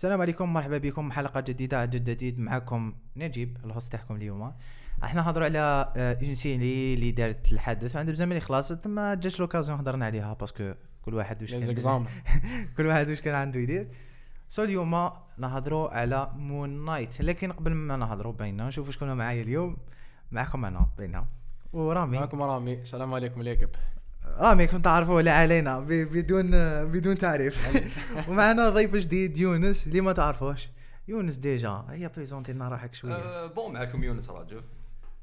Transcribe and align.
السلام 0.00 0.20
عليكم 0.20 0.52
مرحبا 0.52 0.78
بكم 0.78 1.12
حلقة 1.12 1.40
جديدة. 1.40 1.80
عدد 1.80 2.10
جديد 2.10 2.38
معكم 2.38 2.94
نجيب 3.16 3.56
ال 3.64 3.70
host 3.70 3.92
تاعكم 3.92 4.16
اليوم. 4.16 4.52
إحنا 5.04 5.22
نهضروا 5.22 5.44
على 5.44 5.92
آه، 5.96 6.18
une 6.22 6.34
série 6.34 6.94
اللي 6.94 7.10
دارت 7.10 7.52
الحدث 7.52 7.96
وعندها 7.96 8.14
بزاف 8.14 8.28
من 8.28 8.40
خلاص 8.40 8.86
ما 8.86 9.14
جاتش 9.14 9.40
l'occasion 9.40 9.78
هضرنا 9.78 10.06
عليها 10.06 10.34
parce 10.34 10.58
que 10.58 10.72
كل 11.02 11.14
واحد 11.14 11.42
واش 11.42 11.54
كان 11.54 12.06
كل 12.76 12.86
واحد 12.86 13.08
واش 13.08 13.20
كان 13.20 13.34
عنده 13.34 13.60
يدير. 13.60 13.88
so 14.48 14.64
اليوم 14.64 15.10
نهضروا 15.38 15.90
على 15.90 16.30
Moon 16.34 16.84
Knight 16.84 17.20
لكن 17.22 17.52
قبل 17.52 17.74
ما 17.74 17.96
نهضروا 17.96 18.32
بينا 18.32 18.68
نشوفوا 18.68 18.92
شكون 18.92 19.12
معايا 19.12 19.42
اليوم. 19.42 19.76
معكم 20.30 20.64
أنا 20.64 20.86
بينا. 20.98 21.26
ورامي. 21.72 22.18
معكم 22.18 22.42
رامي. 22.42 22.74
السلام 22.74 23.14
عليكم 23.14 23.42
ليكب 23.42 23.70
رامي 24.38 24.66
كنت 24.66 24.84
تعرفوه 24.84 25.22
لا 25.22 25.32
علينا 25.32 25.80
بدون 25.80 26.50
بدون 26.84 27.18
تعريف. 27.18 27.86
ومعنا 28.28 28.70
ضيف 28.70 28.96
جديد 28.96 29.38
يونس 29.38 29.86
اللي 29.86 30.00
ما 30.00 30.12
تعرفوش. 30.12 30.68
يونس 31.08 31.36
déjà 31.36 31.84
هيا 31.88 32.08
présenter 32.08 32.52
لنا 32.52 32.68
روحك 32.68 32.94
شوية. 32.94 33.14
أه 33.14 33.46
bon 33.46 33.72
معكم 33.72 34.04
يونس 34.04 34.30
راجف. 34.30 34.64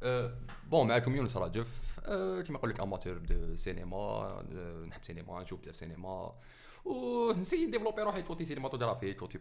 أه 0.04 0.34
bon 0.72 0.88
معكم 0.88 1.16
يونس 1.16 1.38
راجف. 1.38 1.68
أه 2.06 2.42
كيما 2.42 2.58
نقول 2.58 2.70
لك 2.70 2.80
amateur 2.80 3.18
de 3.18 3.56
cinéma 3.56 4.44
نحب 4.88 5.04
سينما 5.04 5.44
نشوف 5.44 5.60
بزاف 5.62 5.76
سينما 5.76 6.34
ونسي 6.86 7.66
ن 7.66 7.69
développer 7.69 8.02
روحي 8.02 8.22
côté 8.22 8.46
cinématographie 8.46 9.14
côté 9.14 9.38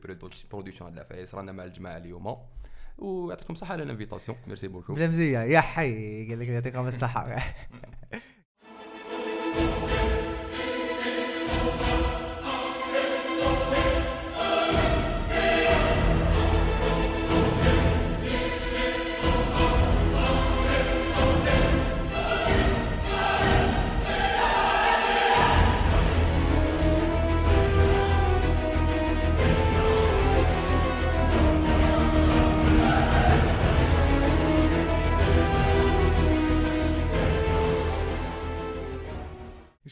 production 0.51 0.91
هاد 0.91 0.93
العفايس 0.93 1.35
رانا 1.35 1.52
مع 1.52 1.65
الجماعة 1.65 1.96
اليوم. 1.96 2.37
ويعطيكم 2.98 3.52
الصحة 3.52 3.73
على 3.73 3.83
ال 3.83 3.88
invitation 3.88 4.39
merci 4.47 4.69
beaucoup 4.69 4.95
بلا 4.95 5.09
مزية. 5.09 5.38
يا 5.38 5.60
حي 5.60 6.29
قال 6.29 6.38
لك 6.38 6.48
يعطيكم 6.48 6.88
الصحة. 6.88 7.37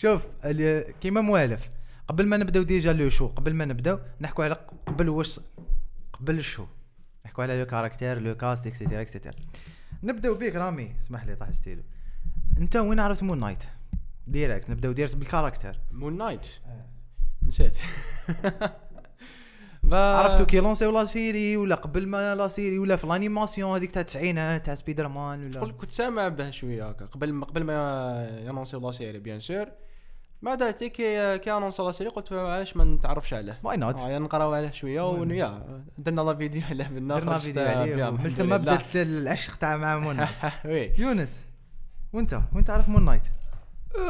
شوف 0.04 0.22
كيما 1.00 1.20
موالف 1.20 1.70
قبل 2.08 2.26
ما 2.26 2.36
نبداو 2.36 2.62
déjà 2.62 2.92
le 2.92 3.08
show 3.08 3.26
قبل 3.26 3.54
ما 3.54 3.64
نبداو 3.64 3.98
نحكوا 4.20 4.44
على 4.44 4.56
قبل 4.86 5.08
واش 5.08 5.40
قبل 6.12 6.38
ال 6.38 6.44
show 6.44 6.66
نحكوا 7.26 7.44
على 7.44 7.58
le 7.58 7.66
caractère 7.66 8.18
le 8.18 8.36
cast 8.36 8.66
et 8.66 8.75
cetera 8.75 9.00
et 9.00 9.09
cetera 9.09 9.34
نبداو 10.02 10.34
بيك 10.34 10.56
رامي 10.56 10.94
اسمح 11.00 11.24
لي 11.26 11.36
طاح 11.36 11.50
ستيلو. 11.50 11.82
انت 12.58 12.76
وين 12.76 13.00
عرفت 13.00 13.22
Moon 13.22 13.40
Knight 13.40 13.64
direct 14.26 14.70
نبداو 14.70 14.92
direct 14.92 15.16
بال 15.16 15.27
caractère. 15.27 15.80
Moon 15.92 16.18
Knight 16.18 16.46
نسيت. 17.42 17.78
با- 19.82 20.16
عرفتو 20.16 20.46
كي 20.46 20.60
lancé 20.60 20.90
و 20.90 20.95
la 20.95 21.04
série 21.04 21.56
ولا 21.56 21.74
قبل 21.74 22.06
ما 22.06 22.34
la 22.34 22.48
série 22.48 22.78
ولا 22.78 22.96
في 22.96 23.04
ال 23.04 23.11
animation 23.11 23.76
هذيك 23.76 23.92
تاع 23.92 24.00
التسعينات 24.00 24.66
تاع 24.66 24.74
سبيدر 24.74 25.08
مان 25.08 25.56
ولا 25.56 25.72
كنت 25.72 25.90
سامع 25.90 26.28
به 26.28 26.50
شوية 26.50 26.88
هكا 26.88 27.06
قبل 27.06 27.32
ما 27.32 27.46
قبل 27.46 27.64
ما 27.64 27.74
ي 28.44 28.49
annoncé 28.49 28.80
و 28.80 28.84
la 28.84 28.92
série 28.92 29.18
bien 29.18 29.40
sûr 29.40 29.66
بعد 30.44 30.62
كي 30.64 30.88
كي 31.38 31.52
annoncé 31.52 31.86
و 31.86 31.88
la 31.88 31.92
série 31.92 32.10
قلت 32.10 32.32
علاش 32.32 32.76
ما 32.76 32.84
نتعرفش 32.84 33.34
عليه؟ 33.34 33.58
why 33.62 33.76
not 33.76 33.94
آه 33.96 34.08
يعني 34.10 34.24
نقراو 34.24 34.52
عليه 34.52 34.70
شوية 34.70 35.08
ونيا. 35.10 35.82
درنا 35.98 36.20
la 36.20 36.34
vidéo 36.34 36.62
عليه 36.70 36.88
منا 36.88 37.18
درنا 37.18 37.38
فيديو 37.38 37.62
عليه. 37.62 38.10
من 38.10 38.30
ثم 38.30 38.44
لله. 38.46 38.56
بدات 38.56 38.96
العشق 38.96 39.56
تاع 39.56 39.76
مع 39.76 39.98
Moon 39.98 40.16
Knight. 40.16 40.98
يونس 41.00 41.46
وانت؟ 42.12 42.40
وين 42.54 42.64
تعرف 42.64 42.88
Moon 42.88 43.04
Knight؟ 43.04 43.22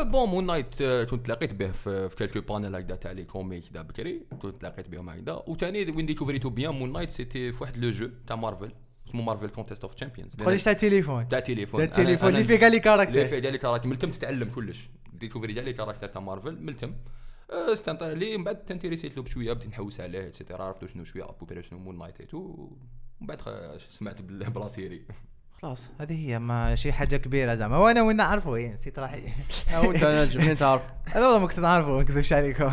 bon 0.03 0.29
Moon 0.29 0.47
Knight 0.47 0.81
أه، 0.83 1.05
كنت 1.05 1.27
تلاقيت 1.27 1.55
به 1.55 1.69
في 1.73 2.09
في 2.09 2.17
quelques 2.17 2.41
panels 2.41 2.77
هكذا 2.77 2.97
تاع 2.97 3.11
les 3.12 3.25
comics 3.25 3.65
دا 3.73 3.83
بكري 3.83 4.27
كنت 4.43 4.61
تلاقيت 4.61 4.89
بهم 4.89 5.09
هكذا. 5.11 5.43
وثاني 5.47 5.91
وين 5.91 6.06
découvrir 6.07 6.43
تو 6.43 6.51
bien 6.51 6.75
Moon 6.75 6.93
Knight 6.93 7.11
c'était 7.11 7.53
في 7.53 7.62
واحد 7.62 7.77
le 7.77 7.91
jeu 7.91 8.09
تاع 8.27 8.37
مارفل 8.37 8.73
اسمه 9.15 9.23
مارفل 9.25 9.49
كونتيست 9.49 9.83
اوف 9.83 9.95
تشامبيونز 9.95 10.37
تقوليش 10.37 10.65
تاع 10.65 10.73
التليفون 10.73 11.29
تاع 11.29 11.41
تليفون. 11.41 11.91
تاع 11.91 12.03
التليفون 12.03 12.29
اللي 12.29 12.45
فيه 12.45 12.57
كاع 12.57 12.69
لي 12.69 12.77
اللي 12.77 12.81
كاركتير 12.81 13.27
فيه 13.27 13.39
ديال 13.39 13.53
لي 13.53 13.59
كاركتير 13.59 13.91
ملتم 13.91 14.11
تتعلم 14.11 14.49
كلش. 14.49 14.89
ديكوفري 15.13 15.53
ديال 15.53 15.65
لي 15.65 15.73
كاركتير 15.73 16.09
تاع 16.09 16.21
مارفل 16.21 16.63
ملتم. 16.63 16.95
أه، 17.51 17.75
ستانت 17.75 18.03
لي 18.03 18.37
من 18.39 18.45
بعد 18.45 18.65
تنتيريسيت 18.65 19.17
له 19.17 19.23
بشويه 19.23 19.53
بديت 19.53 19.69
نحوس 19.69 20.01
عليه 20.01 20.27
اتسيتيرا 20.27 20.65
عرفتو 20.65 20.87
شنو 20.87 21.05
شوية؟ 21.05 21.25
ابوبيري 21.25 21.63
شنو 21.63 21.79
مون 21.79 21.99
نايت 21.99 22.35
ومن 22.35 22.69
بعد 23.21 23.41
سمعت 23.91 24.23
بلا 24.55 24.69
سيري 24.69 25.05
خلاص 25.63 25.91
هذه 26.01 26.29
هي 26.29 26.39
ماشي 26.39 26.93
حاجة 26.93 27.17
كبيرة 27.17 27.55
زعما. 27.55 27.79
وأنا 27.79 28.03
وين 28.03 28.17
نعرفه؟ 28.17 28.55
إيه، 28.55 28.75
نسيت 28.75 28.99
راحي. 28.99 29.33
أو 29.77 29.91
انت 29.93 30.37
منين 30.37 30.57
تعرف؟ 30.57 30.83
أنا 31.17 31.27
والله 31.27 31.39
ما 31.39 31.47
كنت 31.47 31.61
نعرفه 31.61 31.91
ما 31.91 32.03
نكذبش 32.03 32.33
عليكم. 32.33 32.71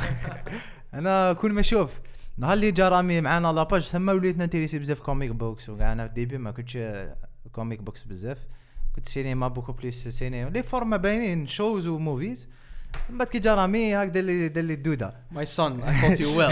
أنا 0.93 1.33
كل 1.33 1.51
ما 1.51 1.59
أشوف 1.59 1.99
نهار 2.37 2.53
اللي 2.53 2.71
جا 2.71 2.89
رامي 2.89 3.21
معانا 3.21 3.47
la 3.47 3.59
page 3.59 3.81
ثم 3.81 4.09
وليت 4.09 4.37
ن 4.37 4.41
intéresser 4.41 4.79
بزاف 4.79 4.99
comic 4.99 5.31
books 5.31 5.69
وكاع 5.69 5.91
أنا 5.91 6.03
في 6.03 6.09
ال 6.09 6.14
début 6.14 6.37
ما 6.37 6.51
كنتش 6.51 6.77
comic 7.51 7.81
books 7.81 8.03
بزاف. 8.03 8.47
كنت 8.95 9.05
cinéma 9.05 9.47
beaucoup 9.47 9.71
plus 9.71 10.07
cinéma. 10.07 10.49
les 10.49 10.63
formats 10.63 10.97
باينين 10.97 11.47
shows 11.47 11.87
و 11.87 11.96
movies 11.96 12.49
من 13.09 13.17
بعد 13.17 13.27
كي 13.27 13.39
جا 13.39 13.55
رامي 13.55 13.93
هاك 13.93 14.07
دار 14.07 14.23
لي 14.23 14.47
دار 14.49 14.63
لي 14.63 14.73
الدودة. 14.73 15.13
my 15.31 15.45
son 15.45 15.81
I 15.81 15.93
taught 15.93 16.19
you 16.19 16.37
well 16.37 16.51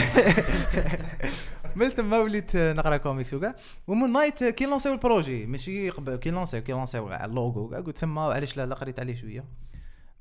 من 1.76 1.90
ثم 1.90 2.14
وليت 2.14 2.56
نقرا 2.56 2.98
كوميكس 2.98 3.34
وكاع 3.34 3.56
و 3.88 3.93
Moon 3.93 4.14
Knight 4.14 4.44
كي 4.44 4.66
lancé 4.66 4.94
و 4.94 4.99
ال 4.99 5.05
projet. 5.05 5.46
ماشي 5.46 5.90
قبل 5.90 6.16
كي 6.16 6.32
lancé 6.32 6.57
و 6.57 6.62
كي 6.62 6.72
lancé 6.72 7.02
و 7.02 7.08
على 7.08 7.26
اللوغو 7.26 7.70
كاع 7.70 7.80
قلت 7.80 7.98
ثم 7.98 8.20
علاش 8.20 8.58
لا 8.58 8.76
قريت 8.76 9.00
عليه 9.00 9.16
شوية. 9.16 9.46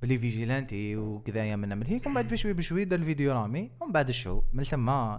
بلي 0.02 0.18
vigilante 0.18 0.96
وكذايا 0.96 1.56
من 1.56 1.78
من 1.78 1.86
هيك 1.86 2.06
ومن 2.06 2.14
بعد 2.14 2.28
بشوي 2.28 2.52
بشوي 2.52 2.84
دار 2.84 2.98
الفيديو 2.98 3.32
رامي. 3.32 3.70
ومن 3.80 3.92
بعد 3.92 4.08
ال 4.08 4.14
show. 4.14 4.42
من 4.52 4.64
ثم 4.64 5.18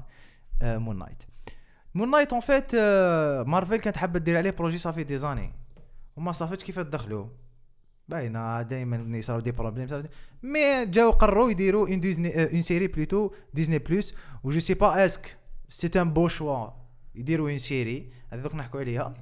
Moon 0.63 0.97
Knight 0.97 1.23
Moon 1.95 2.11
Knight 2.11 2.33
en 2.33 2.41
fait 2.41 2.75
Marvel 3.47 3.77
كانت 3.77 3.97
حابة 3.97 4.19
دير 4.19 4.37
عليه 4.37 4.51
projet 4.51 5.03
ça 5.03 5.17
fait 5.17 5.28
des 5.28 5.37
années 5.37 5.53
وما 6.15 6.31
صافتش 6.31 6.63
كيف 6.63 6.79
تدخلوا 6.79 7.27
باينة 8.07 8.61
دائما 8.61 9.17
يصراو 9.17 9.39
des 9.39 9.51
problèmes 9.51 10.03
mais 10.43 10.85
جاو 10.85 11.11
قرروا 11.11 11.51
يديروا 11.51 11.87
en 11.87 11.99
Disney 11.99 12.43
en 12.43 12.61
série 12.61 12.87
plutôt 12.87 13.31
Disney 13.53 13.77
Plus 13.77 14.15
et 14.43 14.59
je 14.59 14.64
sais 14.64 14.73
pas 14.73 15.05
est-ce 15.05 15.27
que 15.27 15.37
c'est 15.69 16.01
un 16.01 16.13
bon 16.13 16.27
choix 16.27 16.69
يديروا 17.15 17.49
une 17.49 17.57
série 17.57 18.11
هذا 18.29 18.41
دوك 18.41 18.55
نحكوا 18.55 18.79
عليها. 18.79 19.13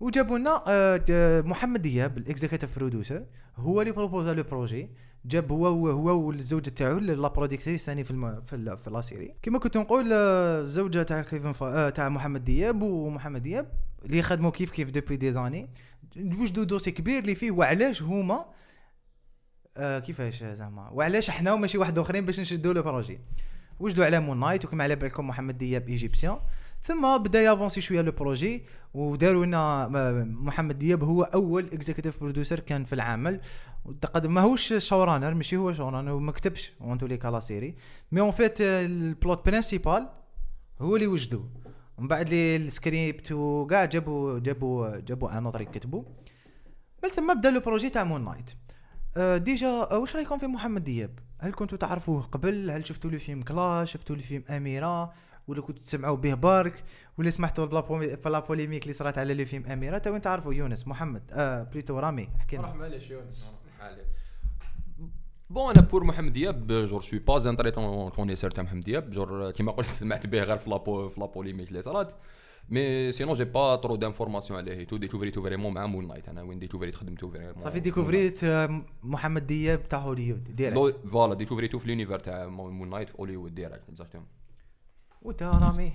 وجابوا 0.00 0.38
لنا 0.38 1.42
محمد 1.42 1.82
دياب 1.82 2.18
ال 2.18 2.24
executive 2.24 2.78
producer 2.78 3.26
هو 3.56 3.80
اللي 3.80 3.92
proposa 3.92 4.34
le 4.34 4.42
projet 4.42 4.90
جاب 5.26 5.52
هو 5.52 5.66
هو 5.66 5.90
هو 5.90 6.26
والزوجة 6.26 6.70
تاعو 6.70 6.98
la 6.98 7.28
productrice 7.28 7.86
ثاني 7.86 8.04
في 8.04 8.10
الم... 8.10 8.42
في, 8.42 8.90
la 8.90 9.00
série 9.00 9.34
كما 9.42 9.58
كنت 9.58 9.76
نقول 9.76 10.12
آه، 10.12 10.60
الزوجه 10.60 11.02
تاع 11.02 11.22
كيفن 11.22 11.52
فا... 11.52 11.86
آه، 11.86 11.90
تاع 11.90 12.08
محمد 12.08 12.44
دياب 12.44 12.82
ومحمد 12.82 13.42
دياب 13.42 13.72
اللي 14.04 14.22
خدموا 14.22 14.50
كيف 14.50 14.70
كيف 14.70 14.90
depuis 14.90 15.16
des 15.16 15.32
années 15.32 15.70
وجدوا 16.16 16.64
dossier 16.64 16.90
كبير 16.90 17.18
اللي 17.18 17.34
فيه 17.34 17.50
وعلاش 17.50 18.02
هما 18.02 18.46
آه 19.76 19.98
كيفاش 19.98 20.44
زعما؟ 20.44 20.90
وعلاش 20.90 21.28
إحنا 21.28 21.52
وماشي 21.52 21.78
واحد 21.78 21.98
آخرين 21.98 22.24
باش 22.24 22.40
نشدوا 22.40 22.72
le 22.72 22.82
projet 22.82 23.20
وجدوا 23.80 24.04
على 24.04 24.20
Moon 24.20 24.40
Knight 24.40 24.64
وكما 24.64 24.84
على 24.84 24.96
بالكم 24.96 25.28
محمد 25.28 25.58
دياب 25.58 25.88
égyptien 25.88 26.38
ثم 26.86 27.18
بدأ 27.18 27.42
ي 27.42 27.47
avancer 27.47 27.80
شوية 27.80 28.00
le 28.02 28.12
projet 28.12 28.62
وداروا 28.94 29.46
لنا 29.46 29.88
م- 29.88 30.44
محمد 30.46 30.78
دياب 30.78 31.04
هو 31.04 31.22
أول 31.22 31.64
executive 31.72 32.20
producer 32.20 32.60
كان 32.60 32.84
في 32.84 32.92
العمل. 32.92 33.40
وتقدم 33.84 34.34
ماهوش 34.34 34.74
showrunner 34.74 35.34
ماشي 35.34 35.56
هو 35.56 35.72
showrunner 35.72 36.10
هو 36.10 36.18
ما 36.18 36.32
كتبش 36.32 36.72
اون 36.80 36.98
لي 37.02 37.16
كا 37.16 37.24
la 37.24 37.40
série. 37.40 37.76
mais 38.12 38.20
en 38.20 38.30
fait 38.30 38.60
ال 38.60 38.77
plot 38.77 39.46
principal 39.46 40.08
هو 40.80 40.96
اللي 40.96 41.06
وجدوا 41.06 41.42
ومن 41.98 42.08
بعد 42.08 42.28
les 42.28 42.56
scripts 42.56 43.32
وكاع 43.32 43.84
جابوا 43.84 44.38
جابوا 44.38 44.96
جابوا 44.96 45.38
un 45.38 45.44
auteur 45.44 45.60
يكتبوا 45.60 46.02
من 47.04 47.08
ثم 47.08 47.34
بدأ 47.34 47.50
le 47.50 47.60
projet 47.60 47.88
تاع 47.90 48.04
Moon 48.04 48.24
Knight 48.24 48.50
آه، 49.16 49.36
déjà 49.36 49.68
آه، 49.68 49.98
واش 49.98 50.16
رايكم 50.16 50.38
في 50.38 50.46
محمد 50.46 50.84
دياب؟ 50.84 51.18
هل 51.40 51.52
كنتوا 51.52 51.78
تعرفوه 51.78 52.22
قبل؟ 52.22 52.70
هل 52.70 52.86
شفتوا 52.86 53.10
له 53.10 53.18
فيلم 53.18 53.42
Clash؟ 53.42 53.92
شفتوا 53.92 54.16
له 54.16 54.22
فيلم 54.22 54.42
أميرة؟ 54.50 55.12
ولا 55.48 55.60
كنتوا 55.60 55.82
تسمعوا 55.82 56.16
به 56.16 56.34
برك 56.34 56.84
ولا 57.18 57.30
سمعتوا 57.30 57.64
ب 57.64 57.69
la 57.69 57.80
بومي- 57.80 58.16
ب 58.16 58.23
la 58.23 58.38
polémique 58.38 58.82
اللي 58.82 58.92
صارت 58.92 59.18
على 59.18 59.34
le 59.34 59.44
film 59.44 59.66
أميرة. 59.66 59.98
toi 59.98 60.16
انت 60.16 60.26
عارفوا 60.26 60.54
يونس 60.54 60.88
محمد 60.88 61.22
آه 61.32 61.62
plutôt 61.62 61.98
رامي 61.98 62.28
احكي 62.36 62.56
لنا. 62.56 62.72
معليش 62.72 63.10
يونس. 63.10 63.50
Bon 65.50 65.70
أنا 65.70 65.80
pour 65.80 66.04
محمد 66.04 66.32
دياب 66.32 66.66
je 66.66 67.00
suis 67.00 67.18
pas 67.18 67.50
un 67.50 67.56
très 67.56 67.70
connaisseur 68.10 68.50
تاع 68.50 68.64
محمد 68.64 68.80
دياب. 68.80 69.10
جور 69.10 69.50
كيما 69.50 69.72
قلت 69.72 69.86
سمعت 69.86 70.26
به 70.26 70.42
غير 70.42 70.58
في 70.58 70.70
la 70.70 70.85
po- 70.85 71.08
في 71.08 71.20
la 71.20 71.29
polémique 71.29 71.68
اللي 71.68 71.82
صارت. 71.82 72.14
mais 72.68 73.12
sinon 73.12 73.34
j'ai 73.34 73.44
pas 73.44 73.76
trop 73.76 73.96
d'informations 73.96 74.58
عليه. 74.58 74.84
تو 74.84 74.96
découvr 74.96 75.28
يتو 75.28 75.42
vraiment 75.42 75.74
مع 75.74 75.86
Moon 75.86 76.08
Knight. 76.08 76.28
أنا 76.28 76.42
وين 76.42 76.58
découvr 76.58 76.86
يت 76.86 76.94
خدمتو 76.94 77.30
vraiment. 77.30 77.58
صافي 77.58 77.80
découvr 77.80 78.30
يت 78.30 78.44
محمد 79.02 79.46
دياب 79.46 79.88
تاع 79.88 79.98
Hollywood 79.98 80.44
direct. 80.56 81.06
voilà 81.06 81.34
découvr 81.34 81.65
يتو 81.65 81.78
في 81.78 81.88
l'univers 81.88 82.18
تاع 82.18 82.46
Moon 82.46 82.90
Knight 82.90 83.08
في 83.08 83.16
Hollywood 83.20 83.54
direct 83.54 83.88
exactement 83.88 84.28
وانت 85.26 85.42
رامي 85.42 85.92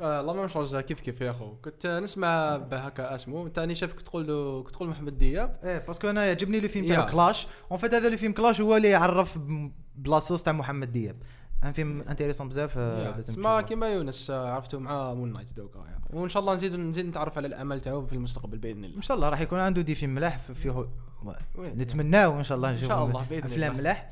آه، 0.00 0.20
la 0.20 0.32
même 0.32 0.48
chose 0.48 0.76
كيف 0.76 1.00
كيف 1.00 1.20
يا 1.20 1.30
أخو 1.30 1.54
كنت 1.64 1.86
نسمع 1.86 2.56
به 2.56 2.76
هكا 2.78 3.14
اسمه 3.14 3.48
ثاني 3.48 3.74
شافك 3.74 4.02
تقول 4.02 4.26
له 4.26 4.62
كنت 4.62 4.74
تقول 4.74 4.88
محمد 4.88 5.18
دياب 5.18 5.58
إيه 5.64 5.78
parce 5.78 5.98
que 5.98 6.10
أنا 6.10 6.24
يعجبني 6.26 6.60
le 6.60 6.68
film. 6.68 6.86
تاع 6.86 7.10
Clash 7.10 7.46
en 7.70 7.78
fait 7.78 7.94
هذا 7.94 8.08
le 8.08 8.16
film 8.16 8.32
Clash 8.32 8.60
هو 8.60 8.76
اللي 8.76 8.88
يعرف 8.88 9.38
ب- 9.38 9.72
بلاصوص 9.96 10.42
تاع 10.42 10.52
محمد 10.52 10.92
دياب 10.92 11.16
ان 11.64 11.72
فيلم 11.72 12.00
انتيريسون 12.00 12.48
بزاف 12.48 12.74
آه، 12.78 13.10
تسمى 13.20 13.34
تشوفه. 13.34 13.60
كيما 13.60 13.88
يونس 13.88 14.30
آه، 14.30 14.48
عرفته 14.50 14.78
مع 14.78 15.14
Moon 15.14 15.32
Knight 15.32 15.52
donc. 15.52 15.84
وإن 16.10 16.28
شاء 16.28 16.40
الله 16.42 16.54
نزيد 16.54 16.74
نزيد 16.74 17.06
نتعرف 17.06 17.36
على 17.36 17.46
الاعمال 17.46 17.80
تاعو 17.80 18.06
في 18.06 18.12
المستقبل 18.12 18.58
بإذن 18.58 18.84
الله 18.84 18.96
إن 18.96 19.02
شاء 19.02 19.16
الله 19.16 19.28
راح 19.28 19.40
يكون 19.40 19.58
عنده 19.58 19.82
des 19.82 19.94
films 19.94 20.14
ملاح 20.14 20.38
في- 20.38 20.54
فيه 20.54 20.70
وين؟ 20.70 21.70
نتمناو 21.78 22.38
ان 22.38 22.44
شاء 22.44 22.56
الله 22.56 22.70
إن 22.70 22.74
نشوف 22.74 22.88
شاء 22.88 23.04
الله، 23.06 23.24
بإذن 23.30 23.44
أفلام 23.44 23.70
الله. 23.70 23.82
ملاح 23.82 24.10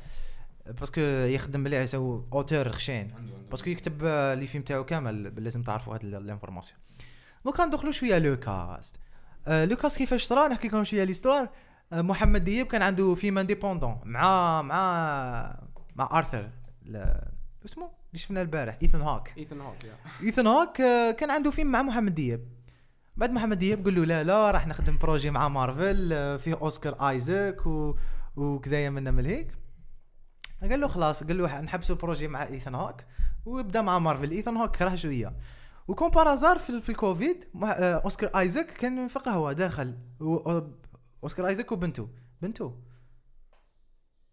parce 0.65 0.88
que 0.88 1.01
يخدم 1.01 1.59
مليح 1.59 1.81
يسوي 1.81 2.25
auteur 2.33 2.69
خشين. 2.69 3.07
parce 3.49 3.62
que 3.62 3.69
يكتب 3.69 4.03
les 4.39 4.47
films 4.47 4.63
تاعو 4.63 4.85
كامل 4.85 5.43
لازم 5.43 5.63
تعرفوا 5.63 5.95
هاد 5.95 6.03
ال 6.03 6.09
information. 6.09 6.79
donc 7.45 7.65
ندخلوا 7.65 7.91
شوية 7.91 8.17
le 8.17 8.39
cast 8.39 8.95
آه، 9.47 9.65
le 9.65 9.75
cast 9.75 9.97
كيفاش 9.97 10.23
صرا؟ 10.23 10.47
نحكي 10.47 10.67
لكم 10.67 10.83
شوية 10.83 11.03
l'histoire 11.03 11.49
آه، 11.93 12.01
محمد 12.01 12.43
دياب 12.43 12.65
كان 12.65 12.81
عنده 12.81 13.15
فيلم 13.15 13.37
indépendant 13.37 13.99
مع 14.03 14.61
مع 14.61 15.59
مع 15.95 16.09
آرثر 16.11 16.49
اسمه؟ 17.65 17.85
اللي 17.85 18.19
شفنا 18.19 18.41
البارح 18.41 18.77
ايثن 18.81 19.01
هوك 19.01 19.37
ايثن 19.37 19.61
هوك 19.61 19.75
ايثن 20.23 20.47
هوك 20.47 20.77
كان 21.17 21.31
عنده 21.31 21.51
فيلم 21.51 21.71
مع 21.71 21.81
محمد 21.81 22.15
دياب. 22.15 22.47
بعد 23.15 23.31
محمد 23.31 23.59
دياب 23.59 23.85
قال 23.85 23.95
له 23.95 24.05
لا 24.05 24.23
لا 24.23 24.51
راح 24.51 24.67
نخدم 24.67 24.97
projet 24.97 25.31
مع 25.31 25.47
مارفل 25.47 26.09
آه، 26.13 26.37
فيه 26.37 26.53
اوسكار 26.53 27.09
ايزاك 27.09 27.65
و... 27.67 27.95
وكذايا 28.35 28.89
منا 28.89 29.11
من 29.11 29.25
هيك. 29.25 29.47
قال 30.69 30.79
له 30.79 30.87
خلاص 30.87 31.23
قال 31.23 31.37
له 31.37 31.61
نحبسوا 31.61 31.95
ال 31.95 32.00
projet 32.00 32.27
مع 32.27 32.43
ايثن 32.43 32.75
هوك 32.75 33.01
وبدا 33.45 33.81
مع 33.81 33.99
مارفل. 33.99 34.31
ايثن 34.31 34.57
هوك 34.57 34.75
كره 34.75 34.95
شوية. 34.95 35.35
وكون 35.87 36.09
par 36.09 36.26
hasard 36.26 36.59
في, 36.59 36.79
في 36.79 36.89
الكوفيد 36.89 37.45
آه، 37.63 37.93
أوسكار 37.93 38.39
آيزاك 38.39 38.71
كان 38.71 39.07
في 39.07 39.19
قهوه 39.19 39.53
داخل. 39.53 39.97
أوسكار 41.23 41.47
آيزاك 41.47 41.71
وبنته. 41.71 42.09
بنته. 42.41 42.79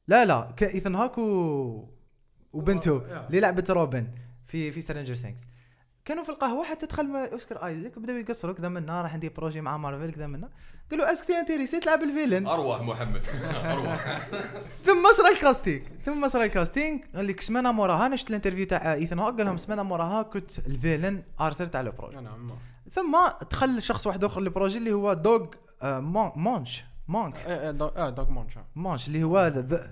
لا 0.09 0.25
لا 0.25 0.55
كان 0.56 0.71
ايثن 0.71 0.94
هوك 0.94 1.19
و... 1.19 1.88
وبنته. 2.53 3.03
yeah. 3.09 3.27
اللي 3.26 3.41
لعبت 3.41 3.71
روبن 3.71 4.09
في 4.47 4.73
في 4.73 4.81
Stranger 4.81 5.15
Things 5.15 5.47
كانوا 6.05 6.25
في 6.25 6.29
القهوة 6.29 6.64
حتى 6.64 6.87
دخل 6.87 7.06
مع 7.06 7.25
أوسكار 7.32 7.67
آيزاك 7.67 7.99
بداو 7.99 8.17
يقصروا 8.17 8.55
كذا 8.55 8.69
منا 8.69 9.02
راح 9.02 9.17
ندير 9.17 9.32
projet 9.37 9.61
مع 9.61 9.76
مارفل 9.76 10.12
كذا 10.12 10.26
منا. 10.26 10.49
قالوا 10.91 11.12
est-ce 11.12 11.21
que 11.21 11.25
t'es 11.27 11.41
intéressé 11.41 11.81
تلعب 11.81 12.02
ال 12.03 12.08
villain 12.08 12.47
ارواح 12.47 12.81
محمد. 12.82 13.23
ارواح 13.73 14.29
ثم 14.87 15.12
صرا 15.12 15.29
ال 15.29 15.35
casting 15.35 15.83
ثم 16.06 16.29
صرا 16.29 16.44
ال 16.45 16.51
casting 16.51 16.99
قال 17.17 17.26
لك 17.26 17.41
سمانه 17.41 17.73
موراها 17.73 18.06
أنا 18.06 18.17
شفت 18.17 18.29
ال 18.31 18.34
interview 18.34 18.67
تاع 18.67 18.93
ايثن 18.93 19.19
هوك 19.19 19.37
قال 19.37 19.47
لهم 19.47 19.56
سمانه 19.56 19.82
موراها 19.82 20.23
كنت 20.23 20.58
ال 20.59 20.67
villain 20.67 21.23
آرثر 21.41 21.67
تاع 21.67 21.81
ال 21.81 21.86
projet 21.86 22.17
نعم. 22.17 22.50
ثم 22.91 23.17
دخل 23.50 23.82
شخص 23.82 24.06
واحد 24.06 24.25
آخر 24.25 24.41
لل 24.41 24.50
projet 24.50 24.79
اللي 24.79 24.93
هو 24.93 25.12
دوغ 25.12 25.47
آه، 25.82 26.00
مون- 26.00 26.32
مونش 26.37 26.85
مونك. 27.08 27.37
آه 27.47 27.70
دو- 27.70 27.87
آه 27.87 28.11
دوغ 28.11 28.31
مونشا 28.31 28.64
مونش 28.76 29.08
اللي 29.08 29.23
هو 29.25 29.47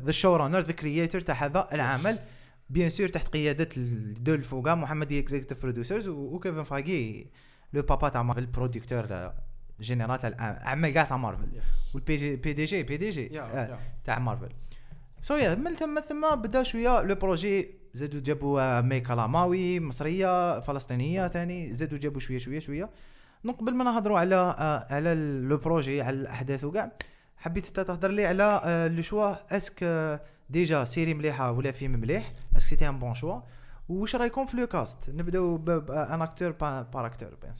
the 0.04 0.10
showrunner 0.12 0.60
the 0.60 0.72
creator 0.72 1.20
تاع 1.20 1.34
هذا 1.34 1.68
العمل. 1.72 2.18
bien 2.70 2.90
sûr 2.90 3.08
تحت 3.08 3.28
قيادة 3.28 3.68
ال 3.76 3.88
deux 3.88 4.34
الفوقا 4.34 4.74
محمد 4.74 5.12
executive 5.12 5.62
producers 5.62 6.08
وكيفن 6.08 6.62
فاغي 6.62 7.26
le 7.72 7.82
papa 7.82 8.08
تاع 8.08 8.22
Marvel 8.22 8.46
producteur 8.46 9.32
général 9.80 10.18
تاع 10.18 10.28
الاعمال 10.28 10.90
كاع 10.90 11.04
تاع 11.04 11.16
مارفل 11.16 11.48
والبي 11.94 12.16
جي 12.16 12.36
بي 12.36 12.52
دي 12.52 12.64
جي 12.64 12.82
بي 12.82 12.96
دي 12.96 13.10
جي 13.10 13.28
تاع 14.04 14.18
Marvel 14.18 14.48
so 15.22 15.34
yeah 15.34 15.54
من 15.54 15.74
ثم 15.74 16.00
ثم 16.00 16.34
بدا 16.34 16.62
شوية 16.62 17.02
le 17.02 17.14
projet 17.14 17.70
زادوا 17.94 18.20
جابوا 18.20 18.60
آه، 18.60 18.80
مي 18.80 19.12
كلماوي 19.12 19.80
مصرية 19.80 20.60
فلسطينية 20.60 21.28
ثاني 21.28 21.74
زادوا 21.74 21.98
جابوا 21.98 22.20
شوية 22.20 22.38
شوية 22.38 22.58
شوية. 22.58 22.90
donc 23.44 23.56
قبل 23.56 23.74
ما 23.74 23.84
نهضروا 23.84 24.18
على 24.18 24.34
آه، 24.34 24.86
على 24.94 25.14
le 25.48 25.56
projet 25.56 26.02
على 26.02 26.16
الأحداث 26.16 26.64
وكاع 26.64 26.92
حبيت 27.36 27.66
انت 27.66 27.80
تهضر 27.80 28.10
لي 28.10 28.26
على 28.26 28.90
le 28.96 29.02
choix 29.02 29.56
est-ce 29.56 29.75
que 29.75 29.84
déjà 30.50 30.84
série 30.84 31.14
مليحه 31.14 31.50
ولا 31.52 31.72
فيلم 31.72 32.00
مليح 32.00 32.32
est-ce 32.56 32.64
que 32.64 32.68
c'était 32.68 32.88
un 32.88 32.98
bon 32.98 33.14
choix 33.14 33.40
واش 33.88 34.16
رايكم 34.16 34.46
في 34.46 34.56
le 34.56 34.66
cast 34.66 35.10
نبداو 35.10 35.56
ب 35.56 35.78
un 35.78 36.22
acteur 36.22 36.50
par 36.50 37.06
acteur 37.06 37.34
bien 37.42 37.54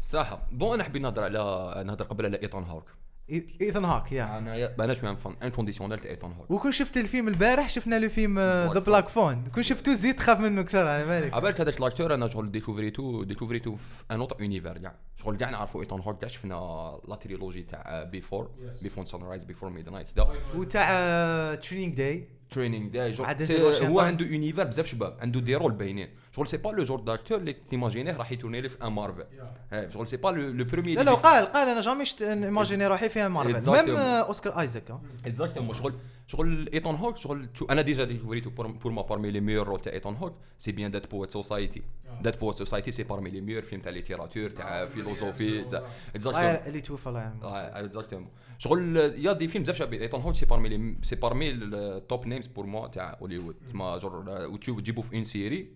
صح 0.00 0.38
bon 0.52 0.74
أنا 0.74 0.84
حبيت 0.84 1.02
نهضر 1.02 1.22
على 1.24 1.84
نهضر 1.86 2.04
قبل 2.04 2.24
على 2.24 2.42
ايتون 2.42 2.64
هوك 2.64 2.90
ايثن 3.30 3.84
هاك 3.84 4.12
yeah 4.12 4.38
أنا 4.38 4.94
fan 4.94 5.36
inconditionnel 5.42 6.00
تاع 6.00 6.10
ايتون 6.10 6.32
هوك 6.32 6.50
وكون 6.50 6.72
شفت 6.72 6.96
الفيلم 6.96 7.28
البارح 7.28 7.68
شفنا 7.68 7.98
le 7.98 8.08
film 8.08 8.38
The 8.38 8.78
Black 8.78 9.08
Phone 9.08 9.44
كون 9.54 9.62
شفتو 9.62 9.92
زيد 9.92 10.16
تخاف 10.16 10.40
منه 10.40 10.60
أكثر 10.60 10.86
على 10.86 11.06
بالك 11.06 11.34
عبالك 11.34 11.60
هذاك 11.60 11.80
لاكتور 11.80 12.14
أنا 12.14 12.28
شغل 12.28 12.50
ديكوفريتو 12.50 13.22
ديكوفريتو 13.22 13.76
في 13.76 14.04
ان 14.10 14.20
اوتر 14.20 14.36
يونيفير 14.40 14.78
كاع 14.78 14.94
شغل 15.16 15.36
كاع 15.36 15.50
نعرفوا 15.50 15.80
ايتون 15.80 16.00
هوك 16.00 16.20
كاع 16.20 16.28
شفنا 16.28 16.54
لا 17.08 17.16
تريلوجي 17.16 17.62
تاع 17.62 18.02
بيفور 18.04 18.50
بيفور 18.82 19.04
سان 19.04 19.22
رايز 19.22 19.44
بيفور 19.44 19.70
ميد 19.70 19.88
نايت 19.88 20.06
وتاع 20.54 21.54
ترينينغ 21.54 21.94
داي 21.94 22.37
ترينينغ 22.50 22.88
داي. 22.90 23.14
هو 23.88 24.00
عنده 24.00 24.26
يونيفير 24.26 24.64
بزاف 24.64 24.86
شباب 24.86 25.16
عنده 25.20 25.40
دي 25.40 25.54
رول 25.56 25.72
باينين 25.72 26.08
شغل 26.36 26.48
سي 26.48 26.56
با 26.56 26.68
لو 26.70 26.84
جور 26.84 27.00
داكتور 27.00 27.38
اللي 27.38 27.52
تيماجينيه 27.52 28.16
راح 28.16 28.32
يتورني 28.32 28.60
لي 28.60 28.68
في 28.68 28.84
ان 28.86 28.92
مارفل 28.92 29.24
شغل 29.94 30.06
سي 30.06 30.16
با 30.16 30.28
لو 30.28 30.64
بروميي 30.64 30.94
لا 30.94 31.02
لا 31.02 31.12
قال 31.14 31.46
قال 31.46 31.68
أنا 31.68 31.80
جامي 31.80 32.04
ايماجيني 32.20 32.86
روحي 32.86 33.08
فيها 33.08 33.28
مارفل 33.28 33.60
Exactement. 33.60 33.68
ميم 33.88 33.96
اوسكار 33.96 34.60
ايزاك. 34.60 34.98
اكزاكتومون 35.26 35.74
شغل 35.74 35.94
شغل 36.30 36.68
ايتون 36.72 36.94
هوك 36.94 37.16
شغل 37.16 37.48
أنا 37.70 37.82
ديجا 37.82 38.04
ديكوفريتو 38.04 38.50
بور 38.50 38.92
ما 38.92 39.02
بارمي 39.02 39.30
لي 39.30 39.40
ميور 39.40 39.68
رول 39.68 39.80
تاع 39.80 39.92
ايتون 39.92 40.14
هوك 40.14 40.34
سي 40.58 40.72
بيان 40.72 40.90
دات 40.90 41.10
بويت 41.10 41.30
سوسايتي 41.30 41.82
دات 42.20 42.40
بويت 42.40 42.56
سوسايتي 42.56 42.90
سي 42.90 43.02
بارمي 43.02 43.30
لي 43.30 43.40
ميور 43.40 43.62
فيلم 43.62 43.82
تاع 43.82 43.92
ليتيراتور 43.92 44.50
تاع 44.50 44.86
فيلوزوفي 44.86 45.60
اكزاكتومون 46.14 46.44
آه، 46.44 46.68
اللي 46.68 46.80
توفى 46.80 47.06
الله 47.06 47.24
يرحمه. 47.24 47.48
اكزاكتومون 47.48 48.30
شغل 48.58 48.96
يا 48.96 49.32
دي 49.32 49.48
فيلم 49.48 49.62
بزاف 49.62 49.76
شابين. 49.76 50.00
ايتون 50.00 50.20
هوك 50.20 50.34
سي 50.34 50.46
بارمي 50.46 50.68
لي 50.68 50.96
سي 51.02 51.16
بارمي 51.16 51.50
التوب 51.50 52.26
نيمز 52.26 52.46
بور 52.46 52.66
موا 52.66 52.88
تاع 52.88 53.18
هوليوود 53.20 53.54
تسمى 53.54 53.98
جور 54.00 54.24
وتشوف 54.28 54.80
تجيبو 54.80 55.02
في 55.02 55.16
اون 55.16 55.24
سيري 55.24 55.72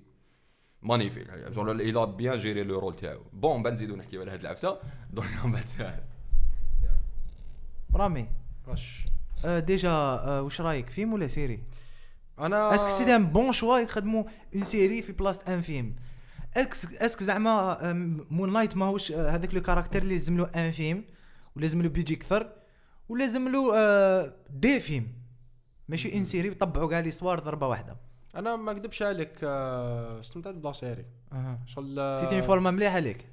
مانيفيك 0.82 1.30
جور 1.30 1.72
إلى 1.72 2.06
بيان 2.06 2.38
جيري 2.38 2.62
لو 2.62 2.78
رول 2.78 2.96
تاعو. 2.96 3.22
بون 3.32 3.62
بعد 3.62 3.72
نزيدو 3.72 3.96
نحكيو 3.96 4.20
على 4.20 4.30
هاد 4.30 4.40
العفسة. 4.40 4.78
دونك 5.12 5.44
من 5.44 5.52
بعد 5.52 5.68
رامي. 7.94 8.28
واش؟ 8.66 9.04
آه، 9.06 9.21
ديجا 9.44 9.90
آه، 9.90 10.42
واش 10.42 10.60
رأيك 10.60 10.90
فيلم 10.90 11.12
ولا 11.12 11.28
سيري 11.28 11.62
أنا 12.38 12.74
اسك 12.74 12.88
سي 12.88 13.16
ان 13.16 13.26
بون 13.26 13.52
شوا 13.52 13.78
يخدموا 13.78 14.24
اون 14.54 14.64
سيري 14.64 15.02
في 15.02 15.12
بلاصه 15.12 15.54
ان 15.54 15.60
فيلم 15.60 15.96
اسك 16.56 16.94
اسك 16.94 17.22
زعما 17.22 17.78
مون 18.30 18.52
لايت 18.52 18.76
ماهوش 18.76 19.12
آه، 19.12 19.30
هذاك 19.30 19.54
لو 19.54 19.62
كاركتير 19.62 20.02
اللي 20.02 20.14
لازم 20.14 20.36
له 20.36 20.44
ان 20.44 20.70
فيلم 20.70 21.04
ولازم 21.56 21.82
له 21.82 21.88
بيجي 21.88 22.16
كثر 22.16 22.52
ولازم 23.08 23.48
له 23.48 23.76
آه، 23.76 24.34
دي 24.50 24.80
فيلم 24.80 25.06
ماشي 25.88 26.14
اون 26.14 26.24
سيري 26.24 26.48
يطبعوا 26.48 26.90
كاع 26.90 27.00
لي 27.00 27.10
صوار 27.10 27.38
ضربة 27.38 27.66
واحدة. 27.66 27.96
أنا 28.36 28.56
ما 28.56 28.72
نكذبش 28.72 29.02
عليك 29.02 29.32
آه، 29.42 30.20
استمتعت 30.20 30.54
بلا 30.54 30.72
سيري 30.72 31.04
أها 31.32 31.58
شغل 31.66 32.18
سيتي 32.20 32.42
فورما 32.42 32.70
مليحة 32.70 32.98
ليك. 32.98 33.26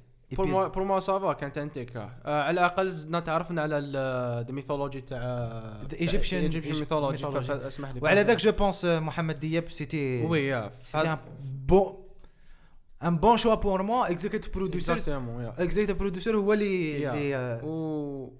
بور 0.68 0.84
موا 0.84 1.00
سافا 1.00 1.32
كانت 1.32 1.58
انتيك 1.58 1.96
آه، 1.96 2.10
على 2.42 2.50
الأقل 2.60 2.90
زدنا 2.90 3.20
تعرفنا 3.20 3.62
على 3.62 3.78
الميثولوجي 3.78 5.00
تاع 5.00 5.18
Egyptian- 5.90 6.32
ايجيبشن 6.34 6.80
ميثولوجي. 6.80 7.26
اسمح 7.68 7.90
لي 7.90 8.00
وعلى 8.02 8.22
ذاك 8.22 8.36
جو 8.36 8.52
بونس 8.52 8.84
محمد 8.84 9.40
دياب 9.40 9.70
سيتي 9.70 10.22
وي 10.24 10.70
سيتي 10.84 11.16
بون 11.66 11.94
ان 13.04 13.16
بون 13.16 13.36
شوا 13.36 13.54
بور 13.54 13.82
موا 13.82 14.10
اكزيكتيف 14.10 14.54
بروديوسر 14.54 15.22
اكزيكتيف 15.58 15.96
بروديوسر 15.96 16.36
هو 16.36 16.52
اللي 16.52 17.08
آه،. 17.36 17.60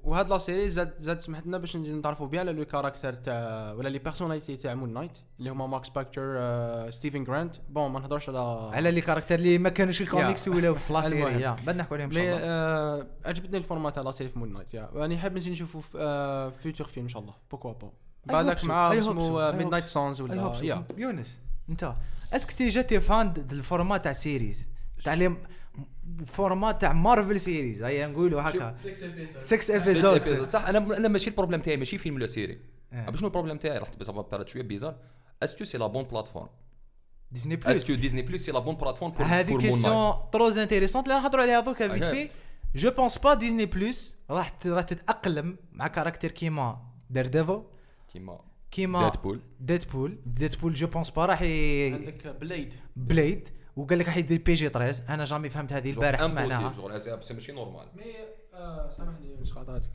وهاد 0.03 0.29
لا 0.29 0.39
سيري 0.39 0.71
زاد 0.71 0.95
زاد 0.99 1.21
سمحت 1.21 1.47
لنا 1.47 1.59
باش 1.59 1.77
نزيد 1.77 1.95
نتعرفوا 1.95 2.27
بيان 2.27 2.49
على 2.49 2.59
لو 2.59 2.65
كاركتر 2.65 3.13
تاع 3.13 3.73
ولا 3.73 3.89
لي 3.89 3.99
بيرسوناليتي 3.99 4.57
تاع 4.57 4.75
مون 4.75 4.93
نايت 4.93 5.19
اللي 5.39 5.51
هما 5.51 5.67
ماكس 5.67 5.89
باكتر 5.89 6.23
آه، 6.23 6.91
ستيفن 6.91 7.25
جرانت 7.25 7.57
بون 7.69 7.91
ما 7.91 8.01
نهضرش 8.01 8.29
على 8.29 8.71
على 8.73 8.91
لي 8.91 9.01
كاركتر 9.01 9.35
اللي 9.35 9.59
ما 9.59 9.69
كانوش 9.69 9.97
في 9.97 10.05
الكوميكس 10.05 10.49
ولاو 10.49 10.75
في 10.75 10.93
لا. 10.93 11.03
سيري 11.03 11.57
بعد 11.67 11.77
نحكوا 11.77 11.97
عليهم 11.97 12.09
إن 12.09 12.15
شاء 12.15 12.25
الله. 12.25 12.39
آه 12.43 13.07
عجبتني 13.25 13.57
الفورمات 13.57 13.95
تاع 13.95 14.03
لا 14.03 14.11
سيري 14.11 14.31
في 14.31 14.39
مون 14.39 14.53
نايت 14.53 14.75
راني 14.75 15.19
حاب 15.19 15.37
نزيد 15.37 15.53
نشوفوا 15.53 15.81
في 15.81 15.99
آه 15.99 16.51
فيوتور 16.51 16.87
فيلم 16.87 17.05
إن 17.05 17.09
شاء 17.09 17.23
الله. 17.23 17.35
بوكوا 17.51 17.73
با 18.27 18.55
so. 18.55 18.65
مع. 18.65 18.99
اسمه 18.99 19.53
ميد 19.53 19.67
نايت. 19.67 19.85
سونز 19.85 20.21
ولا 20.21 20.85
يونس 20.97 21.41
انت. 21.69 21.95
اسك 22.33 22.53
تي 22.53 22.69
جاتي 22.69 23.01
فان 23.01 23.33
د 23.33 23.53
الفورمات 23.53 24.05
تاع 24.05 24.13
سيريز؟ 24.13 24.69
تاع 25.05 25.15
لي 25.15 25.37
فورمات 26.27 26.81
تاع 26.81 26.93
مارفل 26.93 27.41
سيريز 27.41 27.83
هيا 27.83 28.07
نقولوا 28.07 28.43
هكا. 28.43 28.75
6 29.39 29.75
ايبيزود 29.75 30.45
صح 30.45 30.69
أنا 30.69 30.79
أنا 30.79 31.09
ماشي 31.09 31.31
البروبليم 31.31 31.61
تاعي 31.61 31.77
ماشي 31.77 31.99
فيلم 31.99 32.15
ولا 32.15 32.27
سيري. 32.27 32.61
باش 32.93 33.19
شنو 33.19 33.29
البروبليم 33.29 33.57
تاعي؟ 33.57 33.79
راح 33.79 33.89
تبقى 33.89 34.13
بارات 34.31 34.49
شوية 34.49 34.63
بيزار 34.63 34.97
اسكو 35.43 35.65
سي 35.65 35.79
لا 35.79 35.87
بون 35.87 36.05
بلاتفورم 36.05 36.49
ديزني 37.33 37.57
بلس 37.57 37.79
اسكو 37.79 37.95
ديزني 37.95 38.23
بلس 38.23 38.45
سي 38.45 38.53
لا 38.53 38.59
بون 38.59 38.75
بلاتفورم 38.75 39.13
بور 39.13 39.27
هذه 39.27 39.59
كيسيون 39.59 40.15
تروز 40.33 40.59
انتيريسونت 40.59 41.07
اللي 41.07 41.21
نهضروا 41.21 41.43
عليها 41.43 41.61
دوكا 41.61 41.89
فيت. 41.89 42.05
في 42.05 42.31
جو 42.75 42.91
بونس 42.91 43.19
با 43.19 43.35
ديزني 43.35 43.67
بلس 43.67 44.19
راح 44.31 44.53
راح 44.67 44.83
تتأقلم 44.83 45.57
مع 45.73 45.87
كاركتر 45.87 46.31
كيما 46.31 46.83
دير 47.11 47.27
ديفل 47.27 47.63
كيما 48.13 48.41
كيما 48.71 49.09
ديدبول 49.09 49.41
ديدبول 49.61 50.19
ديدبول 50.27 50.75
جو 50.75 50.87
بونس 50.87 51.11
با 51.11 51.27
راح 51.27 51.43
ي... 51.43 51.93
عندك 51.95 52.27
بليد 52.41 52.75
بليد 52.97 53.49
وقال 53.77 53.99
لك 53.99 54.07
راح 54.07 54.17
يدير 54.17 54.43
بي 54.43 54.55
جي 54.55 54.69
13 54.69 55.03
أنا 55.09 55.25
جامي 55.25 55.51
فهمت 55.51 55.73
هذه 55.73 55.91
البارح 55.91 56.27
سمعناها 56.27 56.73
شغل 56.77 56.93
هذا 56.93 57.21
ماشي 57.31 57.53
نورمال 57.53 57.87
مي 57.97 58.03
آه، 58.55 58.91
سامحني 58.97 59.37
مش 59.41 59.53
قاطعتك. 59.53 59.91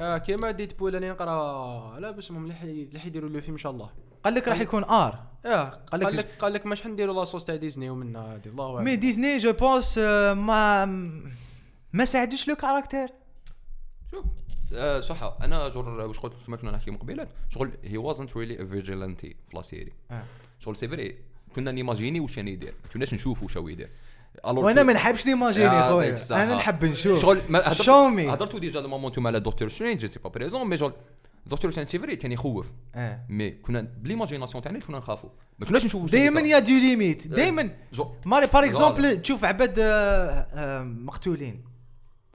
آه، 0.00 0.18
كيما 0.18 0.50
ديت 0.50 0.78
بول 0.78 0.96
أنا 0.96 1.10
نقرأ. 1.10 1.94
على 1.94 2.12
باسمهم 2.12 2.42
اللي 2.42 2.54
حي- 2.54 2.82
اللي 2.82 2.98
حيديروا 3.00 3.28
له 3.30 3.40
فيلم 3.40 3.52
إن 3.54 3.58
شاء 3.58 3.72
الله. 3.72 3.90
قال 4.24 4.34
لك 4.34 4.48
راح 4.48 4.60
يكون 4.60 4.84
ار 4.84 5.26
آه 5.46 5.64
قال 5.68 6.04
قال 6.04 6.16
لك- 6.16 6.28
قال 6.38 6.52
لك 6.52 6.66
ماش 6.66 6.82
حنديروا 6.82 7.14
لاصوص 7.14 7.44
تاع 7.44 7.56
ديزني 7.56 7.90
ومنا 7.90 8.20
هذه. 8.34 8.46
الله 8.48 8.74
أعلم. 8.74 8.84
مي 8.84 8.96
ديزني 8.96 9.38
جو 9.38 9.52
بونس 9.52 9.98
ما 9.98 10.84
ما 11.92 12.04
ساعدش 12.04 12.48
لو 12.48 12.54
كاركتير. 12.54 13.08
شوف. 14.10 14.24
آه 14.74 15.00
صح 15.00 15.36
أنا 15.42 15.68
جور 15.68 15.88
واش 15.88 16.18
قلت 16.18 16.32
كما 16.46 16.56
كنا 16.56 16.70
نحكي 16.70 16.90
من 16.90 16.96
قبيلات 16.96 17.28
شغل 17.48 17.72
هي 17.84 17.96
وازنت 17.96 18.36
ريلي 18.36 18.66
فيجيلانتي 18.66 19.36
في 19.50 19.56
لا 19.56 19.62
سيري 19.62 19.92
آه. 20.10 20.24
شغل 20.58 20.76
سي 20.76 20.88
فري 20.88 21.16
كنا 21.54 21.72
نيماجيني 21.72 22.20
واش 22.20 22.38
راني 22.38 22.52
يدير. 22.52 22.74
ما 22.84 22.90
كناش 22.92 23.14
نشوفوا 23.14 23.46
واش 23.46 23.56
هو 23.56 23.68
يدير. 23.68 23.90
وأنا 24.44 24.82
ما 24.82 24.92
نحبش 24.92 25.26
نيماجيني 25.26 25.64
يعطيك 25.64 26.18
خويا. 26.18 26.42
أنا 26.42 26.56
نحب 26.56 26.84
نشوف. 26.84 27.20
شغل 27.20 27.40
me. 28.16 28.30
هدرتوا 28.30 28.58
ديجا 28.58 28.80
دو 28.80 28.88
مومون 28.88 29.10
نتوما 29.10 29.28
على 29.28 29.40
دكتور 29.40 29.68
سترينج 29.68 30.00
جيتي 30.00 30.18
با 30.18 30.30
بريزون 30.30 30.66
مي 30.66 30.76
شغل 30.76 30.92
دكتور 31.46 31.70
سترينج 31.70 31.90
سي 31.90 31.98
فري 31.98 32.16
كان 32.16 32.32
يخوف. 32.32 32.72
آه. 32.94 33.20
مي 33.28 33.50
كنا 33.50 33.80
بليماجيناسيون 33.80 34.62
تاعنا 34.62 34.80
كنا 34.80 34.98
نخافوا 34.98 35.30
ما 35.58 35.66
كناش 35.66 35.84
نشوفوا 35.84 36.08
دائما 36.08 36.40
يا 36.40 36.58
دو 36.58 36.72
ليميت. 36.72 37.28
دائما. 37.28 37.70
ماري 38.26 38.46
لا، 38.54 38.64
اكزومبل 38.64 39.22
تشوف 39.22 39.44
عباد 39.44 39.78
آه، 39.78 39.82
آه، 39.84 40.82
مقتولين. 40.82 41.71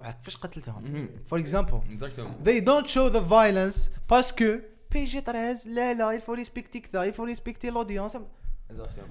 كيفاش 0.04 0.38
قتلتهم. 0.38 1.10
فور 1.26 1.40
اكزامبل 1.40 1.82
they 2.46 2.62
don't 2.62 2.88
show 2.88 3.14
the 3.14 3.22
violence 3.30 3.90
parce 4.14 4.32
que 4.32 4.46
بي 4.92 5.04
جي 5.04 5.22
13 5.22 5.70
لا 5.70 5.94
لا 5.94 6.20
il 6.20 6.22
faut 6.22 6.36
respecter 6.44 6.78
كذا 6.78 7.12
il 7.12 7.16
faut 7.16 7.36
respecter. 7.36 7.72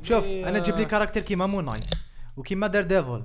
شوف 0.02 0.24
أنا 0.26 0.58
تجيب 0.58 0.76
لي. 0.76 0.84
كاركتر 0.84 1.20
كيما 1.20 1.46
مون 1.46 1.64
نايت 1.64 1.84
وكيما 2.36 2.66
دار 2.66 2.82
ديفل 2.82 3.24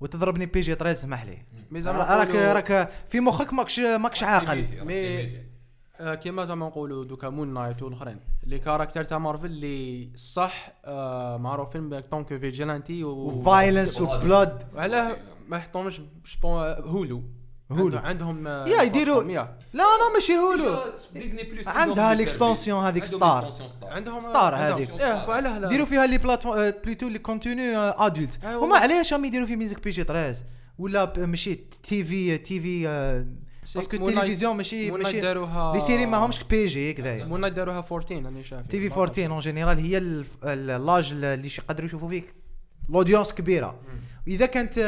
وتضربني 0.00 0.46
بي 0.46 0.60
جي 0.60 0.74
13 0.74 0.98
اسمح 0.98 1.24
لي 1.24 1.38
راك 1.86 2.34
راك 2.34 2.90
في 3.08 3.20
مخك 3.20 3.52
ماكش 3.52 3.80
ماكش 3.80 4.22
عاقل. 4.22 4.84
مي 4.84 5.50
آه، 6.00 6.14
كيما 6.14 6.44
زعما 6.44 6.66
نقولوا 6.66 7.04
دوكا 7.04 7.28
مون 7.28 7.54
نايت 7.54 7.82
والأخرين. 7.82 8.20
لي 8.44 8.58
كاركتر 8.58 9.04
تاع 9.04 9.18
مارفل 9.18 9.46
اللي 9.46 10.10
صح 10.16 10.72
آه، 10.84 11.36
معروفين 11.36 12.00
طونك 12.00 12.36
فيجيلانتي 12.38 13.04
و 13.04 13.10
وفايلنس 13.10 14.00
وبلود 14.00 14.62
وعلاه 14.74 15.16
ما 15.48 15.56
يحطهمش 15.56 16.00
جبون 16.36 16.62
هولو 16.72 17.22
هولو. 17.72 17.84
عنده- 17.98 18.00
عندهم 18.08 18.46
يا 18.46 18.82
يديروا-. 18.82 19.22
لا 19.74 19.82
لا 19.82 20.12
ماشي 20.14 20.32
هولو 20.32 20.78
ديزني 21.14 21.42
بلس 21.42 21.68
عندها 21.68 22.14
l'extension 22.16 22.68
هذيك 22.68 23.04
ستار. 23.04 23.52
عندهم 23.82 24.20
ستار 24.20 24.56
هذيك. 24.56 24.90
إيه 24.90 25.28
وعلاه 25.28 25.58
لا 25.58 25.68
ديروا 25.68 25.86
فيها 25.86 26.06
لي 26.06 26.18
بلاتفورم 26.18 26.72
بلوتو 26.84 27.08
لي 27.08 27.18
كونتوني 27.18 27.76
ادولت 27.76 28.44
هما. 28.44 28.76
علاش 28.76 29.12
راهم 29.12 29.24
يديروا 29.24 29.46
في 29.46 29.56
ميوزك 29.56 29.84
بي 29.84 29.90
جي 29.90 30.04
13 30.04 30.44
ولا 30.78 31.12
ماشي 31.18 31.54
تي 31.54 32.04
في 32.04 32.38
تي 32.38 32.60
في 32.60 32.88
باسكو 33.74 33.96
التلفزيون 33.96 34.56
ماشي 34.56 34.90
ماشي 34.90 35.20
داروها 35.20 35.74
لي 35.74 35.80
سيري 35.80 36.06
ماهمش 36.06 36.42
بي 36.44 36.66
جي 36.66 36.92
كذا 36.92 37.24
مون 37.24 37.40
نايت 37.40 37.52
داروها 37.54 37.78
14 37.78 38.24
راني 38.24 38.44
شايف. 38.44 38.66
تي 38.66 38.80
في 38.88 38.94
14 38.94 39.30
اون 39.32 39.38
جينيرال 39.38 39.78
هي 39.78 39.98
الف- 39.98 40.36
ال- 40.44 40.86
لاج 40.86 41.12
اللي 41.12 41.48
يقدروا 41.58 41.86
يشوفوا 41.86 42.08
فيك. 42.08 42.34
الاودينس 42.88 43.32
كبيرة. 43.32 43.80
اذا 44.28 44.46
كانت 44.46 44.78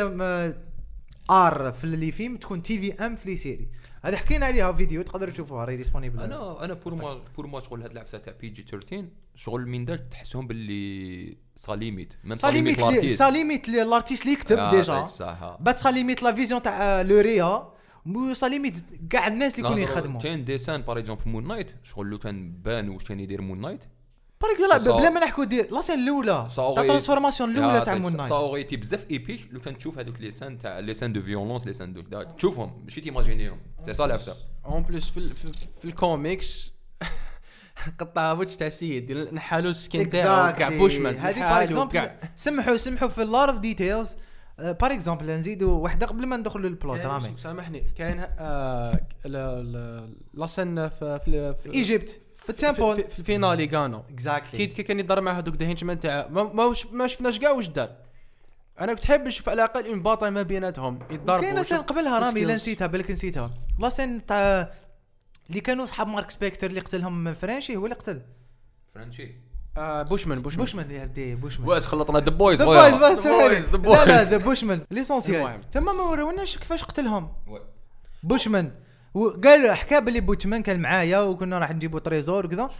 ار 1.31 1.73
في 1.73 1.85
اللي 1.85 2.11
فيلم 2.13 2.37
تكون 2.37 2.63
تي 2.63 2.79
في 2.81 3.07
ام 3.07 3.17
في 3.17 3.31
لي 3.31 3.37
سيري. 3.37 3.69
هذا 4.05 4.17
حكينا 4.17 4.47
عليها 4.47 4.73
فيديو 4.73 5.03
تقدروا 5.03 5.33
تشوفوها 5.33 5.65
راهي 5.65 5.77
ديسپونيبل 5.77 6.21
أنا 6.23 6.65
أنا 6.65 6.75
بور 6.75 6.95
ما 6.95 7.21
بور 7.37 7.47
ما 7.47 7.61
شغل 7.61 7.83
هاد 7.83 7.91
العفسه 7.91 8.19
تاع 8.19 8.33
بي 8.41 8.49
جي 8.49 8.63
13 8.71 9.05
شغل 9.37 9.67
من 9.67 9.85
دار 9.85 9.99
تحسهم 9.99 10.47
باللي 10.47 11.37
سا 11.57 11.73
ليميت. 11.73 12.13
ميم 12.25 12.35
سا 12.35 12.47
ليميت 12.47 12.81
لي- 12.81 13.09
سا 13.09 13.31
ليميت 13.31 13.69
لي- 13.69 13.83
الارتيست 13.83 14.23
اللي 14.23 14.33
يكتب 14.33 14.71
ديجا 14.71 15.07
بات 15.61 15.79
سا 15.79 15.89
ليميت 15.89 16.23
لا 16.23 16.33
فيزيون 16.33 16.63
تاع 16.63 17.01
لو 17.03 17.21
ريا 17.21 17.73
مو 18.07 18.35
سا 18.35 18.47
ليميت. 18.47 18.75
كاع 19.11 19.27
الناس 19.27 19.55
اللي 19.55 19.67
يكونوا 19.69 19.83
يخدموا. 19.85 20.21
كاين 20.21 20.45
ديسان 20.45 20.83
باغ 20.83 20.99
اكزومبل 20.99 21.23
في 21.23 21.29
مون 21.29 21.47
نايت 21.49 21.71
شغل 21.83 22.07
لو 22.07 22.19
كان 22.19 22.53
بان 22.53 22.89
واش 22.89 23.05
كان 23.05 23.21
يدير 23.21 23.41
مون 23.43 23.61
نايت 23.61 23.81
لا 24.71 24.79
صا- 24.79 24.91
بلا 24.99 25.11
ما 25.11 25.21
نحكوا 25.21 25.45
دير. 25.45 25.69
لا 25.73 25.81
سين 25.81 25.99
الأولى. 25.99 26.47
صا 26.51 26.75
تاع 26.75 26.87
ترانسفورماسيون 26.87 27.51
الأولى 27.51 27.81
تاع 27.81 27.95
مون 27.95 28.17
نايت 28.17 28.33
اوغيتي 28.33 28.77
بزاف 28.77 29.07
ايبيك 29.11 29.49
لو 29.51 29.61
كان 29.61 29.79
تشوف 29.79 29.99
هذوك 29.99 30.21
لي 30.21 30.31
سان 30.31 30.59
تاع 30.59 30.79
لي 30.79 30.95
سان 30.95 31.13
دو 31.13 31.23
فيولونس 31.23 31.67
لي 31.67 31.73
سان 31.73 31.93
دو 31.93 32.03
تشوفهم. 32.23 32.83
ماشي 32.85 33.01
تيماجينيهم. 33.01 33.59
سي 33.87 33.93
سا 33.93 34.05
العفسه 34.05 34.37
اون 34.67 34.83
بليس 34.83 35.11
في, 35.11 35.17
ال- 35.17 35.35
في, 35.37 35.53
في 35.81 35.85
الكوميكس 35.85 36.73
قطع 37.99 38.33
وجه 38.33 38.55
تاع 38.55 38.67
السيد. 38.67 39.13
نحالو 39.35 39.71
السكين 39.71 40.09
تاعو 40.09 40.53
كاع 40.53 40.69
بوشمان 40.69 41.15
هذه 41.17 41.41
نحالو 41.41 41.63
اكزومبل. 41.65 42.11
سمحوا 42.35 42.77
سمحوا 42.77 43.09
في 43.09 43.25
لار 43.25 43.51
اوف 43.51 43.59
ديتيلز 43.59 44.17
بار 44.59 44.93
اكزومبل 44.93 45.27
نزيدوا 45.31 45.73
واحدة 45.83 46.07
قبل 46.07 46.27
ما 46.27 46.37
ندخلوا 46.37 46.69
للبلوت 46.69 47.01
رامي. 47.01 47.35
سامحني 47.39 47.81
كاين 47.81 48.21
آه، 48.39 49.01
لا- 49.25 49.63
لا- 49.63 50.11
لا 50.35 50.47
سن 50.47 50.89
في 50.89 51.21
في 51.25 51.55
في 51.63 51.71
ايجيبت 51.75 52.21
في 52.39 52.51
التمبل 52.51 52.97
في, 52.97 53.09
في 53.09 53.19
الفينالي 53.19 53.67
كانوا 53.67 54.01
كي 54.01 54.13
اكزاكتلي 54.15 54.67
كي 54.67 54.83
كان 54.83 55.01
يضرب 55.01 55.23
مع 55.23 55.39
هذوك 55.39 55.55
دهينشمان 55.57 56.01
تاع 56.01 56.29
ما, 56.31 56.43
ما, 56.53 56.65
وش- 56.65 56.87
ما 56.87 57.07
شفناش 57.07 57.39
كاع 57.39 57.51
واش 57.51 57.69
دار. 57.69 57.91
أنا 58.81 58.95
كنت 58.95 59.05
حاب 59.05 59.27
نشوف 59.27 59.49
على 59.49 59.65
الأقل 59.65 59.87
une 59.87 60.03
bataille 60.03 60.29
ما 60.29 60.43
بيناتهم 60.43 60.99
يتضربوا 61.11 61.43
كاين 61.51 61.63
scène 61.63 61.79
قبلها 61.79 62.19
رامي 62.19 62.45
لا. 62.45 62.55
نسيتها 62.55 62.87
بالك 62.87 63.11
نسيتها. 63.11 63.51
la 63.79 63.89
scène 63.89 64.27
تاع 64.27 64.73
اللي 65.51 65.61
كانوا 65.61 65.87
صحاب 65.87 66.09
Marc 66.09 66.31
Spector 66.31 66.67
اللي 66.71 66.81
قتلهم 66.81 67.35
Frenchie 67.35 67.77
هو 67.77 67.85
اللي 67.85 67.95
قتل. 67.97 68.23
Frenchie. 68.95 69.35
آه 69.77 70.03
بوشمان 70.03 70.43
بوشمان 70.43 70.65
بوشمان 70.65 70.91
يا 70.91 71.03
ودي 71.03 71.35
بوشمان 71.35 71.69
واش 71.69 71.87
خلطنا؟ 71.87 72.21
The 72.21 72.31
Boys 72.31 72.59
The 72.59 72.65
Boys 72.65 72.95
بس 72.95 73.27
لا 73.27 74.05
لا 74.05 74.25
ذا 74.25 74.37
بوشمان 74.37 74.81
l'essentiel 74.91 75.37
المهم. 75.37 75.61
ثم 75.73 75.85
ما 75.85 76.03
وروناش 76.03 76.59
كيفاش 76.59 76.85
قتلهم. 76.85 77.33
بوشمان 78.23 78.71
وقال 79.15 79.73
حكى 79.73 80.01
باللي 80.01 80.21
بوتمان 80.21 80.63
كان 80.63 80.81
معايا 80.81 81.21
وكنا 81.21 81.59
راح 81.59 81.71
نجيبوا 81.71 82.01
trésor 82.01 82.47
وكذا. 82.47 82.71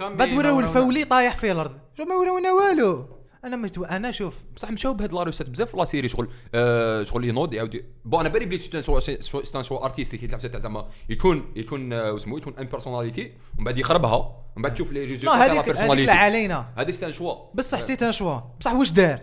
بعد 0.00 0.32
وراو 0.32 0.60
الفولي 0.60 1.04
طايح 1.04 1.36
في 1.36 1.52
الأرض. 1.52 1.78
شو 1.96 2.04
ما 2.04 2.14
وراونا 2.14 2.52
والو؟ 2.52 3.17
أنا 3.44 3.56
مش 3.56 3.70
أنا 3.90 4.10
شوف. 4.10 4.42
بصح 4.56 4.70
مشاو 4.70 4.94
بهاد 4.94 5.12
لاروسات 5.12 5.48
بزاف 5.48 5.70
في 5.70 5.76
لا 5.76 5.84
سيري 5.84 6.08
شغل 6.08 6.28
آه 6.54 7.04
شغل 7.04 7.24
ينوض 7.24 7.54
يعاود 7.54 7.84
بون 8.04 8.20
أنا 8.20 8.28
بالي 8.28 8.46
بلي 8.46 8.58
سيتان 8.58 8.82
سوا 8.82 9.00
سيتان 9.00 9.62
سوا 9.62 9.84
ارتيستيك 9.84 10.22
يلعب 10.22 10.40
تاع 10.40 10.60
زعما 10.60 10.88
يكون 11.08 11.52
يكون 11.56 11.92
آه، 11.92 12.12
واسمو 12.12 12.38
يكون 12.38 12.54
ان 12.58 12.66
بيرسوناليتي 12.66 13.32
ومن 13.58 13.64
بعد 13.64 13.78
يخربها. 13.78 14.44
ومن 14.56 14.62
بعد 14.62 14.74
تشوف 14.74 14.92
لي 14.92 15.04
ريزولتا 15.04 15.38
لا 15.38 15.46
تاع 15.46 15.46
لا 15.46 15.54
لا 15.54 15.62
بيرسوناليتي 15.62 16.10
علينا 16.10 16.72
هذه 16.76 16.90
سيتان 16.90 17.12
شوا 17.12 17.34
بصح 17.54 17.78
حسيت 17.78 18.02
أنا 18.02 18.12
شوا 18.12 18.40
بصح 18.60 18.72
واش 18.72 18.90
دار 18.90 19.20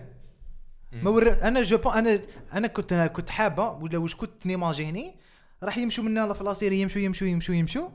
ما 0.91 1.09
ور... 1.09 1.31
أنا 1.41 1.61
جو 1.61 1.77
بون 1.77 1.93
أنا 1.93 2.19
أنا 2.53 2.67
كنت 2.67 2.93
أنا 2.93 3.07
كنت 3.07 3.29
حابة 3.29 3.69
ولا 3.69 3.97
واش 3.97 4.15
كنت 4.15 4.45
نيماجيني 4.45 5.15
راح 5.63 5.77
يمشوا 5.77 6.03
منا 6.03 6.33
في 6.33 6.43
لاسيري 6.43 6.81
يمشوا 6.81 7.01
يمشوا 7.01 7.27
يمشوا 7.27 7.55
يمشوا 7.55 7.89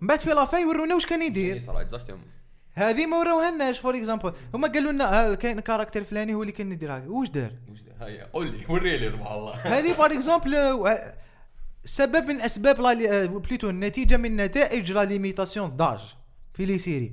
من 0.00 0.08
بعد 0.08 0.20
في 0.20 0.30
la 0.30 0.41
fin 0.41 0.58
يورونا 0.58 0.94
واش 0.94 1.06
كان 1.06 1.22
يدير؟ 1.22 1.56
exactement 1.68 2.24
هذه 2.74 3.06
ما 3.06 3.16
وراوهالناش 3.16 3.78
for 3.78 3.96
example 3.96 4.32
هما 4.54 4.68
قالوا 4.68 4.92
لنا 4.92 5.30
آه، 5.30 5.34
كاين 5.34 5.60
character 5.60 6.04
فلاني 6.04 6.34
هو 6.34 6.42
اللي 6.42 6.52
كان 6.52 6.72
يدير 6.72 6.92
هذا. 6.96 7.08
واش 7.08 7.28
دار؟ 7.30 7.50
هيا 8.00 8.24
قول 8.32 8.46
لي 8.46 8.66
وري 8.68 8.98
لي 8.98 9.10
سبحان 9.10 9.38
الله. 9.38 9.52
هذه 9.78 9.92
for 9.92 10.06
example 10.12 10.76
سبب 11.84 12.28
من 12.28 12.40
أسباب 12.40 12.80
لا 12.80 12.94
لي- 12.94 13.10
آه، 13.22 13.26
plutôt 13.26 13.70
النتيجه 13.70 14.16
من 14.16 14.36
نتائج 14.36 14.92
la 14.92 15.04
limitation 15.04 15.76
d'âge 15.76 16.00
في 16.54 16.64
les 16.64 16.78
séries. 16.78 17.12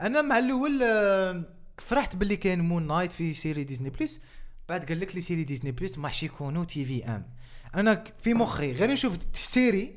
أنا 0.00 0.22
مع 0.22 0.38
الأول 0.38 0.82
آه، 0.82 1.44
فرحت 1.78 2.16
باللي 2.16 2.36
كاين 2.36 2.60
Moon 2.60 2.86
Knight 2.86 3.12
في 3.12 3.34
série 3.34 3.64
Disney 3.64 3.90
Plus 3.90 4.20
بعد 4.68 4.84
قال 4.84 5.00
لك 5.00 5.14
les 5.14 5.20
séries 5.20 5.44
Disney 5.44 5.70
Plus 5.72 5.98
ماحش 5.98 6.22
يكونوا 6.22 6.64
TV-MA 6.64 7.26
أنا 7.74 8.04
في 8.22 8.34
مخي 8.34 8.72
غير 8.72 8.90
نشوف 8.90 9.18
série 9.32 9.96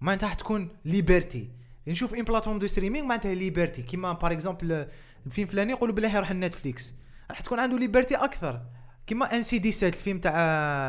معناتها 0.00 0.34
تكون 0.34 0.68
liberté 0.84 1.50
نشوف 1.86 2.14
une 2.14 2.22
plateforme 2.22 2.58
de 2.58 2.66
streaming 2.66 3.06
معناتها 3.06 3.34
liberté. 3.34 3.82
كيما 3.82 4.12
par 4.12 4.32
exemple 4.32 4.86
الفيلم 5.26 5.46
فلاني 5.46 5.72
يقولوا 5.72 5.94
بلي 5.94 6.14
يروح 6.14 6.32
ل 6.32 6.39
Netflix. 6.39 6.94
راح 7.30 7.40
تكون 7.40 7.58
عنده 7.60 7.78
liberté 7.78 8.14
أكثر. 8.14 8.62
كيما 9.06 9.36
NC 9.36 9.58
17 9.58 9.88
الفيلم 9.88 10.18
تاع 10.18 10.34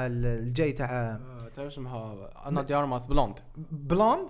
الجاي 0.07 0.71
تاع 0.71 0.89
آه، 0.89 1.51
تاع 1.55 1.67
اسمها 1.67 2.29
Ana 2.45 2.61
de 2.61 2.73
Armas 2.73 3.01
Blonde 3.01 3.39
Blonde 3.71 4.29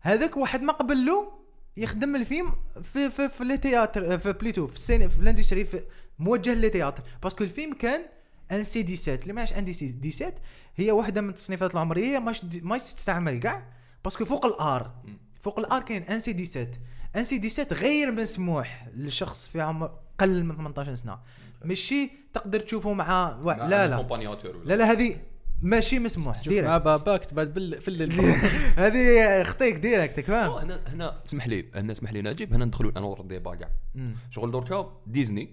هذاك 0.00 0.36
واحد 0.36 0.62
ما 0.62 0.72
قبل 0.72 1.06
له 1.06 1.32
يخدم 1.76 2.16
الفيلم 2.16 2.52
في 2.82 3.10
في 3.10 3.28
في 3.28 3.44
les 3.44 3.56
théâtres 3.56 4.18
في 4.18 4.32
plutôt 4.32 4.66
في 4.66 4.76
ال 4.76 4.82
ciné 4.82 5.08
في 5.08 5.20
ال 5.20 5.25
industry 5.25 5.64
في 5.64 5.82
موجه 6.18 6.54
les 6.54 6.68
théâtres. 6.68 7.02
parce 7.22 7.36
que 7.36 7.44
الفيلم 7.44 7.74
كان 7.74 8.00
NC 8.52 8.96
17 8.96 9.22
اللي 9.22 9.32
ماش 9.32 9.52
NC 9.52 9.88
17 9.88 10.34
هي 10.76 10.90
واحدة 10.90 11.20
من 11.20 11.28
التصنيفات 11.28 11.74
العمرية 11.74 12.18
ماش 12.18 12.44
ماش 12.62 12.94
تستعمل 12.94 13.40
كاع. 13.40 13.66
parce 14.04 14.16
que 14.16 14.24
فوق 14.24 14.46
ال 14.46 14.62
R. 14.62 14.94
فوق 15.42 15.58
ال 15.58 15.70
R 15.70 15.82
كاين 15.82 16.02
NC 16.02 16.44
17 16.44 16.78
NC 17.16 17.48
17 17.48 17.74
غير 17.82 18.12
مسموح 18.12 18.88
للشخص 18.94 19.48
في 19.48 19.60
عمر 19.60 19.90
قل 20.18 20.44
من 20.44 20.56
18 20.56 20.94
سنة. 20.94 21.18
ماشي؟ 21.64 22.10
تقدر 22.32 22.60
تشوفه 22.60 22.92
مع 22.92 23.38
و... 23.42 23.50
لا 23.50 23.88
لا. 23.88 23.96
لا 24.64 24.76
لا 24.76 24.92
هذه 24.92 25.16
ماشي 25.62 25.98
مسموح 25.98 26.42
شوف 26.42 26.46
مع 26.46 26.60
direct 26.60 26.84
باباك 26.84 27.24
تبعد 27.24 27.54
بال 27.54 27.80
في 27.80 27.88
الليل. 27.88 28.12
هذه 28.84 29.42
خطيك 29.42 29.76
direct 29.76 30.20
فاهم 30.20 30.52
هنا 30.52 30.80
هنا 30.86 31.22
اسمح 31.26 31.48
لي 31.48 31.66
هنا 31.74 31.92
اسمح 31.92 32.12
لي 32.12 32.22
نجيب 32.22 32.54
هنا 32.54 32.64
ندخلوا 32.64 32.92
أنا 32.96 33.20
ال 33.20 33.26
débat 33.26 33.54
كاع. 33.54 33.70
شغل 34.30 34.50
دركا 34.50 34.92
ديزني. 35.06 35.48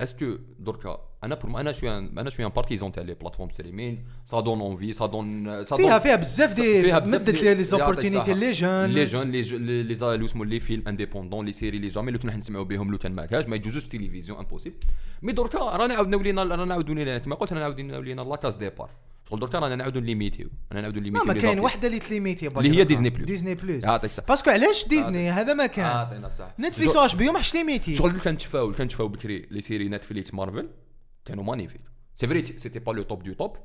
اسكو 0.00 0.36
دركا 0.58 1.08
أنا 1.24 1.34
بور 1.34 1.60
أنا 1.60 1.72
شوية 1.72 1.98
أنا 1.98 2.30
شوية 2.30 2.46
بارتيزون 2.46 2.92
تاع 2.92 3.02
لي 3.02 3.14
بلاتفورم 3.14 3.50
ستريمين 3.50 4.04
سا 4.24 4.40
دون 4.40 4.60
اونفي 4.60 4.92
سا 4.92 5.06
دون 5.06 5.64
سا 5.64 5.76
فيها 5.76 5.88
دون 5.88 5.98
فيها 5.98 6.16
بزاف 6.16 6.56
دي 6.56 6.82
فيها 6.82 6.98
بزاف 6.98 7.20
مدت 7.20 7.42
لي 7.42 7.62
زوبورتينيتي. 7.62 8.34
لي 8.34 8.50
جون 8.50 8.84
لي 8.84 9.04
جون 9.04 9.30
لي 9.30 9.82
لي 9.82 10.24
اسمو 10.24 10.44
لي 10.44 10.60
فيلم 10.60 10.88
انديبوندون 10.88 11.46
لي 11.46 11.52
سيري 11.52 11.78
لي 11.78 11.88
جامي 11.88 12.12
لو 12.12 12.18
كنا 12.18 12.36
نسمعوا 12.36 12.64
بهم 12.64 12.90
لو 12.90 12.98
كان 12.98 13.12
ما 13.12 13.26
كاش 13.26 13.46
ما 13.46 13.56
يجوزوش 13.56 13.84
التلفزيون 13.84 14.38
امبوسيبل 14.38 14.76
مي 15.22 15.32
دركا 15.32 15.58
رانا 15.58 15.94
عاود 15.94 16.08
نولينا 16.08 16.44
رانا 16.44 16.64
نعاودوا 16.64 16.94
لينا 16.94 17.18
كما 17.18 17.34
قلت 17.34 17.52
رانا 17.52 17.60
نعاود 17.60 17.80
نولينا 17.80 18.22
لا 18.22 18.36
كاس 18.36 18.54
ديبار 18.54 18.90
شغل 19.30 19.40
دركا 19.40 19.58
رانا 19.58 19.76
نعاودوا 19.76 20.00
نليميتيو 20.00 20.50
رانا 20.72 20.80
نعاودوا 20.80 21.02
ما 21.02 21.08
نليميتيو 21.08 21.34
ما 21.34 21.40
كاين. 21.40 21.60
وحدة 21.60 21.88
اللي 21.88 21.98
تليميتي 21.98 22.48
اللي 22.48 22.78
هي 22.78 22.84
ديزني 22.84 23.10
بلوس. 23.10 23.26
ديزني 23.26 23.54
بلوس 23.54 23.84
يعطيك 23.84 24.10
الصحة. 24.10 24.26
باسكو 24.26 24.50
علاش 24.50 24.88
ديزني؟ 24.88 25.30
هذا 25.30 25.54
ما 25.54 25.66
كان. 25.66 25.84
يعطينا 25.84 26.26
الصحة. 26.26 26.54
نتفليكس 26.60 26.96
واش 26.96 27.14
بيو؟ 27.14 27.32
ما 27.32 27.38
حش 27.38 27.54
ليميتي 27.54 27.94
شغل 27.94 28.20
كنتشفاو 28.20 28.72
كنتشفاو 28.72 29.08
بكري 29.08 29.46
les 29.50 29.60
séries 29.60 29.88
Netflix 29.88 30.34
Marvel 30.34 30.70
كانوا 31.24 31.44
magnifiques 31.44 31.80
c'est 32.16 32.26
vrai 32.26 32.46
c'était 32.46 32.78
pas 32.78 32.92
le 32.92 33.02
top 33.02 33.22
du 33.22 33.32
top 33.32 33.56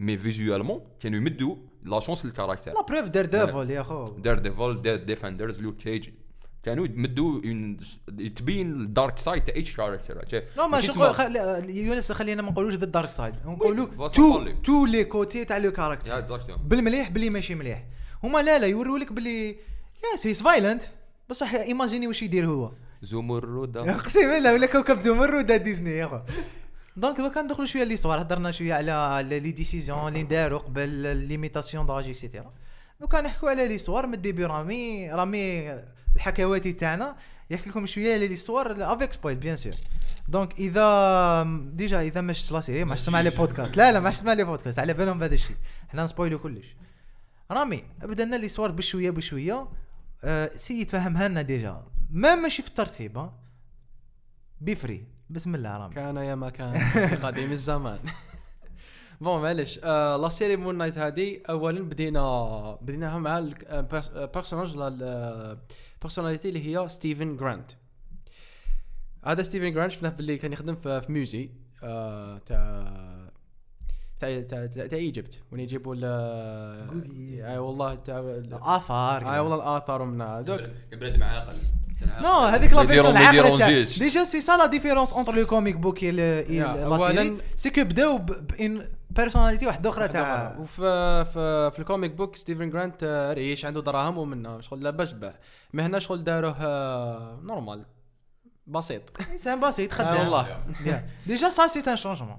mais 0.00 0.18
visuellement 0.18 0.80
كانوا 1.00 1.18
يمدوا 1.18 1.56
la 1.82 2.00
chance 2.00 2.24
لل 2.24 2.32
caractère. 2.32 2.74
la 2.74 2.82
preuve 2.82 3.08
Daredevil 3.08 3.70
يا 3.70 3.82
خو 3.82 4.08
Daredevil 4.08 4.82
The 4.82 4.96
Defenders 4.96 5.60
Luke 5.60 5.76
Cage 5.76 6.08
كانوا 6.62 6.86
يمدوا 6.86 7.40
تبين 8.36 8.72
ال 8.72 8.81
dark 8.81 9.18
side 9.18 9.44
تاع 9.44 9.54
each 9.54 9.76
character 9.76 10.24
لا 10.56 10.66
ما 10.66 10.80
خل... 11.12 11.36
يونس 11.70 12.12
خلينا 12.12 12.42
ما 12.42 12.50
نقولوش 12.50 12.74
the 12.74 12.86
dark 12.86 13.08
side 13.08 13.34
نقولوا 13.46 14.08
tout. 14.08 14.46
tous 14.64 14.86
les 14.86 15.04
côtés 15.04 15.44
تاع 15.44 15.56
le 15.58 15.72
caractère 15.72 16.56
بالمليح 16.64 17.10
باللي 17.10 17.30
ماشي 17.30 17.54
مليح. 17.54 17.84
هما 18.24 18.38
لا 18.42 18.58
لا 18.58 18.66
يوروا 18.66 18.98
لك 18.98 19.12
باللي 19.12 19.48
يا 19.48 20.16
c'est 20.16 20.42
violent 20.42 20.82
بصح 21.28 21.54
imaginez 21.54 22.06
واش 22.06 22.22
يدير 22.22 22.46
هو. 22.46 22.72
زمرد 23.02 23.76
اقسم 23.88 24.20
بالله 24.20 24.52
ولا 24.52 24.66
كوكب 24.66 24.98
زمر 24.98 25.34
ودا 25.34 25.56
ديزني 25.56 25.90
يا 25.90 26.24
donc 26.96 27.18
دوكا 27.18 27.42
ندخلوا 27.42 27.66
شوية 27.66 27.84
l'histoire 27.84 28.22
هضرنا 28.22 28.50
شوية 28.50 28.74
على 28.74 29.40
les 29.40 29.50
décisions 29.50 30.08
اللي 30.08 30.22
داروا 30.22 30.58
قبل 30.58 31.16
limitation 31.16 31.86
d'âge 31.86 32.08
et 32.08 32.18
cetera 32.18 32.50
دوكا 33.00 33.20
نحكوا 33.20 33.50
على 33.50 33.68
l'histoire 33.68 34.06
من 34.06 34.14
ال 34.14 34.19
début 34.19 34.44
رامي 34.44 35.12
رامي 35.12 35.70
الحكواتي 36.16 36.72
تاعنا 36.72 37.16
يحكي 37.50 37.70
لكم 37.70 37.86
شوية 37.86 38.14
على 38.14 38.28
l'histoire 38.28 38.92
avec 38.92 39.12
spoil 39.12 39.36
bien 39.36 39.56
sûr 39.56 39.72
donc 40.28 40.58
اذا 40.58 41.42
déjà 41.72 42.00
إذا 42.00 42.20
ما 42.20 42.32
شفت 42.32 42.52
la 42.52 42.60
série 42.60 42.84
ما 42.84 42.96
شفت 42.96 43.06
سمع 43.06 43.20
le 43.20 43.30
podcast 43.30 43.76
لا 43.76 43.92
لا 43.92 44.00
ما 44.00 44.10
شفت 44.10 44.22
سمع 44.22 44.32
le 44.32 44.44
podcast 44.44 44.78
على 44.78 44.94
بالهم 44.94 45.18
بهذا 45.18 45.34
الشيء. 45.34 45.56
حنا 45.88 46.04
نسبويلو 46.04 46.38
كلش. 46.38 46.66
رامي 47.50 47.84
بدلنا 48.02 48.36
l'histoire 48.36 48.70
بشوية 48.70 49.10
بشوية. 49.10 49.68
آه 50.24 50.50
سي 50.56 50.80
يتفهمها 50.80 51.28
لنا 51.28 51.42
déjà. 51.42 51.82
ما 52.10 52.34
ماشي 52.34 52.62
في 52.62 52.68
الترتيب 52.68 53.30
بفري 54.60 55.06
بسم 55.30 55.54
الله 55.54 55.76
رامي. 55.76 55.94
كان 55.94 56.16
يا 56.16 56.34
ما 56.34 56.50
كان. 56.50 56.82
قديم 57.22 57.52
الزمان. 57.52 57.98
bon 59.20 59.42
معليش. 59.42 59.80
آه 59.84 60.16
la 60.16 60.28
série 60.28 60.56
Moon 60.56 60.78
Knight 60.78 60.98
هذه 60.98 61.40
اولا 61.50 61.80
بدينا 61.80 62.78
بديناها 62.82 63.18
مع 63.18 63.38
ال 63.38 63.50
personnage 63.50 64.76
ال 66.02 66.05
personnalité 66.05 66.48
اللي 66.48 66.78
هي 66.78 66.88
Steven 66.88 67.36
Grant. 67.36 67.72
هذا 69.24 69.42
Steven 69.42 69.72
Grant 69.72 69.92
شفناه 69.92 70.10
باللي 70.10 70.36
كان 70.36 70.52
يخدم 70.52 70.74
في 70.74 71.00
في 71.00 71.12
musée 71.12 71.50
آه 71.82 72.38
تاع 72.38 73.30
تاع 74.18 74.40
تاع 74.40 74.66
تاع 74.66 74.98
Egypt. 74.98 75.40
وين 75.52 75.60
يجيبوا 75.60 75.94
ال. 75.94 76.04
أي 77.44 77.58
والله 77.58 77.94
تاع 77.94 78.42
اثار 78.52 79.34
أي 79.34 79.40
والله 79.40 79.56
الآثار 79.56 80.04
من 80.04 80.20
هذوك 80.20 80.60
بنادم 80.92 81.22
عاقل 81.22 81.56
non 82.22 82.28
هذيك 82.28 82.72
la 82.72 82.86
version 82.86 83.16
العاقلة. 83.16 83.84
déjà 83.98 84.24
c'est 84.24 84.40
ça 84.40 84.56
la 84.56 84.66
différence 84.66 85.12
entre 85.12 85.34
le 85.34 85.46
comic 85.46 85.76
book 85.76 86.02
et 86.02 86.10
la 86.10 86.98
série 86.98 87.36
c'est 87.56 87.70
que 87.70 87.84
بداو 87.84 88.18
ب 88.18 88.35
une 88.35 88.88
personnalité 89.16 89.66
واحدة 89.66 89.90
أخرى 89.90 90.08
تاع 90.08 90.56
وفي 90.58 90.80
في, 91.24 91.70
في 91.70 91.78
ال 91.78 91.84
comic 91.84 92.12
book 92.12 92.36
Steven 92.36 92.70
Grant 92.70 93.02
آه، 93.02 93.32
riche 93.32 93.64
عنده 93.64 93.82
دراهم 93.82 94.18
ومنه. 94.18 94.60
شغل 94.60 94.82
لاباس 94.82 95.12
به. 95.12 95.32
ما 95.72 95.86
هنا 95.86 95.98
شغل 95.98 96.24
داروه 96.24 96.56
آه، 96.60 97.40
normal 97.42 97.84
بسيط. 98.66 99.02
انسان 99.32 99.60
بسيط 99.60 99.92
آه 99.92 99.96
خدام 99.96 100.18
والله 100.18 100.64
Bien. 100.84 101.28
déjà 101.28 101.50
ça 101.50 101.66
c'est 101.66 101.90
un 101.90 101.96
changement 101.96 102.38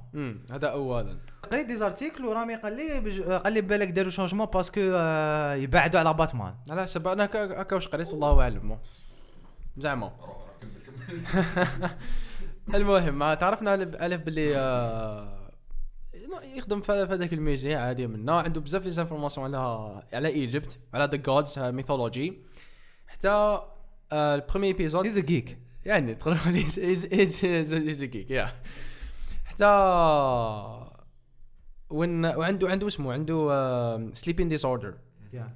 هذا 0.51 0.67
اولا. 0.67 1.17
قريت 1.51 1.65
des 1.65 1.77
articles 1.77 2.25
ورامي 2.25 2.55
قال 2.55 2.75
لي 2.77 2.99
بج... 2.99 3.21
قال 3.21 3.53
لي 3.53 3.62
بالك 3.62 3.88
داروا 3.88 4.12
changement 4.12 4.45
parce 4.45 4.68
que 4.68 4.82
آه، 4.95 5.53
يبعدوا 5.53 5.99
على 5.99 6.13
باتمان 6.13 6.55
على 6.71 6.83
حسب 6.83 7.07
أنا 7.07 7.25
هكا 7.25 7.75
واش 7.75 7.88
قريت؟ 7.88 8.12
والله 8.13 8.41
أعلم. 8.41 8.79
زعما. 9.77 10.12
المهم 12.75 13.19
ما 13.19 13.36
تعرفنا 13.36 13.73
الف 13.75 13.95
ألف 13.95 14.21
باللي 14.21 14.57
آه، 14.57 15.42
يخدم 16.56 16.82
في 16.82 16.91
هذاك 16.91 17.34
ال 17.34 17.40
musée 17.40 17.75
عادي 17.76 18.08
منا 18.08 18.34
عنده 18.34 18.62
بزاف 18.62 18.84
les 18.86 18.91
informations 18.91 19.56
على 19.56 20.04
على 20.13 20.28
Egypt 20.27 20.77
على 20.93 21.06
the 21.12 21.17
gods 21.17 21.60
mythology. 21.60 22.41
حتى 23.08 23.60
آه، 24.12 24.36
البرومي 24.36 24.67
ايبيزود 24.67 25.06
هيز 25.06 25.19
جيك 25.19 25.58
يعني 25.86 26.15
تقدر 26.15 26.36
تقول 26.36 26.54
هيز 27.88 28.04
جيك 28.04 28.32
يا 28.32 28.52
حتى 29.46 29.65
وين 31.89 32.26
وعنده 32.26 32.69
عنده 32.69 32.88
اسمه 32.88 33.13
عنده 33.13 34.12
سليبين 34.13 34.50
ديس 34.50 34.65
اوردر 34.65 34.93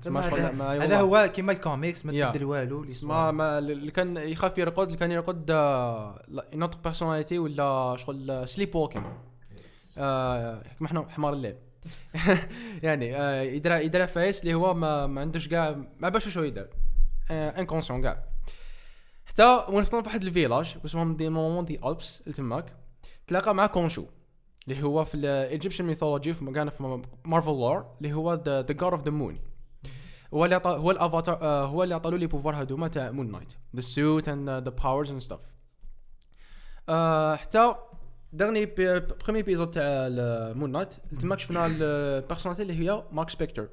تسمى 0.02 0.24
شغل 0.24 0.40
هذا 0.62 1.00
هو 1.00 1.32
كيما 1.36 1.52
الكوميكس 1.52 2.06
ما. 2.06 2.32
تبدل 2.32 2.46
والو 2.46 2.86
ما 3.04 3.32
ما 3.32 3.58
اللي 3.58 3.92
كان 3.92 4.18
يخاف 4.18 4.58
يرقد 4.58 4.86
اللي 4.86 4.98
كان 4.98 5.12
يرقد 5.12 5.52
نوت 6.54 6.84
بيرسوناليتي 6.84 7.40
ولا 7.40 7.96
شغل 7.98 8.50
سليب 8.50 8.76
ووكينج 8.76 9.06
كما 9.97 10.86
إحنا 10.88 11.05
حمار 11.10 11.33
الليل. 11.33 11.55
يعني 12.83 13.15
آه، 13.15 13.41
يدرى 13.41 13.86
يدرى 13.86 14.07
فايس 14.07 14.41
اللي 14.41 14.53
هو 14.53 14.73
ما, 14.73 15.07
ما 15.07 15.21
عندوش 15.21 15.47
كاع 15.47 15.75
ما 15.99 16.10
باش 16.10 16.29
شو 16.29 16.41
يدير. 16.41 16.69
inconscient 17.32 18.02
كاع 18.01 18.23
حتى 19.25 19.63
فطن 19.67 20.01
في 20.01 20.07
واحد 20.07 20.23
ال 20.23 20.30
village 20.30 20.78
اسمهم 20.86 21.15
normalement 21.15 21.65
des 21.65 21.80
Alpes 21.86 22.17
تماك 22.19 22.75
تلاقى 23.27 23.55
مع 23.55 23.67
كونشو 23.67 24.05
اللي 24.67 24.83
هو 24.83 25.05
في 25.05 25.15
ال 25.15 25.23
Egyptian 25.23 25.86
mythology 25.86 26.34
في 26.33 26.51
كان 26.51 26.69
في 26.69 27.01
مارفل 27.25 27.49
world 27.50 27.86
اللي 27.97 28.13
هو 28.13 28.33
the 28.34 28.62
god 28.62 28.84
of 28.84 29.04
the 29.04 29.12
moon 29.12 29.39
هو 30.33 30.45
اللي 30.45 30.62
هو 30.65 30.91
الافاتار 30.91 31.41
آه 31.41 31.65
هو 31.65 31.83
اللي 31.83 31.95
عطالو 31.95 32.17
les 32.17 32.28
pouvoirs 32.28 32.56
هذوما 32.55 32.88
تاع 32.88 33.12
مون 33.12 33.31
نايت 33.31 33.53
the 33.76 33.82
suit 33.82 34.30
and 34.30 34.50
the 34.50 34.60
powers 34.60 35.12
and 35.12 35.19
stuff 35.19 35.54
حتى 37.41 37.75
dernier 38.38 38.65
premier 38.65 39.41
épisode 39.41 39.71
تاع 39.71 40.10
مون 40.54 40.71
نايت 40.71 40.93
تماك 41.21 41.39
شفنا 41.39 41.65
ال 41.65 41.73
personnalité 41.73 42.62
اللي 42.62 42.89
هي 42.89 43.04
مارك 43.12 43.30
سبيكتر 43.30 43.69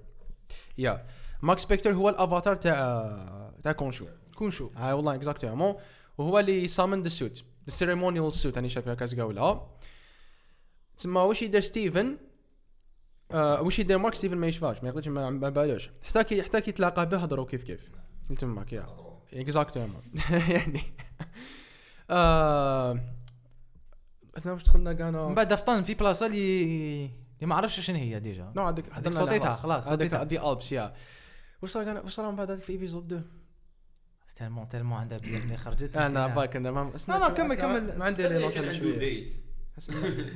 yeah 0.78 1.06
مارك 1.42 1.58
سبيكتر 1.58 1.92
هو 1.92 2.08
الافاتار 2.08 2.56
تاع 2.56 3.54
تاع 3.62 3.72
كونشو 3.72 4.06
كونشو 4.36 4.70
هاي 4.76 4.92
والله 4.92 5.14
exactement 5.14 5.74
وهو 6.18 6.38
اللي 6.38 6.68
summon 6.68 7.02
the 7.02 7.08
suit 7.08 7.44
the 7.66 7.74
ceremonial 7.74 8.32
suit 8.32 8.56
راني 8.56 8.68
شايفها 8.68 8.94
كاس 8.94 9.14
قولها 9.14 9.70
تسمى 10.96 11.20
واش 11.20 11.42
يدير 11.42 11.60
ستيفن 11.60 12.18
آه 13.32 13.62
واش 13.62 13.78
يدير 13.78 13.98
مارك 13.98 14.14
ستيفن 14.14 14.36
ما 14.36 14.46
يشفاش 14.46 14.82
ما 14.82 14.88
يقدرش 14.88 15.08
ما 15.08 15.30
ما 15.30 15.48
بالوش 15.48 15.90
حتى 16.02 16.24
كي 16.24 16.42
حتى 16.42 16.60
كي 16.60 16.72
تلاقى 16.72 17.08
به 17.08 17.18
هضروا 17.18 17.46
كيف 17.46 17.64
كيف 17.64 17.90
تماك 18.38 18.72
yeah 18.72 18.86
exactement 19.32 20.02
يعني 20.30 20.82
آه 22.10 23.00
إحنا 24.38 24.52
واش 24.52 24.64
دخلنا 24.64 24.90
من 24.90 24.96
كانا 24.96 25.26
بعد 25.28 25.54
فطن 25.54 25.82
في 25.82 25.94
بلاصة 25.94 26.26
اللي 26.26 26.64
اللي 27.04 27.46
ما 27.46 27.54
عرفش 27.54 27.80
شنو 27.80 27.96
هي 27.96 28.20
ديجا. 28.20 28.52
نو 28.56 28.62
هذيك 28.66 28.92
هذيك 28.92 29.12
صوتيتها، 29.12 29.54
خلاص، 29.54 29.88
هذيك. 29.88 30.14
هذه 30.14 30.50
ألبس 30.52 30.72
يا. 30.72 30.94
واش 31.62 31.70
صار 31.70 31.84
كان 31.84 31.96
واش 31.96 32.12
صار 32.12 32.30
من 32.30 32.36
بعد 32.36 32.50
هذيك 32.50 32.62
في 32.62 32.72
ايبيزود 32.72 33.12
2 33.12 33.24
تالمون 34.36 34.68
تالمون 34.68 34.98
عندها 34.98 35.18
بزاف 35.18 35.42
اللي 35.42 35.56
خرجت 35.56 35.96
أنا. 35.96 36.26
باك 36.26 36.56
أنا 36.56 36.70
ما 36.70 36.92
لا، 37.08 37.18
لا، 37.18 37.28
كمل، 37.28 37.54
كمل. 37.56 37.98
ما 37.98 38.04
عندي 38.04 38.28
لي 38.28 38.38
نوت 38.38 38.52
شوية. 38.54 38.98
ديت 38.98 39.32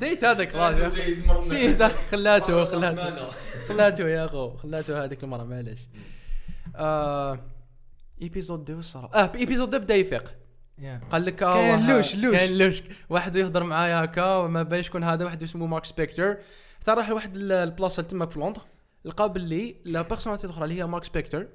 ديت 0.00 0.24
هذاك 0.30 0.54
أخي. 0.54 1.42
سي 1.42 1.68
هذاك 1.68 1.92
خلاته 1.92 2.64
خلاته 2.64 3.26
خلاته 3.68 4.08
يا 4.08 4.24
أخو 4.24 4.56
خلاته 4.56 5.04
هذيك 5.04 5.24
المرة 5.24 5.44
معليش. 5.44 5.80
آه 6.76 7.38
ايبيزود 8.22 8.62
2 8.62 8.82
صار؟ 8.82 9.10
آه 9.14 9.34
ايبيزود 9.34 9.68
2 9.68 9.82
بدا 9.84 9.94
يفيق 9.94 10.34
يا. 10.80 11.00
قال 11.10 11.24
لك 11.24 11.42
آه 11.42 11.54
كاين 11.54 11.86
لوش- 11.86 12.14
لوش. 12.14 12.34
كاين 12.36 12.58
لوش. 12.58 12.82
واحد 13.10 13.36
يهضر 13.36 13.64
معايا 13.64 14.04
هكا 14.04 14.36
وما 14.36 14.62
باين 14.62 14.82
شكون 14.82 15.04
هذا 15.04 15.24
واحد 15.24 15.42
اسمه 15.42 15.66
مارك 15.66 15.84
سبيكتر. 15.84 16.38
حتى 16.80 16.90
راح 16.90 17.08
لواحد 17.08 17.36
ال- 17.36 17.52
البلاصة 17.52 18.00
اللي 18.00 18.10
تماك 18.10 18.30
في 18.30 18.40
لندن. 18.40 18.60
لقى 19.04 19.32
باللي 19.32 19.76
لا 19.84 20.02
بيرسوناليتي 20.02 20.44
الأخرى 20.46 20.64
اللي 20.64 20.74
هي 20.82 20.86
مارك 20.86 21.04
سبيكتر. 21.04 21.48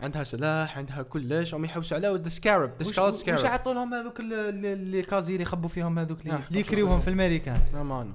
عندها 0.00 0.24
سلاح 0.24 0.78
عندها 0.78 1.02
كلش 1.02 1.54
هم 1.54 1.64
يحوسوا 1.64 1.96
عليه 1.96 2.16
ذا 2.16 2.28
سكارب 2.28 2.72
ذا 2.78 2.84
سكارب 2.84 3.12
سكارب 3.12 3.46
عطوا 3.46 3.74
لهم 3.74 3.94
هذوك 3.94 4.20
ال- 4.20 4.32
ال- 4.32 4.66
اللي 4.66 5.02
كازي 5.02 5.32
اللي 5.32 5.42
يخبوا 5.42 5.68
فيهم 5.68 5.98
هذوك 5.98 6.20
اللي- 6.20 6.32
آه، 6.34 6.40
يكريوهم 6.50 7.00
في 7.00 7.08
الامريكان 7.08 7.60
ما 7.72 7.82
معنا 7.82 8.12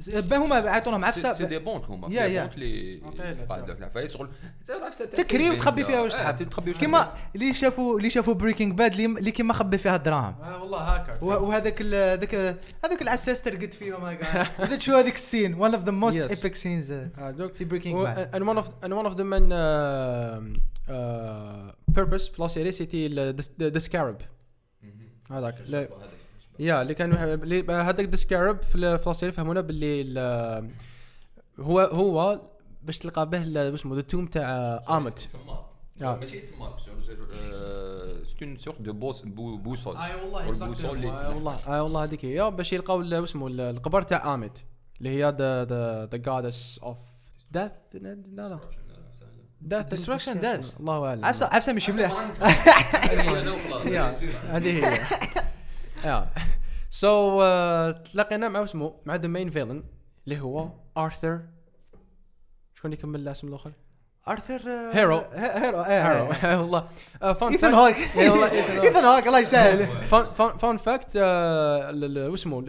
سي 0.00 0.20
دي 0.20 0.20
بون 0.20 0.20
لي 0.20 0.20
بون 0.20 0.20
آه، 0.20 0.20
ج- 0.20 0.28
با 0.28 0.36
هما 0.36 0.70
عيطوا 0.70 0.92
لهم 0.92 1.10
سي 1.10 1.28
عفسه 1.28 1.44
دي 1.44 1.58
بونك 1.58 1.84
هما 1.84 2.08
يا- 2.14 2.26
في 2.28 2.34
يا. 2.34 2.50
اللي 2.54 4.08
شغل 4.08 4.28
تكري 5.12 5.50
وتخبي 5.50 5.84
فيها 5.84 6.00
واش 6.02 6.12
تحب 6.12 6.48
تخبي 6.50 6.70
واش 6.70 6.78
كيما 6.80 7.12
اللي 7.34 7.54
شافوا 7.54 7.98
اللي 7.98 8.10
شافوا 8.10 8.34
بريكنج 8.34 8.74
باد 8.74 8.92
اللي 9.00 9.30
كيما 9.30 9.52
خبي 9.54 9.78
فيها 9.78 9.96
الدراهم 9.96 10.34
آه 10.42 10.60
والله 10.62 11.06
و- 11.22 11.26
وهذاك 11.48 11.82
هذاك 11.82 12.34
هذاك 12.84 13.02
العساس 13.02 13.42
ترقد 13.42 13.72
فيهم 13.72 14.04
هكا 14.04 14.42
هذاك 14.42 14.80
شو 14.80 14.96
هذيك 14.96 15.14
ال 15.14 15.23
scène 15.23 15.68
one 15.68 15.72
of 15.74 15.80
the 15.80 15.92
most 15.92 16.16
Yes. 16.20 16.38
epic 16.38 16.54
scenes 16.54 16.90
uh, 16.90 17.18
هذوك 17.20 17.54
في 17.54 17.64
Breaking 17.64 17.94
Bad 17.94 18.30
and 18.36 18.48
one 18.48 18.62
of 18.62 18.68
and 18.86 18.92
one 18.92 19.10
of 19.12 19.16
the 19.16 19.24
main 19.24 19.52
uh, 19.52 20.60
uh, 20.90 22.00
purpose 22.00 22.30
في 22.32 22.36
la 22.42 22.48
série 22.48 22.72
c'était 22.72 23.08
the 23.62 23.78
scarab 23.78 24.16
هذاك 25.30 25.54
yeah 26.60 26.82
اللي 26.82 26.94
كان 26.94 27.12
اللي 27.12 27.60
هذاك 27.72 28.00
the 28.08 28.16
scarab 28.16 28.62
في 28.62 28.74
ال- 28.74 28.98
في 28.98 29.08
la 29.08 29.12
série 29.12 29.32
فهمونا 29.32 29.60
باللي 29.60 30.00
ال- 30.00 30.70
هو 31.60 31.80
هو 31.80 32.40
باش 32.82 32.98
تلقى 32.98 33.30
به 33.30 33.42
ال- 33.42 33.74
اسمه 33.74 33.96
the 33.96 34.00
tomb 34.00 34.26
تاع 34.26 34.82
امت. 34.90 35.28
ماشي 36.00 36.40
une 38.42 38.56
sorte 38.56 38.82
de 38.82 38.92
bous- 38.92 39.22
boussole 39.22 39.96
اي 39.96 40.14
والله 40.14 40.48
آه 41.10 41.34
والله 41.34 41.56
آه 41.68 41.82
والله 41.82 42.04
هذيك 42.04 42.24
هي. 42.24 42.50
باش 42.50 42.72
يلقاو 42.72 43.00
اسمه 43.24 43.46
ال- 43.46 43.60
القبر 43.60 44.02
تاع 44.02 44.34
امت 44.34 44.64
اللي 44.98 45.10
هي 45.10 45.34
the 45.38 45.64
the 45.64 46.06
the 46.06 46.16
goddess 46.16 46.80
of 46.82 46.96
death 47.50 47.70
لا 47.94 48.48
لا. 48.48 48.58
Death 49.70 49.86
and 49.92 49.96
Destruction, 49.98 50.34
death. 50.42 50.80
الله 50.80 51.06
أعلم. 51.06 51.24
عفسة 51.24 51.46
عفسة 51.46 51.72
مش 51.72 51.90
مليح 51.90 52.10
يا 53.86 54.12
هذه 54.48 54.86
هي. 54.86 54.98
yeah 56.04 56.26
so 56.90 57.40
تلاقينا 58.12 58.48
مع 58.48 58.64
اسمه 58.64 58.94
مع 59.06 59.16
the 59.16 59.28
main 59.28 59.50
villain 59.50 59.82
اللي 60.24 60.40
هو 60.40 60.68
ارثر 60.96 61.40
شكون 62.74 62.92
يكمل 62.92 63.20
الاسم 63.20 63.48
الآخر؟ 63.48 63.72
ارثر 64.28 64.60
هارو. 64.92 65.22
هارو 65.34 65.80
هارو 65.80 66.28
والله. 66.62 66.86
فان 67.20 67.52
ايثن 67.52 67.74
هوك. 67.74 67.94
ايثن 68.84 69.04
هوك 69.04 69.26
الله 69.26 69.38
يسهل. 69.38 69.86
fun 70.58 70.76
fact 70.76 71.16
واسمه 72.30 72.64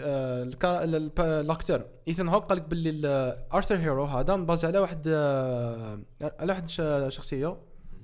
ال 1.20 1.29
actor. 1.29 1.86
ايثن 2.08 2.28
هوك 2.28 2.44
قال 2.44 2.58
لك 2.58 2.64
باللي 2.64 2.90
ال- 2.90 3.36
ارثر 3.54 3.78
هارو 3.78 4.04
هذا 4.06 4.36
مباز 4.36 4.66
على 4.66 4.80
واحد 4.80 5.04
آه، 5.08 6.00
على 6.40 6.52
واحد 6.54 6.70
شخصية. 7.10 7.58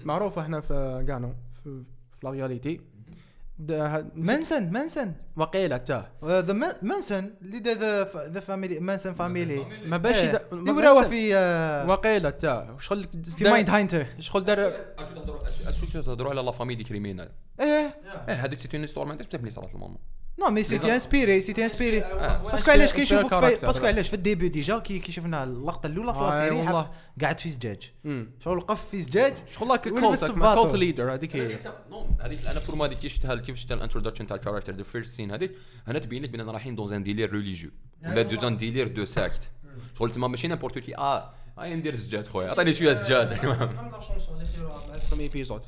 معروفه 0.03 0.45
هنا 0.45 0.61
في 0.61 1.05
كانو 1.07 1.33
في 1.53 1.83
في 2.11 2.25
la 2.25 2.29
réalité 2.31 2.81
منسن 3.59 4.73
منسن 4.73 5.13
وقيله 5.35 5.77
تاه 5.77 6.11
the 6.23 6.75
منسن 6.81 7.33
اللي 7.41 7.59
ذا 7.59 8.03
ذا 8.27 8.39
فاميلي 8.39 8.79
منسن 8.79 9.13
family 9.13 9.65
ما 9.85 9.97
باش 9.97 10.15
اللي 10.51 10.71
وراوه 10.71 11.03
في 11.03 11.35
وقيله 11.87 12.29
تاه 12.29 12.77
شغل 12.79 13.07
في 13.37 13.43
Mindhunter 13.43 14.05
شغل 14.19 14.45
دار 14.45 14.71
est-ce 15.69 15.91
que 15.91 16.01
تهضروا 16.01 16.31
على 16.31 16.41
la 16.41 16.51
famille 16.51 16.75
des 16.75 16.83
criminels 16.83 17.29
إيه 17.59 17.99
آه 18.29 18.31
هذيك 18.31 18.59
c'était 18.59 18.77
un 18.77 19.05
ما 19.05 19.11
عندهاش 19.11 19.27
بزاف 19.27 19.39
اللي 19.39 19.51
صارت 19.51 19.75
ال 19.75 19.79
moment 19.79 19.97
non 20.39 20.49
mais 20.49 20.63
c'était 20.63 20.93
inspiré 20.93 21.41
c'était 21.41 21.63
inspiré 21.63 22.03
آه. 22.03 22.43
parce 22.43 22.61
que 22.61 22.71
علاش 22.71 22.93
كيشوفوك. 22.93 23.33
parce 23.33 23.66
que 23.66 23.85
علاش 23.85 24.07
في 24.07 24.13
ال 24.13 24.19
début 24.19 24.49
déjà 24.49 24.79
كي 24.79 24.99
كي 24.99 25.11
شفنا 25.11 25.43
اللقطه 25.43 25.87
الاولى 25.87 26.13
في 26.13 26.19
la 26.19 26.27
آه، 26.27 26.39
série 26.39 26.55
والله. 26.55 26.91
قاعد 27.21 27.39
في 27.39 27.49
زجاج 27.49 27.91
امم 28.05 28.31
شغل 28.39 28.57
وقف 28.57 28.89
في 28.89 29.01
زجاج 29.01 29.33
شغل 29.51 29.75
cult 29.75 30.75
leader 30.75 31.13
هذيك 31.13 31.35
هي 31.35 31.57
non 31.89 32.07
هذيك 32.21 32.45
أنا 32.45 32.59
pour 32.67 32.75
moi 32.75 32.85
هذيك 32.85 32.97
كيف 32.97 33.13
شفتها 33.13 33.35
كيف 33.35 33.57
شفتها 33.57 33.75
ال 33.75 33.79
introduction 33.79 34.27
تاع 34.27 34.35
ال 34.35 34.39
character 34.39 34.75
the 34.75 34.83
first 34.83 35.15
scene 35.15 35.31
هذيك 35.31 35.51
هنا 35.87 35.99
تبين 35.99 36.23
لك 36.23 36.29
بان 36.29 36.49
رايحين 36.49 36.75
dans 36.75 36.93
un 36.93 37.03
délire 37.03 37.31
religieux 37.31 37.71
ولا 38.05 38.21
dans 38.21 38.45
un 38.45 38.57
délire 38.57 38.87
de 38.87 39.05
secte 39.05 39.49
شغل 39.99 40.11
تما 40.11 40.27
ماشي 40.27 40.47
n'importe 40.47 40.79
qui 40.79 40.97
آه 40.97 41.33
هاي 41.57 41.75
ندير 41.75 41.95
زجاج 41.95 42.27
خويا 42.27 42.51
عطيني 42.51 42.73
شوية 42.73 42.93
زجاج 42.93 43.33
épisode 45.19 45.61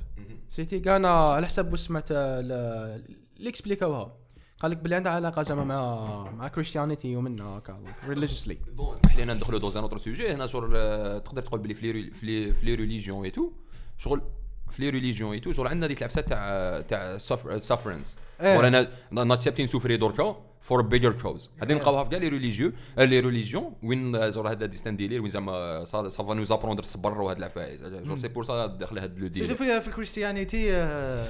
c'était 0.49 0.79
كان 0.79 1.05
على 1.05 1.45
حسب 1.45 1.71
واش 1.71 1.79
سمعت 1.79 2.07
اللي 2.11 3.49
اكسبليكاوها 3.49 4.15
قال 4.59 4.71
لك 4.71 4.77
بلي 4.77 4.95
عندها 4.95 5.11
علاقة 5.11 5.43
زعما 5.43 5.63
مع 5.63 6.31
مع 6.31 6.47
Christianity 6.47 7.15
ومنها 7.15 7.57
هكا 7.57 7.79
religiously 8.07 8.57
bon 8.77 8.95
اسمح 8.95 9.15
لي 9.17 9.23
أنا 9.23 9.33
ندخلوا 9.33 9.59
dans 9.59 9.77
un 9.77 9.83
autre 9.83 9.97
sujet 9.97 10.31
هنا 10.31 10.47
شغل 10.47 10.71
تقدر 11.21 11.41
تقول 11.41 11.59
بلي 11.59 11.73
في 11.73 11.91
les- 11.91 12.11
في 12.53 12.65
les- 12.65 12.75
religions 12.75 13.23
et 13.23 13.31
tout 13.31 13.51
شغل 13.97 14.21
في 14.69 14.81
les 14.81 14.89
religions 14.89 15.31
et 15.31 15.39
tout 15.39 15.51
شغل 15.53 15.67
عندنا 15.67 15.87
ديك 15.87 15.97
العفسه 15.99 16.21
تاع 16.21 16.81
تاع 16.81 17.17
سفرنس. 17.59 18.15
ورانا 18.41 18.87
ناتشابتين 19.11 19.67
سوفري 19.67 19.97
دركا 19.97 20.35
فور 20.61 20.81
بيجر 20.81 21.11
كوز 21.11 21.49
هذه 21.63 21.73
نلقاوها 21.73 22.03
في 22.03 22.09
كاع 22.09 22.19
لي 22.19 22.27
ريليجيون 22.27 22.73
لي 22.97 23.19
ريليجيون 23.19 23.73
وين 23.83 24.31
زور 24.31 24.51
هذا 24.51 24.65
ديستان 24.65 24.97
ديلير 24.97 25.21
وين 25.21 25.31
زعما 25.31 25.85
سافا 25.85 26.33
نو 26.33 26.43
زابروندر 26.43 26.83
الصبر 26.83 27.21
وهاد 27.21 27.37
العفايس 27.37 27.81
جور 27.83 28.17
سي 28.19 28.27
بور 28.27 28.43
سا 28.43 28.65
داخل 28.65 28.99
هاد 28.99 29.19
لو 29.19 29.27
ديلير 29.27 29.55
في 29.55 29.87
الكريستيانيتي 29.87 30.75
آه، 30.75 31.27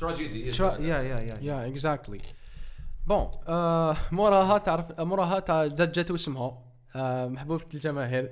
تراجيدي 0.00 0.52
شو- 0.52 0.64
يا 0.64 0.78
يا 0.80 1.20
يا 1.20 1.38
يا 1.42 1.66
اكزاكتلي 1.66 2.18
بون 3.06 3.30
آه، 3.48 3.96
موراها 4.12 4.58
تعرف 4.58 5.00
موراها 5.00 5.38
تاع 5.38 5.66
جت 5.66 6.10
اسمها 6.10 6.58
آه، 6.96 7.26
محبوبة 7.26 7.64
الجماهير. 7.74 8.30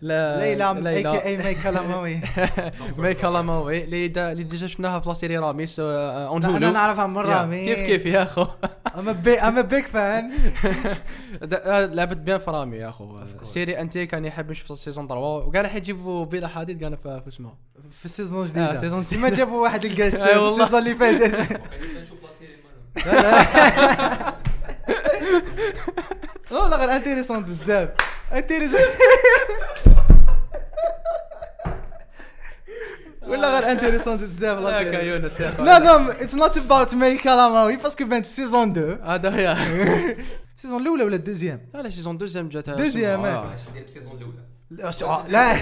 لا- 0.00 0.40
ليلى 0.40 0.64
اي 0.90 1.02
كي 1.02 1.24
اي 1.24 1.36
ماي 1.36 1.54
كلاموي 1.54 2.20
ماي 2.98 3.14
كلاموي 3.14 3.84
اللي 3.84 4.08
دا- 4.08 4.32
اللي 4.32 4.42
ديجا 4.42 4.66
شفناها 4.66 5.00
في 5.00 5.08
لاسيري 5.08 5.38
راميس 5.38 5.76
اون 5.80 6.44
أنا 6.44 6.54
هولو 6.54 6.70
نعرفها 6.70 7.06
من 7.06 7.18
رامي 7.18 7.64
كيف 7.66 7.78
كيف 7.78 8.06
يا 8.06 8.22
أخو؟ 8.22 8.46
ام 8.98 9.08
ام 9.28 9.62
بيج 9.62 9.84
فان 9.84 10.32
دا- 11.42 11.86
لعبت 11.86 12.16
بيان 12.16 12.38
في 12.38 12.50
رامي 12.50 12.76
يا 12.76 12.88
أخو. 12.88 13.16
سيري 13.42 13.80
انتي 13.80 14.06
كان 14.06 14.24
يحب 14.24 14.50
نشوف 14.50 14.72
السيزون 14.72 15.08
3 15.08 15.20
وكان 15.20 15.62
راح 15.64 15.74
يجيبوا 15.74 16.24
بلا 16.24 16.48
حديد 16.48 16.80
كان 16.80 16.96
في 16.96 17.20
في 17.20 17.28
اسمه 17.28 17.54
في 17.90 18.04
السيزون 18.04 18.40
آه، 18.46 18.48
جديده 18.48 18.80
سيزون 18.80 19.04
ما 19.20 19.28
جابوا 19.28 19.62
واحد 19.62 19.84
والله. 20.42 20.48
السيزون 20.62 20.78
اللي 20.80 20.94
فاتت 20.94 21.60
والله 26.50 26.76
غير 26.76 26.96
انتيريسونت 26.96 27.48
بزاف. 27.48 27.88
intéressante. 28.32 28.82
ولا 33.22 33.58
غير 33.60 33.72
intéressante 33.72 34.22
بزاف 34.22 34.58
يا 35.40 35.48
أخو. 35.48 35.62
لا 35.64 35.78
no 35.78 36.10
it's 36.10 36.34
not 36.34 36.56
about 36.56 36.94
ماي 36.94 37.18
كلماوي 37.18 37.76
parce 37.76 37.94
que 37.94 38.04
بانت 38.04 38.26
saison 38.26 38.70
2 38.70 38.98
هذا 39.04 39.34
هي 39.34 39.56
ال 40.56 40.60
saison 40.60 40.82
الاولى 40.82 41.04
ولا 41.04 41.16
ال 41.16 41.21
deuxième 41.21 41.60
لا 41.74 41.82
لا 41.82 41.90
saison 41.90 42.18
deuxième 42.18 42.48
جات 42.48 42.70
deuxième، 42.70 43.24
آه. 43.24 43.54
ال 43.86 43.90
saison 43.90 44.12
الاولى 44.18 44.38
لا 44.70 44.90
سع- 44.90 45.24
لا 45.28 45.56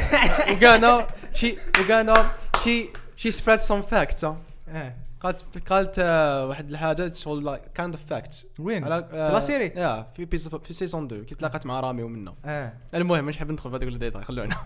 وكان 0.52 1.04
شي 1.34 1.58
وكان 1.80 2.14
شي 2.64 2.88
she 3.16 3.30
spread 3.30 3.60
some 3.60 3.82
facts. 3.82 4.26
قالت 5.20 5.68
قالت 5.68 5.96
آه، 5.98 6.46
واحد 6.46 6.70
الحاجة 6.70 7.12
شغل 7.12 7.56
kind 7.74 7.94
of 7.94 8.04
facts 8.06 8.46
وين؟ 8.58 8.84
على 8.84 9.08
في 9.10 9.16
la 9.16 9.40
série؟ 9.40 9.64
yeah 9.64 10.06
في 10.16 10.24
بيز 10.24 10.48
في 10.48 10.74
saison 10.74 11.06
2 11.06 11.24
كي 11.24 11.34
تلاقت 11.34 11.66
مع 11.66 11.80
رامي 11.80 12.02
ومنه. 12.02 12.34
آه. 12.44 12.72
المهم 12.94 13.24
مش 13.24 13.36
حاب 13.36 13.50
ندخل 13.50 13.70
في 13.70 13.76
هذوك 13.76 13.88
الديتاي 13.88 14.24
خلونا. 14.24 14.56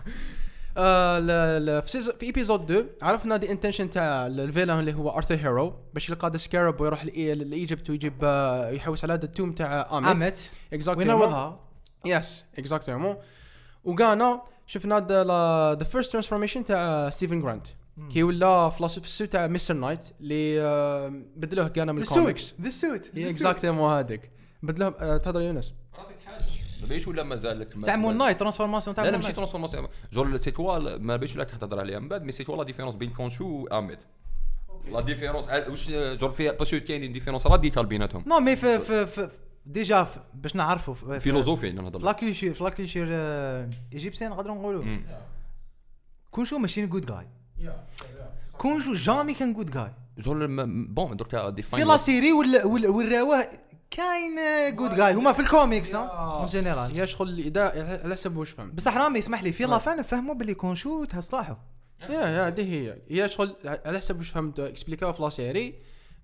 آه 0.77 1.79
في 1.79 2.01
في 2.01 2.25
épisode 2.25 2.71
2 2.71 2.89
عرفنا 3.01 3.37
the 3.37 3.51
intention 3.51 3.89
تاع 3.89 4.27
ال 4.27 4.33
villain 4.33 4.79
اللي 4.79 4.93
هو 4.93 5.09
ارثر 5.09 5.35
هارو 5.35 5.73
باش 5.93 6.09
يلقى 6.09 6.29
the 6.29 6.37
scarab 6.37 6.81
ويروح 6.81 7.05
l'Égypte 7.05 7.89
ويجيب 7.89 8.13
آه، 8.23 8.69
يحوس 8.69 9.03
على 9.03 9.13
هذا 9.13 9.25
التوم 9.25 9.51
تاع 9.51 9.97
امت 9.97 10.07
عمت 10.07 10.51
exactly 10.73 11.13
وينوضها 11.13 11.59
yes 12.05 12.45
exactement 12.57 13.15
وكانا 13.83 14.41
شفنا 14.67 14.99
the 15.79 15.83
first 15.83 16.11
transformation 16.11 16.65
تاع 16.65 17.09
ستيفن 17.09 17.41
جرانت 17.41 17.67
كي 18.11 18.23
ولا 18.23 18.69
في 18.69 18.83
لاس- 18.83 18.99
في 18.99 19.05
ال 19.07 19.11
suit 19.11 19.29
تاع 19.33 19.47
مستر 19.47 19.73
نايت 19.73 20.03
اللي 20.21 20.61
آه، 20.61 21.13
بدلوه 21.35 21.67
كان 21.67 21.95
من 21.95 22.01
ال 22.01 22.09
comics 22.09 22.55
the 22.61 22.69
suit 22.69 23.17
exactement 23.17 23.91
هذاك 23.91 24.31
بدلوه 24.63 24.95
آه، 24.99 25.17
تهضر 25.17 25.41
يونس. 25.41 25.73
بيش 26.89 27.07
ولا 27.07 27.23
مازال 27.23 27.59
لك 27.59 27.67
تاع 27.85 27.95
مون 27.95 28.17
نايت 28.17 28.39
ترانسفورماسيون 28.39 28.95
تاع 28.95 29.05
لا 29.05 29.09
لا 29.11 29.17
ماشي 29.17 29.31
ترانسفورماسيون 29.33 29.87
جور 30.13 30.37
سي 30.37 30.51
توا 30.51 30.97
ما 30.97 31.15
بيش 31.15 31.37
لك 31.37 31.49
تهضر 31.51 31.79
عليها 31.79 31.99
من 31.99 32.07
بعد 32.09 32.23
مي 32.23 32.31
سي 32.31 32.43
توا 32.43 32.57
لا 32.57 32.63
ديفيرونس 32.63 32.95
بين 32.95 33.09
كونشو 33.09 33.45
و 33.45 33.67
اميد 33.67 33.97
لا 34.91 35.01
ديفيرونس 35.01 35.47
واش 35.47 35.89
جور 35.91 36.31
فيها 36.31 36.51
باسكو 36.51 36.79
كاينين 36.79 37.13
ديفيرونس 37.13 37.47
راديكال 37.47 37.85
بيناتهم 37.85 38.23
نو 38.27 38.39
مي 38.39 38.55
في 38.55 38.79
في 38.79 39.05
في 39.07 39.27
في- 39.27 39.37
ديجا 39.65 40.03
في- 40.03 40.19
باش 40.33 40.55
نعرفوا 40.55 40.93
في- 40.93 41.05
في- 41.05 41.19
فيلوزوفي 41.19 41.61
في 41.71 41.71
نهضر. 41.75 41.99
لاكولتور 42.01 42.33
في 42.53 42.63
لاكولتور 42.63 43.05
ايجيبسيان 43.93 44.31
نقدروا 44.31 44.55
نقولوا. 44.55 44.97
كونشو 46.31 46.57
ماشي 46.57 46.85
جود 46.85 47.05
جاي 47.05 47.27
كونشو 48.57 48.93
جامي 48.93 49.33
كان 49.33 49.53
جود 49.53 49.71
جاي 49.71 49.91
جور 50.17 50.47
م- 50.47 50.93
بون 50.93 51.17
دركا 51.17 51.45
في 51.49 51.55
ديفاين 51.55 51.87
لا 51.87 51.97
سيري 51.97 52.31
وراوه 52.33 53.47
كاين 53.91 54.35
جود 54.75 54.95
جاي 54.95 55.13
هما 55.13 55.31
في 55.31 55.39
الكوميكس 55.39 55.95
اون 55.95 56.45
جينيرال 56.45 56.97
يا 56.97 57.05
شغل 57.05 57.39
اذا 57.39 57.63
على 58.03 58.15
حسب 58.15 58.37
واش 58.37 58.49
فهمت 58.49 58.73
بصح 58.73 58.97
رامي 58.97 59.19
اسمح 59.19 59.43
لي 59.43 59.51
في 59.51 59.63
لافان 59.63 60.01
فهموا 60.01 60.35
باللي 60.35 60.53
كونشو 60.53 61.03
تهصلاحو 61.05 61.55
يا 62.09 62.21
يا 62.27 62.49
دي 62.49 62.63
هي 62.63 62.97
هي 63.09 63.29
شغل 63.29 63.55
على 63.65 63.97
حسب 63.97 64.17
واش 64.17 64.29
فهمت 64.29 64.59
اكسبليكاو 64.59 65.13
في 65.13 65.21
لا 65.21 65.29
سيري 65.29 65.75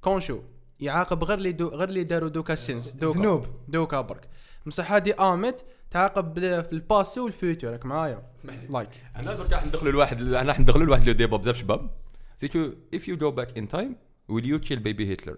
كونشو 0.01 0.39
يعاقب 0.79 1.23
غير 1.23 1.37
اللي 1.37 1.51
دو 1.51 1.67
غير 1.67 1.89
اللي 1.89 2.03
داروا 2.03 2.29
دوكا 2.29 2.55
سينس 2.55 2.89
دوكا 2.89 3.19
ذنوب 3.19 3.45
دوكا 3.67 4.01
برك 4.01 4.29
بصح 4.65 4.91
هادي 4.91 5.13
امت 5.13 5.65
تعاقب 5.91 6.33
بال- 6.33 6.63
في 6.63 6.73
الباسي 6.73 7.19
والفيوتور 7.19 7.71
راك 7.71 7.85
معايا. 7.85 8.23
اسمح 8.39 8.53
لي 8.53 8.67
لايك 8.69 8.89
أنا 9.15 9.33
درك 9.35 9.51
راح 9.53 9.65
ندخلوا 9.65 9.91
لواحد 9.91 10.21
أنا 10.21 10.41
راح 10.41 10.59
ندخلوا 10.59 10.85
لواحد 10.85 11.07
لو 11.07 11.13
ديبا 11.13 11.37
بزاف 11.37 11.57
شباب 11.57 11.89
سيتو 12.37 12.71
if 12.95 12.99
you 12.99 13.15
go 13.17 13.31
back 13.39 13.57
in 13.61 13.65
time 13.77 13.91
will 14.31 14.45
you 14.45 14.59
kill 14.69 14.79
baby 14.79 15.05
Hitler 15.15 15.35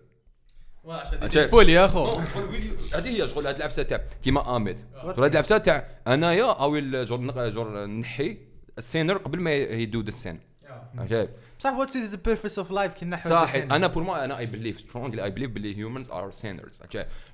عشان- 1.21 1.47
فول 1.47 1.69
يا 1.69 1.85
أخو. 1.85 2.05
هذه 2.93 3.07
هي 3.23 3.27
شغل 3.27 3.47
هاد 3.47 3.55
العفسه 3.55 3.83
تاع 3.83 4.05
كيما 4.23 4.55
اميد 4.55 4.79
هاد 4.95 5.19
العفسه 5.31 5.57
تاع 5.57 5.87
أنايا 6.07 6.51
أو 6.51 6.75
نق- 6.77 7.49
شغل 7.49 7.89
نحي 7.89 8.37
السينر 8.77 9.17
قبل 9.17 9.39
ما 9.39 9.53
يدو 9.53 10.01
السين 10.01 10.39
عجيب 10.97 11.29
بصح 11.59 11.73
واتس 11.73 11.95
از 11.95 12.15
ذا 12.15 12.19
بيربس 12.25 12.59
اوف 12.59 12.71
لايف 12.71 12.93
كي 12.93 13.05
نحو 13.05 13.29
صح. 13.29 13.55
أنا 13.55 13.87
بور 13.87 14.03
ما 14.03 14.25
أنا 14.25 14.37
اي 14.37 14.45
بليف 14.45 14.79
سترونغلي 14.79 15.23
اي 15.23 15.29
بليف 15.31 15.51
باللي 15.51 15.77
هيومنز 15.77 16.11
ار 16.11 16.31
سينرز 16.31 16.79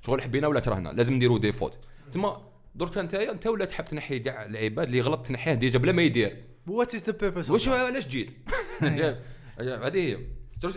شغل 0.06 0.22
حبينا 0.22 0.46
ولا 0.46 0.60
كرهنا؟ 0.60 0.88
لازم 0.88 1.14
نديروا 1.14 1.38
ديفوت 1.38 1.74
تسمى 2.10 2.36
درك 2.74 2.98
انت 2.98 3.14
انت 3.14 3.46
ولا 3.46 3.64
تحب 3.64 3.84
تنحي 3.84 4.18
كاع 4.18 4.44
العباد 4.44 4.86
اللي 4.86 5.00
غلط 5.00 5.26
تنحيه 5.26 5.54
ديجا 5.54 5.78
بلا 5.78 5.92
ما 5.92 6.02
يدير. 6.02 6.44
وات 6.66 6.94
از 6.94 7.04
ذا 7.04 7.12
بيربس 7.12 7.50
واش 7.50 7.68
علاش 7.68 8.08
جيت. 8.08 8.30
هذه 9.60 9.96
هي. 9.96 10.18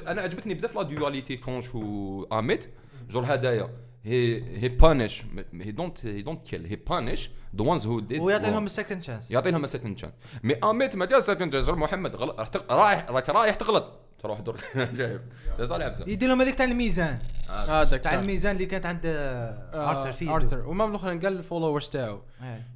أنا 0.07 0.21
عجبتني 0.21 0.53
بزاف 0.53 0.75
لا 0.75 0.83
ديواليتي 0.83 1.37
كونش 1.37 1.75
و 1.75 2.23
اميت 2.23 2.65
جور 3.09 3.23
هدايا. 3.27 3.69
هي 4.05 4.43
هي 4.59 4.69
بانيش 4.69 5.23
هي 5.53 5.71
دونت 5.71 6.05
هي 6.05 6.21
دونت 6.21 6.47
كيل 6.47 6.65
هي 6.65 6.75
بانيش 6.75 7.29
ذا 7.55 7.63
وانز 7.63 7.87
هو 7.87 7.99
ديد 7.99 8.21
ويعطيهم 8.21 8.65
السكند 8.65 9.03
شانس 9.03 9.31
يعطيهم 9.31 9.67
سكند 9.67 9.97
شانس 9.97 10.13
مي 10.43 10.53
اميت 10.53 10.95
ما 10.95 11.05
جا 11.05 11.19
سكند 11.19 11.53
شانس 11.53 11.69
محمد 11.69 12.15
غلط 12.15 12.71
رايح 12.71 13.09
رايح 13.29 13.55
تغلط. 13.55 13.99
تروح 14.23 14.39
دور 14.39 14.57
جايب. 14.99 15.21
صالح 15.61 15.85
عفسه 15.85 16.05
يدير 16.07 16.29
لهم 16.29 16.41
هذيك 16.41 16.55
تاع 16.55 16.65
الميزان. 16.65 17.19
هذاك. 17.49 18.01
تاع 18.01 18.13
الميزان 18.13 18.55
اللي 18.55 18.65
كانت 18.65 18.85
عند 18.85 19.01
آه، 19.05 19.89
ارثر 19.89 20.13
في 20.13 20.29
ارثر 20.29 20.67
وما 20.67 20.85
الأخرين 20.85 21.19
قال 21.19 21.37
الفولورز 21.37 21.89
تاعو. 21.89 22.21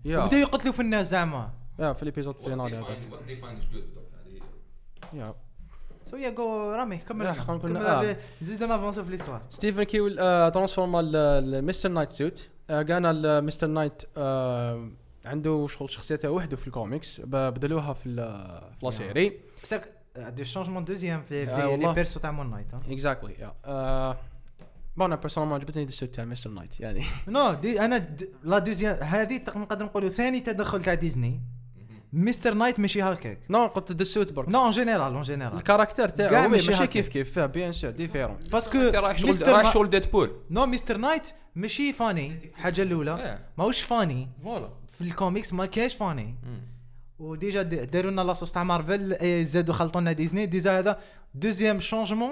يا. 0.05 0.25
بدا 0.25 0.37
يقتلوا 0.37 0.73
في 0.73 0.79
الناس 0.79 1.09
زعما. 1.09 1.49
يا 1.79 1.93
في 1.93 2.03
الإبيزود 2.03 2.35
فينالي 2.35 2.77
هذاك. 2.77 2.97
يا. 5.13 5.35
سو 6.11 6.17
يا 6.17 6.29
جو 6.29 6.71
رامي 6.71 6.97
كمل 6.97 7.35
كمل 7.61 7.77
آه. 7.77 8.15
زيد 8.41 8.63
نافونسو 8.63 9.03
في 9.03 9.11
ليستوار 9.11 9.41
ستيفن 9.49 9.83
كيو 9.83 10.15
آه، 10.19 10.49
ترانسفورما 10.49 10.99
المستر 10.99 11.89
نايت 11.89 12.11
سوت 12.11 12.49
آه، 12.69 12.81
كان 12.81 13.05
المستر 13.05 13.67
نايت 13.67 14.01
آه، 14.17 14.89
عنده 15.25 15.67
شغل 15.69 15.89
شخصيته 15.89 16.31
وحده 16.31 16.57
في 16.57 16.67
الكوميكس 16.67 17.21
بدلوها 17.21 17.93
في 17.93 18.09
لا 18.83 18.91
سيري 18.91 19.39
دو 20.17 20.43
شونجمون 20.43 20.85
دوزيام 20.85 21.23
في 21.23 21.47
في 21.47 21.77
لي. 21.77 21.93
بيرسو 21.93 22.19
تاع 22.19 22.31
مون 22.31 22.49
نايت 22.51 22.67
اكزاكتلي 22.89 23.33
يا 23.39 23.53
بون 24.97 25.05
أنا 25.05 25.15
بيرسونال 25.15 25.49
ما 25.49 25.55
عجبتني 25.55 25.83
السوت 25.83 26.15
تاع 26.15 26.25
مستر 26.25 26.49
نايت 26.49 26.79
يعني 26.79 27.03
non 27.27 27.53
دي 27.53 27.81
أنا 27.81 27.97
د- 27.97 28.29
la 28.43 28.59
deuxième 28.59 28.97
هذه 29.03 29.41
نقدر 29.55 29.85
نقولوا 29.85 30.09
ثاني 30.09 30.39
تدخل 30.39 30.83
تاع 30.83 30.93
ديزني 30.93 31.41
مستر 32.13 32.53
نايت 32.53 32.79
ماشي 32.79 33.01
هكاك 33.01 33.39
non 33.49 33.67
قلت 33.67 34.01
ال 34.01 34.08
suit 34.08 34.33
برك 34.33 34.49
non 34.49 34.61
en 34.63 34.69
général 34.69 35.13
en 35.13 35.21
général 35.21 35.57
ال 35.57 35.63
character 35.63 36.09
تاعو 36.09 36.49
ماشي. 36.49 36.87
كيف 36.87 37.07
كيف 37.07 37.39
bien 37.39 37.73
sûr 37.73 37.89
différent 37.91 38.37
parce 38.51 38.68
que 38.68 38.77
مستر 39.27 39.51
رايح 39.51 39.73
شغل 39.73 39.89
ديدبول 39.89 40.31
non 40.49 40.65
مستر 40.65 40.97
نايت 40.97 41.27
ماشي 41.55 41.93
funny 41.93 42.51
حاجة 42.55 42.81
الاولى. 42.81 43.39
ماهوش 43.57 43.81
funny 43.81 44.29
voilà 44.43 44.69
في 44.87 45.01
الكوميكس 45.01 45.53
ما 45.53 45.65
كاش 45.65 45.95
funny 45.95 46.35
و 47.19 47.28
déjà 47.28 47.61
داروا 47.61 48.11
لنا 48.11 48.21
la 48.21 48.30
sauce 48.30 48.51
تاع 48.51 48.63
مارفل 48.63 49.45
زادوا 49.45 49.73
خلطوا 49.73 50.01
لنا 50.01 50.11
ديزني. 50.11 50.45
déjà 50.45 50.79
هذا 50.79 50.99
deuxième 51.33 51.79
changement 51.79 52.31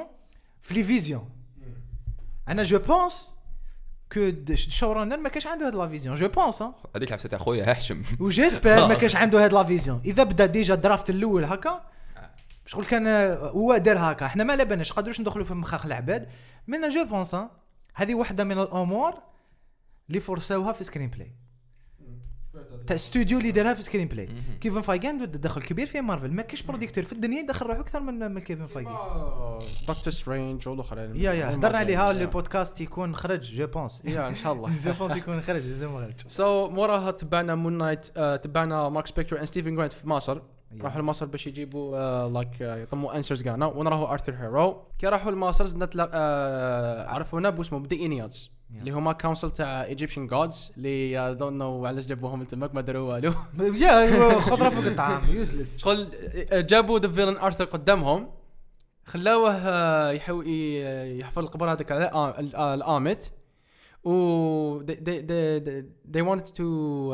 في 0.62 0.74
les 0.74 0.84
visions. 0.84 1.30
أنا 2.48 2.64
je 2.64 2.80
pense 2.80 3.36
que 4.14 4.20
ال 4.20 4.34
show 4.34 4.92
runner 4.92 5.18
ما 5.18 5.30
كاش 5.30 5.48
عنده 5.48 5.68
هاد 5.68 5.76
la 5.76 5.88
vision. 5.88 6.16
je 6.16 6.28
pense 6.28 6.62
هذيك 6.62 7.10
العفسه 7.10 7.30
تاع 7.30 7.40
خويا 7.40 7.72
هاشم. 7.72 8.02
وجيسبر 8.20 8.88
ما 8.88 8.94
كاش 9.02 9.16
عنده 9.16 9.44
هاد 9.44 9.54
la 9.54 9.64
vision. 9.64 10.02
إذا 10.06 10.24
بدا 10.24 10.46
déjà 10.46 10.74
ال 10.74 10.80
draft 10.80 11.10
الأول 11.10 11.44
هكا 11.44 11.82
شغل 12.66 12.86
كان 12.86 13.08
هو 13.42 13.78
دار 13.78 13.98
هكا. 13.98 14.26
إحنا 14.26 14.44
ما 14.44 14.54
على 14.54 14.66
بالناش 14.66 14.94
قادروش 14.94 15.22
ندخلوا 15.22 15.46
في 15.46 15.54
مخاخ 15.54 15.86
العباد. 15.86 16.30
mais 16.68 16.90
je 16.90 17.06
pense 17.06 17.36
هذه 17.94 18.16
واحدة 18.16 18.44
من 18.44 18.60
الأمور 18.60 19.14
اللي 20.10 20.20
forçawha 20.20 20.74
في 20.74 20.84
screenplay 20.84 21.32
تاع 22.88 22.96
استوديو 22.96 23.38
اللي 23.40 23.52
دارها 23.52 23.74
في 23.74 23.84
screenplay 23.84 24.30
كيفن 24.62 24.82
فايغي 24.82 25.08
عنده 25.08 25.26
تدخل 25.26 25.62
كبير 25.62 25.88
في 25.88 26.02
مارفل 26.02 26.32
ما 26.32 26.42
كايش 26.42 26.62
producteur 26.64 27.04
في 27.04 27.14
الدنيا 27.14 27.40
يدخل 27.40 27.66
روحه 27.66 27.80
أكثر 27.80 28.00
من 28.00 28.32
من 28.32 28.42
كيفن 28.42 28.66
فايغي 28.66 28.98
دكتور 29.88 30.14
سترينج 30.14 30.68
والآخرين. 30.68 31.16
يا 31.16 31.34
يا 31.34 31.56
هضرنا 31.56 31.78
عليها 31.78 32.12
اللي 32.12 32.26
بودكاست 32.26 32.82
يكون 32.82 33.16
خرج 33.16 33.42
جو 33.56 33.68
بونس 33.68 34.02
يا 34.06 34.28
إن 34.28 34.36
شاء 34.36 34.54
الله. 34.54 34.70
جو 34.86 34.94
بونس 34.94 35.16
يكون 35.16 35.42
خرج 35.42 35.62
زي 35.62 35.88
ما 35.88 36.06
خرج 36.06 36.28
سو 36.28 36.70
موراها 36.70 37.12
تبعنا 37.12 37.56
مون 37.56 37.78
نايت 37.78 38.08
آه، 38.18 38.36
تبعنا 38.36 38.90
مارك 38.90 39.08
سبيكتر 39.08 39.40
اند 39.40 39.46
ستيفن 39.46 39.76
جرانت 39.76 39.94
في 39.94 40.10
مصر. 40.10 40.42
راحوا 40.82 41.02
لمصر 41.02 41.26
باش 41.26 41.48
يجيبوا 41.48 42.30
لايك 42.30 42.62
يطموا 42.62 43.16
انسرز 43.16 43.44
كانا 43.44 43.66
ونراهو 43.66 44.06
ارثر 44.06 44.36
هيرو 44.36 44.84
كي 45.00 45.08
راحوا 45.08 45.32
لمصر 45.32 45.66
زدنا 45.66 45.90
آه، 46.14 47.08
عرفونا 47.10 47.50
باسمه 47.50 47.80
بدي 47.80 48.06
انيادز 48.06 48.52
اللي 48.80 48.92
هما 48.92 49.14
كونسل 49.14 49.52
تاع 49.52 49.84
ايجيبشن 49.86 50.28
جودز 50.28 50.74
اللي 50.78 51.36
دون 51.36 51.58
نو 51.58 51.86
علاش 51.86 52.06
جابوهم 52.06 52.44
لتماك 52.44 52.76
ما 52.76 52.82
داروا 52.82 53.14
والو 53.14 53.34
يا 53.74 54.40
خضره 54.40 54.70
فوق 54.70 54.86
الطعام 54.86 55.26
يوزلس 55.36 55.78
شغل 55.78 56.08
آه، 56.52 56.62
جابوا 56.62 57.00
ذا 57.00 57.08
فيلن 57.08 57.38
ارثر 57.38 57.64
قدامهم 57.66 58.30
خلاوه 59.06 59.52
آه، 59.56 60.12
يحو 60.12 60.42
يحفر 60.42 61.42
القبر 61.42 61.72
هذاك 61.72 61.92
على 61.92 62.10
آ- 62.10 62.40
ال- 62.40 62.52
آ- 62.56 62.60
الأمت. 62.60 63.32
و 64.04 64.84
they, 64.86 64.96
they, 65.08 65.20
they, 65.30 65.84
they 66.16 66.22
wanted 66.22 66.48
to 66.60 66.68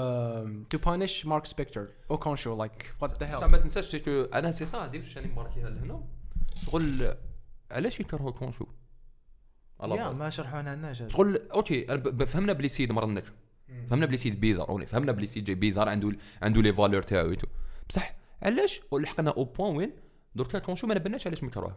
um, 0.06 0.66
to 0.74 0.78
punish 0.80 1.26
Mark 1.26 1.46
Spector. 1.48 1.80
أو 2.12 2.18
كونشو 2.18 2.64
like 2.66 2.84
what 3.04 3.10
the 3.10 3.14
بصح 3.24 3.40
hell 3.40 3.52
ما 3.52 3.58
تنساش 3.58 3.86
سيكو 3.86 4.22
أنا 4.34 4.52
سي 4.52 4.66
صا 4.66 4.86
هذه 4.86 4.98
واش 4.98 5.18
راني 5.18 5.34
ماركيها 5.34 5.70
لهنا 5.70 6.04
شغل 6.66 7.14
علاش 7.72 8.00
يكرهوا 8.00 8.32
كونشو 8.32 8.66
الله 9.84 9.96
يا. 9.96 10.10
ما 10.10 10.30
شرحونا 10.30 10.76
لناش 10.76 11.02
هذا. 11.02 11.10
شغل 11.10 11.42
أوكي 11.54 11.86
فهمنا 12.26 12.54
بلي 12.54 12.68
سيد 12.70 12.92
مرنك 12.92 13.24
فهمنا 13.90 14.06
بلي 14.06 14.18
سيد 14.18 14.40
بيزار 14.40 14.70
اوني 14.70 14.86
فهمنا 14.86 15.12
بلي 15.12 15.28
سيد 15.28 15.44
جاي 15.44 15.56
بيزار 15.56 15.90
عنده 15.90 16.12
عنده 16.42 16.62
لي 16.62 16.74
فالور 16.74 17.02
تاعو 17.02 17.36
بصح 17.90 18.16
علاش؟ 18.44 18.82
ولحقنا 18.92 19.32
أو 19.32 19.44
بوان 19.44 19.76
وين؟ 19.76 19.92
دركا 20.36 20.60
كونشو 20.60 20.88
ما 20.88 20.96
نبناش 20.96 21.28
علاش 21.28 21.44
مكروه. 21.44 21.76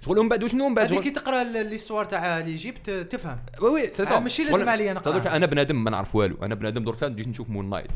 شغل 0.00 0.18
ومن 0.18 0.28
بعد 0.28 0.44
وشنو؟ 0.44 0.68
من 0.68 0.74
بعد 0.74 0.92
هذه 0.92 1.00
كي 1.00 1.10
تقرأ 1.10 1.44
ليستوار 1.44 2.04
تاع 2.04 2.38
ليجيبت 2.38 2.90
تفهم. 2.90 3.38
وي 3.62 3.70
وي 3.70 3.92
سي 3.92 4.02
آه، 4.02 4.18
ماشي 4.18 4.44
لازم 4.44 4.68
عليا. 4.68 4.92
درك 4.92 5.26
أنا 5.26 5.46
بنادم 5.46 5.84
ما 5.84 5.90
نعرف 5.90 6.14
والو. 6.14 6.36
أنا 6.42 6.54
بنادم 6.54 6.84
درك 6.84 7.04
جيت 7.04 7.28
نشوف 7.28 7.50
مون 7.50 7.70
نايت 7.70 7.90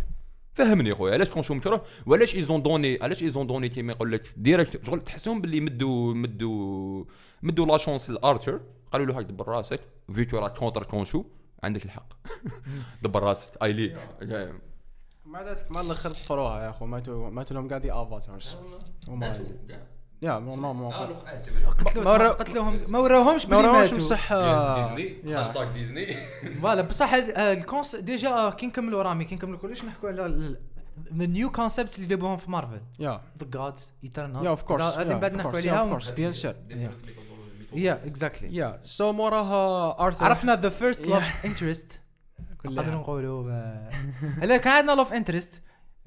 فهمني 0.55 0.95
خويا 0.95 1.15
علاش 1.15 1.29
كونشو 1.29 1.55
مكره؟ 1.55 1.85
وعلاش 2.07 2.35
ايزون 2.35 2.63
دوني 2.63 2.99
علاش 3.03 3.23
ايزون 3.23 3.47
دوني 3.47 3.69
كيما 3.69 3.93
يقول 3.93 4.13
لك 4.13 4.23
ديريكت 4.37 4.87
شغل 4.87 5.01
تحسهم 5.01 5.41
باللي 5.41 5.61
مدوا 5.61 6.15
مدوا 6.15 7.05
مدوا 7.43 7.67
لا 7.67 7.77
شونس 7.77 8.11
لأرثر. 8.11 8.61
قالوا 8.93 9.07
له 9.07 9.19
هاك 9.19 9.25
دبر 9.25 9.49
راسك 9.49 9.81
فيتو 10.15 10.39
راك 10.39 10.59
كونتر 10.59 10.83
كونشو 10.83 11.25
عندك 11.63 11.85
الحق. 11.85 12.07
دبر 13.03 13.23
راسك 13.23 13.63
أي 13.63 13.73
ليك 13.73 13.97
مع 15.27 15.43
ذلك 15.43 15.67
ما 15.71 15.81
الآخر 15.81 16.11
طفروها 16.11 16.65
يا 16.65 16.71
أخو 16.71 16.87
ماتوا 16.87 17.31
ماتوا 17.31 17.57
لهم 17.57 17.69
قاعدين 17.69 17.93
افاتارز 17.93 18.57
وما 19.09 19.41
يا 20.23 20.39
ما 20.39 20.57
ما 20.57 20.73
ما 20.73 21.11
قتلوهم 21.71 22.29
قتلوهم 22.29 22.81
ما 22.89 22.99
وراوهمش 22.99 23.47
ما 23.47 23.57
وراهمش 23.57 23.91
بصح 23.97 24.33
ديزني. 24.77 25.35
هاشتاج 25.35 25.69
ديزني. 25.69 26.07
فوالا 26.63 26.83
بصح 26.83 27.13
الكونس 27.15 27.97
ديجا 27.97 28.51
كي 28.51 28.67
نكملوا 28.67 29.03
رامي 29.03 29.25
كي 29.25 29.35
نكملوا 29.35 29.59
كلش 29.59 29.85
نحكوا 29.85 30.09
على 30.09 30.57
النيو 31.11 31.51
كونسبت 31.51 31.97
اللي 31.97 32.07
جابوهم 32.07 32.37
في 32.37 32.51
مارفل 32.51 32.81
يا. 33.01 33.23
ذا 33.39 33.47
جادز 33.51 33.93
ايترنال 34.05 34.45
يا 34.45 34.51
اوف 34.51 34.63
كورس 34.63 34.85
هذه 34.85 35.15
بعد 35.15 35.35
نحكوا 35.35 35.59
عليها 35.59 35.99
بيان 36.17 36.33
سور 36.33 36.55
yeah 37.75 38.07
exactly 38.07 38.57
yeah 38.57 38.81
so 38.85 39.13
موراها 39.13 40.01
ارثر 40.07 40.25
عرفنا 40.25 40.57
the 40.57 40.69
first 40.69 41.07
Yeah. 41.07 41.45
interest 41.45 42.01
كلها. 42.63 42.75
نقدروا 42.75 43.01
نقولوا 43.01 43.51
آه، 43.53 44.57
كان 44.57 44.73
عندنا 44.73 44.93
love 44.93 45.13
interest 45.13 45.63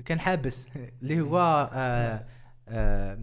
كان 0.06 0.20
حابس 0.20 0.68
اللي 1.02 1.22
هو 1.22 1.70
آه، 1.74 2.26
آه، 2.68 3.20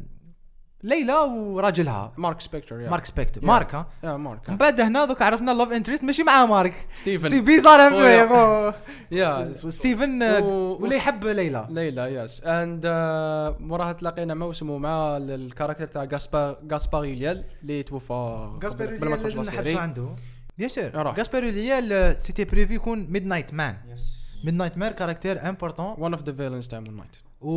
ليلى 0.83 1.15
وراجلها. 1.15 2.13
مارك 2.17 2.41
سبيكتر 2.41 2.81
yeah 2.81 2.91
مارك 2.91 3.05
سبيكتر. 3.05 3.41
Yeah. 3.41 3.45
مارك 3.45 3.75
ها؟ 3.75 3.87
yeah 4.05 4.17
مارك 4.17 4.51
من 4.51 4.57
بعد 4.57 4.81
هنا 4.81 5.05
donc 5.05 5.23
عرفنا 5.23 5.51
love 5.51 5.73
interest 5.73 6.05
ماشي 6.05 6.23
مع 6.23 6.47
مارك. 6.47 6.75
c'est 6.97 7.19
ستيفن 7.19 7.69
ان 7.81 7.93
هو 7.93 8.01
يا- 8.01 8.25
بو 8.25 8.73
yeah 9.11 9.53
ستيفن 9.53 10.23
آه، 10.23 10.43
ولا 10.81 10.97
يحب 10.97 11.25
ليلى. 11.27 11.67
ليلى 11.71 12.03
yes 12.15 12.43
and 12.45 12.87
موراها 13.61 13.93
تلاقينا 13.93 14.35
موسم 14.35 14.77
مع 14.77 15.17
ال 15.17 15.24
character 15.24 15.85
تاع 15.87 16.05
جاسبار 16.05 16.59
جاسبار 16.63 17.05
ليال 17.05 17.45
اللي 17.63 17.83
توفى 17.83 18.13
ما 18.13 18.59
تخرج 18.63 18.81
لازم 18.81 19.43
نحبسوا 19.43 19.45
série. 19.45 19.79
عنده. 19.79 20.09
bien 20.59 20.69
sûr 20.69 20.91
راح. 20.95 21.19
غاسبر 21.19 21.41
ليال 21.45 22.21
c'était 22.21 22.45
prévu 22.45 22.75
يكون 22.75 23.07
Midnight 23.11 23.55
Man 23.55 23.77
Midnight 24.45 24.79
Man 24.79 24.93
caractère 24.93 25.49
important 25.49 25.95
one 25.95 26.19
of 26.19 26.21
the 26.23 26.31
villains 26.33 26.69
تاع 26.69 26.81
Moon 26.81 26.97
Knight 26.97 27.17
و 27.43 27.53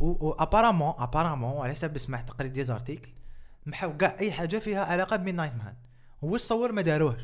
و 0.00 0.36
apparemment 0.38 0.94
apparemment 0.98 1.62
على 1.62 1.72
حسب 1.72 1.98
سمعت 1.98 2.30
قريت 2.30 2.52
des 2.52 2.64
articles 2.64 3.10
نحاو 3.66 3.96
كاع 3.96 4.16
أي 4.20 4.32
حاجة 4.32 4.58
فيها 4.58 4.84
علاقة 4.84 5.16
ب 5.16 5.34
Midnight 5.34 5.52
Man 5.54 5.74
هو 6.24 6.34
الصور 6.34 6.72
ما 6.72 6.82
داروهش. 6.82 7.20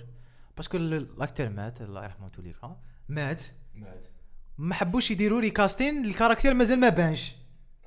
parce 0.56 0.69
que 0.69 0.76
ال- 0.76 0.94
ال 0.94 1.02
acteur 1.02 1.50
مات 1.50 1.80
الله 1.80 2.04
يرحمه 2.04 2.28
توليكا 2.28 2.76
مات. 3.08 3.42
ما 4.58 4.74
حبوش 4.74 5.10
يديروا 5.10 5.40
لي 5.40 5.50
كاستين 5.50 6.04
الكاركتير 6.04 6.54
مازال 6.54 6.80
ما 6.80 6.88
بانش. 6.88 7.34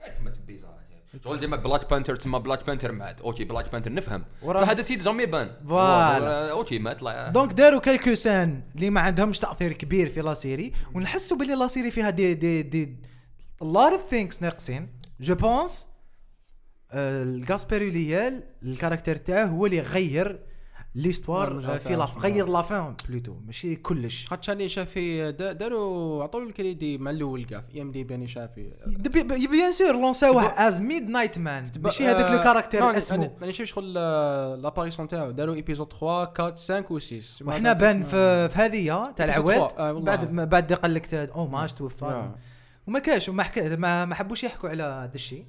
اسمع 0.02 0.32
بيزار 0.48 0.78
شغل 1.24 1.40
ديما 1.40 1.58
بلاك 1.58 1.90
بانثر 1.90 2.16
تسمى 2.16 2.40
بلاك 2.40 2.68
بانثر 2.68 2.92
مات. 2.92 3.22
أوكي 3.22 3.44
بلاك 3.44 3.72
بانثر 3.72 3.94
نفهم. 3.94 4.24
هذا 4.44 4.82
سيد 4.82 5.04
جامي 5.04 5.26
بان. 5.26 5.52
فوالا. 5.68 6.52
أوكي 6.52 6.80
مات 6.80 7.04
دونك 7.34 7.54
داروا 7.54 7.80
كالكو 7.80 8.16
سان 8.16 8.62
اللي 8.76 8.90
ما 8.90 9.02
عندهمش 9.02 9.40
تأثير 9.40 9.74
كبير 9.74 10.10
في 10.10 10.22
لا 10.22 10.34
سيري 10.34 10.74
ونحسوا 10.94 11.38
باللي 11.38 11.56
لا 11.56 11.68
سيري 11.68 11.92
فيها 11.92 12.10
دي 12.10 12.34
دي 12.34 12.62
دي 12.64 12.96
لوت 13.62 13.92
اوف 13.92 14.02
ثينكس 14.10 14.42
ناقصين. 14.42 14.90
جو 15.20 15.36
بونس 15.36 15.88
الجاسبيروليال 16.94 18.44
الكاركتير 18.64 19.16
تاعه 19.16 19.46
هو 19.46 19.66
اللي 19.66 19.80
غير 19.80 20.40
ليستوار 20.96 21.80
في 21.80 21.96
لا. 21.96 22.06
غير 22.06 22.48
لا 22.50 22.62
فان 22.62 22.96
بلوتو 23.10 23.34
ماشي 23.46 23.76
كلش. 23.76 24.28
خاطش 24.28 24.50
راني 24.50 24.70
شافي؟ 24.70 25.32
دا- 25.32 25.52
داروا 25.52 26.24
عطوا 26.24 26.40
له 26.42 26.48
الكريدي 26.48 26.98
مع 26.98 27.12
الأول 27.12 27.46
كاع 27.46 27.62
في 27.62 27.82
إم 27.82 27.92
دي 27.92 28.04
بي 28.04 28.14
راني 28.14 28.28
شافي. 28.28 28.72
بيان 29.52 29.72
سور 29.72 29.92
لونساوه 29.94 30.44
از 30.68 30.82
ميد 30.82 31.10
نايت 31.10 31.40
مان 31.40 31.72
ماشي 31.80 32.06
هذاك 32.08 32.32
لو 32.32 32.44
كاركتير 32.44 32.98
اسمه. 32.98 33.32
راني 33.42 33.54
شايف 33.54 33.70
شغل 33.70 33.94
لاباريسيون 34.62 35.08
تاعو 35.08 35.32
داروا 35.32 35.56
ايبيزود 35.56 35.88
3 35.94 36.04
4 36.08 36.34
5 36.56 36.86
و 36.90 37.00
6 37.00 37.46
وحنا 37.48 37.74
بان 37.74 38.04
في 38.04 38.50
هذه 38.54 39.12
تاع 39.16 39.26
العواد. 39.26 39.72
آه،. 39.78 39.92
بعد 39.92 40.36
بعد 40.36 40.74
قال 40.74 40.94
لك 40.94 41.14
أو 41.14 41.48
ماش 41.48 41.74
توفى. 41.74 42.32
وما 42.88 43.00
كاش 43.00 43.30
وما 43.30 43.44
حكى 43.44 43.76
ما, 43.76 44.06
ما 44.06 44.16
حبوش 44.16 44.44
يحكوا 44.44 44.70
على 44.70 44.84
هذا 44.84 45.16
الشيء. 45.16 45.46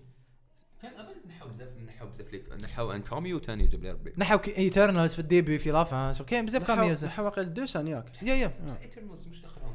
كان 0.83 0.91
قبل 0.91 1.15
نحاو 1.29 1.49
بزاف 1.49 1.69
نحاو 1.87 2.09
بزاف 2.09 2.33
ليك 2.33 2.53
نحاو 2.63 2.93
أن 2.93 3.03
كاميو 3.03 3.39
ثاني 3.39 3.67
جاب 3.67 3.83
لي 3.83 3.91
ربي. 3.91 4.13
نحو 4.17 4.39
ايترنالز 4.59 5.13
في 5.13 5.19
الديبي 5.19 5.59
في 5.59 5.71
لافان 5.71 6.13
كاين 6.13 6.47
بزاف 6.47 6.67
كاميوز 6.67 7.05
حواقل 7.05 7.55
دو 7.55 7.67
سان 7.67 7.89
ياك 7.89 8.23
يا. 8.23 8.35
يا 8.35 8.53
ايترنالز 8.83 9.29
مش 9.29 9.43
دخلهم 9.43 9.75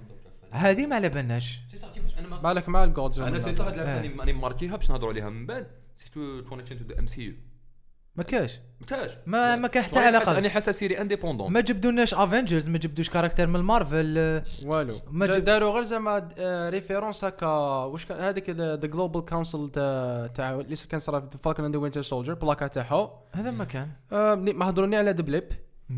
هذه 0.52 0.86
ما 0.86 0.96
على 0.96 1.10
بالناش. 1.10 1.60
بالك 2.44 2.70
مع 2.70 2.84
الجولدز 2.84 3.20
أنا 3.20 3.40
سي 3.40 3.54
صح 3.54 3.66
هاد 3.66 3.74
آه. 3.74 3.76
العفسه 3.76 3.96
راني 3.96 4.16
راني 4.20 4.34
ماركيها 4.34 4.76
باش 4.76 4.90
نهضروا 4.90 5.12
عليها 5.12 5.30
من 5.30 5.46
بعد. 5.46 5.68
سيتو 5.98 6.44
كونيكشن 6.50 6.78
تو 6.80 6.86
ذا 6.86 7.00
ام 7.00 7.08
سي 7.08 7.22
يو 7.22 7.34
ما 8.16 8.24
كاش. 8.24 8.60
مكاش 8.82 9.12
ما 9.26 9.56
ما 9.56 9.68
كان 9.68 9.84
حتى 9.84 10.00
علاقة. 10.00 10.38
أنا 10.38 10.50
حاسة 10.50 10.72
سيري 10.72 11.02
انديبوندون 11.02 11.52
ما 11.52 11.60
جبدوناش 11.62 12.14
افنجرز 12.14 12.70
ما 12.70 12.78
جبدوش 12.78 13.10
كاركتر 13.10 13.48
من 13.48 13.60
مارفل 13.60 14.16
آه، 14.18 14.44
والو. 14.66 14.94
ما 15.12 15.28
ما 15.28 15.34
جب- 15.38 15.44
داروا 15.44 15.74
غير 15.74 15.84
زعما 15.84 16.30
ريفيرونس 16.70 17.24
هكا. 17.24 17.48
واش 17.48 18.06
كان 18.06 18.20
هذاك 18.20 18.50
ذا 18.50 18.76
جلوبال 18.76 19.26
كونسل 19.26 19.70
تاع 20.36 20.56
اللي 20.60 20.76
كان 20.90 21.00
صرا 21.00 21.20
في 21.20 21.38
فالكون 21.44 21.66
اند 21.66 21.76
وينتر 21.76 22.02
سولجر 22.02 22.34
بلاكا 22.34 22.68
تاعو. 22.68 23.10
هذا 23.36 23.52
ما 23.52 23.64
كان. 23.64 23.88
آه، 24.12 24.36
ما 24.36 24.70
هضروني 24.70 24.96
على 24.96 25.14
دبليب 25.14 25.50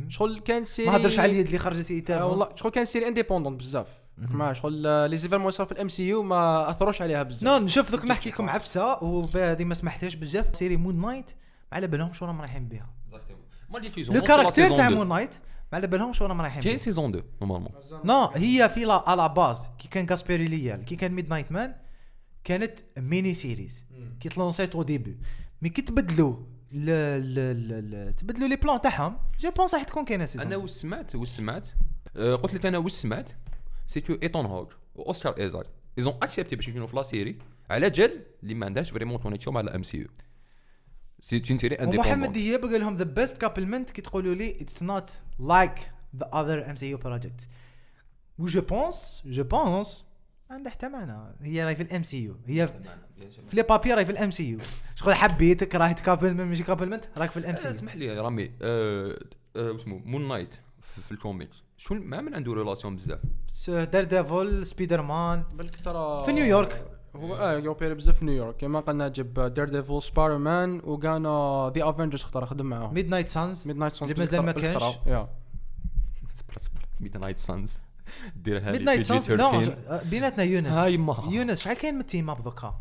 شغل 0.09 0.39
كان 0.39 0.65
سيري 0.65 0.89
ما 0.89 0.95
هضرش 0.97 1.19
على 1.19 1.31
اليد 1.31 1.45
اللي 1.45 1.59
خرجت 1.59 1.91
آه، 1.91 1.95
ايترنالز 1.95 2.29
والله 2.31 2.49
شغل 2.55 2.71
كان 2.71 2.85
سيري 2.85 3.07
انديبوندون 3.07 3.57
بزاف. 3.57 3.87
مع 4.17 4.53
شغل 4.53 4.87
آه، 4.87 5.07
لي 5.07 5.17
زيفيرمون 5.17 5.51
صار 5.51 5.65
في 5.65 5.71
الام 5.71 5.89
سي 5.89 6.07
يو 6.07 6.23
ما 6.23 6.69
أثروش 6.69 7.01
عليها 7.01 7.23
بزاف. 7.23 7.43
نو 7.43 7.57
نشوف 7.57 7.91
دوك 7.91 8.05
نحكي 8.05 8.29
لكم 8.29 8.49
عفسة 8.49 9.03
وهذه 9.03 9.63
ما 9.63 9.73
سمحتهاش 9.75 10.15
بزاف. 10.15 10.55
سيري 10.55 10.77
مون 10.77 11.01
نايت 11.01 11.31
ما 11.71 11.77
على 11.77 11.87
بالهمش 11.87 12.21
وراهم 12.21 12.41
رايحين 12.41 12.67
بها. 12.67 12.89
لو 14.15 14.21
كاركتير 14.21 14.75
تاع 14.75 14.89
مون 14.89 15.07
نايت 15.07 15.35
ما 15.71 15.77
على 15.77 15.87
بالهمش 15.87 16.21
وراهم 16.21 16.41
رايحين 16.41 16.63
كاين 16.63 16.75
بها. 16.75 16.83
سيزون 16.83 17.09
2 17.15 17.23
نورمالمون 17.41 17.71
نو 18.05 18.25
هي 18.25 18.69
في 18.69 18.85
لا 18.85 19.03
على 19.09 19.29
باز 19.29 19.69
كي 19.79 19.87
كان 19.87 20.05
كاسبيري 20.05 20.47
ليال 20.47 20.85
كي 20.85 20.95
كان 20.95 21.11
ميد 21.11 21.29
نايت 21.29 21.51
مان 21.51 21.75
كانت 22.43 22.79
ميني 22.97 23.33
سيريز 23.33 23.85
كي 24.19 24.29
تلونسيت 24.29 24.75
أو 24.75 24.83
ديبي 24.83 25.17
مي 25.61 25.69
كي 25.69 25.81
تبدلوا 25.81 26.35
تبدلوا 28.17 28.47
لي 28.47 28.55
بلان 28.55 28.81
تاعهم. 28.81 29.17
جو 29.39 29.51
بونس 29.51 29.73
راح 29.73 29.83
تكون 29.83 30.05
كاينة 30.05 30.25
سيزون 30.25 30.47
أنا 30.47 30.55
واش 30.55 30.69
سمعت 30.69 31.15
واش 31.15 31.27
سمعت؟ 31.29 31.69
آه، 32.17 32.35
قلت 32.35 32.53
لك 32.53 32.65
أنا 32.65 32.77
واش 32.77 32.91
سمعت؟ 32.91 33.29
سيتو 33.87 34.17
ايتون 34.23 34.45
هوك 34.45 34.75
واوسكار 34.95 35.37
ايزاك 35.37 35.65
ايزون 35.97 36.13
اكسبتي 36.13 36.55
باش 36.55 36.67
يكونوا 36.67 36.87
في 36.87 36.95
لا 36.95 37.01
سيري 37.01 37.39
على 37.69 37.89
جال 37.89 38.25
اللي 38.43 38.53
ما 38.53 38.65
عندهاش 38.65 38.91
فريمون 38.91 39.17
كونيكسيون 39.17 39.53
مع 39.53 39.61
الام 39.61 39.83
سي 39.83 39.97
يو 39.97 40.07
سي 41.21 41.43
اون 41.49 41.57
سيري 41.57 41.75
ومحمد 41.75 41.95
انديبوندون 41.95 42.31
دياب 42.31 42.61
قال 42.61 42.79
لهم 42.81 42.95
ذا 42.95 43.03
بيست 43.03 43.37
كابلمنت 43.37 43.89
كي 43.89 44.01
تقولوا 44.01 44.35
لي 44.35 44.51
اتس 44.61 44.83
نوت 44.83 45.21
لايك 45.39 45.89
ذا 46.15 46.29
اذر 46.33 46.69
ام 46.69 46.75
سي 46.75 46.89
يو 46.89 46.97
بروجكت 46.97 47.49
و 48.39 48.47
جو 48.47 48.61
بونس 48.61 49.23
جو 49.25 49.43
بونس 49.43 50.05
عندها 50.49 50.71
حتى 50.71 50.89
معنى. 50.89 51.35
هي 51.41 51.63
راهي 51.63 51.75
في 51.75 51.83
الام 51.83 52.03
سي 52.03 52.23
يو 52.23 52.35
هي 52.47 52.67
في 53.47 53.55
لي 53.55 53.63
بابي 53.63 53.93
راهي 53.93 54.05
في 54.05 54.11
الام 54.11 54.31
سي 54.31 54.49
يو 54.49 54.59
شغل 54.95 55.13
حبيتك 55.13 55.75
راهي 55.75 55.93
تكابلمنت 55.93 56.41
ماشي 56.41 56.63
كابلمنت 56.63 57.05
راك 57.17 57.31
في 57.31 57.37
الام 57.37 57.55
سي 57.55 57.67
يو 57.67 57.73
اسمح 57.73 57.95
لي 57.95 58.05
يا 58.05 58.21
رامي. 58.21 58.51
آه، 58.61 59.19
آه، 59.55 59.71
واسمو 59.71 59.97
مون 59.97 60.27
نايت 60.27 60.49
في 60.81 61.01
في 61.01 61.11
الكوميكس 61.11 61.55
شو 61.77 61.95
ما 61.95 62.21
من 62.21 62.35
عنده 62.35 62.53
ريلاسيون 62.53 62.95
بزاف. 62.95 63.19
دير 63.67 64.03
ديفول 64.03 64.65
سبيدر 64.65 65.01
مان 65.01 65.43
بالك 65.53 65.75
ترى 65.75 66.23
في 66.25 66.31
نيويورك. 66.31 66.94
هو 67.15 67.35
آه 67.35 67.57
يوبير 67.57 67.93
بزاف 67.93 68.19
في 68.19 68.25
نيويورك. 68.25 68.57
كما 68.57 68.79
قلنا 68.79 69.07
جاب 69.07 69.53
دير 69.53 69.69
ديفل 69.69 70.01
سبايدر 70.01 70.37
مان 70.37 70.81
وكان 70.83 71.23
ذا 71.77 71.89
افنجرز 71.89 72.21
اختار 72.21 72.45
خدم 72.45 72.65
معاهم. 72.65 72.93
ميد 72.93 73.09
نايت 73.09 73.29
سانز 73.29 73.67
ميد 73.67 73.77
نايت 73.77 73.93
سونز 73.93 74.11
اللي 74.11 74.23
مازال 74.23 74.41
ما 74.41 74.51
كانش. 74.51 74.83
يا 75.05 75.29
صبر 76.35 76.57
صبر 76.57 76.85
ميد 76.99 77.17
نايت 77.17 77.39
سانز 77.39 77.79
ديرها 78.35 78.71
ميد 78.71 78.81
نايت 78.81 79.01
سانز 79.01 79.31
بيناتنا 80.03 80.43
يونس. 80.43 80.73
هاي 80.73 80.97
ما. 80.97 81.23
يونس 81.31 81.61
شحال 81.61 81.77
كاين 81.77 81.95
من 81.95 82.01
التيم 82.01 82.29
أب 82.29 82.43
دوكا 82.43 82.75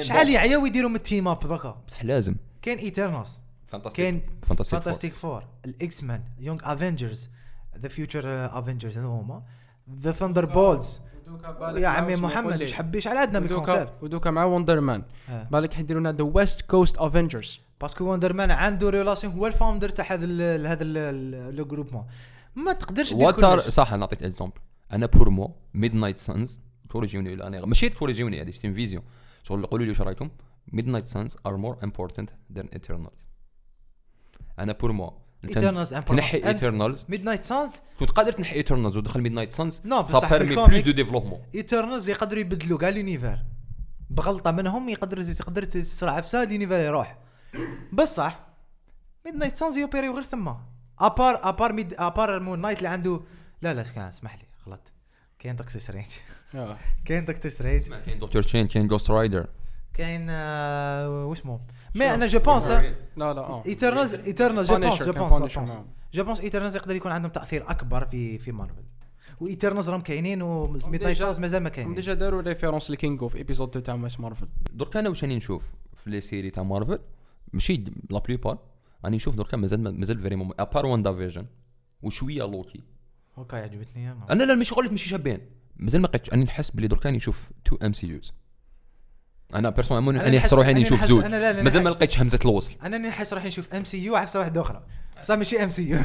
شحال. 0.00 0.28
يعياو 0.28 0.66
يديروا 0.66 0.90
من 0.90 0.96
التيم 0.96 1.28
أب 1.28 1.40
دوكا 1.40 1.82
بصح 1.88 2.04
لازم. 2.04 2.36
كاين 2.62 2.78
ايترنالز 2.78 3.40
فانتاستيك 3.66 4.04
كاين 4.04 4.22
فانتاستيك 4.42 4.78
فانتاستيك 4.78 5.14
فور 5.14 5.44
الاكس 5.64 6.02
مان 6.02 6.24
يونغ 6.38 6.60
افنجرز 6.72 7.30
ذا 7.78 7.88
فيوتشر 7.88 8.58
افنجرز 8.58 8.98
هذو 8.98 9.08
هما. 9.08 9.42
ذا 9.94 10.12
ثاندر 10.12 10.44
بولز 10.44 11.00
يا 11.76 11.88
عمي 11.88 12.16
محمد 12.16 12.60
إيش 12.60 12.72
حبيش 12.72 13.06
على 13.08 13.18
عندنا 13.18 13.38
من 13.38 13.46
الكونسيبت 13.46 13.78
ودوكا 13.78 14.02
ودوكا 14.02 14.30
مع 14.30 14.44
وندر 14.44 14.80
مان 14.80 15.02
آه. 15.28 15.42
بالك 15.52 15.72
حيديروا 15.74 16.00
لنا 16.00 16.12
ذا 16.12 16.24
ويست 16.24 16.60
كوست 16.70 16.98
افنجرز 16.98 17.60
باسكو 17.80 18.04
وندر 18.12 18.32
مان 18.32 18.50
عنده 18.50 18.90
ريلاسيون 18.90 19.32
هو 19.32 19.46
الفاوندر 19.46 19.88
تاع 19.88 20.04
هذا 20.12 20.24
ال- 20.24 20.66
هذا 20.66 20.84
لو 21.50 21.64
جروبمون 21.64 22.04
ما 22.56 22.72
تقدرش 22.72 23.14
دير 23.14 23.26
واتر 23.26 23.56
كلش. 23.60 23.68
صح 23.68 23.92
نعطيك 23.92 24.22
اكزومبل 24.22 24.60
أنا 24.92 25.06
بور 25.06 25.30
مو 25.30 25.54
ميد 25.74 25.94
نايت 25.94 26.18
سانز 26.18 26.60
توريجيوني 26.90 27.32
ولا 27.32 27.46
أنا 27.46 27.66
ماشي 27.66 27.88
توريجيوني 27.88 28.42
هذه 28.42 28.50
سيتي 28.50 28.74
فيزيون 28.74 29.02
شغل 29.42 29.66
قولوا 29.66 29.86
لي 29.86 29.92
واش 29.92 30.00
رأيكم؟ 30.00 30.30
ميد 30.72 30.86
نايت 30.86 31.06
سانز 31.06 31.36
ار 31.46 31.56
مور 31.56 31.78
امبورتنت 31.84 32.30
ذان 32.52 32.66
ايترنالز 32.72 33.26
أنا 34.58 34.72
بور 34.72 34.92
مو 34.92 35.12
Eternals 35.50 35.90
important. 35.92 36.08
تنحي 36.08 36.40
And- 36.42 36.46
ايترنالز 36.46 37.04
ميد 37.08 37.24
نايت 37.24 37.44
سانز 37.44 37.82
كنت 38.00 38.10
قادر 38.10 38.32
تنحي 38.32 38.56
ايترنالز 38.56 38.96
ودخل 38.96 39.20
ميد 39.20 39.32
نايت 39.32 39.52
سانز 39.52 39.82
نو 39.84 40.02
سا 40.02 40.18
بصح 40.18 40.28
في 40.28 40.38
بيرمي 40.38 40.66
بلوس 40.66 40.82
دو 40.82 40.90
ديفلوبمون. 40.90 41.40
ايترنالز 41.54 42.08
يقدروا 42.08 42.40
يبدلوا 42.40 42.78
كاع 42.78 42.88
لونيفير 42.88 43.38
بغلطة 44.10 44.50
منهم 44.50 44.88
يقدر 44.88 45.22
تقدر 45.32 45.64
تصرع 45.64 46.12
عفسه 46.12 46.44
لونيفير 46.44 46.78
يروح. 46.78 47.18
بصح 47.92 48.46
ميد 49.26 49.34
نايت 49.34 49.56
سانز 49.56 49.76
يوبيريو 49.78 50.14
غير 50.14 50.22
ثما 50.22 50.60
ابار 50.98 51.40
ابار 51.48 51.72
ميد 51.72 51.94
ابار 51.98 52.40
مون 52.40 52.60
نايت 52.60 52.78
اللي 52.78 52.88
عنده 52.88 53.20
لا 53.62 53.74
لا 53.74 54.08
اسمح 54.08 54.34
لي 54.36 54.44
غلط. 54.68 54.92
كاين 55.38 55.56
دكتور 55.56 55.80
سترينج 55.80 56.06
كاين 57.06 57.24
دكتور 57.24 57.50
سترينج 57.50 57.82
كاين 58.06 58.18
دكتور 58.18 58.42
تشين 58.42 58.66
كاين 58.68 58.86
جوست 58.88 59.10
رايدر 59.10 59.46
كاين 59.94 60.26
آه، 60.30 61.26
واسمه 61.26 61.60
مي 61.94 62.14
أنا 62.14 62.26
جو 62.26 62.38
بونس 62.38 62.70
لا 62.70 62.94
لا 63.16 63.62
ايترنالز 63.66 64.14
ايترنالز 64.14 64.72
جو 64.72 64.78
بونس 64.78 65.02
جو 65.02 65.12
بونس 65.12 65.78
جو 66.14 66.24
بونس 66.24 66.40
ايترنالز 66.40 66.76
يقدر 66.76 66.94
يكون 66.96 67.12
عندهم 67.12 67.30
تأثير 67.30 67.70
أكبر 67.70 68.06
في 68.06 68.38
في 68.38 68.52
مارفل 68.52 68.82
وايترنالز 69.40 69.90
راهم 69.90 70.00
كاينين 70.00 70.42
وميد 70.42 71.02
نايت 71.02 71.16
سانز 71.16 71.38
مازال 71.40 71.62
ما 71.62 71.68
هم 71.68 71.72
كاينين 71.72 71.94
ديجا 71.94 72.14
داروا 72.14 72.40
ريفيرونس 72.42 72.90
لكينغو 72.90 73.28
في 73.28 73.38
ايبيزود 73.38 73.68
2 73.68 73.82
تاع 73.82 73.96
ماس 73.96 74.20
مارفل 74.20 74.48
درك 74.72 74.96
أنا 74.96 75.08
واش 75.08 75.24
راني 75.24 75.36
نشوف 75.36 75.72
في 75.94 76.10
لي 76.10 76.20
سيري 76.20 76.50
تاع 76.50 76.62
مارفل 76.62 76.98
ماشي 77.52 77.84
لا 78.10 78.18
بليبار 78.18 78.58
راني 79.04 79.16
نشوف 79.16 79.34
درك 79.34 79.54
مازال 79.54 80.00
مازال 80.00 80.18
فريمون 80.22 80.50
ابار 80.58 80.86
واندا 80.86 81.12
فيجن 81.12 81.46
وشوية 82.02 82.42
لوكي 82.42 82.80
أوكي 83.38 83.56
عجبتني 83.56 84.12
أنا 84.12 84.26
أنا 84.30 84.44
لا 84.44 84.54
ماشي 84.54 84.74
قلت 84.74 84.90
ماشي 84.90 85.08
شابين. 85.08 85.40
مازال 85.76 86.00
ما 86.00 86.06
لقيتش 86.06 86.32
أنا 86.32 86.44
نحس 86.44 86.70
بلي 86.70 86.86
درك 86.88 87.06
راني 87.06 87.16
نشوف 87.16 87.50
تو 87.64 87.76
ام 87.76 87.92
سي 87.92 88.06
يوز 88.06 88.32
أنا 89.54 89.70
بيرسونيلمون 89.70 90.16
أنا 90.16 90.26
أنا 90.28 90.36
نحس- 90.36 90.52
روحي 90.54 90.74
نشوف 90.74 91.04
زوج 91.04 91.24
مازال 91.24 91.82
ما 91.82 91.90
لقيتش 91.90 92.20
همزة 92.20 92.38
الوصل. 92.44 92.72
أنا 92.82 92.98
نحس 92.98 93.32
راح 93.34 93.44
نشوف 93.44 93.74
ام 93.74 93.84
سي 93.84 94.04
يو 94.04 94.16
عفسه 94.16 94.38
واحدة 94.40 94.60
أخرى. 94.60 94.82
بصح 95.22 95.34
ماشي 95.34 95.64
ام 95.64 95.70
سي 95.70 95.88
يو 95.88 95.98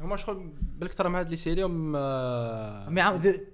هما 0.00 0.16
شغل 0.16 0.52
بالك 0.60 0.94
ترى 0.94 1.08
مع 1.08 1.18
هاد 1.20 1.30
لي 1.30 1.36
سيري 1.36 1.62
هم 1.64 1.96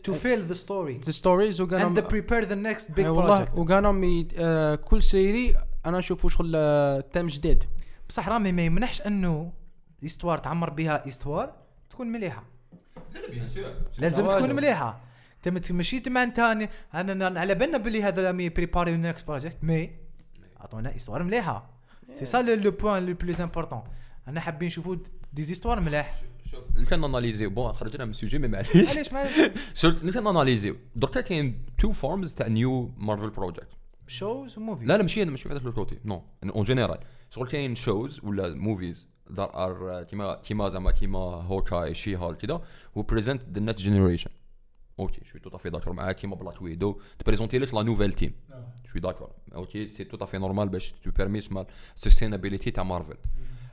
تو 0.05 0.13
فيل 0.13 0.43
ذا 0.45 0.55
ستوري 0.55 1.01
ذا 1.05 1.11
ستوريز 1.13 1.63
to 1.63 2.03
prepare 2.03 2.45
the 2.45 2.57
next 2.69 2.95
big 2.95 3.01
آه، 3.01 3.11
والله 3.11 3.45
mais- 3.93 4.29
آه، 4.39 4.75
كل 4.75 5.03
série 5.03 5.55
أنا 5.87 5.99
نشوفوا 5.99 6.31
شغل 6.31 6.53
آه، 6.57 7.01
thème 7.01 7.27
جديد. 7.27 7.65
بصح 8.09 8.29
رامي 8.29 8.53
ما 8.53 8.63
يمنحش 8.63 9.03
إنه 9.03 9.53
histoire 10.03 10.39
تعمر 10.39 10.71
بها 10.71 11.07
histoire 11.07 11.53
تكون 11.91 12.07
مليحة. 12.07 12.45
لازم 13.99 14.25
لا 14.27 14.31
تكون. 14.39 14.55
مليحة. 14.55 15.01
انت 15.47 15.73
ماشي 15.73 16.01
تما 16.01 16.23
انت 16.23 16.37
أنا- 16.37 16.95
أنا 16.97 17.41
على 17.41 17.55
بالنا 17.55 17.79
بلي 17.79 18.03
هذا 18.03 18.33
mais 18.33 18.49
préparer 18.49 18.97
next 18.97 19.27
project 19.27 19.59
mais 19.63 19.91
أعطونا 20.61 20.93
histoire 20.93 21.23
مليحة. 21.23 21.71
c'est 22.13 22.25
ça 22.25 22.43
le 22.43 22.71
point 22.71 23.07
le 23.07 23.15
plus 23.15 23.41
important 23.41 23.83
أنا 24.29 24.41
حابين 24.41 24.67
نشوفوا 24.67 24.97
des 25.33 25.43
histoires 25.43 25.81
ملاح. 25.81 26.23
شوف 26.51 26.89
كان 26.91 27.05
analysé 27.05 27.51
bon 27.51 27.73
خرجنا 27.73 28.05
من 28.05 28.11
ال 28.11 28.15
sujet 28.15 28.39
mais 28.39 28.49
معليش 28.49 28.97
علاش 28.97 29.13
ما 29.13 29.25
سورت 29.75 30.05
كان 30.15 30.27
اناليزيو 30.27 30.77
دركا 30.97 31.21
كاين 31.21 31.67
تو 31.79 31.93
فورمز 31.93 32.35
تاع 32.35 32.47
نيو 32.49 32.95
مارفل 32.97 33.31
بروجيكت 33.31 33.69
شوز 34.07 34.59
وموفي 34.59 34.85
لا 34.85 34.97
لا 34.97 35.03
ماشي 35.03 35.25
ماشي 35.25 35.43
في 35.49 35.55
هذاك 35.55 35.67
الكوتي 35.67 35.99
نو 36.05 36.23
اون 36.45 36.65
جينيرال 36.65 36.99
شغل 37.31 37.49
كاين 37.49 37.75
شوز 37.75 38.21
ولا 38.25 38.55
موفيز 38.55 39.09
ذات 39.33 39.51
ار 39.55 40.03
كيما 40.03 40.35
كيما 40.35 40.69
زعما 40.69 40.91
كيما 40.91 41.19
هوكاي 41.19 41.95
شي 41.95 42.17
هال 42.17 42.39
كذا 42.39 42.63
هو 42.97 43.03
بريزنت 43.03 43.43
ذا 43.53 43.61
نيكست 43.61 43.81
جينيريشن 43.83 44.31
أوكي 45.01 45.25
شوي 45.25 45.41
تو 45.41 45.57
افي 45.57 45.71
داكور 45.71 45.93
معاك 45.93 46.17
كيما 46.17 46.37
بلاك 46.37 46.63
ويدو 46.63 47.01
تبريزونتي 47.19 47.59
لك 47.59 47.75
لا 47.75 47.83
نوفيل 47.83 48.13
تيم 48.13 48.33
شوي 48.85 49.01
داكور 49.01 49.31
أوكي 49.55 49.87
سي 49.87 50.05
تو 50.05 50.25
افي 50.25 50.39
نورمال 50.39 50.69
باش 50.69 50.93
تو 50.93 51.11
بيرميت 51.11 51.53
مال 51.53 51.67
سستينابيليتي 51.95 52.71
تاع 52.71 52.85
مارفل 52.85 53.17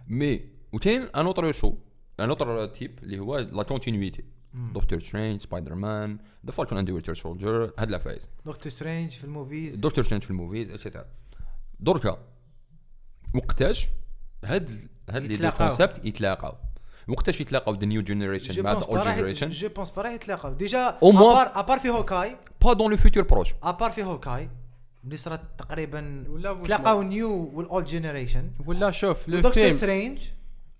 مي 0.07 0.41
وكاين 0.73 1.01
ان 1.01 1.25
اوتر 1.25 1.51
شو 1.51 1.73
un 2.19 2.29
autre 2.29 2.67
type 2.67 2.99
اللي 3.03 3.19
هو 3.19 3.37
la 3.37 3.63
continuité 3.63 4.23
Doctor 4.53 4.99
Strange 4.99 5.41
Spider-Man 5.41 6.17
The 6.45 6.51
Falcon 6.51 6.77
and 6.77 6.89
Winter 6.89 7.13
Soldier 7.13 7.73
هاد 7.79 7.89
العفايس 7.89 8.27
Doctor 8.45 8.71
Strange 8.71 9.11
في 9.11 9.23
ال 9.23 9.31
movies 9.31 9.75
Doctor 9.79 10.03
Strange 10.03 10.23
في 10.23 10.31
ال 10.31 10.37
movies 10.37 10.71
et 10.71 10.80
cetera 10.80 11.05
دركا 11.79 12.17
وقتاش 13.35 13.87
هاد 14.45 14.89
هاد 15.09 15.23
لي 15.23 15.33
يتلاقاو. 15.33 15.67
concept 15.67 16.05
يتلاقاو 16.05 16.55
وقتاش 17.07 17.41
يتلاقاو 17.41 17.75
the 17.75 17.85
new 17.85 18.01
generation 18.01 18.63
مع 18.63 18.73
the 18.73 18.85
old 18.85 19.07
generation 19.07 19.49
je 19.49 19.69
pense 19.69 19.89
pas 19.89 20.01
راح 20.01 20.11
يتلاقاو. 20.11 20.53
déjà 20.53 20.97
à 21.03 21.13
part 21.13 21.51
à 21.59 21.63
part 21.63 21.79
في 21.79 21.89
Hawkeye 21.89 22.35
pas 22.61 22.73
dans 22.73 22.91
le 22.91 22.97
futur 22.97 23.23
proche 23.23 23.53
à 23.63 23.69
part 23.69 23.91
في 23.91 24.03
Hawkeye 24.03 24.49
اللي 25.03 25.17
صارت 25.17 25.41
تقريبا 25.57 26.23
تلاقاو 26.65 27.01
new 27.01 27.51
وال 27.53 27.66
old 27.66 27.85
generation 27.85 28.51
ولا 28.65 28.91
شوف 28.91 29.27
le 29.27 29.37
Doctor 29.37 29.53
film 29.53 29.71
Strange 29.71 30.19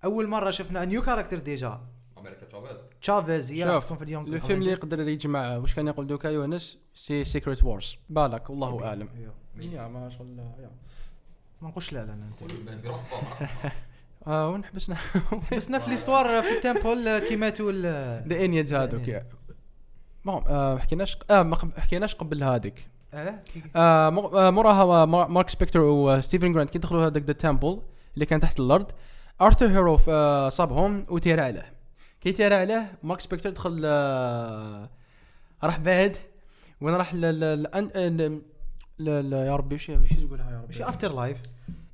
أول 0.03 0.27
مرة 0.27 0.51
شفنا 0.51 0.85
new 0.85 1.01
character 1.01 1.39
déjà 1.39 1.81
أمريكا 2.17 2.45
تشافيز. 2.45 2.77
تشافيز 3.01 3.51
هي 3.51 3.63
راح 3.63 3.73
شوف 3.73 3.83
تكون 3.85 3.97
في 3.97 4.03
اليوم 4.03 4.27
le 4.27 4.39
film 4.39 4.59
اللي 4.59 4.71
يقدر 4.71 5.07
يجمع 5.07 5.57
واش 5.57 5.73
كان 5.75 5.87
يقول 5.87 6.07
donc 6.07 6.27
يونس؟ 6.27 6.77
c'est 6.95 7.25
Secret 7.25 7.63
Wars 7.63 7.97
بالك 8.09 8.49
الله 8.49 8.85
أعلم. 8.85 9.09
yeah 9.59 9.87
ما 9.87 10.09
شغل 10.09 10.27
yeah. 10.37 10.69
ما 11.61 11.69
نقولش 11.69 11.93
لا 11.93 11.99
لا 11.99 12.11
لا 12.11 12.71
انت 12.71 12.85
آه 14.27 14.49
وين 14.49 14.65
حبسنا 14.65 14.97
بسنا 15.57 15.79
في 15.79 15.89
l'histoire 15.89 16.41
في 16.43 16.49
ال 16.57 16.66
temple 16.66 17.19
كي 17.19 17.35
ماتوا 17.35 17.71
ال- 17.73 18.27
the- 18.29 18.45
انيج 18.45 18.73
هذوك 18.73 19.09
آه، 20.27 20.77
حكيناش 20.77 21.17
آه 21.31 21.43
ما 21.43 21.57
حكيناش 21.77 22.15
قبل 22.15 22.43
هذيك 22.43 22.87
آه 23.13 23.39
كي- 23.53 23.61
آه، 23.75 24.09
مو- 24.09 24.27
آه، 24.27 24.49
موراها 24.51 25.05
ما- 25.05 25.27
Marc 25.27 25.49
Spector 25.49 25.79
و 25.79 25.89
Steven 25.89 26.51
Grant 26.53 26.69
كي 26.69 26.79
دخلوا 26.79 27.05
هذاك 27.07 27.23
the 27.23 27.33
temple 27.33 27.81
اللي 28.13 28.25
كان 28.25 28.39
تحت 28.39 28.59
الأرض 28.59 28.91
Arthur 29.41 29.67
Harrow 29.67 29.99
آه، 30.09 30.49
صابهم 30.49 31.05
و 31.09 31.15
tirer 31.15 31.43
عليه. 31.43 31.73
كي 32.21 32.31
tirer 32.31 32.55
عليه 32.55 32.91
Marc 33.03 33.19
Spector 33.21 33.49
دخل 33.49 33.81
آه، 33.85 34.89
راح 35.63 35.79
بعد 35.79 36.17
وين 36.81 36.95
راح 36.95 37.13
ل 37.13 37.21
ل 37.21 37.63
ل- 38.99 39.33
يا 39.33 39.55
ربي 39.55 39.75
وش 39.75 39.89
وش 39.89 40.11
يقولها 40.11 40.51
يا 40.51 40.61
ربي؟ 40.61 40.89
afterlife 40.89 41.37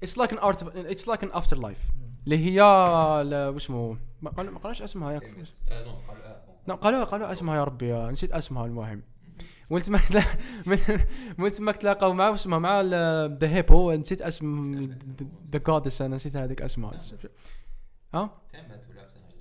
it's 0.04 0.18
like 0.18 0.32
an 0.32 0.38
art 0.40 0.76
it's 0.78 1.08
like 1.08 1.24
an 1.24 1.30
afterlife 1.34 1.78
اللي 2.24 2.38
هي 2.38 2.60
ل- 3.24 3.48
وش 3.56 3.64
اسمه؟ 3.64 3.98
ما 4.22 4.30
قال- 4.30 4.52
ما 4.52 4.60
قالوش 4.60 4.82
اسمها 4.82 5.12
ياك 5.12 5.24
لا 6.68 6.76
قالوا 6.76 7.04
قالوا 7.04 7.32
اسمها 7.32 7.56
يا 7.56 7.64
ربي 7.64 7.94
آه، 7.94 8.12
نسيت 8.12 8.32
اسمها 8.32 8.66
المهم. 8.66 9.04
ولت 9.70 9.90
ما 9.90 10.00
ولت 11.40 11.62
ما 11.62 11.72
تلاقوا 11.72 12.14
معه 12.14 12.34
اسمها؟ 12.34 12.60
مع 12.60 12.82
the 13.28 13.48
hippo 13.48 13.92
نسيت 13.92 14.22
اسم 14.22 14.74
the 15.52 15.60
goddess 15.60 16.02
أنا 16.02 16.16
نسيت 16.16 16.36
هذيك 16.36 16.62
اسمها. 16.62 16.92
ها؟ 18.14 18.30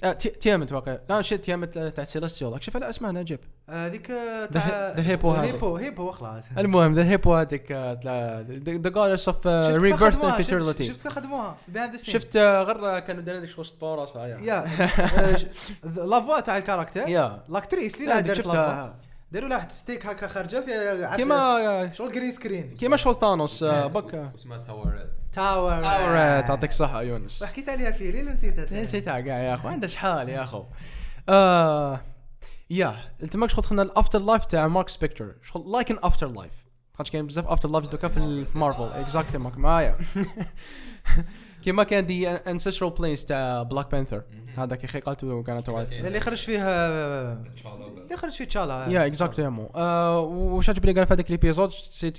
آه، 0.04 0.12
تي- 0.12 0.28
Tiamut 0.30 0.72
واقع. 0.72 0.98
لا 1.08 1.22
shit 1.22 1.44
Tiamut 1.44 1.76
آه، 1.76 1.88
تاع 1.88 2.04
Celestial 2.04 2.64
شوف 2.64 2.76
على 2.76 2.90
اسمها 2.90 3.12
نجيب 3.12 3.40
هذيك 3.68 4.06
تاع 4.52 4.94
the 4.94 4.98
hippo 4.98 5.24
هذا. 5.26 5.42
hippo 5.42 5.76
hippo 5.76 6.10
خلاص 6.10 6.44
المهم 6.58 6.94
the 6.94 7.04
hippo 7.04 7.34
هذيك 7.34 7.72
the 7.72 8.88
goddess 8.90 9.28
of 9.28 9.46
rebirth 9.46 10.02
and 10.02 10.24
شفت- 10.24 10.36
fertility 10.36 10.84
شفت 10.84 11.02
كيف 11.02 11.12
خدموها 11.12 11.56
بهذا 11.68 11.94
ال 11.94 11.98
scene 11.98 12.14
شفت 12.14 12.36
آه، 12.36 12.62
غير 12.62 12.98
كانوا 12.98 13.22
دارين 13.22 13.46
شغل 13.46 13.66
support 13.66 13.98
راسها 13.98 14.26
yeah. 14.26 14.36
yeah. 14.38 14.58
آه، 15.32 15.36
ش- 15.36 15.46
la 15.84 16.20
voix 16.20 16.40
تاع 16.40 16.56
ال 16.58 16.63
character؟ 16.63 17.08
yeah. 17.08 17.42
l'actrice 17.48 17.94
اللي 18.00 18.12
هذيك 18.12 18.26
دارت 18.26 18.38
la 18.38 18.42
voix 18.44 18.52
شفتها 18.52 18.94
داروا 19.32 19.48
لها 19.48 19.56
واحد 19.56 19.72
stick 19.72 20.06
هكا 20.06 20.26
خارجة 20.28 20.60
فيها 20.60 21.16
كيما 21.16 21.90
شغل 21.94 22.12
green 22.12 22.30
screen 22.30 22.74
كيما 22.76 22.96
شغل 22.96 23.14
Thanos 23.14 23.62
آه، 23.62 23.86
بك 23.86 24.14
اسمها 24.34 24.58
Taweret 24.58 25.10
تاور 25.32 25.80
تاور 25.80 26.40
تعطيك 26.40 26.70
الصحة 26.70 27.02
يونس. 27.02 27.44
حكيت 27.44 27.68
عليها 27.68 27.90
في 27.90 28.10
reel 28.10 28.32
نسيتها 28.32 28.82
نسيتها 28.82 29.20
كاع 29.20 29.38
يا 29.38 29.54
أخو. 29.54 29.68
عنده 29.68 29.88
شحال 29.88 30.28
يا 30.28 30.42
أخو. 30.42 30.64
آه 31.28 32.00
يا 32.70 32.96
أنت 33.22 33.36
ماك 33.36 33.50
شغل 33.50 33.62
دخلنا 33.62 33.82
ال 33.82 34.18
afterlife 34.18 34.44
تاع 34.44 34.68
Marc 34.68 34.88
Spector 34.88 35.34
شغل 35.42 35.72
like 35.72 35.90
an 35.90 35.98
afterlife 36.02 36.52
خاطر 36.94 37.10
كاين 37.10 37.26
بزاف 37.26 37.46
afterlives 37.46 37.88
donc 37.88 38.08
في 38.08 38.46
Marvel. 38.54 38.82
exactly 38.92 39.38
ماك 39.38 39.58
معايا 39.58 39.96
كيما 41.62 41.82
كان 41.82 42.06
the 42.06 42.28
Ancestral 42.28 42.90
Planes 42.90 43.24
تاع 43.24 43.62
Black 43.62 43.90
Panther 43.90 44.22
هذاك 44.56 44.84
أخي 44.84 45.00
قالته 45.00 45.42
كانت 45.42 45.66
توارث 45.66 45.92
اللي 45.92 46.20
خرج 46.20 46.36
فيها 46.38 46.88
اللي 47.32 48.16
خرج 48.16 48.32
فيه 48.32 48.44
تشالا 48.44 48.86
يا 48.88 49.06
اكزاكتومون 49.06 49.68
واش 49.74 50.70
عجبني 50.70 50.92
قال 50.92 51.06
في 51.06 51.14
هذاك 51.14 51.30
ليبيزود 51.30 51.70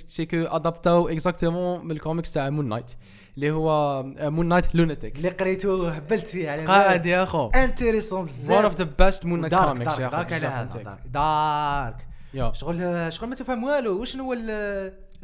سي 0.08 0.26
كو 0.26 0.36
ادابتاو 0.36 1.08
اكزاكتومون 1.08 1.84
من 1.84 1.90
الكوميكس 1.90 2.32
تاع 2.32 2.50
مون 2.50 2.68
نايت 2.68 2.90
اللي 3.36 3.50
هو 3.50 4.02
مون 4.20 4.48
نايت 4.48 4.74
لوناتيك 4.74 5.16
اللي 5.16 5.28
قريته 5.28 5.90
هبلت 5.90 6.28
فيه 6.28 6.44
يعني 6.44 6.64
قاعد 6.64 7.06
يا 7.06 7.22
أخو. 7.22 7.48
انتريسون 7.48 8.22
one 8.26 8.28
بزاف 8.28 8.76
of 8.76 8.78
the 8.78 8.84
best 8.84 9.26
مون 9.26 9.40
نايت 9.40 9.54
كوميكس 9.54 9.98
يا 9.98 10.06
أخو. 10.06 10.16
دارك 10.16 10.32
على 10.32 10.46
هذا. 10.46 10.98
دارك 11.06 12.06
شغل 12.54 13.12
شغل 13.12 13.28
ما 13.28 13.34
تفهم 13.34 13.64
والو 13.64 14.02
وش 14.02 14.16
هو 14.16 14.36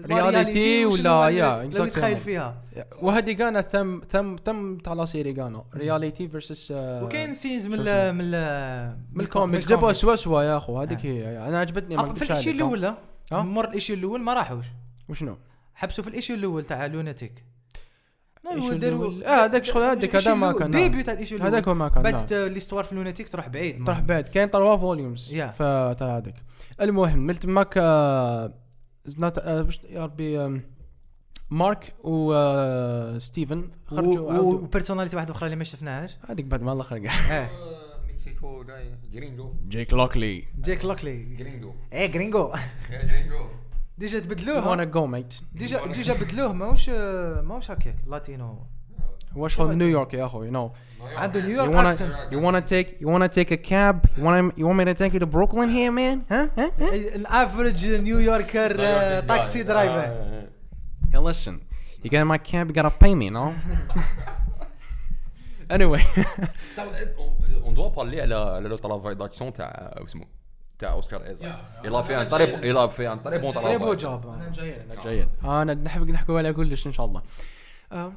ال 0.04 0.10
Reality 0.10 0.92
ولا- 0.92 1.28
يا، 1.28 1.70
exactly. 1.70 1.80
يتخيل 1.80 2.20
فيها 2.20 2.62
وهذه 3.02 3.32
كان 3.32 3.60
ثم 3.60 4.00
ثم 4.12 4.36
ثم 4.44 4.76
تاع 4.76 4.92
لا 4.92 5.04
سيري 5.04 5.32
كانوا 5.32 5.62
رياليتي 5.74 6.28
فيرسس 6.28 6.72
وكاين 6.76 7.34
سينز 7.34 7.66
من 7.66 7.74
ال 7.80 8.14
من 8.14 8.20
ال 8.34 8.96
من 9.12 9.20
الكوميكس 9.20 9.68
جابوها 9.68 9.92
سوا 9.92 10.16
سوا 10.16 10.42
يا 10.42 10.56
أخو 10.56 10.80
هذيك 10.80 11.06
هي 11.06 11.38
أنا 11.48 11.58
عجبتني 11.58 12.14
في 12.14 12.32
عليك. 12.32 12.48
الأول؟ 12.48 12.94
مر 13.32 13.68
الاشيو 13.68 13.96
الأول 13.96 14.20
ما 14.20 14.34
راحوش 14.34 14.64
وشنو؟ 15.08 15.36
حبسوا 15.74 16.04
في 16.04 16.10
الاشيو 16.10 16.36
الأول 16.36 16.64
تاع 16.64 16.86
لوناتيك 16.86 17.44
داروا؟ 18.72 19.12
آه، 19.26 19.44
هذاك 19.44 19.64
شغل 19.64 19.82
هذاك 19.82 20.16
هذا 20.16 20.34
ما 20.34 20.52
كان،. 20.52 20.70
ديبيو 20.70 21.02
تاع 21.04 21.14
الأول 21.14 21.42
هذاك 21.42 21.68
ما 21.68 21.88
كان. 21.88 22.02
بعد 22.02 22.32
ليستوار 22.32 22.84
في 22.84 22.94
لوناتيك 22.94 23.28
تروح 23.28 23.48
بعيد 23.48 23.84
طرح 23.84 24.00
بعد 24.00 24.28
كاين 24.28 24.48
طروا 24.48 24.76
فوليومز 24.76 25.32
يا. 25.32 25.46
فتاع 25.46 26.16
هذاك 26.16 26.34
المهم 26.80 27.18
ملت 27.18 27.46
ماك 27.46 27.78
زنات 29.04 29.38
وش 29.48 29.80
يا 29.90 30.04
ربي 30.04 30.60
مارك 31.50 31.94
وستيفن 32.04 33.70
خرجوا 33.86 34.32
عاودوا. 34.32 34.60
وبيرسوناليتي 34.60 35.16
واحدة 35.16 35.32
أخرى 35.32 35.46
اللي 35.46 35.56
ما 35.56 35.64
شفناهاش. 35.64 36.16
هذيك 36.28 36.44
بعد 36.44 36.62
ما 36.62 36.72
الله 36.72 36.82
خرج 36.82 37.06
آه 37.30 37.50
مكسيكو 38.08 38.64
جاي. 38.64 38.94
جرينجو. 39.12 39.54
جيك 39.68 39.92
لوكلي. 39.92 40.44
جيك 40.60 40.84
لوكلي. 40.84 41.24
جرينجو. 41.36 41.74
إيه 41.92 42.06
جرينجو. 42.06 42.52
يا 42.92 43.04
جرينجو. 43.04 43.46
ديجا 43.98 44.18
وأنا 44.18 44.26
تبدلوه 44.26 44.84
جو 44.84 45.06
ميت 45.06 45.34
ديجا 45.52 45.86
ديجا 45.86 46.14
بدلوه. 46.14 46.52
ماهوش 46.52 46.88
ماهوش 46.88 47.70
هكاك 47.70 47.96
لاتينو. 48.06 48.46
هو. 48.46 48.58
هو 49.32 49.48
شغل 49.48 49.78
نيويورك 49.78 50.14
يا 50.14 50.26
اخو 50.26 50.42
يو 50.42 50.50
نو 50.50 50.72
عنده 51.02 51.40
You 51.40 51.44
نيويورك 51.44 51.74
wanna 51.74 51.86
اكسنت 51.86 52.18
you 52.18 52.36
wanna 52.36 52.60
take 52.60 53.02
you 53.02 53.08
wanna 53.08 53.28
take 53.28 53.50
a 53.50 53.70
cab? 53.70 54.06
You 54.16 54.22
wanna 54.22 54.52
you 54.56 54.66
want 54.66 54.76
me 54.80 54.84
to 54.84 54.94
take 54.94 55.12
you 55.14 55.20
to 55.20 55.26
Brooklyn 55.26 55.68
here, 55.68 55.92
man? 55.92 56.24
Huh? 56.30 56.48
Huh? 56.56 56.70
huh? 56.78 56.94
ال 57.14 57.23
average 57.23 57.86
New 57.86 58.16
Yorker 58.16 58.76
taxi 59.20 59.62
driver 59.62 60.40
Hey, 61.12 61.18
listen. 61.18 61.54
You 62.02 62.08
get 62.10 62.20
in 62.20 62.28
my 62.28 62.38
cab, 62.38 62.68
you 62.68 62.74
gotta 62.80 62.94
pay 63.04 63.14
me, 63.14 63.28
no? 63.30 63.46
anyway, 65.70 66.02
on 67.64 67.74
doit 67.74 67.88
parler 67.88 68.20
على 68.20 68.34
على 68.34 68.68
le 68.68 68.76
travail 68.76 69.14
d'action 69.14 69.52
تاع 69.52 69.94
اسمه 70.04 70.24
تاع 70.78 70.92
Oscar 70.92 71.26
Isaac 71.26 71.60
il 71.84 72.02
a 72.02 72.06
fait 72.06 72.20
un 72.20 72.28
très 72.28 72.44
il 72.44 72.86
a 72.86 72.91
fait 72.91 73.12
un 73.12 73.18
très 73.18 73.38
bon 73.38 73.54
très 73.54 73.78
beau 73.78 73.94
travail 73.94 73.96
job 73.96 74.40
جيد. 75.04 75.28
أنا 75.44 75.74
نحب 75.74 76.10
نحكوا 76.10 76.38
على 76.38 76.52
كلش 76.52 76.86
ان 76.86 76.92
شاء 76.92 77.06
الله. 77.06 77.22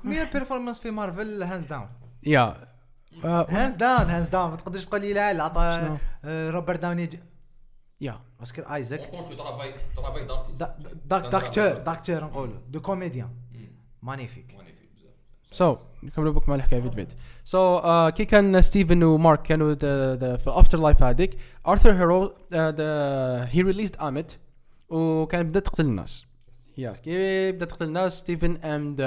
مير 0.03 0.27
performance 0.33 0.79
في 0.79 0.91
Marvel 0.91 1.43
hands 1.43 1.65
down 1.65 1.87
yeah 2.23 2.72
hands 3.23 3.75
down 3.75 4.09
hands 4.09 4.27
down 4.29 4.49
ما 4.49 4.55
تقدرش 4.55 4.85
تقول 4.85 5.01
لي 5.01 5.13
لا 5.13 5.33
لا؟ 5.33 5.43
عطى 5.43 5.97
آه، 6.25 6.49
Robert 6.49 6.79
Downey 6.79 7.09
yeah. 8.01 8.19
parce 8.39 8.53
que 8.53 8.61
Isaac. 8.61 8.99
d'acteur 11.05 11.73
d'acteur 11.77 12.23
نقولوا. 12.23 12.55
de 12.69 12.81
comédien 12.81 13.29
magnifique 14.01 14.57
so 15.51 15.77
نكملوا 16.03 16.33
بكم 16.33 16.51
على 16.51 16.59
الحكاية 16.59 16.81
vite 16.81 16.93
vite. 16.93 17.13
so 17.43 17.81
كي 18.15 18.25
كان 18.25 18.61
Steven 18.61 19.03
و 19.03 19.11
Marc 19.11 19.41
كانوا 19.41 19.73
the- 19.75 19.77
the- 20.19 20.39
في 20.39 20.47
ال 20.47 20.77
afterlife 20.79 21.03
هذيك 21.03 21.37
Arthur 21.67 21.91
Harrow 21.93 22.33
he 23.49 23.61
released 23.61 23.97
Ammit 23.97 24.39
وكان 24.89 25.43
بدأ 25.49 25.59
تقتل 25.59 25.85
الناس. 25.85 26.25
yeah 26.77 26.91
كي 26.91 27.51
بدأ 27.51 27.65
تقتل 27.65 27.85
الناس؟ 27.85 28.19
Steven 28.19 28.55
and 28.57 29.01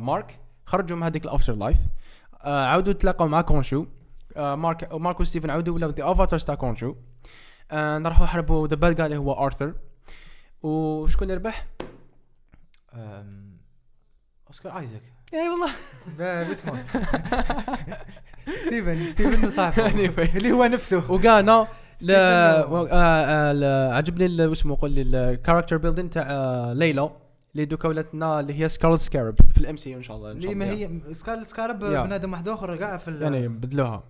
مارك 0.00 0.38
خرجوا 0.66 0.96
من 0.96 1.02
هذيك 1.02 1.24
ال 1.24 1.29
after 1.29 1.54
life 1.54 1.78
آه 2.42 2.66
عاودوا 2.66 2.92
تلاقوا 2.92 3.26
مع 3.26 3.40
كونشو. 3.40 3.86
آه 4.36 4.54
مارك 4.54 4.94
ماركو 4.94 5.24
ستيفن 5.24 5.50
عاودوا 5.50 5.74
ولاو 5.74 5.90
the 5.90 6.12
avatars 6.12 6.44
تاع 6.44 6.54
كونشو. 6.54 6.94
آه 7.70 7.98
راحوا 7.98 8.26
حاربوا 8.26 8.68
the 8.68 8.76
bad 8.76 8.94
guy 8.94 9.06
اللي 9.06 9.16
هو 9.16 9.46
ارثر 9.46 9.74
وشكون 10.62 11.30
اللي 11.30 11.34
ربح؟ 11.34 11.66
أوسكار 14.48 14.78
آيزاك. 14.78 15.02
اي 15.34 15.48
والله. 15.48 15.70
باسمه 16.18 16.84
ستيفن 18.66 19.06
ستيفن 19.06 19.50
Anyway. 19.92 20.36
اللي 20.36 20.52
هو 20.52 20.64
نفسه. 20.64 21.10
وقانا 21.10 21.66
لا 22.00 23.94
عجبني 23.96 24.52
اسمه 24.52 24.78
قول 24.80 24.90
لي 24.90 25.02
ال 25.02 25.09
character 25.09 25.76
building 25.76 26.10
تاع 26.10 26.26
ليلى 26.72 27.10
اللي 27.54 27.64
دوكا 27.64 27.88
ولاتنا 27.88 28.40
اللي 28.40 28.60
هي 28.60 28.68
سكارلت 28.68 29.00
سكارب 29.00 29.36
في 29.52 29.58
الام 29.58 29.76
سي 29.76 29.94
إن 29.94 30.02
شاء 30.02 30.16
الله 30.16 30.30
اللي 30.30 30.54
ما. 30.54 30.64
هي 30.70 31.00
سكار 31.12 31.42
سكارب. 31.42 31.78
بنادم 31.78 32.32
واحد 32.32 32.48
آخر 32.48 32.76
كاع 32.76 32.96
في 32.96 33.18
يعني 33.20 33.48
بدلوها. 33.48 34.04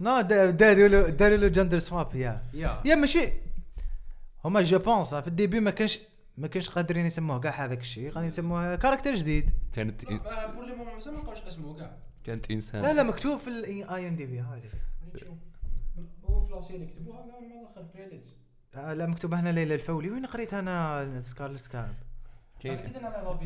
نو 0.00 0.20
دا- 0.20 0.50
داروا 0.50 0.88
له 0.88 1.08
داروا 1.08 1.36
له 1.36 1.48
جندر 1.48 1.78
سواب 1.78 2.14
يا. 2.14 2.42
يا. 2.84 2.94
ماشي. 2.94 3.32
هما 4.44 4.62
جو 4.62 4.78
بونس 4.78 5.14
في 5.14 5.28
الديبي 5.28 5.60
ما 5.60 5.70
كانش 5.70 5.98
ما 6.38 6.46
كانش 6.48 6.70
قادرين 6.70 7.06
يسموه 7.06 7.40
كاع 7.40 7.64
هذاك 7.64 7.80
الشيء 7.80 8.10
قاعدين 8.10 8.28
يسموه 8.28 8.76
كاركتر 8.76 9.14
جديد. 9.14 9.50
كانت 9.72 10.04
بور 10.06 10.14
لي 10.66 10.74
مومون 10.74 10.86
ما 11.06 11.12
نبقاوش 11.20 11.38
اسمه 11.42 11.76
كاع. 11.78 11.96
كانت 12.24 12.50
إنسان. 12.50 12.82
لا 12.82 12.92
لا 12.94 13.02
مكتوب 13.02 13.38
في 13.38 13.48
الاي 13.48 14.08
ام 14.08 14.16
دي 14.16 14.26
بي 14.26 14.40
هذه 14.40 14.62
هو 16.24 16.40
في 16.40 16.52
لاسين 16.54 16.82
يكتبوها 16.82 17.18
قالوا 17.18 17.40
ما 17.40 17.60
الآخر 17.60 17.88
كريديتس 17.92 18.36
لا 18.74 19.06
مكتوب 19.06 19.34
هنا 19.34 19.48
ليلى 19.52 19.74
الفولي. 19.74 20.10
وين 20.10 20.26
قريت 20.26 20.54
أنا 20.54 21.20
Scarlet 21.20 21.60
Scarab 21.60 21.94
كاين 22.60 22.78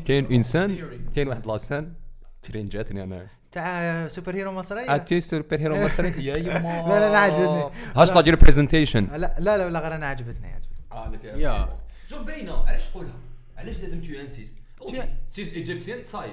كاين 0.07 0.25
إنسان 0.31 0.89
كاين 1.15 1.27
واحد 1.27 1.47
لاسان 1.47 1.93
ترين 2.41 2.69
جاتني 2.69 3.03
أنا. 3.03 3.27
تاع 3.51 4.07
super 4.07 4.35
hero 4.35 4.51
مصري 4.51 4.89
عرفتي 4.89 5.21
super 5.21 5.59
hero 5.59 5.75
مصري 5.85 6.25
يا 6.25 6.37
يما 6.37 6.83
لا، 6.87 7.11
لا، 7.11 7.17
عجبني. 7.17 7.63
hashtag 7.95 8.23
representation 8.23 9.07
لا 9.11 9.35
لا 9.39 9.69
لا, 9.69 9.79
غير 9.79 9.95
أنا 9.95 10.07
عجبتني 10.07 10.61
عجبتني. 10.91 11.41
yeah. 11.41 11.69
جو 12.09 12.23
باينه 12.23 12.65
علاش 12.67 12.89
تقولها؟ 12.89 13.13
علاش 13.57 13.79
لازم 13.79 14.01
tu 14.01 14.13
insistes؟ 14.21 14.53
OK، 14.81 15.03
she's 15.31 15.53
Egyptian 15.53 16.03
ça 16.03 16.12
y 16.12 16.16
est 16.16 16.29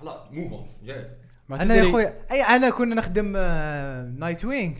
خلاص 0.00 0.16
move 0.30 0.52
on 0.52 0.66
أنا 1.60 1.74
يا 1.74 1.92
خويا 1.92 2.14
أي 2.30 2.42
أنا 2.42 2.70
كنا 2.70 2.94
نخدم 2.94 3.32
Nightwing 4.18 4.76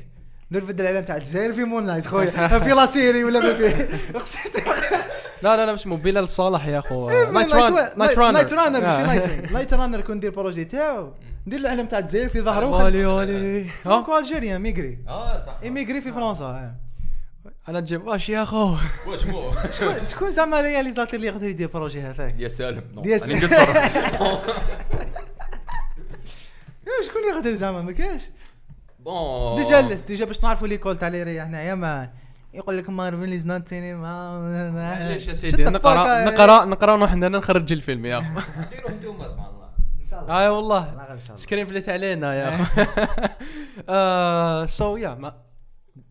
نرفد 0.50 0.80
الاعلام 0.80 1.04
تاع 1.04 1.16
الجزائر 1.16 1.54
في 1.54 1.64
Moon 1.64 1.86
Knight 1.86 2.06
خويا. 2.06 2.58
في 2.64 2.70
la 2.70 2.86
série 2.86 3.24
ولا 3.24 3.40
ما 3.40 3.54
في. 3.54 3.88
أقسم 4.16 4.38
لا 5.42 5.56
لا 5.56 5.66
لا 5.66 5.74
اسمه 5.74 5.96
بلال 5.96 6.28
صالح 6.28 6.66
يا 6.66 6.78
أخو. 6.78 7.10
Night 7.10 7.28
Night 7.28 7.52
run 7.52 7.88
Nightrunner 7.98 8.32
Nightrunner 8.32 8.80
ماشي. 8.80 9.02
Nightwing 9.02 9.52
Nightrunner 9.52 10.00
كون 10.00 10.16
ندير 10.16 10.30
projet 10.30 10.64
تاعو 10.64 11.12
ندير 11.46 11.60
الاعلام 11.60 11.86
تاع 11.86 11.98
الجزائر 11.98 12.28
في 12.28 12.40
ظهره 12.40 12.66
والي 12.66 13.06
والي 13.06 13.64
ها؟ 13.68 13.70
franco-algérien 13.84 14.60
immigré 14.60 14.98
آه 15.08 15.46
صح. 15.46 15.56
immigré 15.62 16.00
في 16.00 16.12
فرنسا 16.12 16.44
آه. 16.44 16.74
أنا 17.68 17.80
نجيب 17.80 18.06
واش 18.06 18.28
يا 18.28 18.42
أخو؟ 18.42 18.74
واش 19.06 19.26
مو 19.26 19.50
شكون 19.78 20.04
شكون 20.04 20.30
زعما 20.30 20.60
réalisateur 20.60 21.14
اللي 21.14 21.26
يقدر 21.26 21.46
يدير 21.48 21.68
projet 21.68 22.00
هذاك 22.00 22.34
يا 22.38 22.48
سالم. 22.48 22.82
يا 23.04 23.18
سالم. 23.18 23.40
شكون 27.08 27.22
يقدر 27.34 27.50
زعما؟ 27.52 27.82
ما 27.82 27.92
كاش 27.92 28.20
bon 28.98 29.56
déjà 29.62 29.80
déjà 29.80 30.24
باش 30.24 30.42
نعرفوا 30.44 30.68
l'école 30.68 30.98
تاع 30.98 31.08
لي 31.08 31.22
ريا 31.22 31.44
حنايا 31.44 31.74
ما 31.74 32.10
يقول 32.54 32.78
لك 32.78 32.90
Marvel 32.90 33.32
is 33.32 33.46
not 33.46 33.68
cinema 33.68 34.70
معليش 34.70 35.26
يا 35.26 35.34
سيدي 35.34 35.64
نقرا 35.64 36.24
نقرا 36.24 36.64
نقرأ 36.64 36.92
وحنا 37.02 37.28
نخرج 37.28 37.72
الفيلم 37.72 38.06
يا 38.06 38.18
اخو 38.18 38.40
ديروا 38.70 38.90
انتوما 38.90 39.28
سبحان 39.28 39.46
الله. 39.46 40.52
والله. 40.52 40.78
إن 41.12 41.18
شاء 41.18 41.26
الله. 41.26 41.36
screen 41.36 41.66
فليت 41.66 41.88
علينا 41.88 42.34
يا 42.34 42.48
اخو 42.48 42.66
so 44.66 44.96
yeah 44.96 45.14
ما 45.14 45.34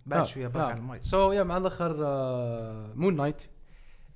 بعد 0.06 0.26
شوية 0.26 0.48
برك 0.48 0.64
على 0.64 0.74
ال 0.74 0.80
mic. 0.80 1.04
so 1.04 1.32
yeah 1.32 1.44
مع 1.44 1.58
الأخر 1.58 1.94
Moon 2.96 3.16
Knight 3.16 3.42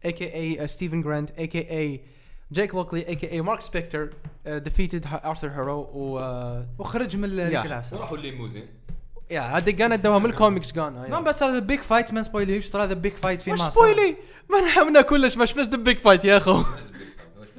a.k.a. 0.05 0.67
ستيفن 0.67 1.01
جرانت 1.01 1.31
a.k.a. 1.31 2.03
جيك 2.51 2.75
لوكلي 2.75 3.07
a.k.a. 3.07 3.31
Marc 3.31 3.61
Spector 3.61 4.13
defeated 4.45 5.05
Arthur 5.25 5.49
Harrow 5.49 5.79
و 5.93 6.19
آه، 6.19 6.67
وخرج 6.79 7.17
من 7.17 7.39
yeah. 7.39 7.47
الكلاف 7.47 7.93
وراحوا 7.93 8.17
الليموزين. 8.17 8.67
yeah 9.31 9.41
هذا 9.41 9.71
كان 9.71 10.21
من 10.21 10.25
الكوميكس 10.25 10.71
كان 10.71 11.09
no 11.09 11.21
بس 11.21 11.43
هذا 11.43 11.59
big 11.59 11.79
fight 11.79 12.13
ما 12.13 12.23
spoileيش 12.23 12.65
صار 12.65 12.83
هذا 12.83 12.93
big 12.93 13.13
fight 13.13 13.41
في 13.41 13.53
مش 13.53 13.59
مصر؟ 13.59 13.69
spoiler 13.71 14.15
ما 14.49 14.61
نحاولنا 14.61 15.01
كلش 15.01 15.37
ما 15.37 15.45
شفناش 15.45 15.67
the 15.67 15.77
big 15.77 15.97
fight 15.97 16.25
يا 16.25 16.37
أخو. 16.37 16.63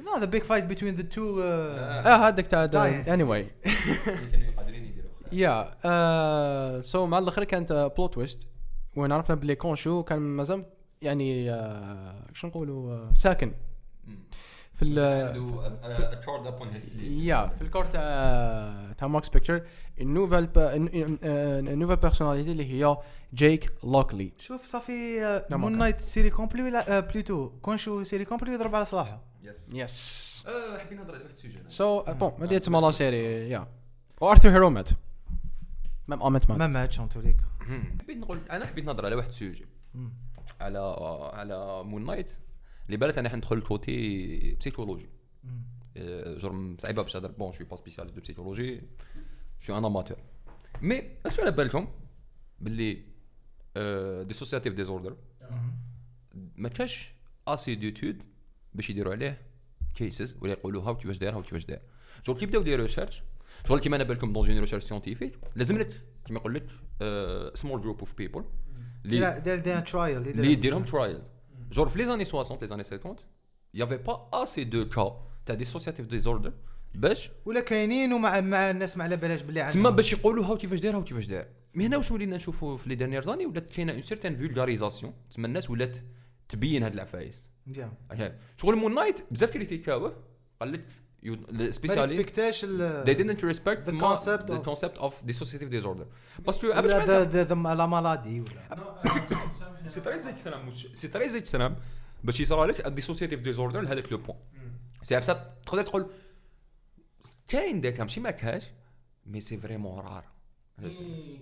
no 0.05 0.19
the 0.19 0.25
big 0.25 0.43
fight 0.43 0.63
between 0.63 0.95
the 0.95 1.01
two 1.03 1.41
آه 1.41 2.27
هذاك 2.27 2.47
تاع. 2.47 3.03
anyway 3.13 3.47
yeah 5.31 5.71
so 6.81 7.05
مع 7.05 7.17
الآخر 7.17 7.43
كانت 7.43 7.91
plot 7.97 8.13
twist 8.13 8.47
وين 8.95 9.11
عرفنا 9.11 9.35
بلي 9.35 9.55
كونشو 9.55 10.03
كان 10.03 10.19
مازال 10.19 10.65
يعني 11.01 11.51
آه، 11.51 12.27
شو 12.33 12.47
نقولوا 12.47 12.93
آه، 12.93 13.13
ساكن. 13.15 13.51
في 14.75 14.85
ال 14.85 14.99
عنده 15.83 16.13
تشارد 16.21 16.47
اب 16.47 16.53
اون 16.53 16.69
هيز 16.69 16.83
سليف 16.93 17.03
يا 17.23 17.47
في 17.57 17.61
الكور 17.61 17.85
تاع 17.85 18.93
تاع 18.97 19.07
ماكس 19.07 19.29
بيكتشر 19.29 19.61
النوفال 20.01 20.49
النوفال 21.67 21.95
بيرسوناليتي 21.95 22.51
اللي 22.51 22.65
هي 22.83 22.97
جيك 23.33 23.71
لوكلي 23.83 24.31
شوف 24.39 24.65
صافي 24.65 25.19
ما 25.51 25.57
مون. 25.57 25.77
نايت 25.77 26.01
سيري 26.01 26.29
كومبلي 26.29 26.63
ولا 26.63 26.99
بلوتو 26.99 27.49
كونشو 27.61 28.03
سيري 28.03 28.25
كومبلي 28.25 28.53
يضرب 28.53 28.75
على 28.75 28.85
صلاحه 28.85 29.21
يس 29.43 29.73
يس 29.73 30.43
حابين 30.77 30.97
نهضر 30.97 31.13
على 31.15 31.23
واحد 31.23 31.33
السوجي 31.35 31.57
سو 31.67 32.03
بون 32.03 32.31
ما 32.39 32.45
ديت 32.45 32.65
تما 32.65 32.77
لا 32.77 32.91
سيري 32.91 33.49
يا 33.49 33.67
وارثر 34.21 34.49
هيرو 34.49 34.69
مات 34.69 34.89
même 36.07 36.23
Ammit 36.23 36.49
ما 36.49 36.57
مات 36.57 36.69
ماتش 36.69 36.99
en 36.99 37.09
théorie 37.09 37.37
حبيت 38.01 38.17
نقول 38.17 38.39
أنا 38.51 38.65
حبيت 38.65 38.85
نهضر 38.85 39.05
على 39.05 39.15
واحد 39.15 39.27
ال 39.29 39.35
sujet 39.35 39.65
على 40.61 40.79
على 41.33 41.83
Moon 41.83 42.05
Knight 42.05 42.31
اللي 42.85 42.97
بالك 42.97 43.17
أنا 43.17 43.29
حندخل 43.29 43.61
côté 43.61 44.55
psychologie. 44.59 45.09
آه، 45.97 46.37
جرم 46.37 46.77
صعيبة 46.79 47.01
باش 47.01 47.15
نهضر 47.15 47.31
bon 47.31 47.51
je 47.51 47.56
suis 47.56 47.67
pas 47.67 47.75
spécialiste 47.75 48.15
de 48.15 48.21
psychologie 48.21 48.81
je 49.59 49.65
suis 49.65 49.77
un 49.77 49.85
amateur 49.85 50.17
mais 50.81 51.03
est-ce 51.25 51.36
que 51.36 51.41
على 51.41 51.51
بالكم 51.51 51.87
باللي 52.59 53.03
dissociative 54.23 54.73
disorder 54.73 55.17
ما 56.55 56.69
كاش 56.69 57.13
assez 57.47 57.75
d'études 57.75 58.23
باش 58.73 58.89
يديروا 58.89 59.13
عليه 59.13 59.41
cases 59.95 60.37
ولا 60.41 60.51
يقولوا 60.51 60.83
هاو 60.83 60.97
كيفاش 60.97 61.17
داير 61.17 61.33
هاو 61.33 61.41
كيفاش 61.41 61.65
داير. 61.65 61.81
شغل 62.23 62.37
كي 62.37 62.45
بداو 62.45 62.61
des 62.61 62.75
recherches 62.75 63.23
شغل 63.67 63.79
كيما 63.79 63.95
أنا 63.95 64.03
بالكم 64.03 64.33
dans 64.33 64.49
une 64.49 64.59
recherche 64.59 64.83
scientifique 64.83 65.39
لازم 65.55 65.77
لك 65.77 66.01
كيما 66.25 66.39
يقول 66.39 66.53
لك 66.53 66.67
small 67.55 67.81
group 67.81 67.99
of 67.99 68.13
people 68.17 68.45
trial 69.81 70.27
اللي 70.27 70.51
يديرهم 70.51 70.85
trial 70.85 71.21
جور 71.71 71.89
في 71.89 71.97
les 71.99 72.05
années 72.05 72.25
60 72.25 72.57
les 72.61 72.67
années 72.67 72.83
50 72.83 73.15
y 73.73 73.77
avait 73.77 73.97
pas 73.97 74.29
assez 74.33 74.63
de 74.63 74.89
cas 74.89 75.21
تاع 75.45 75.55
dissociative 75.55 76.05
disorder 76.05 76.53
باش 76.95 77.31
ولا 77.45 77.59
كاينين 77.59 78.13
ومع 78.13 78.41
مع 78.41 78.69
الناس 78.71 78.97
ما 78.97 79.03
على 79.03 79.17
بالهاش 79.17 79.41
باللي 79.41 79.59
تما 79.59 79.67
عندهم 79.69 79.95
باش 79.95 80.13
يقولوا 80.13 80.45
هاو 80.45 80.57
كيفاش 80.57 80.79
داير 80.79 80.95
هاو 80.95 81.03
كيفاش 81.03 81.25
داير 81.27 81.47
mais 81.73 81.85
هنا 81.85 81.97
واش 81.97 82.11
ولينا 82.11 82.35
نشوفوا 82.35 82.77
في 82.77 82.89
les 82.89 82.95
dernières 82.95 83.21
années 83.23 83.45
ولات 83.45 83.69
كاينة 83.69 83.93
une 83.93 84.01
certaine 84.01 84.35
vulgarisation 84.37 85.13
تما 85.35 85.47
الناس 85.47 85.69
ولات 85.69 85.97
تبين 86.49 86.83
هاد 86.83 86.93
العفايس 86.93 87.49
yeah. 87.67 87.91
OK. 88.11 88.33
شغل 88.57 88.75
Moon 88.75 88.95
Knight 88.95 89.15
بزاف 89.31 89.51
كريتيكاوه 89.51 90.15
قال 90.59 90.71
لك 90.71 90.85
ما 91.51 91.71
spécialement 91.71 92.01
respectاش 92.01 92.65
they 93.05 93.17
didn't 93.17 93.41
respect 93.41 93.85
The 93.85 93.91
the 93.91 93.99
concept 94.01 94.47
the 94.47 94.53
of- 94.59 94.65
concept 94.69 94.97
of 95.01 95.13
dissociative 95.31 95.69
disorder 95.81 96.05
parce 96.47 96.57
que 96.57 96.63
ولا 96.65 97.05
the 97.25 97.43
the 97.43 97.53
la 97.75 97.85
maladie 97.85 98.39
ولا 98.41 98.95
c'est 99.89 100.01
très 100.01 100.29
extrême 100.29 100.71
c'est 100.71 101.07
très 101.07 101.37
extrême 101.37 101.75
باش 102.23 102.39
يصرى 102.39 102.67
لك 102.67 102.85
ال 102.85 102.89
dissociative 102.89 103.39
disorder 103.39 103.81
لهذاك 103.81 104.11
le 104.11 104.17
point 104.17 104.37
c'est 105.03 105.15
عفسات 105.15 105.57
تقدر 105.65 105.83
تقول 105.83 106.11
كاين 107.47 107.81
داك 107.81 107.99
ماشي 107.99 108.19
ما 108.19 108.31
كاش 108.31 108.63
mais 109.25 109.41
c'est 109.41 109.57
vraiment 109.57 109.99
rare 109.99 110.23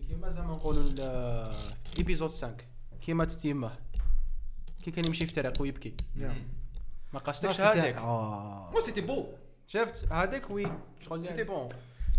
كيما 0.08 0.32
زعما 0.32 0.56
نقولوا 0.56 1.54
épisode 1.98 2.30
5 2.30 2.56
كيما 3.02 3.26
تتيمه 3.26 3.78
كي 4.84 4.92
كان 4.92 5.06
يمشي 5.06 5.26
في 5.26 5.34
طريق 5.34 5.62
ويبكي 5.62 5.96
ما 7.14 7.20
قصدكش 7.20 7.62
هذاك 7.62 7.98
mais 8.74 8.82
c'était 8.82 9.02
beau 9.02 9.26
شفت 9.68 10.12
هذاك 10.12 10.50
oui 10.50 10.72
شغل 11.02 11.26
يعني 11.26 11.44
bon 11.44 11.70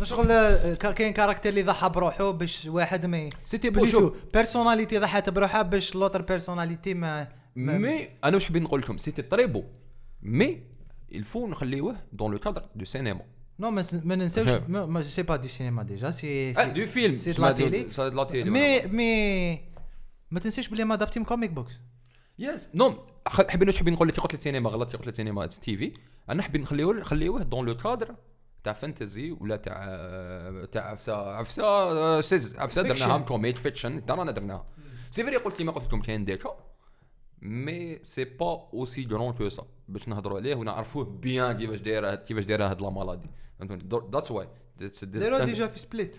نشغل 0.00 0.26
كا- 0.74 0.92
كاين 0.92 1.12
character 1.12 1.48
اللي 1.50 1.62
ضحى 1.62 1.88
بروحه 1.88 2.30
باش 2.30 2.66
واحد 2.66 3.06
mais 3.06 3.30
c'était 3.44 3.70
plutôt 3.70 4.14
personnalité 4.34 4.98
ضحت 4.98 5.30
بروحها 5.30 5.62
باش 5.62 5.94
l'autre 5.94 6.22
personnalité 6.22 6.94
ما 6.94 7.28
mais 7.56 8.08
أنا 8.24 8.34
واش 8.34 8.44
حبيت 8.44 8.62
نقول 8.62 8.80
لكم 8.80 8.98
c'était 8.98 9.22
très 9.22 9.46
beau 9.46 9.62
mais 10.22 10.62
il 11.14 11.25
faut 11.25 11.46
نخليوه 11.46 11.96
dans 12.12 12.32
le 12.32 12.38
cadre 12.38 12.62
de 12.74 12.84
cinéma 12.84 13.20
non 13.58 13.70
mais 13.70 13.82
c'- 13.82 13.94
mais 14.68 15.02
c'est 15.02 15.22
pas 15.22 15.36
du 15.36 15.48
cinéma 15.48 15.82
déjà 15.82 16.10
c'est 16.10 16.50
آه 16.50 16.64
du 16.64 16.80
film 16.80 17.14
c'est 17.14 17.32
de 17.32 17.42
la 17.42 17.52
télé 17.52 17.92
c'est 17.92 18.10
la 18.10 18.24
télé 18.24 18.50
mais 18.50 18.80
mais 18.86 19.54
ما 20.30 20.40
تنساش 20.40 20.68
بلي 20.68 20.84
ما 20.84 20.96
adapté 20.96 21.24
comic 21.24 21.50
books 21.50 21.80
yes 22.38 22.70
no 22.74 22.94
حابين 23.26 23.68
واش 23.68 23.78
حابين 23.78 23.94
نقول 23.94 24.08
لك 24.08 24.20
قلت 24.20 24.34
السينما 24.34 24.70
غلط 24.70 24.96
قلت 24.96 25.08
السينما 25.08 25.46
TV 25.46 25.92
أنا 26.30 26.42
حابين 26.42 26.60
نخليوه 26.62 26.94
نخليوه 26.94 27.42
dans 27.42 27.66
le 27.66 27.76
cadre 27.76 28.14
تاع 28.64 28.72
fantasy 28.72 29.30
ولا 29.30 29.56
تاع 29.56 29.84
تاع 30.72 30.90
عفسه 30.90 31.14
عفسه 31.16 32.20
سيز 32.20 32.56
عفسه 32.56 32.82
Fiction. 32.82 32.86
درناها 32.86 33.18
comédie 33.18 33.56
fiction 33.58 34.06
ترانا 34.06 34.32
درناها. 34.32 34.66
c'est 35.10 35.22
vrai 35.24 35.36
قلت 35.36 35.56
كيما 35.56 35.72
قلت 35.72 35.84
لكم 35.84 36.02
كاين 36.02 36.24
des 36.24 36.40
cas 36.40 36.56
mais 37.42 37.98
c'est 38.02 38.24
pas 38.24 38.68
aussi 38.74 39.06
grand 39.06 39.32
que 39.32 39.48
ça 39.48 39.66
باش 39.88 40.08
نهضروا 40.08 40.38
عليه 40.38 40.54
ونعرفوه 40.54 41.04
bien 41.04 41.58
كيفاش 41.58 41.80
دايره 41.80 42.14
كيفاش 42.14 42.44
دايره 42.44 42.70
هاد 42.70 42.82
la 42.82 42.90
maladie. 42.90 43.30
فهمتوني؟ 43.58 44.10
that's 44.12 44.30
why 44.30 44.48
داروا 45.02 45.44
déjà 45.44 45.66
في 45.66 45.78
سبليت 45.78 46.16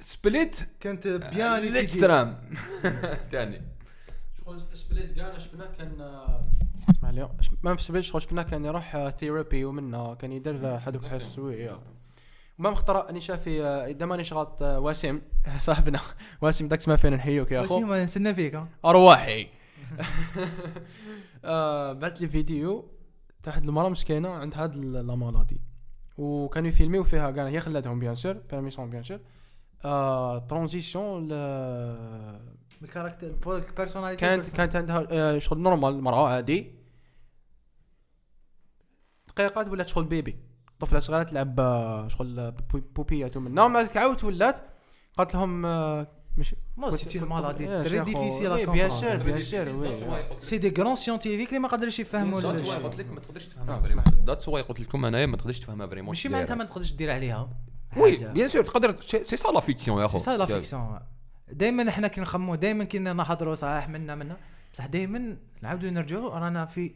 سبليت 0.00 0.68
كانت 0.80 1.08
بيان 1.08 1.62
étudié. 1.62 1.66
الاكسترام 1.70 2.40
ثاني 3.30 3.62
شغل 4.44 4.62
سبليت 4.74 5.16
كاع 5.16 5.38
شفناه 5.38 5.66
كان 5.78 5.98
اسمع 6.90 7.10
لي 7.10 7.28
ما 7.62 7.76
في 7.76 7.82
سبليت 7.82 8.04
شغل 8.04 8.22
شفناه 8.22 8.42
كان 8.42 8.64
يروح 8.64 9.08
ثيرابي 9.08 9.64
ومنه 9.64 10.14
كان 10.14 10.32
يدير 10.32 10.56
هذوك 10.66 11.04
الحسوية 11.04 11.78
ما 12.58 12.70
مختار 12.70 13.10
اني 13.10 13.20
شافي 13.20 13.62
اذا 13.64 14.06
ماني 14.06 14.24
شغلط 14.24 14.62
آه، 14.62 14.78
واسم 14.80 15.20
صاحبنا. 15.58 16.00
واسم 16.40 16.68
داك 16.68 16.88
ما 16.88 16.96
فين 16.96 17.12
نحيوك 17.14 17.52
يا 17.52 17.60
أخو. 17.64 17.76
وسيم 17.76 17.88
ما 17.88 18.04
نستنى 18.04 18.34
فيك. 18.34 18.60
أرواحي. 18.84 19.46
آه، 21.44 21.92
بعث 21.92 22.20
لي 22.20 22.28
فيديو 22.28 22.88
تاع 23.42 23.52
واحد 23.52 23.64
المراه 23.64 23.88
مسكينة 23.88 24.28
عند 24.28 24.54
هاد 24.54 24.76
la 24.76 25.14
maladie 25.14 25.60
وكانوا 26.18 26.68
يفيلميو 26.68 27.04
فيها 27.04 27.30
كاع 27.30 27.46
هي 27.48 27.60
خلاتهم 27.60 27.98
bien 27.98 28.14
sûr 28.14 28.32
permission 28.50 28.90
bien 28.90 29.02
sûr. 29.02 29.18
آه 29.84 30.38
transition 30.38 31.28
بال 32.80 32.88
caractère 32.88 33.26
ال 33.46 33.52
personnalité 33.52 34.20
كانت 34.20 34.50
كانت 34.56 34.76
عندها 34.76 35.06
آه، 35.10 35.38
شغل 35.38 35.58
normal 35.58 36.00
مرأة 36.02 36.28
عادي. 36.28 36.75
دقيقات 39.36 39.68
ولات 39.68 39.88
شغل 39.88 40.04
bébé. 40.04 40.36
طفلة 40.78 40.98
صغيرة 41.00 41.22
تلعب 41.22 41.60
آه، 41.60 42.08
شغل 42.08 42.52
بو- 42.52 42.80
بوبيات 42.96 43.36
ومنها 43.36 43.64
ومن 43.64 43.74
بعد 43.74 43.98
عاودت 43.98 44.24
ولات 44.24 44.60
قالت 45.16 45.34
لهم 45.34 45.66
آه، 45.66 46.06
mais 46.36 46.54
c'est 46.90 47.18
une 47.20 47.28
maladie 47.28 47.66
très. 47.82 47.98
difficile 48.00 48.66
bien 48.66 48.90
sûr 48.90 49.16
bien 49.16 49.42
sûr 49.42 50.38
c'est 50.38 50.58
des 50.58 50.74
grands 50.82 50.94
scientifiques 50.96 51.48
اللي 51.48 51.58
ما 51.58 51.68
قدرش 51.68 51.98
يفهموا 52.00 52.40
واي 52.40 52.76
قلت 52.76 52.96
لك 52.96 53.06
ما 53.10 53.20
تقدرش 53.20 53.46
تفهمها 53.46 53.66
نعم، 53.74 53.82
vraiment 53.82 54.04
that's 54.26 54.48
why 54.48 54.62
قلت 54.62 54.80
لكم 54.80 55.04
انايا 55.04 55.26
ما 55.26 55.36
تقدرش 55.36 55.58
تفهمها 55.58 55.86
vraiment 55.86 56.08
ماشي 56.08 56.28
معناتها 56.28 56.54
ما 56.54 56.64
تقدرش 56.64 56.92
دير 56.92 57.10
عليها 57.10 57.50
oui 57.96 58.16
bien 58.16 58.48
sûr 58.48 58.64
تقدر 58.64 58.96
c'est 59.00 59.36
ça 59.36 59.48
la 59.48 59.60
fiction 59.60 60.02
يا 60.02 60.06
سي 60.06 60.10
اخو 60.10 60.18
ça 60.18 60.36
la 60.36 60.46
fiction 60.46 60.98
دائما 61.52 61.88
إحنا 61.88 62.08
كي 62.08 62.20
نخمو 62.20 62.54
دائما 62.54 62.84
كي 62.84 62.98
نحضروا 62.98 63.54
صحيح 63.54 63.88
منا 63.88 64.14
منا 64.14 64.36
بصح 64.74 64.86
دائما 64.86 65.36
نعاودوا 65.62 65.90
نرجعوا 65.90 66.30
رانا 66.38 66.66
في 66.66 66.94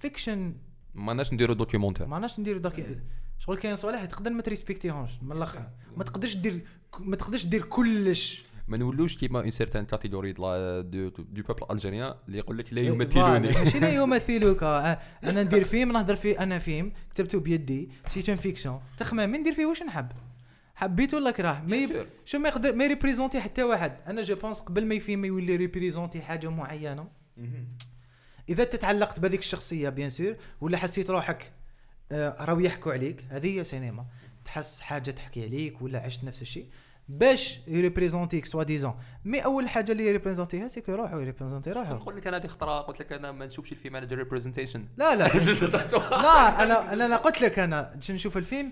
fiction 0.00 0.54
ماناش 0.94 1.32
نديرو 1.32 1.54
documentaire 1.54 2.06
ما 2.06 2.14
عرفناش 2.16 2.40
نديروا 2.40 2.60
داك 2.60 3.02
شغل 3.38 3.56
كاين 3.58 3.76
صوالح 3.76 4.04
تقدر 4.04 4.30
ما 4.30 4.42
تريسبكتيهمش 4.42 5.10
من 5.22 5.32
الأخر. 5.36 5.68
ما 5.96 6.04
تقدرش 6.04 6.36
دير 6.36 6.60
ما 6.98 7.16
تقدرش 7.16 7.46
دير 7.46 7.62
كلش. 7.62 8.44
ما 8.68 8.76
نولوش 8.76 9.16
كيما 9.16 9.40
une 9.40 9.50
certaine 9.50 9.84
catégorie 9.84 10.32
de 10.32 10.46
de 10.82 11.42
peuple 11.48 11.66
algérien 11.70 12.14
اللي 12.26 12.38
يقول 12.38 12.58
لك 12.58 12.72
لا 12.72 12.82
voilà، 12.82 13.04
يمثلوني. 13.04 13.48
ماشي 13.48 13.80
لا 13.80 13.88
يمثلوك. 14.02 14.62
آه، 14.62 14.98
أنا 15.24 15.42
ندير 15.42 15.64
فيلم 15.64 15.92
نهضر 15.92 16.16
فيه 16.16 16.42
أنا 16.42 16.58
فيلم 16.58 16.92
كتبته 17.14 17.40
بيدي 17.40 17.90
c'est 18.06 18.24
une 18.28 18.36
fiction 18.36 18.80
تخمامي 18.98 19.38
ندير 19.38 19.52
فيه؟ 19.52 19.66
واش 19.66 19.82
نحب؟ 19.82 20.08
حبيت 20.74 21.14
ولا 21.14 21.30
كره 21.30 21.62
ما 21.66 21.76
يب... 21.76 22.06
شو 22.24 22.38
ما 22.38 22.48
يقدر 22.48 22.74
ما 22.74 22.84
يريبريزونتي 22.84 23.40
حتى 23.40 23.62
واحد. 23.62 23.92
أنا 24.06 24.22
je 24.22 24.36
pense 24.36 24.60
قبل 24.60 24.86
ما 24.86 24.94
يفيلم 24.94 25.24
يولي 25.24 25.56
ريبريزونتي 25.56 26.20
حاجة 26.20 26.48
معينة. 26.48 27.08
إذا 28.48 28.64
تتعلقت 28.64 29.20
بهذيك 29.20 29.40
الشخصية 29.40 29.88
bien 29.88 30.10
sûr 30.10 30.36
ولا 30.60 30.78
حسيت 30.78 31.10
روحك 31.10 31.52
آه، 32.12 32.44
راهو 32.44 32.60
يحكوا 32.60 32.92
عليك 32.92 33.24
هذه 33.30 33.58
هي 33.58 33.64
سينما. 33.64 34.06
تحس 34.44 34.80
حاجة 34.80 35.10
تحكي 35.10 35.44
عليك 35.44 35.82
ولا 35.82 36.00
عشت 36.00 36.24
نفس 36.24 36.42
الشيء. 36.42 36.66
باش 37.08 37.60
يريبريزونتيك 37.66 38.46
soi-disant 38.46 38.94
mais 39.24 39.44
أول 39.44 39.68
حاجة 39.68 39.92
اللي 39.92 40.06
يريبريزونتيها 40.06 40.68
c'est 40.68 40.84
que 40.84 40.94
روحو 40.94 41.18
يريبريزونتي 41.18 41.72
روحو. 41.72 41.94
نقول 41.94 42.16
لك 42.16 42.26
أنا 42.26 42.36
هذه 42.36 42.46
خطرة 42.46 42.80
قلت 42.80 43.00
لك 43.00 43.12
أنا 43.12 43.32
ما 43.32 43.46
نشوفش 43.46 43.72
الفيلم 43.72 43.96
على 43.96 44.06
representation 44.06 44.86
لا 44.96 45.16
لا. 45.16 45.24
لا 46.10 46.62
أنا 46.62 46.92
أنا 46.92 47.06
أنا 47.06 47.16
قلت 47.16 47.40
لك 47.42 47.58
أنا 47.58 47.98
نشوف 48.10 48.36
الفيلم 48.36 48.70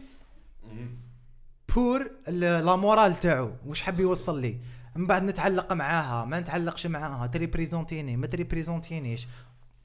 pour 1.75 2.11
la 2.29 2.77
morale 2.77 3.21
تاعو 3.21 3.51
واش 3.67 3.83
حب 3.83 4.01
يوصل 4.01 4.41
لي. 4.41 4.59
من 4.97 5.07
بعد 5.07 5.23
نتعلق 5.23 5.73
معاها 5.73 6.25
ما 6.25 6.41
نتعلقش 6.41 6.87
معاها 6.87 7.27
تريبريزونتيني 7.27 8.17
ما 8.17 8.27
تريبريزونتينيش. 8.27 9.29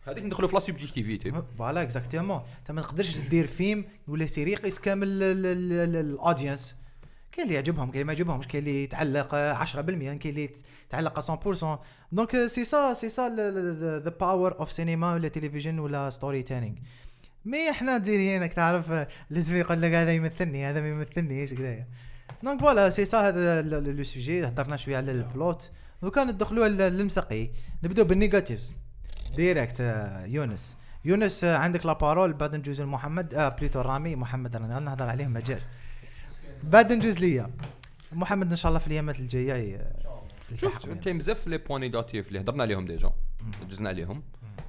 هذيك 0.07 0.23
ندخلوا 0.23 0.47
في 0.49 0.53
la 0.55 0.59
subjectivité 0.59 1.33
voilà 1.57 1.81
exactement 1.81 2.41
أنت 2.59 2.71
ما 2.71 2.81
تقدرش 2.81 3.17
دير 3.17 3.47
فيلم 3.47 3.85
ولا 4.07 4.25
série 4.25 4.51
يقيس 4.51 4.79
كامل 4.79 5.07
ال- 5.07 5.23
ال- 5.45 5.73
ال- 5.73 5.95
ال 5.95 6.04
audience 6.04 6.75
كاين 7.31 7.45
اللي 7.47 7.55
يعجبهم 7.55 7.85
كاين 7.91 7.91
اللي 7.91 8.03
ما 8.03 8.13
يعجبهمش 8.13 8.47
كاين 8.47 8.63
اللي 8.63 8.83
يتعلق 8.83 9.35
آه، 9.35 9.53
10% 9.65 9.75
كاين 9.75 10.19
اللي 10.25 10.49
يتعلق 10.87 11.19
100% 11.19 11.79
donc 12.11 12.47
c'est 12.47 12.65
ça 12.65 12.93
c'est 12.93 13.09
ça 13.09 13.29
the 14.03 14.09
power 14.19 14.59
of 14.59 14.71
سينما 14.71 15.13
ولا 15.13 15.27
تلفزيون 15.27 15.79
ولا 15.79 16.09
storytelling 16.09 16.75
mais 17.45 17.69
إحنا 17.69 17.97
ديريينك 17.97 18.53
تعرف 18.53 18.91
آه، 18.91 19.07
لازم 19.29 19.55
يقول 19.55 19.81
لك 19.81 19.91
هذا 19.91 20.13
يمثلني 20.13 20.65
هذا 20.65 20.81
ما 20.81 20.87
يمثلنيش 20.89 21.53
كذايا 21.53 21.87
donc 22.43 22.61
voilà 22.61 22.89
c'est 22.89 23.05
ça 23.05 23.27
هذا 23.27 23.61
le 23.61 24.03
sujet 24.03 24.47
هضرنا 24.47 24.77
شوية 24.77 24.97
على 24.97 25.11
ال 25.11 25.23
plot 25.23 25.71
وكان 26.01 26.27
ندخلوا 26.27 26.67
للمسقي 26.67 27.49
نبداو 27.83 28.05
بال 28.05 28.18
negatives 28.18 28.73
direct 29.35 29.81
آه، 29.81 30.25
يونس. 30.25 30.77
يونس 31.05 31.43
آه، 31.43 31.57
عندك 31.57 31.85
la 31.85 31.93
parole 31.93 32.33
بعد 32.33 32.55
نجوز 32.55 32.81
لمحمد 32.81 33.33
آه 33.35 33.49
plutôt 33.49 33.81
رامي 33.81 34.15
محمد 34.15 34.55
رانا 34.55 34.79
نهضر 34.79 35.09
عليه 35.09 35.27
مجال 35.27 35.61
بعد 36.63 36.93
نجوز 36.93 37.19
ليا. 37.19 37.49
محمد 38.11 38.49
إن 38.49 38.55
شاء 38.55 38.69
الله 38.69 38.79
في 38.79 38.87
الايامات 38.87 39.19
الجاية 39.19 39.93
شوف. 40.55 40.85
كاين 40.85 41.17
بزاف 41.17 41.47
لي 41.47 41.57
بوان 41.57 41.81
نيجاتيف 41.81 42.27
اللي 42.27 42.39
هضرنا 42.39 42.63
عليهم 42.63 42.85
ديجا. 42.85 43.11
جزنا 43.69 43.89
عليهم. 43.89 44.23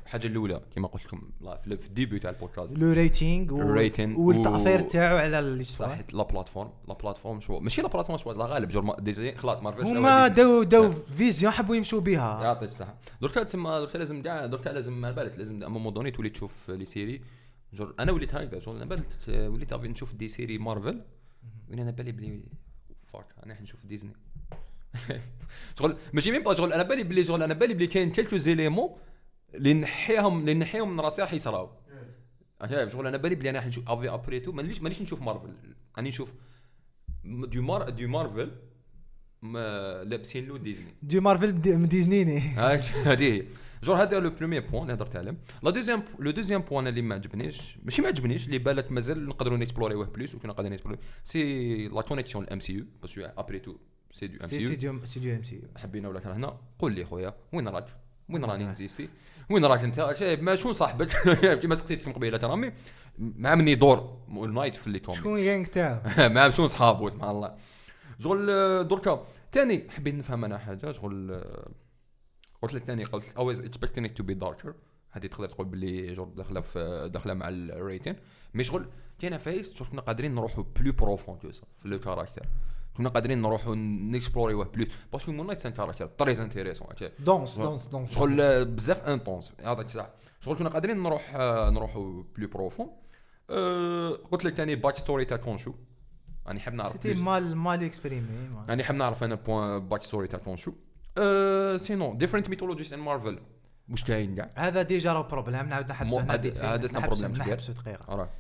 الحاجة 0.07 0.27
الأولى 0.27 0.61
كما 0.75 0.89
قلت 0.89 1.07
لكم 1.07 1.31
في 1.65 1.87
الديبي 1.87 2.19
تاع 2.19 2.31
البودكاست. 2.31 2.79
لو 2.79 2.93
ريتينغ 2.93 4.21
والتاثير 4.21 4.81
تاعو 4.81 5.17
على 5.17 5.39
الاستواء 5.39 5.89
صح 5.89 6.15
لا 6.15 6.23
بلاتفورم 6.23 6.71
لا 6.89 6.95
بلاتفورم 6.95 7.41
شو 7.41 7.59
ماشي 7.59 7.83
لا 7.83 7.89
بلاتفورم 7.89 8.19
شو 8.19 8.33
لا 8.33 8.45
غالب 8.45 8.69
جور 8.69 8.97
خلاص 9.37 9.63
ما 9.63 9.71
عرفتش 9.71 9.87
هما 9.87 10.29
داو 10.29 10.63
داو 10.63 10.93
فيزيون 10.93 11.53
حبوا 11.53 11.77
يمشوا 11.77 12.01
بها 12.01 12.45
يعطيك 12.45 12.69
الصحة. 12.69 12.95
دركا 13.23 13.43
تسمى 13.43 13.71
دركا 13.71 13.99
لازم 13.99 14.23
دركا 14.23 14.69
لازم 14.69 15.01
ما 15.01 15.11
بالك 15.11 15.39
لازم 15.39 15.63
ا 15.63 15.69
مومون 15.69 15.93
دوني 15.93 16.11
تولي 16.11 16.31
تشوف 16.31 16.71
لي 16.71 16.85
سيري. 16.85 17.21
جور 17.73 17.95
أنا 18.01 18.13
وليت 18.13 18.35
هكذا 18.35 18.59
جور 18.59 18.77
أنا 18.77 18.85
بالك 18.85 19.07
وليت 19.29 19.75
نشوف 19.75 20.15
دي 20.15 20.29
سيري 20.29 20.59
مارفل. 20.59 21.03
وين 21.71 21.79
أنا 21.79 21.91
بالي 21.91 22.13
بلي 22.13 22.41
فاك 23.13 23.27
أنا 23.45 23.53
راح 23.53 23.63
نشوف 23.63 23.87
ديزني. 23.87 24.13
شغل 25.79 25.97
ماشي 26.13 26.31
ميم 26.31 26.43
با 26.43 26.55
شغل 26.55 26.73
أنا 26.73 26.83
بالي 26.83 27.03
بلي 27.03 27.25
شغل 27.25 27.43
أنا 27.43 27.55
بالي 27.55 27.75
بلي 27.75 27.87
كاين 27.87 28.11
كيلكو 28.11 28.37
زيليمون 28.37 28.91
اللي 29.57 29.75
نحيهم 29.75 30.41
اللي 30.41 30.55
نحيهم 30.55 30.93
من 30.93 31.01
راسي 31.01 31.23
راح 31.23 31.33
يصراو 31.33 31.71
أنا 32.63 32.89
شغل 32.89 33.07
أنا 33.07 33.17
بالي 33.17 33.35
بلي 33.35 33.51
أنا 33.51 33.59
راح 33.59 33.67
نشوف 33.67 33.89
افي 33.91 34.09
ابري 34.11 34.41
تو. 34.41 34.53
مانيش 34.53 34.83
مانيش 34.83 35.03
نشوف 35.03 35.23
مارفل. 35.23 35.55
راني 35.97 36.09
نشوف 36.09 36.35
دو 37.25 37.63
مار 37.63 37.91
دو 37.91 38.09
مارفل 38.09 38.53
ما 39.43 40.05
لابسين 40.05 40.49
له 40.49 40.59
ديزني. 40.59 40.95
دي 41.03 41.21
مارفل 41.21 41.53
بدي- 41.53 41.77
من 41.77 41.89
ديزنيني. 41.89 42.39
هاك 42.39 42.81
هذه 42.81 43.33
هي 43.33 43.45
جور 43.83 43.97
هذا 44.03 44.19
لو 44.21 44.31
بروميير 44.31 44.67
بوان 44.71 44.83
اللي 44.83 44.93
هضرت 44.95 45.17
عليه 45.17 45.37
لا 45.63 45.71
دوزيام 45.71 46.03
لو 46.19 46.31
دوزيام 46.31 46.61
بوان 46.63 46.87
اللي 46.87 47.03
ما 47.03 47.15
عجبنيش 47.15 47.79
ماشي 47.85 48.03
ما 48.03 48.09
عجبنيش 48.09 48.47
اللي 48.47 48.59
بالك 48.59 48.93
مازال 48.93 49.27
نقدروا 49.27 49.59
نيكسبلوريوه 49.59 50.07
بلوس 50.07 50.35
وكنا 50.35 50.53
قادرين 50.53 50.73
نيكسبلوري 50.73 50.99
سي 51.25 51.89
لا 51.89 52.01
كونيكسيون 52.01 52.45
الام 52.45 52.61
سي 52.61 52.73
يو 52.73 52.85
باسكو 53.03 53.21
ابري 53.21 53.59
تو 53.59 53.77
سي 54.13 54.27
دو 54.27 54.39
ام 54.41 54.47
سي 54.47 54.57
يو 54.57 54.69
دي 54.69 55.07
سي 55.07 55.21
دي 55.21 55.37
ام 55.37 55.43
سي 55.43 55.63
حبينا 55.77 56.09
ولا 56.09 56.21
كرهنا 56.21 56.61
قول 56.79 56.93
لي 56.95 57.05
خويا 57.05 57.35
وين 57.53 57.69
راك 57.69 57.87
وين 58.29 58.45
راني 58.45 58.65
نزيستي 58.65 59.09
وين 59.51 59.65
راك 59.65 59.81
انت؟ 59.81 60.15
شايف 60.19 60.41
ما 60.43 60.55
شو 60.57 60.73
صاحبك؟ 60.73 61.11
كيما 61.61 61.75
سقسيتكم 61.75 62.13
قبيله 62.13 62.39
رامي 62.49 62.73
مع 63.19 63.55
مني 63.55 63.75
دور 63.75 64.19
النايت 64.29 64.75
في 64.75 64.87
اللي 64.87 64.99
تومي. 64.99 65.19
شكون 65.19 65.39
الجانج 65.39 65.67
تاعو 65.67 66.01
مع 66.35 66.51
شنو 66.51 66.67
صحابه 66.67 67.09
سبحان 67.09 67.31
الله. 67.31 67.55
شغل 68.21 68.51
آه، 68.51 68.83
دركا. 68.83 69.27
ثاني 69.53 69.91
حبيت 69.91 70.15
نفهم 70.15 70.45
أنا 70.45 70.59
حاجة. 70.59 70.93
شغل 70.93 71.31
آه، 71.33 71.69
قلت 72.63 72.75
لك 72.75 72.85
ثاني 72.85 73.05
قلت 73.05 73.25
always 73.25 73.59
expecting 73.61 74.05
it 74.05 74.23
to 74.23 74.27
be 74.27 74.35
darker. 74.47 74.71
هذه 75.11 75.27
تقدر 75.27 75.49
تقول 75.49 75.67
باللي 75.67 76.17
شغل 76.17 76.35
داخلة 76.35 76.61
في 76.61 77.11
داخلة 77.13 77.35
مع 77.35 77.49
ال 77.49 77.57
writing 77.57 78.17
mais 78.55 78.65
شغل 78.65 78.87
كاين 79.19 79.39
فايس 79.39 79.75
شغل 79.75 79.89
كنا 79.89 80.01
قادرين 80.01 80.35
نروحوا 80.35 80.65
plus 80.81 80.93
profond 80.93 81.39
في 81.39 81.61
le 81.85 82.01
caractère 82.01 82.47
كنا 82.97 83.09
قادرين 83.09 83.43
نروحوا 83.43 83.75
نكسبلوريوه 83.75 84.65
plus. 84.65 84.89
parce 85.13 85.25
que 85.25 85.33
Moon 85.33 85.47
Knight 85.47 85.59
c'est 85.59 85.69
un 85.69 85.73
caractère 85.73 86.07
très 86.07 86.41
intéressant 86.41 86.89
dense 87.19 87.59
dense 87.59 87.87
dense 87.87 88.13
شغل 88.13 88.41
آه، 88.41 88.63
بزاف 88.63 89.03
intense 89.03 89.53
يعطيك 89.59 89.87
الصحه 89.87 90.15
شغل 90.41 90.57
كنا 90.57 90.69
قادرين 90.69 91.03
نروح 91.03 91.33
آه، 91.35 91.71
نروحوا 91.71 92.23
plus 92.37 92.49
profond. 92.49 92.91
أه 93.51 94.11
قلت 94.11 94.45
لك 94.45 94.55
ثاني 94.55 94.75
backstory 94.75 95.25
تاع 95.25 95.37
كونشو. 95.37 95.73
راني 96.47 96.61
حاب 96.61 96.75
نعرف 96.75 96.93
سيتي. 96.93 97.15
مال 97.15 97.57
مال 97.57 97.85
اكسبريمي 97.85 98.27
راني 98.69 98.85
حاب 98.85 98.97
نعرف 98.97 99.25
أنا 99.25 99.35
بوان 99.35 99.89
باك 99.89 100.03
ستوري 100.03 100.29
تاع 100.29 100.39
كونشو. 100.39 100.73
سينون 101.77 102.19
ديفرنت 102.19 102.49
ميثولوجيز 102.49 102.93
ان 102.95 103.01
مارفل 103.01 103.41
مش 103.89 104.05
كاين 104.05 104.35
كاع؟ 104.35 104.51
هذا 104.57 104.83
ديجا 104.83 105.13
راه 105.13 105.29
بروبليم 105.29 105.69
نعاود 105.69 105.91
هنا 105.91 106.35
هذا-. 106.35 106.75
هذا 106.75 107.07
بروبليم 107.07 107.33
كبير. 107.33 107.43
نحبسوا 107.43 107.75
دقيقه 107.75 108.31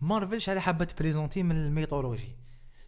مارفل 0.00 0.40
شحال 0.40 0.58
حابة 0.58 0.84
تبريزونتي 0.84 1.42
من 1.42 1.56
الميثولوجي؟ 1.56 2.36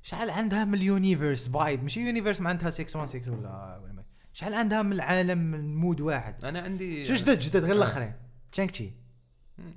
شحال 0.03 0.31
عندها 0.31 0.65
من 0.65 0.75
اليونيفرس 0.75 1.49
فايب 1.49 1.83
ماشي 1.83 2.01
يونيفرس 2.07 2.41
ما 2.41 2.49
عندها 2.51 2.71
616 2.71 3.33
ولا 3.33 4.05
شحال 4.33 4.55
عندها 4.55 4.83
من 4.83 4.93
العالم 4.93 5.39
من 5.39 5.77
مود 5.77 6.01
واحد؟ 6.01 6.45
أنا 6.45 6.61
عندي 6.61 7.05
شو 7.07 7.15
جدد 7.15 7.39
جدد 7.39 7.57
آه. 7.63 7.67
غير 7.67 7.77
الاخرين 7.77 8.13
تشانكتشي 8.53 8.91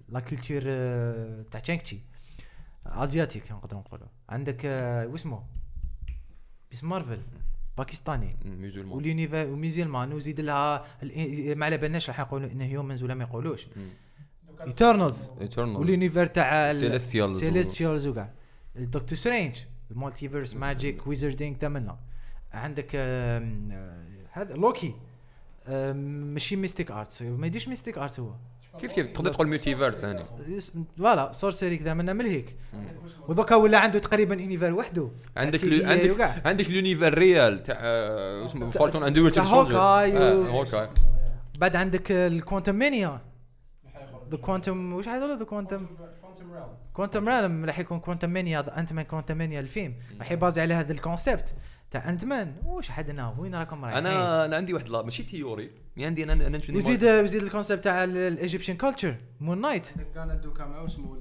لا 0.10 0.20
كولتور 0.20 0.62
آه، 0.66 1.46
تاع 1.52 1.60
تشانكتشي 1.60 2.00
آزياتيك 2.86 3.52
نقدروا 3.52 3.82
نقولوا 3.82 4.08
عندك 4.30 4.62
آه، 4.66 5.08
واسمه 5.08 5.44
باسم 6.72 6.90
مارفل. 6.90 7.20
باكستاني. 7.78 8.38
ميزولمان 8.46 8.92
واليونيفر 8.96 9.48
وميزيلمان 9.48 10.14
وزيد 10.14 10.40
لها 10.42 10.86
ما 11.56 11.66
على 11.66 11.78
بالناش 11.78 12.10
راح 12.10 12.20
يقولوا 12.20 12.52
انه 12.52 12.66
هيومنز 12.66 13.04
ولا 13.04 13.14
ما 13.14 13.24
يقولوش. 13.24 13.68
ايترنالز 14.62 15.30
ايترنال 15.42 15.76
واليونيفر 15.76 16.26
تاع 16.26 16.72
و- 16.72 16.74
سيليستيالز 16.74 18.08
وكاع. 18.08 18.34
الدكتور 18.76 19.18
سترينج. 19.18 19.56
المالتيفيرس 19.94 20.56
ماجيك 20.56 21.08
ويزردينغ 21.08 21.56
ثمنا 21.62 21.98
عندك 22.54 22.88
آه، 22.96 23.48
هذا 24.32 24.54
لوكي 24.54 24.94
ماشي 25.94 26.56
mystic 26.56 26.92
arts 26.92 27.22
ما 27.22 27.48
يديش 27.48 27.68
mystic 27.68 27.98
arts 27.98 28.20
هو. 28.20 28.30
كيف 28.80 28.92
كيف؟ 28.92 29.12
تقدر 29.12 29.34
تقول 29.34 29.48
multiverse 29.48 30.06
هاني 30.06 30.24
voilà 30.98 31.32
sorcery 31.32 31.78
كذا 31.78 31.94
منا 31.94 32.14
من 32.14 32.26
هيك. 32.26 32.56
ودوكا 33.28 33.56
ولا 33.56 33.78
عنده 33.80 34.00
تقريبا 34.00 34.36
univers 34.36 34.74
وحده. 34.74 35.10
عندك 35.38 35.64
le- 35.64 35.90
عندك. 35.90 36.42
عندك 36.46 36.70
ال 36.70 36.75
univers 36.75 37.14
réel 37.14 37.64
تاع 37.64 37.78
آه، 37.80 38.46
اسمه 38.46 38.70
Falcon 38.70 39.04
and 39.04 39.32
تاع 39.32 39.44
Hawkeye 39.44 40.18
و- 40.18 40.44
Hawkeye 40.46 40.90
بعد 41.58 41.76
عندك 41.76 42.12
ال 42.12 42.76
Quantumania 42.76 43.22
the 44.32 44.38
quantum 44.38 44.94
وش 44.94 45.08
هذول 45.08 45.40
the 45.40 45.46
quantum 45.46 45.86
quantum 46.94 47.30
realm 47.30 47.66
راح 47.66 47.80
يكون 47.80 48.00
Quantumania 48.00 48.80
Ant-Man 48.80 49.06
Quantumania 49.06 49.60
الفيلم 49.60 49.96
راح 50.20 50.32
يبازي 50.32 50.62
على 50.62 50.74
هذا 50.74 50.92
ال 50.92 51.00
concept 51.00 51.54
تاع 51.92 52.10
Ant-Man 52.10 52.56
وش 52.66 52.90
حدنا؟ 52.90 53.36
وين 53.38 53.56
راكم 53.56 53.86
رايحين؟ 53.86 54.06
أنا 54.06 54.46
أنا 54.46 54.56
عندي 54.56 54.74
واحد 54.74 54.90
لا 54.90 55.02
ماشي 55.02 55.24
theory 55.24 55.72
mais 55.98 56.06
عندي 56.06 56.24
أنا 56.24 56.34
أنا 56.34 56.58
نشوف 56.58 56.76
وزيد 56.76 57.06
وزيد 57.06 57.44
ال 57.44 57.49
concept 57.49 57.84
تاع 57.84 58.04
ال 58.04 58.12
Egyptian 58.12 58.76
culture 58.76 59.16
Moon 59.42 59.62
Knight 59.62 59.88
كان 60.16 60.42
دوكا 60.42 60.66
معه 60.66 60.86
اسمه 60.86 61.18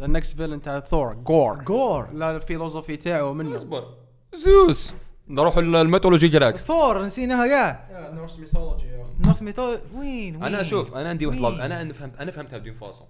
ال 0.00 0.07
next 0.07 0.36
villain 0.36 0.62
تاع 0.62 0.80
Thor 0.80 1.14
Gorr 1.14 1.64
Gorr 1.64 2.12
لا 2.12 2.36
ال 2.36 2.41
philosophie 2.41 2.96
تاعه 2.96 3.32
منه. 3.32 3.56
أصبر. 3.56 3.94
زوس. 4.34 4.94
نروح 5.28 5.56
ال 5.56 5.62
mythologie 5.62 6.28
ديالك 6.28 6.56
ثور 6.56 7.02
نسيناها 7.02 7.46
كاع 7.46 8.10
Norse 8.10 8.38
mythology 8.38 8.86
Norse 9.24 9.42
mythol- 9.42 9.78
وين؟ 9.94 10.34
أنا 10.44 10.56
وين؟ 10.56 10.64
شوف 10.64 10.94
أنا 10.94 11.08
عندي 11.08 11.26
واحد 11.26 11.60
أنا 11.60 11.82
أنا 11.82 11.92
فهمت 11.92 12.16
أنا 12.16 12.30
فهمتها 12.30 12.58
de 12.58 12.63
toute 12.63 12.74
façon 12.74 13.06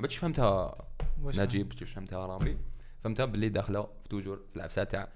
ما 0.00 0.04
بدش 0.04 0.16
فهمتها 0.16 0.74
نجيب 1.18 1.72
كيف 1.72 1.94
فهمتها 1.94 2.26
رامي؟ 2.26 2.56
فهمتها 3.04 3.26
باللي 3.26 3.48
داخله 3.48 3.82
في 3.82 4.08
توجور 4.08 4.40
في 4.50 4.56
العفسه 4.56 4.84
تاع 4.84 5.08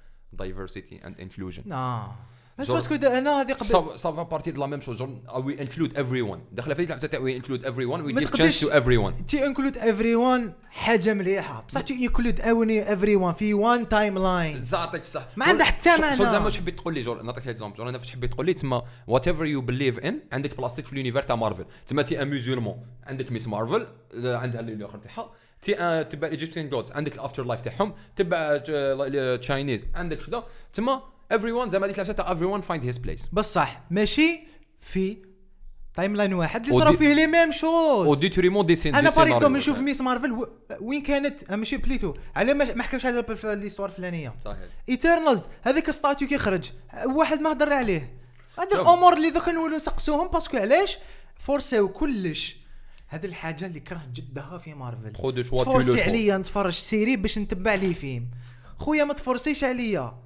diversity 0.43 1.01
and 1.05 1.15
inclusion. 1.21 1.67
نا 1.67 2.15
بس. 2.59 2.71
باسكو 2.71 2.95
أنا 2.95 3.41
هذه 3.41 3.53
قبل 3.53 3.99
سافا 3.99 4.23
بارتي 4.23 4.51
دو 4.51 4.61
لا 4.61 4.67
ميم 4.67 4.81
شوز 4.81 5.03
وي 5.35 5.61
انكلود 5.61 5.97
ايفري 5.97 6.23
ون 6.23 6.45
داخله 6.53 6.75
في 6.75 6.85
العفسه 6.85 7.09
تاع 7.09 7.21
وي 7.21 7.37
انكلود 7.37 7.65
ايفري 7.65 7.85
ون 7.85 8.01
وي 8.01 8.13
جيف 8.13 8.31
تشانس 8.31 8.61
تو 8.61 8.73
ايفري 8.73 8.97
ون 8.97 9.27
تي 9.27 9.47
انكلود 9.47 9.77
ايفري 9.77 10.15
ون 10.15 10.53
حاجة 10.71 11.15
مليحة. 11.15 11.65
بصح 11.69 11.81
تي 11.81 11.95
انكلود 11.95 12.41
أوني 12.41 12.91
ايفري 12.91 13.17
ون 13.17 13.33
في 13.33 13.55
وان 13.55 13.89
تايم 13.89 14.19
لاين 14.19 14.63
زعطيك 14.63 15.05
صح. 15.05 15.23
ما 15.37 15.47
عندها 15.47 15.67
حتى 15.67 15.91
معنى. 16.01 16.17
شو 16.17 16.23
زعما 16.23 16.45
واش 16.45 16.57
حبيت 16.59 16.79
تقول 16.79 16.95
لي 16.95 17.03
جور 17.03 17.23
نعطيك 17.23 17.49
اكزومبل 17.49 17.77
جور 17.77 17.89
أنا 17.89 17.99
فاش 17.99 18.13
حبيت 18.13 18.33
تقول 18.33 18.47
لي 18.47 18.55
تسمى 18.55 18.83
وات 19.07 19.29
ايفر 19.29 19.45
يو 19.45 19.61
بليف 19.61 19.99
ان 19.99 20.21
عندك 20.33 20.57
بلاستيك 20.57 20.87
في 20.87 20.93
اليونيفر 20.93 21.23
تاع 21.23 21.37
مارفل 21.37 21.65
تسمى 21.87 22.03
تي 22.03 22.23
ان 22.23 22.29
ميزولمون 22.29 22.87
عندك 23.07 23.33
ميس 23.33 23.49
مارفل 23.49 23.87
عندها 24.15 24.61
اللي 24.61 24.73
الآخر 24.73 24.99
تاعها. 24.99 25.31
تي 25.63 25.75
تبع 26.05 26.27
الايجيبشن 26.27 26.69
جودز 26.69 26.93
عندك 26.93 27.15
الافتر 27.15 27.45
لايف 27.45 27.61
تاعهم. 27.61 27.95
تبع 28.17 28.57
تشاينيز 29.37 29.87
عندك 29.95 30.19
كذا 30.19 30.45
تسمى 30.73 31.01
ايفري 31.35 31.53
ون 31.53 31.71
زعما 31.71 31.87
العفسه 31.87 32.13
تاع 32.13 32.31
ايفري 32.31 32.47
ون 32.47 32.61
فايند 32.61 32.85
هيز 32.85 32.99
بليس 32.99 33.29
بصح 33.33 33.81
ماشي. 33.91 34.41
في 34.81 35.17
تايم 35.95 36.17
لاين 36.17 36.33
واحد. 36.33 36.67
اللي 36.67 36.79
صراو 36.79 36.93
فيه 36.93 37.15
لي 37.15 37.27
ميم 37.27 37.53
شوز؟ 37.53 38.07
وديتوريمون 38.07 38.67
دي 38.67 38.77
سين 38.77 38.95
أنا 38.95 39.11
سيناريو. 39.11 39.35
اكزومبل 39.35 39.59
نشوف 39.59 39.79
ميس 39.79 40.01
مارفل 40.01 40.47
وين 40.81 41.03
كانت؟ 41.03 41.53
ماشي 41.53 41.77
بليتو. 41.77 42.15
على 42.37 42.55
ما 42.55 42.83
حكاوش 42.83 43.07
على 43.07 43.23
في 43.23 43.55
ليستوار 43.55 43.89
الفلانية. 43.89 44.35
صحيح. 44.45 44.69
ايترنالز 44.89 45.49
هذاك 45.63 45.91
ستاتيو 45.91 46.29
كي 46.29 46.39
خرج 46.39 46.71
واحد 47.07 47.41
ما 47.41 47.53
هضر 47.53 47.73
عليه. 47.73 48.19
شوف. 48.57 48.81
الأمور 48.81 49.17
اللي 49.17 49.31
ذوك 49.31 49.49
نولوا 49.49 49.77
نسقسوهم. 49.77 50.29
باسكو 50.29 50.57
علاش؟ 50.57 50.99
فورسيو 51.39 51.89
كلش. 51.89 52.57
هذه 53.09 53.27
الحاجة 53.27 53.67
اللي 53.67 53.81
كرهت 53.81 54.09
جدها 54.09 54.59
في 54.59 54.75
مارفل 54.75 55.13
تفورسي 55.13 55.97
choix. 55.97 56.03
عليا 56.03 56.39
نتفرج. 56.39 56.73
série 56.73 57.17
باش 57.17 57.39
نتبع 57.39 57.75
لي 57.75 57.95
فيلم. 57.95 58.31
خويا 58.79 59.05
ما 59.05 59.15
تفورسيش 59.15 59.65
عليا. 59.65 60.25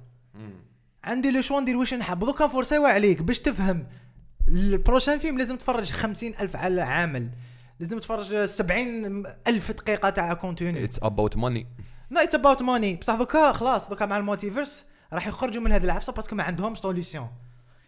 عندي 1.03 1.31
le 1.31 1.41
choix 1.41 1.59
ندير 1.61 1.77
واش 1.77 1.93
نحب؟ 1.93 2.19
دوكا 2.19 2.47
فورسيو 2.47 2.85
عليك 2.85 3.21
باش 3.21 3.39
تفهم. 3.39 3.87
ال 4.47 4.55
prochain 4.55 5.17
film 5.19 5.37
لازم 5.37 5.55
تفرج 5.57 5.91
خمسين 5.91 6.33
ألف 6.39 6.55
على 6.55 6.81
عامل 6.81 7.29
لازم 7.79 7.99
تفرج 7.99 8.45
سبعين 8.45 9.23
ألف 9.47 9.71
دقيقة 9.71 10.09
تاع 10.09 10.33
contenu 10.33 10.83
it's 10.83 10.99
about 11.03 11.37
money 11.37 11.67
لا 12.09 12.23
it's 12.23 12.35
about 12.35 12.61
money 12.61 12.95
بصح 12.95 13.15
دوكا 13.15 13.51
خلاص 13.51 13.89
دوكا 13.89 14.05
مع 14.05 14.17
ال 14.17 14.23
multiverse 14.23 14.85
راح 15.13 15.27
يخرجوا 15.27 15.61
من 15.61 15.71
هذه 15.71 15.83
العفسة 15.83 16.13
parce 16.13 16.27
que 16.27 16.35
ما 16.35 16.43
عندهمش 16.43 16.77
solution 16.79 17.27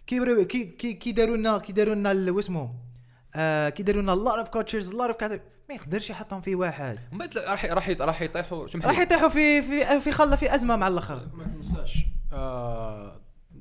كي 0.08 0.20
برو- 0.20 0.44
كي 0.46 0.64
كي 0.66 0.94
كي 0.94 1.12
داروا 1.12 1.38
لنا 1.38 1.58
كي 1.58 1.74
داروا 1.74 1.96
لنا 1.96 2.12
ال- 2.12 2.32
واسمه 2.32 2.74
آه 3.36 3.70
كي 3.70 3.84
داروا 3.84 4.02
لنا 4.02 4.12
لار 4.12 4.40
اوف 4.40 4.50
كوتشرز 4.50 4.94
لار 4.94 5.10
اوف 5.10 5.24
ما 5.70 5.76
يقدرش 5.76 6.10
يحطهم 6.10 6.42
في 6.42 6.56
واحد. 6.56 7.00
من 7.12 7.18
بعد 7.18 7.38
راح 7.38 7.66
راح 7.66 7.90
راح 7.90 8.22
يطيحوا 8.22 8.68
شو 8.68 8.78
راح 8.78 9.00
يطيحوا 9.00 9.30
في 9.30 9.62
في 9.62 10.02
في 10.02 10.12
خله 10.12 10.36
في 10.36 10.56
أزمة 10.56 10.76
مع 10.76 10.88
الآخر. 10.88 11.28
ما 11.34 11.44
تنساش. 11.44 11.98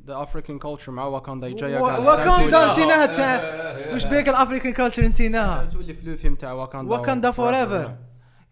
ذا 0.07 0.23
افريكان 0.23 0.59
كلتشر 0.59 0.93
مع 0.93 1.05
واكاندا 1.05 1.57
قاعدة 1.57 2.01
واكاندا 2.01 2.67
نسيناها 2.67 3.07
تاع 3.07 3.95
وش 3.95 4.05
بيك 4.05 4.29
الافريكان 4.29 4.73
كلتشر 4.73 5.03
نسيناها 5.03 5.65
تولي 5.65 5.95
في 5.95 6.03
الفيلم 6.03 6.35
تاع 6.35 6.53
واكاندا 6.53 6.93
واكاندا 6.93 7.31
فور 7.31 7.55
ايفر 7.55 7.97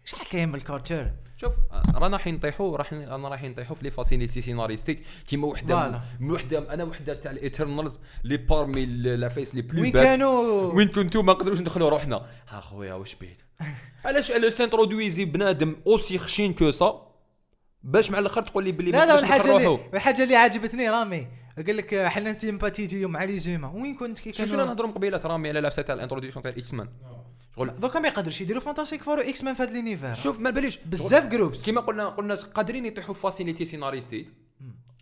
شحال 0.05 0.29
كاين 0.29 0.51
بالكالتشر 0.51 1.11
شوف 1.37 1.53
رانا 1.95 2.07
رايحين 2.17 2.35
نطيحوا 2.35 2.77
راح 2.77 2.93
رانا 2.93 3.27
رايحين 3.27 3.51
نطيحوا 3.51 3.75
في 3.75 3.83
لي 3.83 3.91
فاسيليتي 3.91 4.41
سيناريستيك 4.41 5.03
كيما 5.27 5.47
وحده. 5.47 6.01
من 6.19 6.31
وحده 6.31 6.73
أنا 6.73 6.83
وحده 6.83 7.13
تاع 7.13 7.31
الايترنالز 7.31 7.99
لي 8.23 8.37
بارمي 8.37 8.83
العفايس 8.83 9.55
لي 9.55 9.61
بلو 9.61 9.81
وين 9.81 9.91
كانوا 9.91 10.73
وين 10.73 10.87
كنتو 10.87 11.21
ما 11.21 11.33
نقدروش 11.33 11.59
ندخلوا 11.59 11.89
روحنا 11.89 12.25
ها 12.49 12.59
خويا 12.59 12.93
واش 12.93 13.15
بيك 13.15 13.37
علاش 14.05 14.31
علاش 14.31 14.55
تنترودويزي 14.55 15.25
بنادم 15.25 15.75
اوسي 15.87 16.17
خشين 16.17 16.53
كو 16.53 16.71
سا 16.71 17.08
باش 17.83 18.11
مع 18.11 18.19
الآخر 18.19 18.41
تقول 18.41 18.63
لي 18.63 18.71
بلي 18.71 18.91
لا 18.91 19.05
لا 19.05 19.19
الحاجة 19.19 19.57
اللي 19.57 19.79
الحاجة 19.93 20.23
اللي 20.23 20.35
عجبتني 20.35 20.89
رامي. 20.89 21.27
قال 21.67 21.77
لك 21.77 21.93
إحنا 21.93 22.33
سيمباتيتي 22.33 23.05
مع 23.05 23.23
لي 23.23 23.39
زوما 23.39 23.67
وين 23.67 23.95
كنت 23.95 24.19
كي 24.19 24.33
شو 24.33 24.45
شو 24.45 24.51
كانوا 24.51 24.65
نهضروا 24.65 24.87
من 24.87 24.93
قبيلة 24.93 25.17
رامي 25.17 25.49
على 25.49 25.59
العفسه 25.59 25.81
تاع 25.81 25.95
الانتروديكسيون 25.95 26.43
تاع 26.43 26.51
الاكس 26.51 26.73
مان 26.73 26.89
شغل 27.55 27.79
دوكا 27.79 27.99
ما 27.99 28.07
يقدروش 28.07 28.41
يديروا 28.41 28.61
فانتاستيك 28.61 29.03
فور 29.03 29.21
إكس 29.21 29.43
مان 29.43 29.55
في 29.55 29.63
هذا 29.63 29.71
لينيفير 29.71 30.13
شوف 30.13 30.39
ما 30.39 30.49
باليش 30.49 30.77
بزاف 30.85 31.27
جروبس 31.27 31.65
كيما 31.65 31.81
قلنا 31.81 32.09
قلنا 32.09 32.35
قادرين 32.35 32.85
يطيحوا 32.85 33.13
في 33.13 33.21
فاسيليتي 33.21 33.65
سيناريستي 33.65 34.29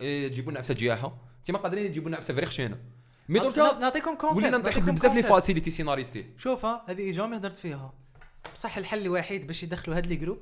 يجيبوا 0.00 0.50
لنا 0.50 0.58
عفسه 0.60 0.74
جياحة. 0.74 1.18
كيما 1.46 1.58
قادرين 1.58 1.86
يجيبوا 1.86 2.08
لنا 2.08 2.16
عفسه 2.16 2.34
فريق 2.34 2.48
خشينه 2.48 2.76
مي 3.28 3.38
دركا 3.38 3.78
نعطيكم 3.78 4.14
كونسيبت 4.14 4.42
ولينا 4.42 4.58
نطيحوا 4.58 4.80
نعطيكم 4.80 4.94
بزاف 4.94 5.14
لي. 5.14 5.22
فاسيليتي 5.22 5.70
سيناريستي 5.70 6.26
شوف 6.36 6.64
ها 6.64 6.84
هذه 6.88 7.00
et 7.00 7.09
jamais 7.09 7.36
هضرت 7.36 7.56
فيها. 7.56 7.92
بصح 8.54 8.78
الحل 8.78 9.02
الوحيد 9.02 9.46
باش 9.46 9.62
يدخلوا 9.62 9.96
هاد 9.96 10.06
les 10.06 10.16
groupes 10.16 10.38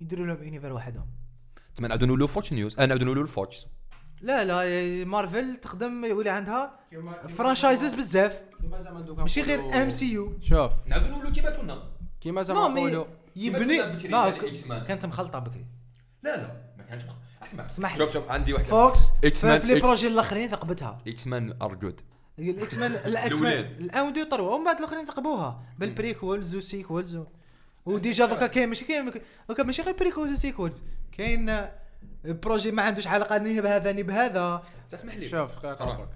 يديروا 0.00 0.26
لهم 0.26 0.42
univers 0.42 0.72
وحدهم. 0.72 1.06
تما 1.80 1.88
نعاودوا 1.88 2.06
نقولوا 2.06 2.26
Fox 2.26 2.52
News 2.52 2.74
أنا 2.74 2.86
نعاودوا 2.86 3.06
نقولوا 3.06 3.22
ال 3.22 3.33
Fox 3.33 3.66
لا 4.20 4.44
لا 4.44 5.04
مارفل 5.04 5.56
تخدم 5.56 6.04
يولي 6.04 6.30
عندها 6.30 6.80
franchises 7.28 7.94
بزاف. 7.94 8.42
ماشي 9.18 9.42
غير 9.42 9.82
MCU 9.82 10.32
شوف. 10.42 10.72
نعاودوا 10.86 11.10
نقولوا 11.10 11.30
كيما 11.30 11.50
كنا 11.50 11.82
كيما 12.20 12.42
زعما 12.42 12.68
نقولوا 12.68 13.04
يبني 13.36 13.78
لا 14.08 14.38
X-Men. 14.38 14.72
كانت 14.72 15.06
مخلطة 15.06 15.38
بكري. 15.38 15.66
لا 16.22 16.36
لا 16.36 16.72
ما 16.78 16.84
كانش 16.84 17.02
اسمع 17.42 17.64
اسمح 17.64 17.92
لي. 17.92 17.98
شوف 17.98 18.12
شوف 18.12 18.30
عندي 18.30 18.52
واحدة. 18.52 18.68
Fox 18.68 19.00
X-Men 19.26 19.60
في 19.60 19.66
les 19.66 19.80
projets 19.80 20.08
الأخرين 20.08 20.48
ثقبتها. 20.48 21.02
X-Men 21.08 21.56
are 21.62 21.74
good 21.74 22.00
ال 22.38 22.78
X-Men 22.78 22.92
ال 22.92 23.40
X-Men. 23.40 23.64
ال 23.64 23.80
un 23.80 24.12
deux 24.12 24.24
trois 24.24 24.54
ومن 24.54 24.64
بعد 24.64 24.78
الأخرين 24.78 25.06
ثقبوها. 25.06 25.62
بال 25.78 25.94
prequels 25.94 26.56
و 26.56 26.64
sequels 26.64 27.18
و 27.86 27.94
déjà 27.94 28.26
دوكا 28.26 28.46
كاين 28.46 28.68
ماشي 28.68 28.84
كاين 28.84 29.12
دوكا 29.48 29.62
ماشي 29.62 29.82
غير 29.82 29.94
prequels 29.96 30.32
و 30.32 30.38
sequels 30.38 30.82
كاين 31.12 31.48
آه، 31.48 31.72
projet 32.24 32.70
ما 32.70 32.82
عندوش 32.82 33.06
علاقة 33.06 33.38
ni 33.38 33.60
بهذا 33.60 33.92
ni 33.92 34.02
بهذا. 34.02 34.62
تسمح 34.90 35.14
لي. 35.16 35.28
شوف. 35.28 35.50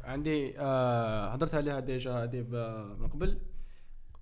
عندي 0.04 0.58
آه 0.58 1.26
هضرت 1.28 1.54
عليها 1.54 1.80
déjà 1.80 2.12
هذه 2.12 2.40
ب- 2.40 2.96
من 3.00 3.08
قبل. 3.08 3.38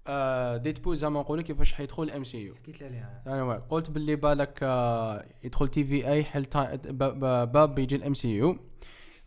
آه 0.07 0.57
Deadpool 0.57 0.97
زعما 0.99 1.21
نقولوا 1.21 1.43
كيفاش 1.45 1.73
حيدخل 1.73 2.03
ال 2.03 2.25
MCU 2.25 2.55
قلت 2.67 2.81
لي 2.81 2.87
عليها. 2.87 3.23
يعني 3.27 3.63
قلت 3.71 3.91
باللي 3.91 4.17
بالك 4.17 4.59
آه 4.63 5.25
يدخل 5.45 5.69
TVA 5.69 6.25
حل 6.25 6.47
باب 6.85 7.75
بيجي 7.75 7.97
ال 7.97 8.15
MCU 8.15 8.57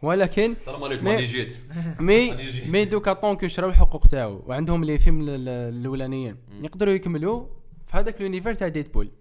ولكن 0.01 0.51
السلام 0.51 0.84
عليكم 0.84 1.05
mais- 1.05 1.11
راني 1.16 1.26
جيت 1.26 1.57
مي. 1.99 2.32
مي 2.72 2.86
دوكا 2.86 3.13
donc 3.13 3.47
شراو 3.47 3.70
الحقوق 3.70 4.07
تاعو. 4.07 4.43
وعندهم 4.47 4.84
les 4.83 4.99
films 4.99 5.21
ال- 5.22 5.30
ال- 5.30 5.49
الأولانيين. 5.80 6.36
يقدروا 6.61 6.93
يكملوا. 6.93 7.45
في 7.86 7.97
هذاك 7.97 8.15
ال 8.15 8.20
univers 8.20 8.53
تاع 8.53 8.67
Deadpool 8.67 9.11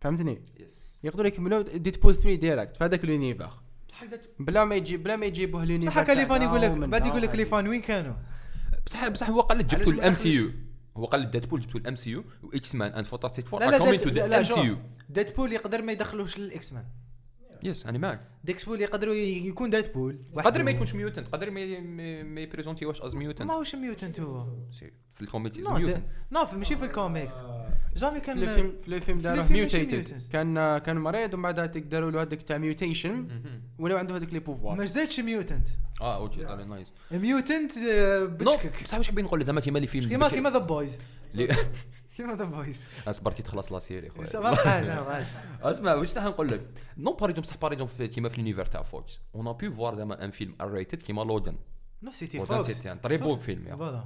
فهمتني؟ 0.00 0.42
yes 0.60 1.00
يقدروا 1.04 1.26
يكملوا 1.26 1.62
Deadpool 1.62 2.14
3 2.14 2.34
direct 2.34 2.76
في 2.76 2.84
هذاك 2.84 3.04
l'univers 3.04 3.50
بصح 3.88 4.04
بلا 4.38 4.64
ما 4.64 4.74
يجي 4.74 4.96
بلا 4.96 5.16
ما 5.16 5.26
يجيبوه 5.26 5.64
l'univers 5.64 5.90
صح 5.90 5.98
هكا 5.98 6.12
les 6.12 6.25
fans 6.25 6.42
يقول 6.42 6.62
لك 6.62 6.70
بعد 6.70 7.06
يقول 7.06 7.22
لك 7.22 7.28
ومن 7.28 7.38
les 7.38 7.51
fans 7.51 7.68
وين 7.68 7.80
كانوا؟ 7.80 8.14
بصح 8.86 9.08
بصح 9.08 9.30
هو 9.30 9.40
قال 9.40 9.58
لك 9.58 9.64
جبتوا 9.64 9.92
ال 9.92 10.14
MCU؟ 10.14 10.50
هو 10.96 11.04
قال 11.04 11.20
لك 11.20 11.28
Deadpool 11.28 11.60
جبتوا 11.60 11.80
ال 11.80 11.96
MCU 11.96 12.24
و 12.42 12.50
X-Men 12.54 12.92
and 12.92 13.06
Fantastic 13.06 13.46
Four 13.46 13.60
لا 13.60 13.70
لا 13.70 14.76
Deadpool 15.08 15.52
يقدر 15.52 15.82
ما 15.82 15.92
يدخلوش 15.92 16.38
لل 16.38 16.72
X-Men 16.72 16.84
يس 17.62 17.86
أنا 17.86 17.98
معك 17.98 18.20
ديكسبول 18.44 18.80
يقدروا 18.80 19.14
يكون 19.14 19.70
ديدبول. 19.70 20.18
قدر 20.36 20.62
ما 20.62 20.70
يكونش 20.70 20.94
ميوتنت 20.94 21.28
قدر 21.28 21.50
ما 21.50 21.80
ما- 22.22 22.40
يبريزونتيوش 22.40 23.00
از 23.02 23.14
ميوتنت 23.14 23.42
ماهوش 23.48 23.74
ميوتنت 23.74 24.20
هو. 24.20 24.46
في 25.14 25.20
الكوميتي 25.22 25.60
از 25.60 25.68
نو 25.68 25.74
ميوتنت 25.78 26.04
ماشي 26.54 26.76
في 26.76 26.84
الكوميكس 26.84 27.34
جافي 27.96 28.14
في 28.14 28.20
كان 28.20 28.42
الفيلم 28.42 28.78
في 28.78 28.88
الفيلم 28.88 29.18
داروه 29.18 29.42
ماشي 29.42 29.52
ميوتيتد 29.52 30.06
mutant. 30.08 30.32
كان 30.32 30.78
كان 30.78 30.96
مريض 30.96 31.34
ومن 31.34 31.42
بعدها 31.42 31.66
تقدروا 31.66 32.10
له 32.10 32.22
هذاك 32.22 32.42
تاع 32.42 32.58
ميوتيشن 32.58 33.28
ولا 33.78 33.98
عنده 33.98 34.16
هذوك 34.16 34.32
لي 34.32 34.38
بوفوار 34.38 34.76
ما 34.76 34.84
زادش 34.86 35.20
ميوتنت 35.20 35.68
آه 36.00 36.16
أوكي 36.16 36.40
ذا 36.44 36.64
نايس 36.64 36.88
ميوتنت 37.12 37.72
نو 37.78 38.26
بتشكك. 38.26 38.82
بصح 38.84 38.98
واش 38.98 39.06
حابين 39.06 39.24
نقول 39.24 39.44
زعما 39.44 39.60
كيما 39.60 39.78
اللي 39.78 39.88
فيلم. 39.88 40.08
كيما 40.08 40.28
كيما 40.28 40.50
ذا 40.50 40.58
بويز 40.58 40.98
كيما 42.18 42.34
ذا 42.36 42.44
بويز 42.44 42.88
اصبرتي 43.08 43.42
تخلص 43.42 43.72
لا 43.72 43.78
série 43.78 44.10
خويا 44.10 44.40
ما 44.40 45.24
أسمع 45.70 45.94
واش 45.94 46.12
تاع 46.12 46.24
نقول 46.28 46.48
لك؟ 46.48 46.60
non 46.96 47.12
par 47.12 47.24
exemple 47.30 47.40
بصح 47.40 47.56
par 47.56 47.72
exemple 47.72 48.06
كيما 48.06 48.28
في 48.28 48.36
l'univers 48.36 48.66
تاع 48.66 48.82
Fox. 48.82 49.20
on 49.34 49.46
a 49.48 49.52
pu 49.52 49.70
voir 49.70 49.94
زعما 49.94 50.24
un 50.24 50.30
film 50.30 50.54
R-rated 50.60 51.02
كيما 51.02 51.22
Logan 51.22 51.56
non 52.02 52.10
c'était 52.12 52.46
Fox 52.46 52.66
c'était 52.66 52.94
très 52.94 53.16
beau 53.16 53.36
film 53.36 53.66
يا 53.68 53.76
voilà. 53.76 54.04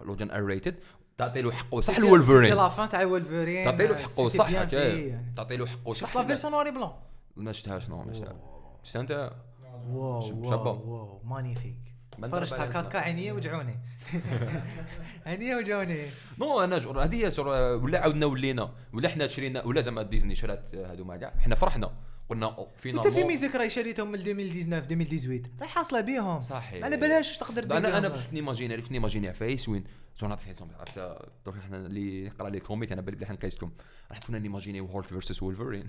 Logan 0.00 0.30
R-rated 0.30 0.74
تعطي 1.18 1.42
له 1.42 1.52
حقه 1.52 1.80
صح 1.80 1.96
ال 1.96 2.01
Wolverine 2.01 2.42
c'était 2.42 2.54
la 2.54 2.68
fin 2.68 2.88
تاع 2.88 3.04
ولفرين 3.04 3.64
تعطي 3.64 3.86
له 3.86 3.96
حقه 3.96 4.28
صح. 4.28 4.46
فيه. 4.64 5.32
تعطي 5.36 5.56
له 5.56 5.66
حقه 5.66 5.92
شفت 5.92 6.04
صح 6.10 6.16
la 6.16 6.26
version 6.26 6.50
noir 6.50 6.70
et 6.70 6.76
blanc 6.76 6.92
ما 7.36 7.52
شفتهاش 7.52 7.88
non 7.88 8.02
ما 8.02 8.12
شفتها. 8.12 8.36
شفتها 8.82 9.00
أنت؟ 9.00 9.32
waouh. 9.90 10.20
waouh 10.42 10.90
waouh. 10.90 11.20
magnifique. 11.24 11.76
ما 11.84 11.89
تفرجت 12.28 12.52
على 12.52 12.70
هكاكا 12.70 12.98
عينيه 12.98 13.32
وجعوني. 13.32 13.78
عينيه 15.26 15.56
وجعوني. 15.56 16.02
نو 16.38 16.60
أنا 16.64 16.78
جور 16.78 17.04
هذه 17.04 17.32
ولا 17.82 18.00
عاودنا 18.00 18.26
ولينا 18.26 18.74
ولا 18.92 19.08
حنا 19.08 19.28
شرينا 19.28 19.64
ولا 19.64 19.80
زعما 19.80 20.02
ديزني 20.02 20.34
شرات 20.34 20.74
هادو 20.74 21.04
ما 21.04 21.16
كاع. 21.16 21.34
حنا 21.38 21.54
فرحنا. 21.54 21.92
قلنا 22.28 22.66
فينا 22.78 22.96
أنت 22.96 23.08
في 23.14 23.24
ميزيك 23.24 23.54
راهي 23.54 23.70
شريتهم 23.70 24.08
من 24.08 24.14
2019 24.14 24.78
2018 24.78 25.50
راهي 25.60 25.68
حاصلة 25.70 26.00
بيهم. 26.00 26.40
صحيح. 26.40 26.84
على 26.84 26.96
بلاش 26.96 27.38
تقدر 27.38 27.76
أنا 27.76 27.98
أنا. 27.98 28.08
باش 28.08 28.32
نيماجيني 28.32 28.74
عرفت 28.74 28.92
نيماجيني 28.92 29.28
عفايس 29.28 29.68
وين 29.68 29.84
جو 30.20 30.26
نعطي 30.28 30.50
لكم 30.50 30.68
عرفت؟ 30.80 30.98
درك 31.46 31.54
إحنا 31.58 31.76
اللي 31.76 32.24
يقرا 32.24 32.48
لي 32.50 32.60
كوميك 32.60 32.92
أنا 32.92 33.00
بالي 33.00 33.16
بلي 33.16 33.26
حنقيسكم 33.26 33.70
راح 34.10 34.18
كنا 34.18 34.38
نيماجيني 34.38 34.80
هولك 34.80 35.06
فيرسس 35.06 35.42
وولفرين 35.42 35.86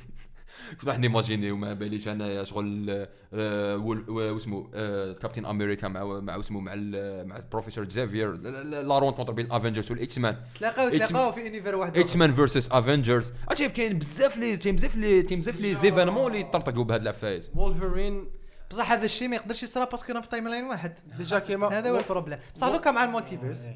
كنت 0.72 0.86
راح 0.86 1.00
نيماجيني 1.00 1.52
وما 1.52 1.74
باليش 1.74 2.08
أنا 2.08 2.44
شغل 2.44 3.08
وول- 3.34 4.10
و- 4.10 4.34
واسمه 4.34 4.70
آه، 4.74 5.14
كابتن 5.14 5.46
أمريكا 5.46 5.88
مع 5.88 6.04
مع 6.20 6.40
اسمه 6.40 6.60
مع 6.60 6.72
ال- 6.76 7.28
مع 7.28 7.38
البروفيسور 7.38 7.90
زافير 7.90 8.32
لا- 8.34 8.64
لا 8.64 8.84
لا 8.84 9.00
رون 9.00 9.14
كونتر 9.14 9.34
بين 9.34 9.46
الافنجرز 9.46 9.92
والاكس 9.92 10.18
مان 10.18 10.38
تلاقاو 10.60 10.90
تلاقاو 10.90 11.32
في 11.32 11.48
univers 11.48 11.76
واحد 11.76 11.98
إكس 11.98 12.16
مان 12.16 12.34
versus 12.36 12.72
افنجرز 12.72 13.34
شايف 13.58 13.72
كاين 13.72 13.98
بزاف 13.98 14.38
لي 14.38 14.58
كاين 14.58 14.76
بزاف 14.76 14.96
لي 14.96 15.24
كاين 15.24 15.40
بزاف 15.40 15.60
les 15.60 15.76
événements 15.76 16.28
اللي 16.28 16.40
يطرطقوا 16.40 16.84
بهاد 16.84 17.02
العفايس 17.02 17.50
وولفرين 17.56 18.30
بصح 18.72 18.92
هذا 18.92 19.06
الشيء 19.06 19.28
ما 19.28 19.36
يقدرش 19.36 19.64
يصرى 19.64 19.86
parce 19.92 20.10
que 20.10 20.22
في 20.22 20.30
timeline 20.30 20.64
واحد. 20.64 21.00
déjà 21.18 21.40
كيما 21.40 21.68
هذا 21.80 21.90
هو 21.90 21.98
ال 22.00 22.04
problème 22.04 22.40
بصح 22.56 22.68
دوكا 22.68 22.92
مع 22.92 23.04
ال 23.04 23.09
multiverse 23.09 23.68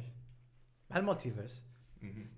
ال 0.95 1.01
multiverse 1.01 1.63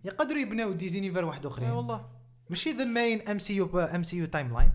يقدروا 0.03 0.39
يبناو 0.41 0.71
des 0.71 0.88
univers 0.88 1.25
واحد 1.25 1.45
إي 1.45 1.51
اخرين 1.51 1.69
والله. 1.69 2.05
ماشي 2.49 2.71
ذا 2.71 2.83
مين 2.85 3.27
ام 3.27 3.39
سي 3.39 3.55
يو 3.55 3.79
ام 3.79 4.03
سي 4.03 4.17
يو 4.17 4.25
تايم 4.25 4.53
لاين 4.53 4.71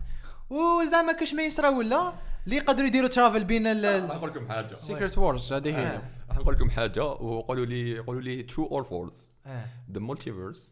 وزعما 0.49 1.11
كاش 1.13 1.33
ما 1.33 1.43
يصرى 1.43 1.67
ولا 1.67 2.13
اللي 2.45 2.55
يقدروا 2.55 2.87
يديروا 2.87 3.07
travel 3.09 3.43
بين 3.43 3.67
ال 3.67 4.09
راح 4.09 4.15
نقول 4.17 4.29
لكم 4.29 4.47
حاجة. 4.49 4.75
Secret 4.75 5.17
Wars 5.17 5.53
هذه 5.53 5.77
هي. 5.79 5.85
آه. 5.87 6.01
راح 6.29 6.37
نقول 6.37 6.53
لكم 6.55 6.69
حاجة 6.69 7.03
وقولوا 7.05 7.65
لي 7.65 7.99
قولوا 7.99 8.21
لي 8.21 8.43
true 8.43 8.65
or 8.67 8.83
false 8.83 9.27
آه. 9.45 9.65
the 9.91 9.99
multiverse 9.99 10.69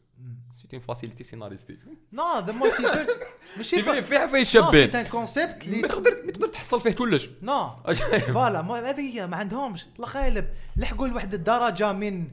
c'est 0.61 0.73
une 0.73 0.81
facilité 0.81 1.23
scénaristique 1.23 1.79
non 2.13 2.39
the 2.39 2.53
multiverse 2.53 3.09
ماشي 3.57 3.81
فيه 3.83 4.25
فيه 4.25 4.43
c'est 4.43 4.72
bien 4.72 4.95
un 4.95 5.05
concept 5.05 5.63
اللي 5.67 5.81
ما 5.81 5.87
تقدر 5.87 6.21
ما 6.25 6.31
تقدر 6.31 6.47
تحصل 6.47 6.81
فيه 6.81 6.91
كلش. 6.91 7.29
non 7.41 7.69
voilà 8.33 8.61
ما- 8.67 8.89
هذه 8.89 9.01
هي 9.19 9.27
ما 9.27 9.37
عندهمش. 9.37 9.85
الله 9.95 10.07
غالب 10.07 10.47
لحقوا 10.77 11.07
لواحد 11.07 11.33
الدرجة 11.33 11.93
من 11.93 12.27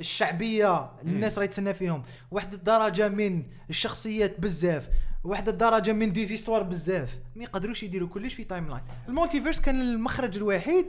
الشعبية 0.00 0.90
اللي 1.02 1.12
الناس 1.12 1.38
راهي 1.38 1.48
تسنى 1.48 1.74
فيهم. 1.74 2.02
واحد 2.30 2.54
الدرجة 2.54 3.08
من 3.08 3.42
الشخصيات 3.70 4.40
بزاف. 4.40 4.88
واحد 5.24 5.48
الدرجة 5.48 5.92
من 5.92 6.12
des 6.12 6.24
histoires 6.24 6.62
بزاف. 6.62 7.18
ما 7.36 7.42
يقدروش 7.42 7.82
يديروا 7.82 8.08
كلش 8.08 8.34
في 8.34 8.44
timeline. 8.44 8.82
ال 9.08 9.13
multiverse 9.13 9.60
كان 9.60 9.80
المخرج 9.80 10.36
الوحيد 10.36 10.86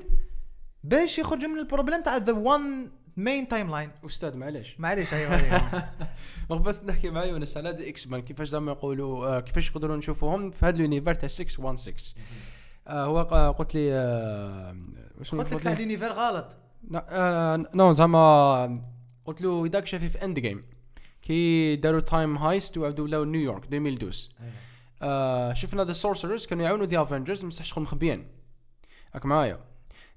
باش 0.84 1.20
يخرج 1.20 1.46
من 1.46 1.58
ال 1.58 1.63
problème 1.63 2.04
تاع 2.04 2.18
the 2.18 2.34
one 2.34 2.92
main 3.18 3.48
timeline. 3.48 3.90
أستاذ 4.06 4.38
معليش. 4.38 4.80
معليش 4.80 5.14
أيوه 5.14 5.36
أيوه. 5.36 5.90
رغبت 6.52 6.84
نحكي 6.86 7.10
مع 7.10 7.26
يونس 7.26 7.58
على 7.58 7.74
des 7.74 7.90
X-Men 7.90 8.22
كيفاش 8.22 8.48
زعما 8.48 8.72
يقولوا 8.72 9.28
آه، 9.28 9.40
كيفاش 9.40 9.70
يقدروا 9.70 9.96
نشوفوهم 9.98 10.52
في 10.52 10.66
هذا 10.66 10.76
ال 10.76 10.80
univers 10.80 11.14
تاع 11.14 11.28
616 11.28 12.16
آه، 12.88 13.06
هو 13.06 13.22
قلت 13.52 13.76
لي 13.76 13.94
آه، 13.94 14.76
قلت 15.32 15.54
لك 15.54 15.62
تاع 15.64 15.74
l'univers 15.74 16.12
غلط. 16.12 16.58
non 17.76 17.94
زعما 17.94 18.82
قلت 19.32 19.42
له 19.42 19.66
يداك 19.66 19.86
شافي 19.88 20.10
في 20.10 20.26
اند 20.26 20.40
جيم 20.40 20.64
كي 21.22 21.76
داروا 21.76 22.00
time 22.00 22.38
heist 22.38 22.78
وعاودوا 22.78 23.06
ولاو 23.06 23.24
نيويورك 23.24 23.64
2012 23.74 24.30
آه 25.02 25.54
شفنا 25.54 25.84
the 25.84 25.94
sorcerers 25.94 26.46
كانوا 26.46 26.64
يعاونوا 26.66 26.86
the 26.86 27.02
Avengers 27.02 27.46
بصح 27.46 27.66
شغل 27.66 27.84
مخبيين 27.84 28.28
راك 29.16 29.26
معايا. 29.26 29.60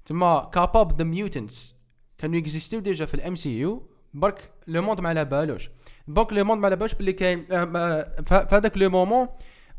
تما 0.05 0.49
capable 0.53 0.97
the 0.97 1.03
mutants 1.03 1.75
كانوا 2.17 2.35
ي 2.35 2.41
existi 2.41 2.79
و 2.79 2.84
déjà 2.84 3.05
في 3.05 3.13
ال 3.13 3.35
MCU 3.35 3.89
برك 4.13 4.51
le 4.67 4.81
monde 4.81 5.01
ما 5.01 5.09
على 5.09 5.25
بالوش 5.25 5.69
برك 6.07 6.33
le 6.33 6.43
monde 6.45 6.59
ما 6.61 6.65
على 6.65 6.75
بالوش 6.75 6.93
باللي 6.93 7.13
كاين 7.13 7.45
آه، 7.51 8.03
في 8.25 8.55
هذاك 8.55 8.77
le 8.77 8.89
moment 8.89 9.27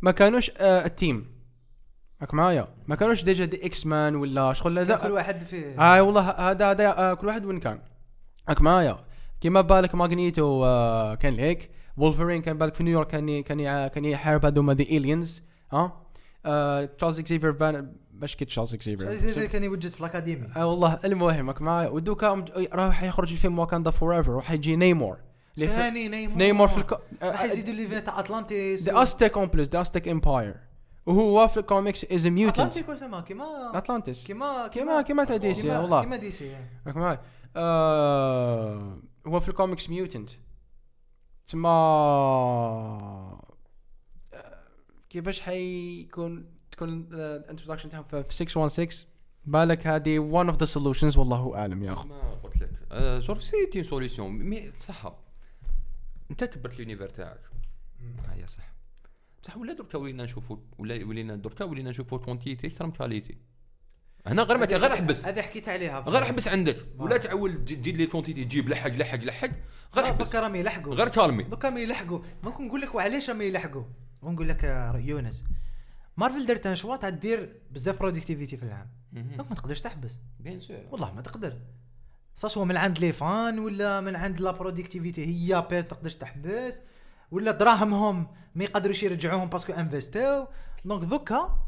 ما 0.02 0.10
كانوش 0.10 0.50
آه 0.50 0.86
ال 0.86 0.94
team. 0.94 1.36
راك 2.22 2.34
معايا. 2.34 2.68
ما 2.86 2.96
كانوش 2.96 3.24
déjà 3.24 3.44
des 3.44 3.66
X-Men 3.66 4.16
ولا 4.16 4.52
شغل 4.52 4.96
كل 4.96 5.10
واحد 5.12 5.38
في 5.44 5.74
هاي 5.74 6.00
والله 6.00 6.30
هذا 6.30 6.70
هذا 6.70 6.98
آه، 6.98 7.14
كل 7.14 7.26
واحد 7.26 7.44
وين 7.44 7.60
كان. 7.60 7.80
راك 8.48 8.60
معايا. 8.60 9.05
كيما 9.40 9.60
بالك 9.60 9.94
ماغنيتو 9.94 10.64
آه، 10.64 11.14
كان 11.14 11.38
هيك. 11.38 11.70
وولفرين 11.96 12.42
كان 12.42 12.58
بالك 12.58 12.74
في 12.74 12.82
نيويورك 12.82 13.06
كان 13.06 13.42
كان 13.42 13.88
كان 13.88 14.04
يحارب 14.04 14.46
هذوما 14.46 14.74
the 14.74 14.82
aliens 14.82 15.42
ها 15.72 16.02
آه، 16.46 16.84
تشارلز 16.84 17.18
إكزيفير 17.18 17.50
بان 17.50 17.92
باش 18.10 18.36
كي 18.36 18.44
تشارلز 18.44 18.74
إكزيفير؟ 18.74 19.10
زي 19.14 19.48
كان 19.48 19.64
يوجد 19.64 19.90
في 19.90 20.00
ال 20.00 20.06
academy 20.06 20.48
آه 20.56 20.66
والله 20.66 20.98
المهم 21.04 21.48
راك 21.50 21.62
معايا 21.62 21.88
ودوكا 21.88 22.44
راح 22.72 23.02
يخرج 23.02 23.32
الفيلم 23.32 23.58
واكاندا 23.58 23.90
فور 23.90 24.16
ايفر 24.16 24.32
راح 24.32 24.50
يجي 24.50 24.76
نيمور. 24.76 25.16
ثاني 25.58 26.08
نيمور. 26.08 26.38
نيمور 26.38 26.68
في 26.68 26.78
الكو... 26.78 26.96
راح 27.22 27.44
يزيدوا 27.44 27.74
لي 27.74 28.00
تاع 28.00 28.20
أتلانتيس 28.20 28.82
the 28.88 29.02
Aztec 29.02 29.38
empires 29.38 29.68
the 29.68 29.80
Aztec 29.80 30.08
empire 30.08 30.54
وهو 31.06 31.48
في 31.48 31.56
ال 31.56 31.63
comics 31.63 32.04
is 32.04 32.26
mutant 32.26 32.58
اتلانتيك 32.58 32.88
وسما 32.88 33.20
كيما 33.20 33.44
اتلانتس 33.74 34.26
كيما 34.26 34.68
كيما 34.68 35.02
كيما 35.02 35.24
تاع 35.24 35.36
دي 35.36 35.54
سي 35.54 35.70
والله. 35.70 36.02
كيما 36.02 36.16
دي 36.16 36.30
سي 36.30 36.50
راك 36.86 36.96
معايا 36.96 37.20
آه 37.56 38.98
هو 39.26 39.40
في 39.40 39.48
الكوميكس 39.48 39.90
ميوتنت 39.90 40.30
تما 41.46 41.68
آه، 44.32 44.62
كيفاش 45.10 45.40
حيكون 45.40 46.46
تكون 46.70 47.08
ال 47.12 47.18
introduction 47.18 47.90
تاعهم 47.90 48.04
في 48.04 48.24
في 48.24 48.34
616 48.34 49.06
بالك 49.44 49.86
هذه 49.86 50.30
one 50.42 50.50
of 50.52 50.56
the 50.56 50.66
solutions 50.74 51.16
والله 51.18 51.56
أعلم 51.56 51.82
يا 51.82 51.92
أخو. 51.92 52.08
ما 52.08 52.34
قلت 52.34 52.56
لك. 52.56 52.70
جور 53.22 53.40
c'était 53.40 53.82
solution 53.82 54.30
mais 54.30 54.70
صح. 54.70 55.12
انت 56.30 56.44
كبرت 56.44 56.78
l'univers 56.78 57.08
تاعك. 57.08 57.40
هيا 58.28 58.46
صح. 58.46 58.72
بصح 59.42 59.56
ولا 59.56 59.72
دركا 59.72 59.98
ولينا 59.98 60.24
نشوفوا 60.24 60.56
ولا 60.78 61.04
ولينا 61.04 61.36
دركا 61.36 61.64
ولينا 61.64 61.90
نشوفوا 61.90 62.18
quantité 62.18 62.66
أكثر 62.66 62.86
من 62.86 62.92
qualité 62.92 63.38
هنا 64.26 64.42
غير 64.42 64.58
ما 64.58 64.66
غير 64.66 64.92
أحبس. 64.92 65.26
هذه 65.26 65.42
حكيت 65.42 65.68
عليها 65.68 66.00
غير 66.00 66.22
أحبس 66.22 66.48
عندك. 66.48 66.76
ولا 66.98 67.16
تعول 67.16 67.52
تجي- 67.64 67.76
تجي 67.76 67.92
لي 67.92 68.06
quantité 68.06 68.44
تجيب 68.44 68.68
لحق 68.68 68.90
لحق 68.90 69.18
لحق. 69.18 69.50
غير 69.94 70.04
أحبس. 70.04 70.26
دوكا 70.26 70.40
راهم 70.40 70.54
يلحقوا 70.54 70.94
غير 70.94 71.08
calmer 71.08 71.42
دوكا 71.42 71.70
ما 71.70 71.80
يلحقوا 71.80 72.18
ممكن 72.42 72.66
نقول 72.66 72.80
لك 72.80 72.94
وعلاش 72.94 73.30
ما 73.30 73.44
يلحقوا 73.44 73.84
ونقول 74.22 74.48
لك 74.48 74.92
يونس. 74.94 75.44
مارفل 76.16 76.46
دارت 76.46 76.66
un 76.66 76.76
choix 76.76 76.96
تاع 76.96 77.08
دير 77.08 77.52
بزاف 77.70 77.98
productivité 77.98 78.56
في 78.56 78.62
العام 78.62 78.88
donc 79.12 79.48
ما 79.50 79.54
تقدرش 79.56 79.80
تحبس. 79.80 80.18
bien 80.40 80.60
sûr. 80.60 80.76
والله 80.90 81.12
ما 81.14 81.20
تقدر. 81.22 81.52
سواء 82.34 82.64
من 82.64 82.76
عند 82.76 82.98
les 82.98 83.12
fans 83.12 83.58
ولا 83.58 84.00
من 84.00 84.16
عند 84.16 84.40
la 84.40 84.50
productivité 84.50 85.24
هي 85.26 85.66
بي 85.70 85.82
تقدرش 85.82 86.14
تحبس. 86.14 86.80
ولا 87.30 87.50
دراهمهم 87.50 88.26
ما 88.54 88.64
يقدروش 88.64 89.02
يرجعوهم 89.02 89.48
parce 89.48 89.63
que 89.63 89.72
investi 89.72 90.37
و 90.37 90.46
donc 90.84 91.04
دوكا 91.04 91.58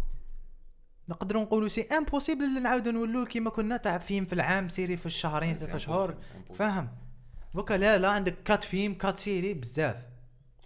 نقدروا 1.08 1.42
نقولوا 1.42 1.68
c'est 1.68 1.82
impossible 1.82 2.62
نعاودوا 2.62 2.92
نولوا 2.92 3.24
كيما 3.24 3.50
كنا 3.50 3.76
تاع 3.76 3.98
فيلم 3.98 4.26
في 4.26 4.32
العام 4.32 4.68
série 4.68 4.96
في 4.96 5.06
الشهرين 5.06 5.58
ثلاثة 5.58 5.78
شهور. 5.78 6.16
فاهم؟ 6.54 6.88
دوكا 7.54 7.74
لا 7.74 7.98
لا 7.98 8.08
عندك 8.08 8.42
quatre 8.42 8.64
films 8.64 8.94
quatre 8.94 9.16
séries 9.16 9.54
بزاف 9.54 9.96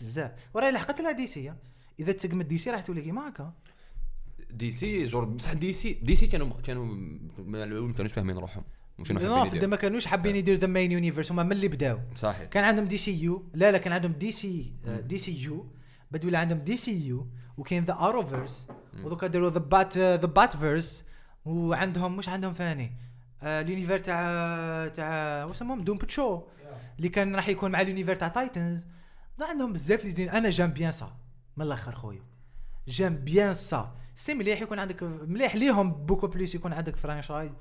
بزاف. 0.00 0.30
وراهي 0.54 0.72
لحقت 0.72 1.00
لها 1.00 1.12
دي 1.12 1.26
سي 1.26 1.52
إذا 2.00 2.12
تسقمت 2.12 2.46
دي 2.46 2.58
سي 2.58 2.70
راح 2.70 2.80
تولي 2.80 3.02
كيما 3.02 3.28
هكا. 3.28 3.52
دي 4.50 4.70
سي 4.70 5.06
جور 5.06 5.24
بصح 5.24 5.52
دي 5.52 5.72
سي 5.72 5.92
دي 5.92 6.14
سي 6.14 6.26
كانوا 6.26 6.60
كانوا 6.64 6.84
من 7.38 7.62
الأول 7.62 7.88
ما 7.88 7.94
كانوش 7.94 8.12
فاهمين 8.12 8.38
روحهم. 8.38 8.64
non 9.10 9.44
في 9.44 9.66
ما 9.66 9.76
كانوش 9.76 10.06
حابين 10.06 10.36
يديروا 10.36 10.60
the 10.60 10.66
main 10.66 10.92
universe 10.92 11.32
هما 11.32 11.42
من 11.42 11.52
اللي 11.52 11.68
بداو. 11.68 11.98
صحيح. 12.16 12.44
كان 12.44 12.64
عندهم 12.64 12.84
دي 12.84 12.98
سي 12.98 13.22
يو 13.22 13.48
لا 13.54 13.72
لا 13.72 13.78
كان 13.78 13.92
عندهم 13.92 14.12
دي 14.12 14.32
سي 14.32 14.72
دي 14.84 15.18
سي 15.18 15.42
يو 15.42 15.66
يولي 16.22 16.38
عندهم 16.38 16.58
دي 16.58 16.76
سي 16.76 17.06
يو 17.06 17.26
وكاين 17.58 17.84
the 17.84 17.92
Arrowverse 17.92 18.68
ودوكا 19.04 19.26
داروا 19.26 19.50
the 19.50 19.58
Bat 19.58 19.98
the 19.98 20.16
Batverse 20.16 21.04
وعندهم 21.44 22.16
مش 22.16 22.28
عندهم 22.28 22.52
ثاني. 22.52 22.92
آه، 23.42 23.60
ال 23.60 23.65
univers 23.65 23.98
تاع 23.98 24.88
تاع 24.88 25.44
واش 25.44 25.56
اسمهم؟ 25.56 25.80
Doom 25.80 25.98
Patrol. 25.98 26.42
اللي 26.96 27.08
كان 27.08 27.36
راح 27.36 27.48
يكون 27.48 27.70
مع 27.70 27.80
ال 27.80 27.85
univers 27.85 28.14
تاع 28.14 28.28
تايتنز 28.28 28.86
عندهم 29.40 29.72
بزاف 29.72 30.04
لي 30.04 30.10
زين. 30.10 30.28
أنا 30.28 30.50
j'aime 30.50 30.70
bien 30.70 30.92
ça. 30.92 31.16
من 31.56 31.66
الأخر 31.66 31.94
خويا. 31.94 32.22
j'aime 32.88 33.16
bien 33.16 33.54
ça. 33.54 33.94
c'est 34.14 34.34
مليح 34.34 34.60
يكون 34.60 34.78
عندك 34.78 35.02
مليح 35.02 35.56
ليهم 35.56 35.92
beaucoup 35.92 36.26
plus 36.26 36.54
يكون 36.54 36.72
عندك 36.72 36.96
franchise 36.96 37.52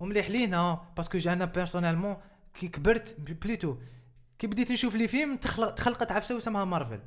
ومليح 0.00 0.30
لينا 0.30 0.84
parce 0.96 1.10
que 1.10 1.18
أنا 1.32 1.44
personnellement 1.44 2.16
كي 2.54 2.68
كبرت 2.68 3.20
plutôt 3.20 3.76
كي 4.38 4.46
بديت 4.46 4.72
نشوف 4.72 4.94
les 4.94 5.08
films 5.08 5.36
تخلق 5.36 5.70
تخلقت 5.70 6.12
عفسة 6.12 6.38
اسمها 6.38 6.64
مارفل 6.64 7.00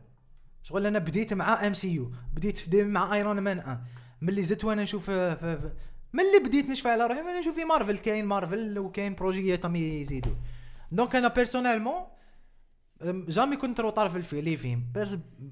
شغل 0.64 0.86
أنا 0.86 1.00
بديت 1.00 1.34
مع 1.34 1.68
MCU 1.68 2.12
بديت 2.34 2.58
في 2.58 2.84
مع 2.84 3.14
ايرون 3.16 3.40
مان 3.40 3.58
1 3.58 3.84
ملي 4.22 4.44
زدت 4.44 4.66
وأنا 4.66 4.84
نشوف 4.84 5.06
في 5.06 5.36
في 5.36 5.74
ملي 6.14 6.40
بديت 6.50 6.70
نشفى 6.70 6.90
على 6.90 7.08
روحي 7.08 7.20
وأنا 7.22 7.40
نشوف 7.40 7.56
في 7.56 7.66
مارفل 7.66 7.98
كاين 7.98 8.26
مارفل 8.26 8.80
وكاين 8.80 9.16
projet 9.16 9.52
ياتهم 9.52 9.76
يزيدوا 9.76 10.36
donc 10.92 11.16
أنا 11.16 11.28
personnellement 11.28 11.94
jamais 13.04 13.58
كنت 13.58 13.80
رو 13.80 13.90
طرف 13.90 14.16
الفي 14.16 14.42
لي 14.42 14.56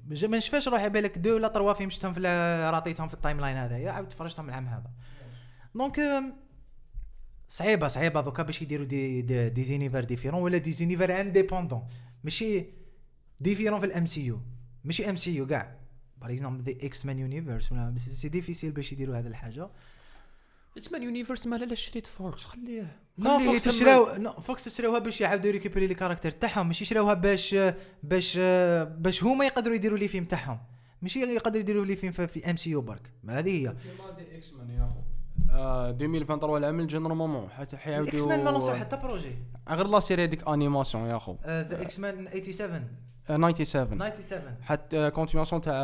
ج- 0.08 0.24
ما 0.24 0.36
نشفاش 0.36 0.68
روحي 0.68 0.88
بالك 0.88 1.18
deux 1.18 1.34
ولا 1.34 1.48
trois 1.48 1.72
films 1.72 1.90
شفتهم 1.90 2.12
في 2.12 2.20
raté 2.72 2.93
تهم 2.93 3.08
في 3.08 3.14
ال 3.14 3.40
timeline 3.40 3.56
هذايا 3.56 3.90
عاود 3.90 4.08
تفرجتهم 4.08 4.48
العام 4.48 4.66
هذا. 4.66 4.90
donc 5.74 6.00
صعيبة 7.48 7.88
صعيبة 7.88 8.20
دوكا 8.20 8.42
باش 8.42 8.62
يديروا 8.62 8.86
des 8.86 9.22
des, 9.22 9.48
des 9.48 9.64
univers 9.64 10.04
différents 10.04 10.42
ولا 10.42 10.58
des 10.58 10.72
univers 10.72 11.20
indépendants 11.20 11.88
ماشي 12.24 12.64
différents 13.40 13.80
في 13.80 13.86
ال 13.86 14.06
MCU 14.06 14.40
ماشي 14.84 15.10
MCU 15.10 15.46
كاع. 15.46 15.76
par 16.20 16.32
exemple 16.32 16.64
the 16.64 16.86
X-Men 16.86 17.18
universe 17.18 17.72
ولا 17.72 17.90
بس 17.90 18.00
c'est 18.02 18.28
difficile 18.28 18.72
باش 18.72 18.92
يديروا 18.92 19.18
هذه 19.18 19.26
الحاجة. 19.26 19.68
مان 20.92 21.02
universe 21.02 21.46
ما 21.46 21.56
لا 21.56 21.74
شريت 21.74 22.06
فوكس 22.06 22.44
خليه 22.44 22.96
non 23.18 23.38
فوكس 23.40 23.68
شراو 23.68 24.16
non 24.16 24.32
فوكس 24.32 24.68
شراوها 24.76 24.98
باش 24.98 25.20
يعاودوا 25.20 25.50
récupérer 25.50 25.86
les 25.86 25.94
caractères 25.94 26.30
تاعهم 26.30 26.66
ماشي 26.66 26.84
شراوها 26.84 27.14
باش 27.14 27.56
باش 28.02 28.38
باش 28.98 29.24
هما 29.24 29.44
يقدروا 29.46 29.74
يديروا 29.76 29.98
les 29.98 30.08
films 30.08 30.24
تاعهم. 30.24 30.58
ماشي 31.02 31.20
يقدروا 31.20 31.60
يديروا 31.60 31.84
les 31.84 31.96
films 31.96 32.12
في- 32.12 32.50
MCU 32.50 32.80
برك. 32.80 33.10
ما 33.24 33.38
هذه 33.38 33.50
هي. 33.50 33.74
X-Men 34.36 34.70
يا 34.70 34.84
اخو 34.86 34.98
آه، 35.50 35.90
2023 35.90 36.56
العام 36.58 36.80
الجاي 36.80 37.00
normalement 37.00 37.50
حتى 37.50 37.76
حيعاودوا 37.76 38.12
X-Men 38.12 38.44
ما 38.44 38.50
لونسو 38.50 38.72
حتى 38.74 38.96
projet 38.96 39.34
غير 39.68 39.86
la 39.86 40.00
série 40.00 40.24
هذيك 40.24 40.48
animation 40.48 41.06
يا 41.10 41.16
أخو. 41.16 41.36
the 41.44 41.82
X-Men 41.82 42.26
87 42.28 42.74
آه، 42.74 42.84
97 43.28 43.64
97 43.64 44.56
حتى 44.62 45.10
continuation 45.10 45.60
تاع 45.60 45.74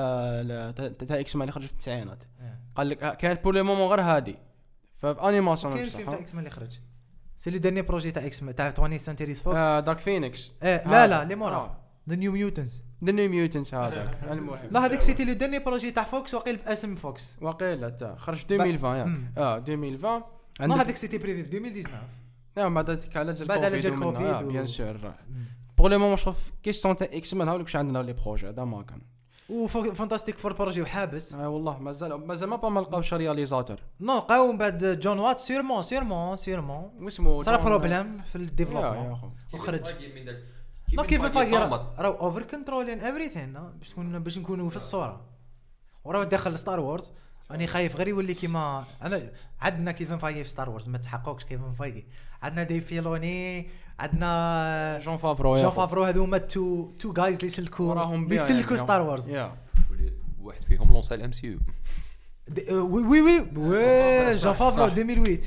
تاع 0.91 1.21
X-Men 1.21 1.43
اللي 1.43 1.53
خرج 1.53 1.65
في 1.65 1.73
التسعينات. 1.73 2.25
إيه. 2.41 2.59
قال 2.77 2.89
لك 2.89 3.03
آه، 3.03 3.15
كانت 3.15 3.45
pour 3.45 3.55
le 3.55 3.65
moment 3.65 3.89
غير 3.89 4.01
هادي. 4.01 4.37
ف 4.97 5.05
animation 5.05 5.75
كاين 5.75 5.87
فيلم 5.87 6.11
تاع 6.11 6.15
X-Men 6.19 6.39
اللي 6.39 6.51
خرج. 6.51 6.79
c'est 7.37 7.51
le 7.51 7.59
dernier 7.59 7.83
projet 7.83 8.11
تاع 8.11 8.27
X-Men 8.27 8.55
تاع 8.55 8.67
20 8.67 8.99
Century's 8.99 9.43
Fox 9.43 9.59
Dark 9.59 9.99
Phoenix 9.99 10.53
لا 10.63 11.07
لا 11.07 11.23
اللي 11.23 11.35
مورا. 11.35 11.77
The 12.09 12.15
New 12.15 12.33
Mutants 12.33 12.83
The 13.05 13.13
New 13.13 13.31
Mutants 13.31 13.75
هذاك. 13.75 14.19
المهم. 14.33 14.59
لا 14.71 14.87
هذاك 14.87 15.01
c'était 15.03 15.25
le 15.25 15.33
dernier 15.33 15.59
projet 15.59 15.91
تاع 15.91 16.05
Fox 16.05 16.35
وقيل 16.35 16.57
باسم 16.57 16.95
Fox 16.95 17.37
وقيل 17.41 17.97
تا. 17.97 18.17
خرج 18.17 18.37
في 18.37 18.55
2020 18.55 18.97
ياك. 18.97 19.39
آه 19.39 19.57
2020 19.57 20.13
non 20.15 20.23
عندك 20.61 20.77
هذاك 20.77 20.97
c'était 20.97 21.19
prévu 21.19 21.45
في 21.45 21.57
2019 21.57 21.99
نعم 22.57 22.75
بعد 22.75 22.91
هذيك 22.91 23.17
على 23.17 23.33
جال 23.33 23.49
بعد 23.49 23.65
على 23.65 23.79
جال 23.79 24.01
كوفيد 24.01 24.27
آه، 24.27 24.43
bien 24.43 24.67
sûr. 24.67 25.15
pour 25.79 25.91
le 25.91 25.99
moment 25.99 26.17
شوف 26.17 26.53
question 26.63 26.97
تاع 26.97 27.09
X-Men 27.13 27.49
هاولك 27.49 27.65
واش 27.65 27.77
عندنا 27.77 27.99
les 27.99 28.13
projets 28.13 28.49
هذا 28.49 28.65
ما 28.65 28.83
كان. 28.83 29.01
و 29.49 29.58
Fantastic 29.58 30.39
Four 30.39 30.53
projet 30.53 30.83
وحابس. 30.83 31.33
آه 31.33 31.49
والله 31.49 31.79
مازال 31.79 32.27
مازال 32.27 32.49
ما 32.49 32.57
با 32.57 32.69
ما 32.69 32.81
لقاوش 32.81 33.15
réalisateur 33.15 33.81
non 34.01 34.17
لقاو 34.17 34.53
من 34.53 34.59
بعد 34.59 35.01
Jon 35.01 35.19
Watts 35.19 35.39
sûrement 35.39 35.83
sûrement 35.83 36.37
sûrement 36.37 36.91
واسمو 37.01 37.43
صرا 37.43 37.57
problème 37.57 38.23
في 38.23 38.37
ال 38.37 38.43
développement 38.43 39.21
وخرج. 39.55 39.89
non 40.95 41.03
Kevin 41.03 41.29
Feige 41.29 41.51
صامت. 41.51 41.81
راهو 41.99 42.13
over 42.13 42.43
controlling 42.43 43.01
everything 43.01 43.53
باش 43.53 43.91
نكون 43.93 44.19
باش 44.19 44.39
نكونوا 44.39 44.71
في 44.71 44.77
الصورة. 44.77 45.21
وراه 46.05 46.25
داخل 46.25 46.59
Star 46.59 46.81
Wars 46.81 47.13
راني 47.51 47.67
خايف 47.67 47.97
غير 47.97 48.09
يولي 48.09 48.35
كيما 48.35 48.85
انا 49.03 49.33
عندنا 49.61 49.93
Kevin 49.93 50.19
Feige 50.19 50.45
في 50.45 50.51
Star 50.51 50.71
Wars 50.71 50.89
ما 50.89 50.99
تحققش 50.99 51.45
Kevin 51.45 51.73
Feige 51.73 52.07
عندنا 52.43 52.63
Dave 52.63 52.87
Filoni 52.87 53.71
عندنا 54.01 55.01
Jon 55.03 55.17
Favreau 55.17 55.57
Jon. 55.57 55.71
Favreau 55.71 56.05
هذوما 56.05 56.39
two 56.39 56.91
two 56.99 57.13
guys 57.13 57.37
اللي 57.37 57.47
يسلكوا 57.47 57.87
وراهم 57.87 58.15
اللي 58.15 58.27
بيع 58.29 58.45
يسلكوا 58.45 58.77
يعني. 58.77 58.85
Star 58.85 59.01
Wars 59.03 59.31
واحد 60.41 60.65
فيهم 60.65 60.93
لونسا 60.93 61.15
ال 61.15 61.33
MCU 61.33 61.59
oui 62.71 63.03
oui 63.03 63.23
oui. 63.23 63.41
oui 63.57 64.37
Jon 64.37 64.53
Favreau 64.53 64.87
صح. 64.87 64.93
2008 64.93 65.39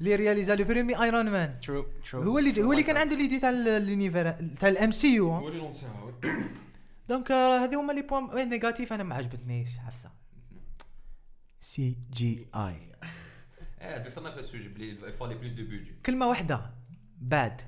اللي 0.00 0.14
رياليزا 0.16 0.54
لو 0.54 0.64
بريمي 0.64 1.02
ايرون 1.02 1.30
مان 1.30 1.60
ترو 1.60 1.86
ترو 2.10 2.22
هو 2.22 2.38
اللي 2.38 2.62
هو 2.62 2.72
اللي 2.72 2.82
كان 2.82 2.96
عنده 2.96 3.16
ليدي 3.16 3.40
تاع 3.40 3.50
اليونيفر 3.50 4.30
تاع 4.60 4.68
الام 4.68 4.90
سي 4.90 5.14
يو 5.14 5.48
اللي 5.48 5.58
لونساها 5.58 6.12
دونك 7.08 7.30
آه، 7.30 7.64
هذه 7.64 7.80
هما 7.80 7.92
لي 7.92 8.02
بوان 8.02 8.24
وين 8.24 8.48
نيجاتيف 8.50 8.92
أنا 8.92 9.02
ما 9.02 9.14
عجبتنيش 9.14 9.68
حفصة. 9.86 10.10
سي 11.60 11.96
جي 12.12 12.46
اي 12.54 12.92
آه 13.80 13.98
دخلنا 13.98 14.30
في 14.30 14.40
السوجي 14.40 14.68
بلي 14.68 14.96
فالي 15.12 15.34
بلوس 15.34 15.52
دو 15.52 15.62
بودجي 15.62 15.94
كلمة 16.06 16.28
واحدة 16.28 16.70
باد 17.20 17.60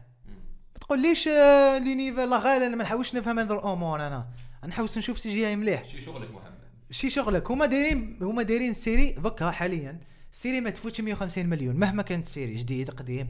ما 0.75 0.81
تقوليش 0.81 1.29
آه، 1.29 1.79
لينيفر 1.79 2.27
لا 2.27 2.39
غير 2.39 2.67
أنا 2.67 2.77
ما 2.77 2.85
نحاولش 2.85 3.17
نفهم 3.17 3.39
هذا 3.39 3.55
الأمور 3.55 4.07
أنا. 4.07 4.29
نحاول 4.67 4.89
نشوف 4.97 5.19
سي 5.19 5.31
جي 5.31 5.49
أي 5.49 5.57
مليح. 5.57 5.85
شي 5.85 6.01
شغلك 6.01 6.31
محمد 6.31 6.59
شي 6.91 7.11
شغلك. 7.11 7.51
هما 7.51 7.67
دايرين 7.67 8.19
هما 8.23 8.43
دايرين 8.43 8.71
السيري 8.71 9.11
دوكا 9.13 9.51
حاليا. 9.51 10.01
ال 10.33 10.38
série 10.38 10.61
ما 10.61 10.71
تفوتش 10.71 11.01
150 11.01 11.47
مليون. 11.47 11.77
مهما 11.77 12.03
كانت 12.03 12.27
ال 12.27 12.32
série 12.32 12.55
جديد 12.55 12.91
قديم. 12.91 13.29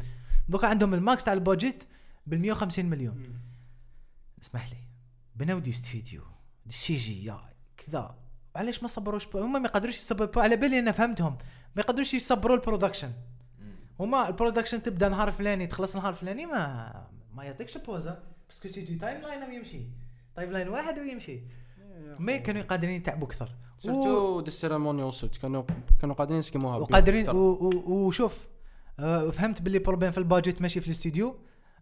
دوكا 0.49 0.67
عندهم 0.67 0.95
ال 0.95 1.02
max 1.02 1.25
تاع 1.25 1.33
ال 1.33 1.40
budget 1.40 1.85
بال 2.27 2.41
150 2.41 2.87
مليون. 2.87 3.41
اسمح 4.43 4.69
لي. 4.71 4.77
بناو 5.37 5.59
des 5.59 5.71
studios 5.71 6.23
de 6.67 6.75
CGI 6.75 7.37
كذا. 7.77 8.19
علاش 8.57 8.83
ما 8.83 8.89
صبروش. 8.89 9.29
هما 9.35 9.59
ما 9.59 9.69
يقدروش 9.69 9.97
يصبروا. 9.97 10.43
على 10.43 10.57
بالي 10.57 10.79
أنا 10.79 10.93
فهمتهم. 10.93 11.39
ما 11.77 11.83
يقدروش 11.83 12.15
يصبروا 12.15 12.57
ال 12.57 12.61
production. 12.61 13.13
هما 14.01 14.29
ال 14.29 14.34
production 14.34 14.83
تبدأ 14.83 15.09
نهار 15.09 15.33
فلاني 15.33 15.67
تخلص 15.67 15.97
نهار 15.97 16.15
فلاني 16.15 16.47
ما 16.47 17.18
ما 17.39 17.45
يعطيكش 17.45 17.79
pause 17.79 18.23
parce 18.49 18.69
que 18.69 18.81
c'est 18.81 18.99
deux 18.99 19.21
timeline 19.21 19.43
ويمشي. 19.43 19.81
timeline 20.35 20.69
واحد 20.69 20.99
ويمشي. 20.99 21.41
ما 22.19 22.37
كانوا 22.37 22.63
قادرين 22.63 22.95
يتعبوا 22.95 23.27
أكثر. 23.27 23.55
surtout 23.79 24.41
the 24.41 24.51
ceremonial 24.51 25.13
suit 25.13 25.37
كانوا 25.37 25.65
كانوا 26.01 26.15
قادرين 26.15 26.39
يسكيموها 26.39 26.77
وقادرين 26.77 27.29
وشوف 27.29 28.49
آه، 28.99 29.31
فهمت 29.31 29.63
باللي 29.63 29.79
problème 29.79 30.13
في 30.13 30.19
ال 30.19 30.25
budget 30.25 30.63
ماشي 30.63 30.81
في 30.81 30.87
الاستوديو. 30.87 31.37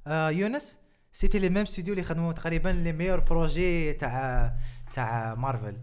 آه، 0.06 0.30
يونس 0.30 0.78
c'était 1.12 1.38
les 1.38 1.48
mêmes 1.48 1.64
studios 1.64 1.92
اللي 1.92 2.04
خدموا 2.04 2.32
تقريبا 2.32 2.68
les 2.68 2.92
majeurs 2.92 3.20
projets 3.20 3.92
تاع 3.92 4.56
تاع 4.94 5.34
Marvel. 5.34 5.76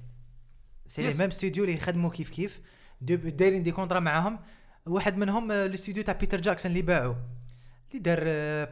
c'est 0.87 1.09
les. 1.09 1.17
mêmes 1.17 1.31
studios 1.31 1.63
اللي 1.63 1.75
يخدموا 1.75 2.09
كيف 2.09 2.29
كيف. 2.29 2.61
دايرين 3.01 3.63
des 3.63 3.71
contrats 3.71 3.99
معاهم. 3.99 4.39
واحد 4.85 5.17
منهم 5.17 5.51
آه، 5.51 5.65
الاستوديو 5.65 6.03
تاع 6.03 6.13
Peter 6.13 6.41
Jackson 6.41 6.71
اللي 6.71 6.81
باعوا 6.81 7.15
اللي 7.93 8.03
دار 8.03 8.19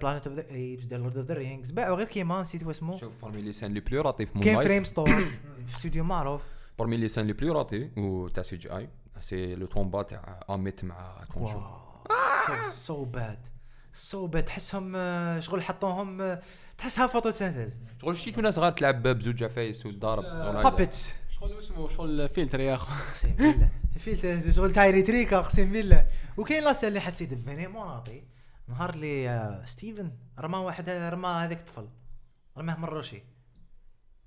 Planet 0.01 0.28
of 0.28 0.36
the 0.36 0.51
Apes 0.51 0.86
دار 0.86 0.99
Lord 0.99 1.17
of 1.17 1.28
the 1.28 1.34
Rings 1.34 1.72
باعوا 1.72 1.97
غير 1.97 2.07
كيما 2.07 2.41
نسيت 2.41 2.63
واسمه 2.63 2.97
شوف 2.97 3.22
بارمي 3.22 3.41
لي 3.41 3.53
سان 3.53 3.74
لي 3.74 3.80
بلو 3.80 4.01
راتي 4.01 4.26
في 4.26 4.34
كاين 4.34 4.53
موماي 4.53 4.65
فريم 4.65 4.84
ستور 4.84 5.22
في 5.65 5.76
استوديو 5.76 6.03
معروف 6.03 6.41
بارمي 6.80 6.97
لي 6.97 7.07
سان 7.07 7.28
لي 7.28 7.34
بلو 7.34 7.53
راتي 7.53 7.89
و 7.97 8.28
تاع 8.28 8.43
سي 8.43 8.57
جي 8.57 8.78
اي 8.78 8.89
سي 9.22 9.55
لو 9.55 9.65
تومبا 9.65 10.03
تاع 10.03 10.39
اميت 10.49 10.84
مع 10.84 11.24
كونجو 11.34 11.61
سو 12.69 13.05
باد 13.05 13.47
سو 13.93 14.28
باد 14.28 14.45
تحسهم 14.45 14.93
شغل 15.39 15.63
حطوهم 15.63 16.38
تحسها 16.78 17.07
فوتوسينثيز 17.07 17.82
شغل 18.01 18.17
شتيتو 18.17 18.41
ناس 18.41 18.59
غير 18.59 18.72
تلعب 18.72 19.03
بزوج 19.03 19.43
عفايس 19.43 19.86
وتضارب 19.86 20.24
بابيتس 20.63 21.15
شغل 21.39 21.57
اسمه 21.59 21.89
شغل 21.89 22.30
فيلتر 22.30 22.59
يا 22.59 22.76
اخو 22.76 22.93
اقسم 23.09 23.36
بالله 23.36 23.69
فيلت 23.97 24.49
شغل 24.49 24.74
تاع 24.74 24.89
ريتريكا 24.89 25.38
اقسم 25.38 25.72
بالله 25.72 26.07
وكاين 26.38 26.63
لاصه 26.63 26.88
اللي 26.88 26.99
حسيت 26.99 27.34
فريمون 27.34 27.88
راطي 27.88 28.24
نهار 28.72 28.89
اللي 28.89 29.30
آه، 29.30 29.65
Steven 29.65 30.11
رمى 30.39 30.57
واحد 30.57 30.89
رمى 30.89 31.28
هذاك 31.28 31.59
الطفل 31.59 31.89
رماه 32.57 32.78
من 32.78 32.86
rocher 32.86 33.24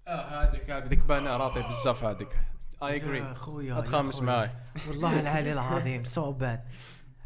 آه 0.09 0.42
هذيك 0.42 0.70
هذيك 0.70 0.99
بانا 0.99 1.36
ratée 1.36 1.62
بزاف 1.70 2.05
هذيك. 2.05 2.28
اي 2.82 2.97
اجري 2.97 3.34
خويا 3.34 3.78
أتخامس 3.78 4.22
معاي. 4.22 4.51
والله 4.88 5.20
العلي 5.20 5.53
العظيم 5.59 6.05
so 6.05 6.32
bad 6.32 6.64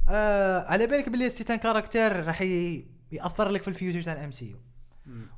آه 0.09 0.67
على 0.67 0.87
بالك 0.87 1.09
باللي 1.09 1.31
c'était 1.31 1.51
un 1.51 1.57
character 1.57 2.25
راح 2.25 2.43
يأثر 3.13 3.49
لك 3.49 3.63
في 3.63 3.69
ال 3.69 3.74
future 3.74 4.03
تاع 4.03 4.13
ال 4.13 4.33
MCU 4.33 4.59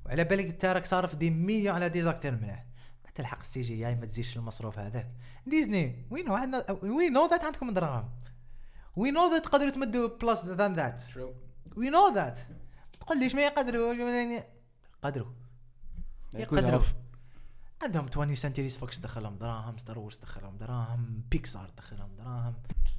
وعلى 0.07 0.25
بالك 0.25 0.45
انت 0.47 0.65
راك 0.65 0.87
صارف 0.87 1.15
des 1.17 1.31
millions 1.31 1.75
على 1.75 1.89
des 1.89 2.03
acteurs 2.03 2.33
مليح 2.33 2.67
تلحق 3.15 3.39
ال 3.41 3.61
CGI 3.61 3.95
ما 3.95 4.07
تزيدش 4.07 4.37
المصروف 4.37 4.79
هذاك. 4.79 5.11
Disney 5.47 6.07
we 6.11 6.23
know 6.23 6.35
عندنا 6.35 6.65
we 6.83 7.09
know 7.09 7.27
that 7.27 7.45
عندكم 7.45 7.71
دراهم. 7.71 8.11
we 8.97 9.11
know 9.11 9.31
that 9.33 9.45
تقدروا 9.45 9.71
تمدوا 9.71 10.09
plus 10.09 10.45
than 10.45 10.75
that 10.75 11.03
we 11.77 11.91
know 11.91 12.13
that 12.15 12.39
تقول 13.01 13.21
ليش 13.21 13.35
ما 13.35 13.43
يقدروا؟ 13.43 13.95
قدروا. 15.03 15.33
يقدروا. 16.37 16.81
عندهم 17.83 18.07
20 18.13 18.35
Century's 18.35 18.77
Fox 18.77 18.99
دخلهم 18.99 19.37
دراهم 19.37 19.79
Star 19.79 19.99
Wars 19.99 20.17
دخلهم 20.17 20.57
دراهم 20.57 21.23
بيكسار 21.31 21.71
دخلهم 21.79 22.09
دراهم. 22.19 22.55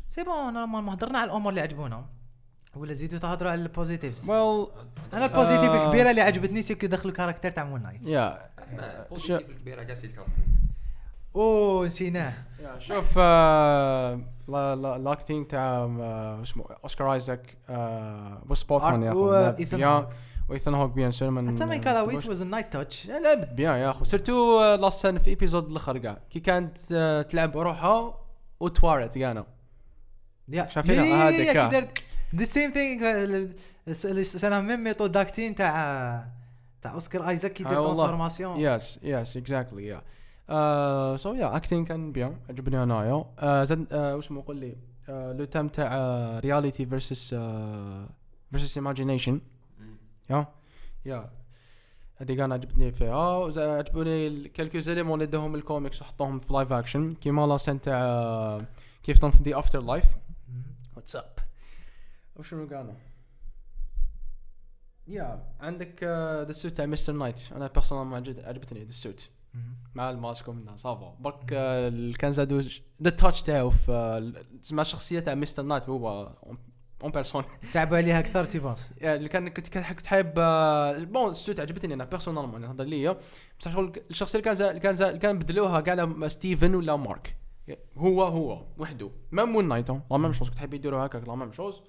c'est 0.07 0.23
bon 0.23 0.53
normalement 0.53 0.93
هضرنا 0.93 1.19
على 1.19 1.31
الأمور 1.31 1.49
اللي 1.49 1.61
عجبونا 1.61 2.05
ولا 2.75 2.93
زيدوا 2.93 3.19
تهضروا 3.19 3.51
على 3.51 3.61
ال 3.61 3.68
positives 3.68 4.29
well 4.29 4.67
أنا 5.13 5.25
ال 5.25 5.30
positive 5.30 5.69
آه. 5.69 5.85
الكبيره 5.85 6.09
اللي 6.09 6.21
عجبتني 6.21 6.61
c'est 6.61 6.75
que 6.75 6.87
دخلوا 6.87 7.13
character 7.13 7.51
تاع 7.51 7.63
Moon 7.63 7.83
Knight 7.83 8.01
yeah 8.03 8.49
positive 9.11 9.49
الكبيره 9.49 9.83
كاع 9.83 9.95
c'est 9.95 10.07
ال 10.07 10.12
casting 10.12 10.47
أوه 11.35 11.85
نسيناه. 11.85 12.33
شوف 12.79 13.13
آه، 13.17 14.19
لا- 14.47 14.75
لا- 14.75 14.95
الاكتينج 14.95 15.47
تاع 15.47 15.75
آه، 15.99 16.41
اسمه 16.41 16.65
أوسكار 16.83 17.13
آيزاك 17.13 17.57
آه، 17.69 18.41
وسبوت 18.49 18.81
اون 18.81 19.03
يا 19.03 19.11
وإيثان 19.13 19.83
اخو 19.83 19.91
هوك. 19.95 20.05
بيان 20.05 20.15
وإيثان 20.49 20.73
هوك 20.73 20.91
بيان 20.91 21.11
سير 21.11 21.29
من 21.29 21.55
حتى 21.55 21.65
ما 21.65 21.77
كان 21.77 22.03
ويت 22.07 22.27
واز 22.27 22.43
نايت 22.43 22.73
تاتش 22.73 23.05
لا 23.05 23.19
لعبت 23.19 23.49
بيان 23.49 23.75
يا 23.77 23.89
اخو 23.89 24.03
سيرتو 24.03 24.61
لاست 24.75 24.99
سنه 25.03 25.19
في 25.19 25.29
ايبيزود 25.29 25.69
الأخر 25.71 25.97
كاع 25.97 26.17
كي 26.29 26.39
كانت 26.39 26.77
آه، 26.91 27.21
تلعب 27.21 27.51
بروحها 27.51 28.13
وتوارت 28.59 29.17
يا 30.49 30.67
شايفينها؟ 30.69 31.27
آه. 31.27 31.69
درت 31.69 32.03
ذا 32.35 32.45
سيم 32.45 32.71
ثينغ 32.71 33.47
سنة 34.23 34.61
ميم 34.61 34.83
ميثود 34.83 35.11
داكتين 35.11 35.55
تاع 35.55 36.25
تاع 36.81 36.93
Oscar 36.93 37.29
Isaac 37.29 37.53
كي 37.53 37.63
آه 37.65 37.67
والله. 37.67 37.83
transformation 37.83 38.59
yes 38.59 38.99
yes 39.03 39.37
exactly 39.37 39.87
yeah 39.87 40.01
so 41.17 41.33
yeah 41.33 41.55
acting 41.55 41.87
كان 41.87 42.11
bien 42.11 42.37
عجبني 42.49 42.83
انايا 42.83 43.25
آه، 43.39 43.63
زاد 43.63 43.93
آه، 43.93 44.15
واش 44.15 44.29
قول 44.33 44.57
لي؟ 44.57 44.75
آه، 45.09 45.33
le 45.33 45.45
thème 45.45 45.67
تاع 45.67 45.89
reality 46.39 46.85
versus 46.85 47.35
versus 48.51 48.77
imagination 48.77 49.41
yeah? 50.29 50.47
yeah. 51.05 51.29
هذه 52.15 52.33
كان 52.33 52.51
عجبتني 52.51 52.91
فيها 52.91 53.43
عجبوني 53.57 54.49
quelques 54.49 54.79
éléments 54.79 55.21
اللي 55.21 55.31
داهم 55.31 55.55
الكوميكس 55.55 56.01
وحطوهم 56.01 56.39
في 56.39 56.53
live 56.53 56.71
action 56.71 57.13
كيما 57.13 57.47
la 57.47 57.57
scène 57.57 57.81
تاع 57.81 58.57
كيف 59.03 59.17
تنف 59.17 59.41
the 59.41 59.55
afterlife 59.55 60.05
what's 60.95 61.15
up 61.15 61.35
وشنو 62.35 62.67
كانوا 62.67 62.93
يا 65.07 65.43
عندك 65.59 66.03
ذا 66.03 66.49
السوت 66.49 66.71
تاع 66.71 66.85
مستر 66.85 67.13
نايت 67.13 67.39
أنا 67.51 67.67
بيرسونال 67.67 68.45
عجبتني 68.45 68.83
ذا 68.83 68.89
السوت 68.89 69.29
مع 69.95 70.09
الماسك 70.09 70.47
ومنها 70.47 70.75
صافا 70.75 71.17
برك 71.19 71.53
آه، 71.53 71.87
اللي 71.87 72.13
كان 72.13 72.31
زادوا 72.31 72.61
ذا 73.03 73.09
تاتش 73.09 73.43
تاعو 73.43 73.69
في 73.69 73.91
آه، 73.91 74.57
تسمى 74.61 74.81
الشخصيه 74.81 75.19
تاع 75.19 75.35
مستر 75.35 75.63
نايت 75.63 75.89
هو 75.89 76.33
اون 77.03 77.11
بيرسون 77.11 77.43
تعبوا 77.73 77.97
عليها 77.97 78.19
أكثر 78.19 78.45
تيبونس 78.45 78.93
يعني 78.97 79.15
اللي 79.15 79.29
كان 79.29 79.49
كنت 79.49 79.67
كنت 79.67 79.83
كنت 79.93 80.05
حابب 80.05 80.33
آه، 80.37 80.97
بون 81.03 81.31
السوت 81.31 81.59
عجبتني 81.59 81.93
أنا 81.93 82.05
بيرسونالمون 82.05 82.61
نهضر 82.61 82.83
ليا. 82.83 83.17
بصح 83.59 83.71
شغل 83.71 83.91
الشخصية 84.09 84.39
اللي 84.39 84.51
كان 84.51 84.69
اللي 84.69 84.79
كان 84.79 84.95
اللي 85.07 85.19
كان 85.19 85.39
بدلوها 85.39 85.81
كاع 85.81 86.27
ستيفن 86.27 86.75
ولا 86.75 86.95
مارك 86.95 87.35
هو 87.97 88.23
هو 88.23 88.65
وحده. 88.77 89.11
même 89.31 89.49
Moon 89.49 89.67
Knight 89.67 89.89
la 89.89 90.01
même 90.11 90.33
chose 90.33 90.49
كنت 90.49 90.59
حاب 90.59 90.73
يديروا 90.73 91.05
هكاك 91.05 91.27
la 91.27 91.35
même 91.35 91.51
chose 91.51 91.81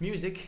music 0.00 0.38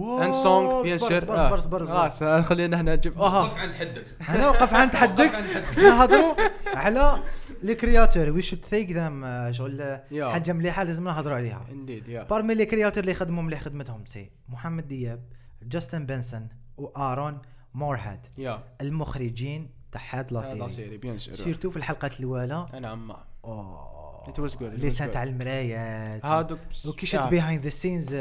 and 0.00 0.34
song 0.34 0.82
bien 0.82 0.98
sûr 0.98 1.20
صبر 1.20 1.38
صبر 1.38 1.58
صبر 1.60 1.86
خلاص 1.86 2.24
خلينا 2.46 2.80
هنا 2.80 2.96
نجيب 2.96 3.18
أها 3.20 3.42
وقف 3.42 3.58
عند 3.58 3.74
حدك. 3.74 4.06
أنا 4.28 4.48
وقف 4.48 4.74
عند 4.74 4.96
حدك. 5.02 5.32
نهضروا 5.78 6.34
على 6.82 7.22
les 7.62 7.74
créateurs. 7.74 8.30
we 8.30 8.42
should 8.42 8.64
thank 8.64 8.90
them 8.92 9.48
شغل. 9.52 10.00
حاجة 10.12 10.52
مليحه 10.52 10.82
لازم 10.82 11.04
نهضروا 11.04 11.36
عليها. 11.36 11.66
indeed 11.72 12.08
yeah. 12.08 12.22
parmi 12.22 12.54
les 12.54 12.66
créateurs 12.66 13.02
اللي 13.02 13.14
خدموا 13.14 13.42
مليح 13.42 13.60
خدمتهم 13.60 14.04
c'est 14.06 14.30
محمد 14.48 14.88
دياب 14.88 15.24
Justin 15.62 16.06
Benson 16.06 16.48
و 16.76 16.86
Aaron 16.86 17.38
Moorhead 17.74 18.26
yeah. 18.38 18.64
المخرجين 18.80 19.70
تاع 19.92 20.00
هاد 20.10 20.32
la 20.32 20.42
série. 20.42 20.96
bien 20.96 21.18
sûr 21.18 21.34
surtout 21.34 21.70
في 21.70 21.76
الحلقات 21.76 22.20
الأولى. 22.20 22.66
نعم 22.80 23.12
أوه. 23.44 23.92
It 24.22 24.40
was 24.40 24.52
good, 24.54 24.60
it 24.60 24.62
لي 24.80 24.90
was 24.90 24.94
سان 24.94 25.08
good. 25.08 25.12
تاع 25.12 25.22
المرايات. 25.22 26.24
هادوك 26.24 26.58
وكي 26.86 27.06
شفت 27.06 27.28
بيهايند 27.28 27.62
ذا 27.62 27.68
سينز 27.68 28.14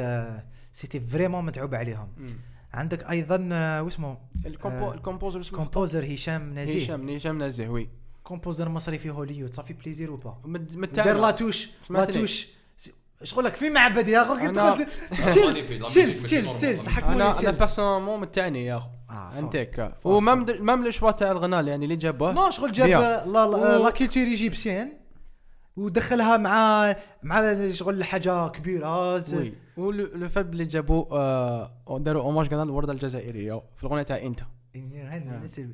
سيتي 0.71 0.99
فريمون 0.99 1.45
متعوب 1.45 1.75
عليهم. 1.75 2.07
عندك 2.73 3.09
أيضا 3.09 3.49
آه، 3.51 3.83
واسمه 3.83 4.17
الكومبو 4.45 4.91
آه، 4.91 4.93
الكومبوزر 4.93 5.39
اسمه 5.39 5.57
كومبوزر 5.59 6.13
هشام 6.13 6.59
نزيه 6.59 6.83
هشام 6.83 7.09
هشام 7.09 7.43
نزيه 7.43 7.67
وي 7.69 7.89
كومبوزر 8.23 8.69
مصري 8.69 8.97
في 8.97 9.09
هوليوود 9.09 9.53
صافي 9.55 9.73
بليزير 9.73 10.11
وبا 10.11 10.37
مد- 10.45 10.91
دار 10.93 11.17
لاتوش. 11.19 11.69
لاتوش 11.89 12.47
شغل 13.23 13.45
لك 13.45 13.55
في 13.55 13.69
معبد 13.69 14.07
يا 14.07 14.21
اخو 14.21 14.33
قلت 14.33 14.59
أنا- 14.59 15.27
تشيلز 15.27 15.67
تشيلز 15.87 16.23
تشيلز 16.25 16.57
تشيلز 16.57 16.87
أنا 16.87 17.39
أنا 17.39 17.51
بيرسونالمون 17.51 18.19
متعني 18.21 18.65
يا 18.65 18.77
أخو. 18.77 18.89
آه، 19.09 19.39
أنت 19.39 19.53
فا- 19.53 19.59
هيك 19.59 19.91
ومام 20.05 20.45
مام 20.59 20.83
الاشواط 20.83 21.19
تاع 21.19 21.31
الغناء 21.31 21.67
يعني 21.67 21.83
اللي 21.85 21.95
جابوه 21.95 22.31
نو 22.31 22.49
شغل 22.49 22.71
جاب. 22.71 22.89
لا 23.27 23.89
كولتور 23.89 24.23
ايجيبسيان 24.23 24.93
ودخلها 25.75 26.37
مع 26.37 26.95
مع 27.23 27.71
شغل 27.71 28.03
حاجة 28.03 28.47
كبيرة 28.47 29.13
oui 29.13 29.53
ولو 29.77 30.29
فات 30.29 30.45
اللي 30.45 30.65
جابوا 30.65 31.05
آه، 31.11 31.97
داروا 31.99 32.23
hommage 32.23 32.47
كان 32.47 32.61
الورده 32.61 32.93
الجزائريه 32.93 33.61
في 33.77 33.83
الاغنيه 33.83 34.03
تاع 34.03 34.17
انت 34.17 34.39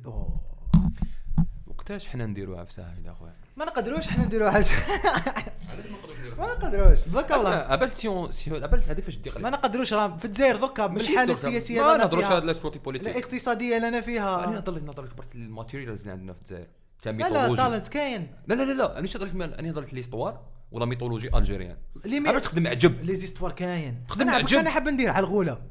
أوه. 0.06 0.40
وقتاش 1.66 2.08
حنا 2.08 2.26
نديروها 2.26 2.64
في 2.64 2.72
ساعه 2.72 2.94
أخويا؟ 3.06 3.34
ما 3.56 3.64
نقدروش 3.64 4.08
حنا 4.08 4.24
نديروا 4.24 4.50
حاجة 4.50 4.66
ما 6.38 6.46
نقدروش. 6.46 7.08
دوكا 7.08 7.36
والله 7.36 7.58
قبل 7.58 7.90
sinon 7.90 8.32
sinon 8.32 8.62
قبل 8.62 8.80
هذه 8.88 9.00
فاش 9.00 9.18
ما 9.36 9.50
نقدروش 9.50 9.92
راه 9.92 10.16
في 10.16 10.24
الجزائر 10.24 10.56
دوكا 10.56 10.86
بالحالة 10.86 11.32
السياسية 11.32 11.80
ما 11.80 11.92
اللي 11.92 12.04
نهضروش 12.04 12.24
أنا 12.24 12.36
هاد 12.36 12.56
فيها. 12.56 12.70
la 12.70 12.78
politique 12.78 13.08
الاقتصادية 13.08 13.76
اللي 13.76 13.88
أنا 13.88 13.96
أنا 13.96 14.00
فيها 14.00 14.46
نهضر 14.46 14.72
لك 14.72 14.82
نهضر 14.82 15.02
لك 15.02 15.16
برك 15.16 15.34
ال 15.34 15.41
materials 15.41 16.00
اللي 16.00 16.12
عندنا 16.12 16.32
في 16.32 16.38
الجزائر. 16.38 16.66
لا 17.04 17.28
لا 17.28 17.56
talent 17.56 17.88
كاين. 17.88 18.28
لا 18.46 18.54
لا 18.54 18.62
لا 18.62 18.72
لا 18.72 18.92
أنا 18.92 19.00
مش 19.00 19.16
نهضر 19.16 19.26
لك 19.26 19.34
أنا 19.42 19.62
نهضر 19.62 19.80
لك 19.80 19.94
l'histoire 19.94 20.40
و 20.70 20.75
la 20.75 20.86
mythologie 20.86 21.36
algérienne. 21.36 21.76
أنا 22.06 22.32
مي... 22.32 22.40
تخدم 22.40 22.66
عجب 22.66 23.04
les 23.04 23.14
histoires 23.14 23.52
كاين. 23.52 24.04
خدم 24.08 24.22
أنا 24.22 24.36
واش 24.36 24.44
عجب. 24.44 24.58
أنا 24.58 24.70
حاب 24.70 24.88
ندير 24.88 25.10
على 25.10 25.26
الغولة. 25.26 25.62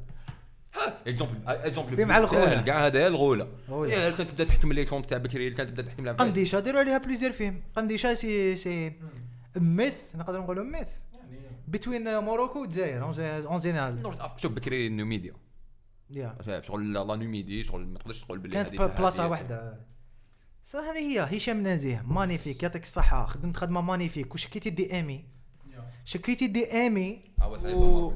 exemple 1.07 1.35
exemple 1.47 2.05
مع 2.05 2.17
الغولة. 2.17 2.45
ساهل 2.45 2.65
كاع 2.65 2.85
هذا 2.85 3.07
الغولة. 3.07 3.47
إيه، 3.69 4.09
كانت 4.09 4.21
تبدا 4.21 4.43
تحكم 4.43 4.73
les 4.73 4.85
contes 4.85 5.09
تاع 5.09 5.17
بكري 5.17 5.51
كانت 5.51 5.69
تبدا 5.69 5.81
تحكم 5.81 6.05
لها 6.05 6.13
قنديشة 6.13 6.59
ديروا 6.59 6.79
عليها 6.79 6.97
plusieurs 6.97 7.31
films 7.31 7.61
قنديشة 7.75 8.13
c'est 8.13 8.55
c'est 8.55 8.93
myth 9.55 10.15
نقدر 10.15 10.39
نقولوا 10.39 10.63
myth 10.63 10.87
between 11.67 12.19
Morocco 12.19 12.61
والجزائر 12.61 13.03
en 13.47 13.59
général 13.59 14.19
شوف 14.37 14.51
بكري 14.51 14.89
نوميديا. 14.89 15.33
شغل 16.59 16.93
لا 16.93 17.15
نوميدي 17.15 17.63
شغل 17.63 17.85
ما 17.87 17.99
تقدرش 17.99 18.23
تقول 18.23 18.39
باللي 18.39 18.63
كانت 18.63 18.81
بلاصة. 18.81 19.27
واحدة. 19.27 19.79
صح 20.71 20.79
هذه 20.79 20.97
هي 20.97 21.37
هشام 21.37 21.67
نزيه 21.67 22.03
مانيفيك 22.07 22.63
يعطيك 22.63 22.83
الصحة. 22.83 23.25
خدمت 23.25 23.57
خدمة 23.57 23.81
مانيفيك. 23.81 24.33
وشكيتي 24.33 24.69
دي 24.69 24.93
إيمي؟ 24.93 25.25
شكيتي 26.05 26.47
دي 26.47 26.71
إيمي؟ 26.73 27.21
صعيب 27.55 27.77
و-. 27.77 28.13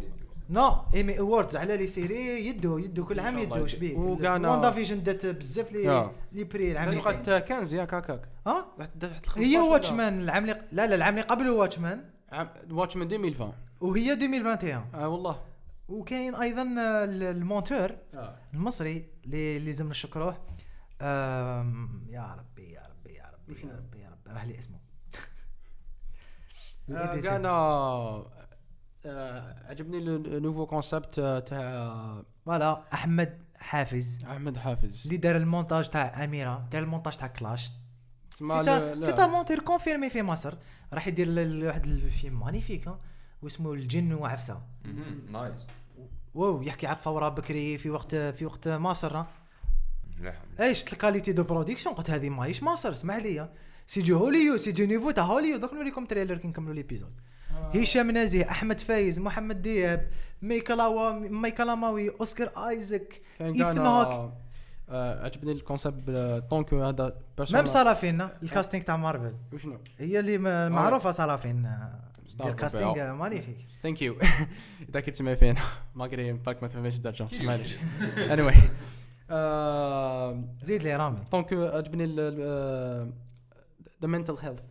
نو 0.50 0.76
إيمي 0.94 1.20
اووردز 1.20 1.56
على 1.56 1.78
لي 1.78 1.88
سيري 1.88 2.48
يدو 2.48 2.78
يدو 2.78 3.06
كل 3.06 3.20
عام 3.20 3.38
يدو 3.38 3.66
اش 3.66 3.74
يدو. 3.74 3.80
بيك؟ 3.80 3.98
وكان- 3.98 4.46
واندا 4.46 4.72
فيجن 4.72 5.04
دات 5.04 5.26
بزاف 5.26 5.72
لي. 5.72 6.12
لي 6.32 6.44
بري 6.44 6.72
العام 6.72 6.90
اللي 6.90 7.02
فات. 7.02 7.30
15 7.30 7.74
ياك 7.78 7.94
هكاك. 7.94 8.22
ها؟ 8.48 8.66
واحد- 8.78 9.04
واحد 9.04 9.26
15 9.26 9.40
هي 9.50 9.58
واتشمان 9.60 10.22
العام 10.22 10.44
اللي 10.44 10.62
لا 10.72 10.88
لا 10.88 10.96
العام 10.96 11.14
اللي 11.14 11.26
قبل 11.26 11.50
واتشمان. 11.50 12.04
Watchmen 12.72 13.08
2020 13.08 13.54
وهي 13.82 14.14
2021 14.14 14.86
آه 14.94 15.08
والله. 15.10 15.42
وكاين 15.90 16.36
أيضا 16.36 16.62
ال- 16.64 17.24
ال 17.24 17.32
monteur 17.32 17.92
آه. 18.14 18.36
المصري 18.54 19.06
اللي 19.26 19.60
لازم 19.60 19.90
نشكروه 19.90 20.38
يا 21.02 22.36
ربي 22.40 22.72
يا 22.72 22.88
ربي 22.90 23.14
يا 23.14 23.32
ربي 23.34 23.62
يا 23.68 23.76
ربي 23.78 24.00
يا 24.00 24.10
ربي. 24.10 24.32
راح 24.34 24.44
لي 24.46 24.60
اسمه. 24.60 24.80
ال 26.90 26.94
editor. 26.94 27.22
كان 27.32 27.46
آه، 27.46 28.32
عجبني 29.70 29.98
ال 29.98 30.06
nouveau 30.06 30.66
concept 30.66 31.16
تاع 31.48 32.24
voilà 32.46 32.84
أحمد 32.94 33.42
حافظ 33.56 34.26
أحمد 34.26 34.58
حافظ 34.58 35.02
اللي 35.06 35.18
دار 35.18 35.38
المونتاج 35.38 35.90
تاع 35.90 36.24
اميره 36.24 36.68
دار 36.72 36.84
المونتاج 36.84 37.18
تاع 37.18 37.28
Clash 37.28 37.72
c'est 39.00 39.28
un. 39.28 39.37
monteur 39.37 39.60
confirmé 39.60 40.10
في 40.10 40.22
مصر 40.24 40.54
راح 40.94 41.08
يدير 41.08 41.28
واحد 41.68 41.86
الفيلم 41.86 42.40
magnifique 42.40 42.90
واسمه 43.42 43.74
الجن 43.74 44.14
وعفسه. 44.14 44.62
nice 45.32 45.66
wow 46.34 46.62
يحكي 46.62 46.88
على 46.88 46.96
الثوره 46.96 47.30
بكري 47.30 47.78
في 47.78 47.90
وقت 47.90 48.16
في 48.16 48.46
وقت 48.46 48.68
مصر 48.68 49.24
إيش 50.60 50.94
ال 50.94 50.98
qualité 50.98 51.32
de 51.32 51.44
production 51.44 51.96
قلت 51.96 52.10
هذه 52.10 52.30
ماهيش 52.30 52.64
مصر 52.64 52.92
اسمح 52.92 53.16
لي 53.16 53.50
c'est 53.88 54.02
du 54.02 54.18
Hollywood 54.18 54.58
c'est 54.58 54.72
du 54.72 54.86
niveau 54.86 55.12
تاع 55.12 55.24
هوليو 55.24 55.58
دوك 55.58 55.74
نوريكم 55.74 56.06
trailer 56.06 56.38
كي 56.38 56.48
نكملوا 56.48 56.74
l'épisode 56.74 57.12
هشام 57.76 58.12
نزيه 58.12 58.50
أحمد 58.50 58.80
فايز 58.80 59.20
محمد 59.20 59.62
دياب 59.62 60.08
مي 60.42 60.70
كالاوا 60.70 61.12
May 61.14 61.40
Calamawy 61.40 62.10
Oscar 62.10 62.68
Isaac 62.70 63.22
Ethan 63.40 63.78
Hawke. 63.78 64.34
آه، 64.90 65.26
عجبني 65.26 65.52
الكونسيبت 65.52 66.44
طونك 66.50 66.74
هذا 66.74 67.16
ميم 67.54 67.66
سرافين 67.66 68.22
الكاستينغ 68.44 68.84
تاع 68.84 68.98
مارفل. 68.98 69.34
وشنو؟ 69.54 69.78
هي 70.00 70.20
اللي 70.20 70.38
معروفة 70.70 71.12
سرافين 71.12 71.66
آه، 71.66 72.00
دير 72.44 72.54
كاستينغ 72.54 73.14
مانيفيك. 73.14 73.58
ثانك 73.84 74.02
يو 74.02 74.18
إذا 74.90 75.00
كنت 75.00 75.10
تسمع 75.10 75.34
فين 75.36 75.56
ما 75.96 76.06
قري 76.06 76.34
بالك 76.34 76.62
ما 76.62 76.68
تفهمش 76.68 76.98
درجه 76.98 77.24
كيف؟ 77.24 77.42
معليش 77.48 77.78
اني 78.18 78.42
زيد 80.62 80.84
لي 80.84 80.96
رامي 80.96 81.20
دونك 81.32 81.54
عجبني 81.54 82.06
ذا 84.02 84.08
منتل 84.08 84.36
هيلث 84.42 84.62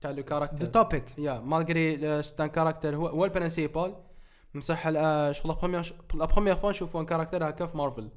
تاع 0.00 0.10
لو 0.10 0.16
ذا 0.16 0.22
كاركتر 0.22 0.66
توبيك 0.66 1.04
يا 1.18 1.40
مالغري 1.40 2.22
ستان 2.22 2.46
كاركتر 2.46 2.96
هو 2.96 3.06
هو 3.06 3.24
البرنسيبال 3.24 3.94
مسح 4.54 4.86
ال- 4.86 5.36
شغل 5.36 5.56
la 6.14 6.24
première 6.26 6.56
fois 6.56 6.70
نشوفوا 6.70 7.00
un 7.00 7.06
character 7.06 7.48
هكا 7.48 7.66
في 7.66 7.76
مارفل 7.76 8.08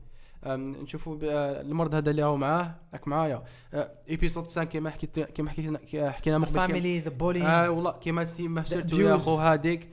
أم، 0.45 0.71
نشوفوا 0.71 1.17
آه، 1.23 1.61
المرض 1.61 1.95
هذا 1.95 2.11
اللي 2.11 2.23
هو 2.23 2.37
معاه 2.37 2.75
راك 2.93 3.07
معايا. 3.07 3.43
episode 4.09 4.43
5 4.43 4.63
كيما 4.63 4.89
حكيت 4.89 5.19
كيما 5.19 5.49
حكينا 5.49 5.77
كي- 5.79 6.09
حكينا 6.09 6.37
من 6.37 6.45
قبل 6.45 6.53
family 6.55 6.99
the 6.99 7.09
bully 7.09 7.41
آه 7.43 7.69
والله 7.71 7.91
كيما 7.91 8.21
ال 8.21 8.28
theme 8.28 8.63
surtout. 8.63 8.97
يا 8.97 9.17
خو 9.17 9.35
هذيك 9.37 9.89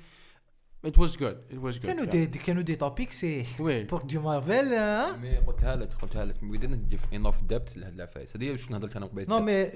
it 0.87 0.99
was 0.99 1.17
good 1.17 1.37
it 1.51 1.59
was 1.59 1.79
good 1.79 1.87
كانوا 1.87 2.05
دي 2.05 2.27
دي- 2.27 2.39
كانوا 2.39 2.63
دي 2.63 2.77
توبيك 2.77 3.13
سي 3.13 3.47
وي 3.61 3.85
بور 3.85 4.03
دو 4.03 4.21
مارفل 4.21 4.69
مي 5.21 5.37
قلتها 5.39 5.77
لك 5.77 5.93
قلتها 6.03 6.25
لك 6.25 6.35
we 6.37 6.57
didn't 6.59 6.95
give 6.95 7.17
enough 7.19 7.37
depth 7.53 7.77
لهاد 7.77 7.95
العفايس. 7.95 8.37
هذه 8.37 8.51
واش 8.51 8.71
نهضر 8.71 8.91
أنا 8.97 9.07
قبيل 9.07 9.27
نو 9.29 9.41
مي 9.41 9.67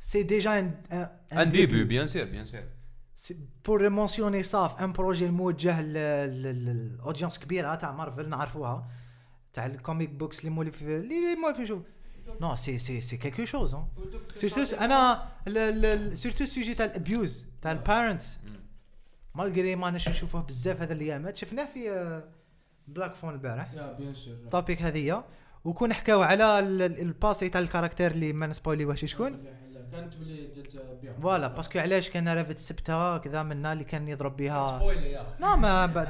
سي 0.00 0.22
ديجا 0.22 0.58
ان 1.32 1.50
ديبي 1.50 1.84
بيان 1.84 2.06
سير 2.06 2.24
بيان 2.24 2.46
سير 2.46 2.64
بور 3.64 3.90
مونسيوني 3.90 4.42
صاف 4.42 4.80
ان 4.82 4.92
بروجي 4.92 5.26
الموجه 5.26 5.82
للاودينس 5.82 7.38
كبيره 7.38 7.74
تاع 7.74 7.92
مارفل 7.92 8.28
نعرفوها 8.28 8.90
تاع 9.52 9.66
الكوميك 9.66 10.10
بوكس 10.10 10.38
اللي 10.40 10.50
مولف 10.50 10.82
اللي 10.82 11.14
مولف 11.42 11.68
شوف 11.68 11.82
نو 12.40 12.56
سي 12.56 12.78
سي 12.78 13.00
سي 13.00 13.16
كيلكو 13.16 13.44
شوز 13.44 13.76
سيرتو 14.34 14.76
أنا 14.76 15.28
سيرتو 16.14 16.44
السوجي 16.44 16.74
تاع 16.74 16.86
الابيوز 16.86 17.46
تاع 17.62 17.72
البارنتس 17.72 18.38
مالغري 19.34 19.76
ما 19.76 19.90
نش 19.90 20.08
نشوفوه 20.08 20.40
بزاف 20.42 20.80
هذا 20.82 20.92
الايامات 20.92 21.36
شفناه 21.36 21.64
في 21.64 22.22
بلاك 22.88 23.14
فون 23.14 23.34
البارح. 23.34 23.72
يا 23.72 23.92
بيان 23.92 24.14
سور 24.14 24.34
التوبيك 24.34 24.82
هذيا 24.82 25.24
وكون 25.64 25.92
حكاو 25.92 26.22
على 26.22 26.58
ال- 26.58 26.82
ال- 26.82 27.00
الباسي 27.00 27.48
تاع 27.48 27.60
الكاركتر 27.60 28.10
اللي 28.10 28.32
ما 28.32 28.46
نسبويلي 28.46 28.84
واش 28.84 29.04
شكون 29.04 29.44
كانت 29.92 30.16
بلي 30.16 31.14
فوالا 31.22 31.48
باسكو 31.48 31.78
علاش 31.78 32.10
كان 32.10 32.28
رافد 32.28 32.50
السبتة 32.50 33.18
كذا 33.18 33.42
منا 33.42 33.72
اللي 33.72 33.84
كان 33.84 34.08
يضرب 34.08 34.36
بها 34.36 34.78
لا 35.40 35.56
ما 35.56 35.86
بعد. 35.94 36.08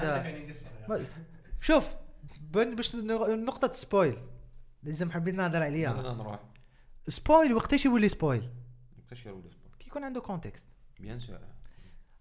شوف 1.60 1.92
بن- 2.40 2.74
باش 2.76 2.94
ن- 2.96 3.44
نقطة 3.44 3.72
سبويل. 3.72 4.14
لازم 4.82 5.10
حبيت 5.10 5.34
نهضر 5.34 5.62
عليها. 5.62 6.00
أنا 6.00 6.12
نروح. 6.14 6.40
سبويل 7.08 7.52
وقتاش 7.54 7.84
يولي 7.84 8.08
سبويل؟ 8.08 8.50
كيفاش 8.96 9.26
يرولي 9.26 9.50
سبور 9.50 9.70
كي 9.78 9.86
يكون 9.88 10.04
عنده 10.04 10.20
كونتكست 10.20 10.66
بيان 11.00 11.20
سير 11.20 11.40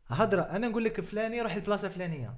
هضرة 0.07 0.41
أنا 0.41 0.67
نقول 0.67 0.83
لك 0.83 1.01
فلاني 1.01 1.41
روح 1.41 1.53
البلاصة 1.53 1.87
الفلانية. 1.87 2.33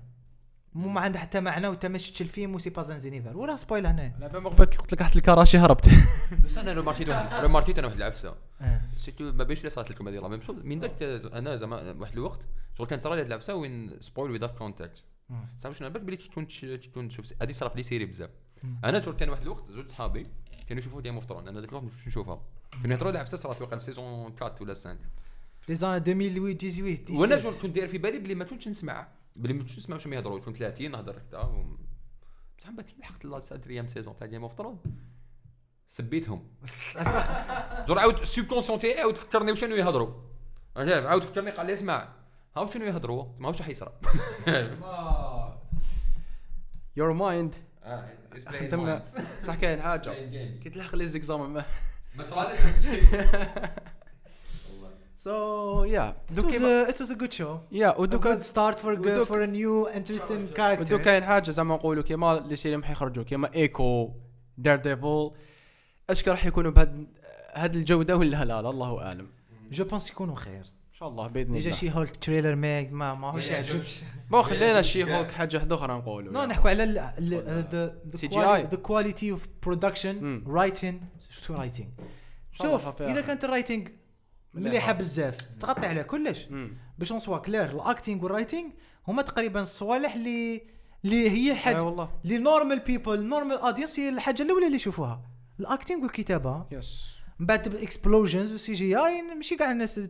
مو 0.74 0.90
ما 0.90 1.02
عنده 1.02 1.20
حتى 1.20 1.40
معنى 1.40 1.68
وانت 1.68 1.86
ما 1.86 1.98
شفتش 1.98 2.22
الفيلم 2.22 2.56
وسي 2.56 2.70
با 2.70 2.82
زان 2.82 3.00
زونيفر 3.00 3.38
ولا 3.38 3.56
سبويل 3.56 3.86
هنا. 3.86 4.14
لا 4.20 4.40
ما 4.40 4.50
قبل 4.50 4.66
قلت 4.66 4.94
لك 4.94 5.02
رحت 5.02 5.16
الكراشي 5.16 5.58
هربت. 5.58 5.90
بس 6.46 6.58
أنا 6.58 6.74
ريمارتيت 6.74 7.10
واحد 7.10 7.42
ريمارتيت 7.42 7.78
أنا 7.78 7.88
واحد 7.88 7.98
العفسة. 7.98 8.36
سيتو 8.98 9.32
ما 9.32 9.44
بيش 9.44 9.60
اللي 9.60 9.70
صارت 9.70 9.92
لكم 9.92 10.08
هذه 10.08 10.16
لا 10.16 10.28
ميم 10.28 10.42
شوز 10.42 10.56
من 10.64 10.80
ذاك 10.80 11.04
أنا 11.34 11.56
زعما 11.56 11.96
واحد 12.00 12.14
الوقت 12.14 12.40
شغل 12.78 12.88
كانت 12.88 13.04
صرا 13.04 13.16
لي 13.16 13.22
هاد 13.22 13.28
العفسة 13.28 13.56
وين 13.56 14.02
سبويل 14.02 14.32
ويزات 14.32 14.58
كونتكست 14.58 15.06
مم. 15.30 15.48
صافي 15.60 15.78
شنو؟ 15.78 15.90
بالك 15.90 16.04
بلي 16.04 16.18
كي 16.18 16.28
تكون 16.28 16.48
تكون 16.82 17.08
تشوف 17.08 17.34
هذه 17.42 17.52
صرات 17.52 17.76
لي 17.76 17.84
سيري 17.84 18.06
بزاف. 18.06 18.30
أنا 18.84 19.02
شغل 19.02 19.16
كان 19.16 19.30
واحد 19.30 19.42
الوقت 19.42 19.72
زوج 19.72 19.88
صحابي 19.88 20.24
كانوا 20.68 20.82
يشوفوا 20.82 21.02
ديما 21.02 21.16
اوف 21.16 21.32
أنا 21.32 21.60
ذاك 21.60 21.70
الوقت 21.70 21.84
ما 21.84 21.90
كنتش 21.90 22.08
نشوفها 22.08 22.42
كانوا 22.72 22.96
يهضروا 22.96 23.12
على 23.12 23.20
عفسة 23.20 23.38
صرات 23.38 23.62
واقع 23.62 23.78
في 23.78 23.84
سيزون 23.84 24.34
4 24.42 24.56
ولا 24.62 24.74
5 24.74 24.98
لي 25.70 25.76
زان 25.76 25.96
2008 25.96 26.56
18 26.58 27.14
وأنا 27.22 27.36
17. 27.36 27.42
شغل 27.52 27.62
كنت 27.62 27.76
داير 27.76 27.88
في 27.88 27.98
بالي 27.98 28.20
بلي 28.20 28.36
ما 28.36 28.44
كنتش 28.46 28.68
نسمع. 28.68 29.08
بلي 29.36 29.54
ما 29.54 29.60
كنتش 29.60 29.78
نسمع 29.78 29.96
واش 29.96 30.06
يهضروا 30.06 30.40
كنت 30.40 30.58
30 30.58 30.92
نهضر 30.92 31.18
هكذا. 31.18 31.40
بصح 32.60 32.70
من 32.70 32.76
بعد 32.76 32.86
لحقت 33.00 33.26
لا 33.26 33.40
quatrième 33.40 33.88
saison 33.88 34.18
تاع 34.18 34.28
Game 34.28 34.42
of 34.44 34.54
Thrones 34.58 34.80
سبيتهم. 35.90 36.48
genre 37.88 38.00
عاود 38.00 38.20
ال 38.20 38.24
subconscient 38.24 38.80
تاعي 38.80 39.00
عاود 39.00 39.16
فكرني 39.16 39.52
واش 39.52 39.62
كانوا 39.62 39.78
يهضروا؟ 39.78 40.14
عاود 40.78 41.24
فكرني 41.24 41.52
قال 41.52 41.66
لي 41.68 41.74
اسمع 41.74 42.14
ها 42.58 42.66
كانوا 42.66 42.88
يهضروا؟ 42.88 43.26
ما 43.40 43.48
واش 43.48 43.60
راح 43.60 43.70
يصرى 43.70 43.94
your 46.98 47.14
mind 47.14 47.56
خدمنا 48.48 49.02
صح 49.42 49.56
كاين 49.56 49.82
حاجة. 49.82 50.14
كي 50.64 50.70
تلحق 50.70 50.96
les 50.96 51.08
examens 51.08 51.54
ما 51.54 52.26
صرالك 52.26 52.60
so 55.26 55.84
يا 55.84 56.16
It 56.32 56.38
was 56.40 56.54
a- 56.54 56.92
it 56.92 56.98
was 57.02 57.10
a 57.12 57.16
good 57.16 57.34
show. 57.40 57.58
يا 57.72 57.92
a 57.92 58.08
good 58.08 58.44
start 58.44 58.80
for 58.80 58.96
ودوك- 58.96 59.28
for 59.28 59.42
a 59.42 59.48
new 59.48 59.90
interesting 59.98 60.56
character. 60.58 60.82
ودوك 60.82 61.02
كاين 61.02 61.24
حاجة 61.24 61.52
زعما 61.52 61.76
نقولوا 61.76 62.04
كيما 62.04 62.44
les 62.48 62.56
séries 62.56 62.76
راح 62.76 62.90
يخرجوا 62.92 63.24
كيما 63.24 63.54
Echo 63.56 64.12
Daredevil 64.58 64.76
est-ce 64.76 65.32
que 66.10 66.30
راح 66.30 66.46
يكونوا 66.46 66.72
بهاد 66.72 67.08
هاد 67.54 67.76
الجوده 67.76 68.18
ولا 68.18 68.44
لا؟ 68.44 68.62
لا 68.62 68.70
الله 68.70 69.02
أعلم. 69.02 69.28
je 69.72 69.86
pense 69.86 70.10
يكونوا 70.12 70.36
خير. 70.36 70.60
إن 70.94 71.00
شاء 71.00 71.10
الله 71.10 71.28
بإذن 71.28 71.54
déjà 71.54 71.66
الله. 71.70 71.80
She-Hulk 71.80 72.16
trailer 72.16 72.56
ما 72.56 72.82
ما 72.84 73.14
ماهوش 73.16 73.46
ما 73.48 73.52
يعجبش 73.56 74.02
bon 74.32 74.42
خلينا 74.42 74.82
She-Hulk 74.82 75.32
حاجة 75.32 75.58
واحدة 75.58 75.76
أخرى 75.76 75.94
نقولوا 75.94 76.34
non. 76.34 76.44
نحكوا 76.46 76.70
على 76.70 76.84
ال- 76.84 76.98
ال- 76.98 77.66
the 77.72 78.16
the 78.76 78.78
quality- 78.78 79.34
of 79.36 79.42
production 79.70 80.16
writing. 80.56 80.96
شو 81.40 81.54
الله 81.54 82.78
شوف. 82.78 83.02
إذا 83.02 83.22
كانت 83.22 83.44
ال 83.44 83.49
writing. 83.49 83.88
مليحة 84.56 84.92
بزاف. 84.92 85.38
تغطي 85.60 85.88
على 85.88 86.04
كلش. 86.04 86.48
باش 86.98 87.14
on 87.14 87.22
soit 87.22 87.38
clair 87.38 87.70
ال 87.70 87.78
acting 87.78 88.24
وال 88.24 88.35
writing 88.35 88.72
هما 89.08 89.22
تقريبا 89.22 89.62
الصوالح 89.62 90.14
اللي 90.14 90.62
اللي 91.06 91.30
هي 91.30 91.52
الحاجة. 91.52 91.84
والله. 91.84 92.10
اللي 92.26 92.38
normal 92.38 92.80
people 92.80 93.28
normal 93.28 93.58
audience 93.58 94.00
هي 94.00 94.10
الحاجة 94.10 94.42
الأولى 94.42 94.66
اللي 94.66 94.76
يشوفوها. 94.76 95.22
ال 95.60 95.66
acting 95.66 96.04
والكتابة. 96.04 96.66
yes 96.72 97.16
من 97.40 97.46
بعد 97.46 97.70
بال 97.70 98.52
explosions 98.52 98.74
وال 98.74 98.98
CGI 98.98 99.22
ماشي 99.22 99.56
كاع 99.56 99.72
الناس 99.72 100.10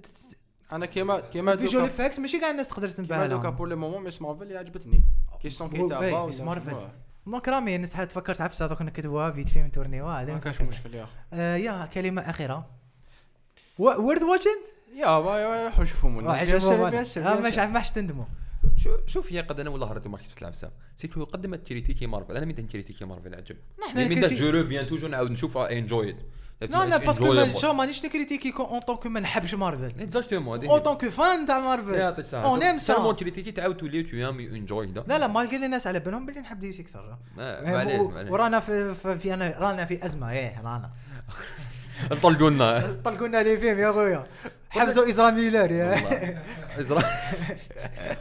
أنا 0.71 0.85
كيما 0.85 1.19
كيما 1.19 1.55
visual 1.55 1.85
effects 1.85 2.19
ماشي 2.19 2.39
كاع 2.39 2.49
الناس 2.49 2.69
تقدر 2.69 2.89
تنبه 2.89 3.15
كيما 3.15 3.27
دوكا 3.27 3.49
pour 3.49 3.67
le 3.67 3.77
moment 3.77 4.03
Ms. 4.03 4.21
Marvel 4.21 4.43
اللي 4.43 4.57
عجبتني. 4.57 5.03
question 5.41 5.69
كتابة 5.69 6.25
Ms. 6.25 6.41
Marvel. 6.41 6.77
donc 7.27 7.47
رامي 7.49 7.75
الناس 7.75 7.91
تفكرت 7.91 8.41
عفسة 8.41 8.67
دوك 8.67 8.81
نكتبوها 8.81 9.31
vite 9.31 9.49
fait 9.49 9.59
نتورنيوها 9.59 10.21
هذا 10.21 10.33
ما 10.33 10.39
كانش 10.39 10.61
مشكل 10.61 10.93
يا 10.93 11.03
أخي 11.03 11.13
آه 11.33 11.55
يا 11.55 11.85
كلمة 11.85 12.21
أخيرة. 12.21 12.69
وورد 13.77 14.23
واتشن 14.23 14.49
يا 14.95 15.19
با 15.19 15.63
روحوا 15.65 15.85
شوفوا 15.85 16.31
عجبهم 16.31 16.89
بيان 16.89 17.05
سور، 17.05 17.41
ما 17.41 17.65
ماش 17.65 17.91
تندموا. 17.91 18.25
شو- 18.77 18.97
شوف 19.07 19.33
هي 19.33 19.39
قد 19.41 19.59
أنا 19.59 19.69
والله 19.69 19.91
هرت 19.91 20.07
ماركت 20.07 20.31
في 20.35 20.41
العفسه 20.41 20.71
سيتو 20.95 21.23
قدمت 21.23 21.67
كريتيكي 21.67 22.07
مارفل 22.07 22.37
أنا 22.37 22.45
من 22.45 22.53
كريتيكي 22.67 23.05
مارفل 23.05 23.35
عجب 23.35 23.55
نحن 23.87 23.97
من 23.97 24.03
الكريتيك- 24.11 24.33
جو 24.39 24.49
ريفيان 24.49 24.87
توجور 24.87 25.09
نعاود 25.09 25.31
نشوفها 25.31 25.71
انجويد 25.71 26.15
لا 26.61 26.85
لا 26.85 26.97
باسكو 26.97 27.33
ما 27.33 27.55
شو 27.55 27.73
مانيش 27.73 28.05
نكريتيكي 28.05 28.53
اون 28.59 28.79
طونك 28.79 29.07
ما 29.07 29.19
نحبش 29.19 29.53
مارفل 29.53 30.01
اكزاكتومون 30.01 30.65
اون 30.65 30.79
طونك 30.79 31.07
فان 31.07 31.45
تاع 31.45 31.59
مارفل 31.59 31.93
يعطيك 31.93 32.33
اون 32.33 32.63
ام 32.63 32.77
سالمون 32.77 33.13
سا 33.13 33.19
كريتيكي 33.19 33.51
تعاود 33.51 33.77
تولي 33.77 34.03
تو 34.03 34.15
يام 34.17 34.39
انجوي 34.39 34.85
دا 34.87 35.03
لا 35.07 35.19
لا 35.19 35.27
مالغري 35.27 35.65
الناس 35.65 35.87
على 35.87 35.99
بالهم 35.99 36.25
بلي 36.25 36.39
نحب 36.39 36.59
ديسي 36.59 36.81
أكثر 36.81 37.17
معليش 37.37 37.99
و- 37.99 38.07
معليش. 38.11 38.31
ورانا 38.31 38.59
في, 38.59 38.93
في, 38.93 39.19
في 39.19 39.33
انا 39.33 39.55
رانا 39.59 39.85
في 39.85 40.05
ازمه 40.05 40.31
إيه 40.31 40.61
رانا 40.61 40.91
طلقوا 42.21 42.49
لنا 42.49 42.97
طلقوا 43.05 43.27
لنا 43.27 43.43
les 43.43 43.57
films 43.57 43.79
يا 43.79 43.91
خويا. 43.91 44.23
حبسوا 44.69 45.09
إزرا 45.09 45.31
ميلر 45.31 45.71
يا. 45.71 45.95
إزرا- 46.79 47.05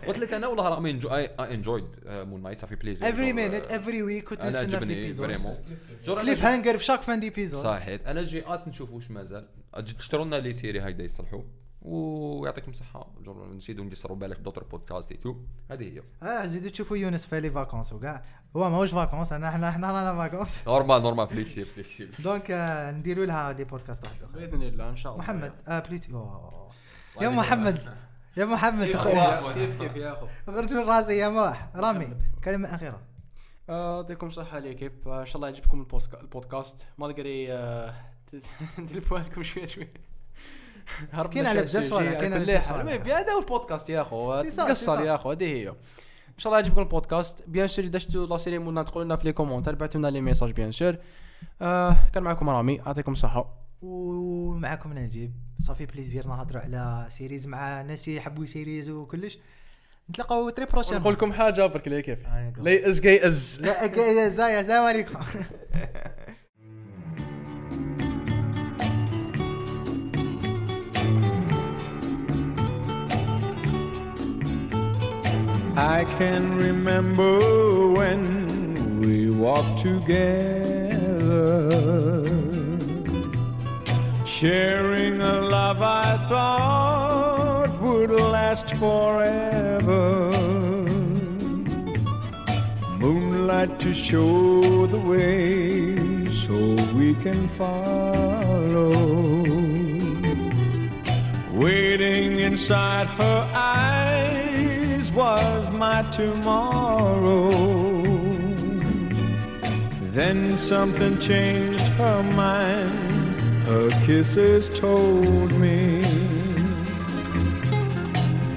قلت 0.06 0.18
لك 0.18 0.32
أنا 0.34 0.46
والله 0.46 0.68
راه 0.68 0.80
I 1.14 1.24
enjoyed 1.54 1.84
Moon 2.06 2.42
Knight 2.42 2.60
ça 2.60 2.65
fait 2.65 2.76
plaisir 2.76 3.08
every 3.08 3.32
minute 3.32 3.66
every 3.66 4.02
week 4.02 4.24
كنت 4.28 4.44
نستنى 4.44 4.76
في 4.76 4.84
أنا 6.12 6.22
cliff 6.22 6.40
جي- 6.40 6.46
hanger 6.46 6.78
في 6.78 6.84
chaque 6.84 7.02
fin 7.02 7.20
d'épisode 7.20 7.62
صحيت 7.62 8.06
أنا 8.06 8.22
جيئات 8.22 8.68
نشوف 8.68 8.90
واش 8.90 9.10
مازال. 9.10 9.48
أجي 9.74 9.92
تشتروا 9.92 10.24
لنا 10.24 10.36
les 10.36 10.52
séries 10.52 10.80
هكذا 10.80 11.02
يصلحوا. 11.02 11.42
ويعطيكم 11.84 12.70
الصحة. 12.70 13.06
جور 13.24 13.46
نزيدوا 13.52 13.84
نقصروا 13.84 14.16
بالك 14.16 14.38
d'autres 14.38 14.64
podcasts 14.64 15.12
et 15.12 15.20
tout 15.20 15.36
هذه 15.70 15.82
هي. 15.84 16.02
آه 16.28 16.44
زيدوا 16.44 16.70
تشوفوا 16.70 16.96
يونس 16.96 17.26
في 17.26 17.40
les 17.40 17.50
vacances 17.50 17.92
وكاع 17.92 18.24
هو 18.56 18.70
ماهوش 18.70 18.90
vacances 18.90 19.32
انا 19.32 19.48
إحنا 19.48 19.68
أحنا 19.68 19.92
رانا 19.92 20.18
vacances. 20.18 20.62
normal 20.68 21.02
normal 21.02 21.28
flexible 21.28 21.70
flexible 21.70 22.12
donc 22.18 22.50
آه، 22.50 22.90
نديروا 22.90 23.24
لها 23.26 23.52
des 23.52 23.64
podcasts 23.64 24.04
واحد 24.04 24.22
آخر. 24.22 24.32
بإذن 24.32 24.62
الله 24.62 24.90
إن 24.90 24.96
شاء 24.96 25.12
الله. 25.12 25.24
محمد 25.24 25.52
آه 25.68 25.78
بليتي. 25.80 26.12
يا 27.20 27.28
محمد. 27.28 27.94
يا 28.36 28.44
محمد. 28.44 28.86
كيف. 28.86 29.08
كيف 29.54 29.82
كيف 29.82 29.96
يا 29.96 30.12
أخو؟ 30.12 30.26
خرج 30.46 30.74
من 30.74 30.80
راسي 30.84 31.18
يا 31.18 31.28
موح 31.28 31.68
رامي 31.74 32.16
كلمة 32.44 32.74
أخيرة. 32.74 33.00
آه، 33.68 33.96
يعطيكم 33.96 34.26
الصحة 34.26 34.58
l'équipe 34.58 34.92
آه، 35.08 35.20
إن 35.20 35.26
شاء 35.26 35.36
الله 35.36 35.48
يعجبكم 35.48 35.86
البودكاست. 36.22 36.86
ما 36.98 37.08
نقري 37.08 37.52
آه، 37.52 37.94
تلفوا 38.88 39.18
لكم 39.18 39.42
شوية 39.42 39.66
شوية 39.66 39.92
هربنا 41.12 41.34
كاين 41.34 41.46
على 41.46 41.62
بزاف 41.62 41.84
صوالح، 41.84 42.12
كاين 42.12 42.32
على 42.32 42.44
بزاف. 42.44 42.72
المهم، 42.72 43.00
هذا 43.00 43.32
هو 43.32 43.38
البودكاست 43.38 43.90
يا 43.90 44.02
أخو 44.02 44.32
قصر. 44.32 45.00
يا 45.00 45.14
أخو 45.14 45.30
هذه 45.30 45.44
هي. 45.44 45.68
إن 45.68 46.38
شاء 46.38 46.52
الله 46.52 46.62
يعجبكم 46.62 46.80
البودكاست. 46.80 47.42
bien 47.46 47.68
sûr 47.68 47.84
اذا 47.84 47.98
شفتوا 47.98 48.26
la 48.26 48.38
série 48.38 48.58
مولنا 48.58 48.82
تقولوا 48.82 49.04
لنا 49.04 49.16
في 49.16 49.24
les 49.24 49.32
commentaires 49.32 49.74
بعثوا 49.74 50.00
لنا 50.00 50.08
les 50.08 50.20
messages 50.20 50.50
bien 50.50 50.72
sûr 50.72 50.96
آه 51.62 51.96
كان 52.12 52.22
معكم 52.22 52.50
رامي 52.50 52.74
يعطيكم 52.74 53.12
الصحة. 53.12 53.54
ومعكم 53.82 54.92
نجيب. 54.92 55.32
صافي 55.60 55.86
بليزير 55.86 56.26
نهضروا 56.26 56.62
على 56.62 57.06
سيريز 57.08 57.46
مع 57.46 57.82
ناس 57.82 58.08
يحبوا 58.08 58.46
سيريز 58.46 58.90
وكلش. 58.90 59.38
نتلاقاو 60.10 60.48
تري 60.48 60.66
بروشين 60.66 60.98
نقول 60.98 61.12
لكم 61.12 61.32
حاجة 61.32 61.66
برك 61.66 61.88
لي 61.88 62.02
كيف. 62.02 62.26
آه، 62.26 62.48
يقول. 62.48 62.64
لي 62.64 62.88
إز 62.88 63.00
جاي 63.00 63.26
إز. 63.26 63.60
لا 63.60 63.84
يا 63.96 64.28
زايا 64.28 64.60
السلام 64.60 64.84
عليكم. 64.84 65.18
I 75.76 76.04
can 76.18 76.56
remember 76.56 77.90
when 77.90 79.00
we 79.00 79.28
walked 79.28 79.80
together, 79.80 80.30
sharing 84.24 85.20
a 85.20 85.40
love 85.40 85.82
I 85.82 86.16
thought 86.28 87.80
would 87.80 88.10
last 88.10 88.76
forever. 88.76 90.30
Moonlight 92.98 93.80
to 93.80 93.92
show 93.92 94.86
the 94.86 95.00
way 95.00 96.30
so 96.30 96.54
we 96.94 97.14
can 97.14 97.48
follow. 97.48 98.92
Waiting 101.52 102.38
inside 102.38 103.08
her 103.08 103.50
eyes 103.52 104.43
was 105.14 105.70
my 105.70 106.02
tomorrow. 106.10 107.48
Then 110.12 110.56
something 110.56 111.18
changed 111.18 111.86
her 111.98 112.22
mind, 112.22 112.88
her 113.66 113.90
kisses 114.04 114.68
told 114.68 115.52
me. 115.52 116.02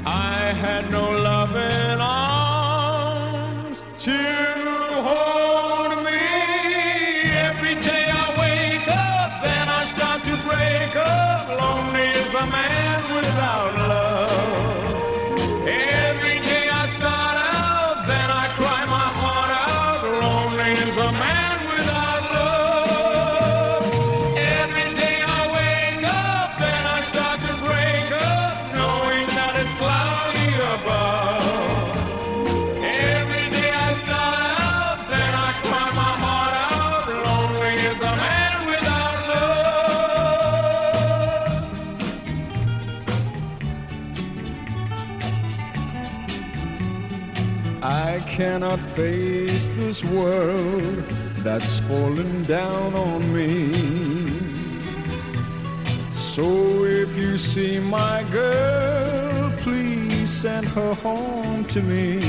I 0.06 0.54
had 0.64 0.90
no 0.90 1.07
face 48.98 49.68
this 49.82 50.04
world 50.04 51.04
that's 51.46 51.80
fallen 51.82 52.44
down 52.46 52.96
on 52.96 53.22
me. 53.32 53.72
So 56.16 56.84
if 56.84 57.16
you 57.16 57.38
see 57.38 57.80
my 57.80 58.24
girl, 58.32 59.52
please 59.60 60.32
send 60.32 60.66
her 60.70 60.96
home 60.96 61.66
to 61.66 61.80
me. 61.84 62.22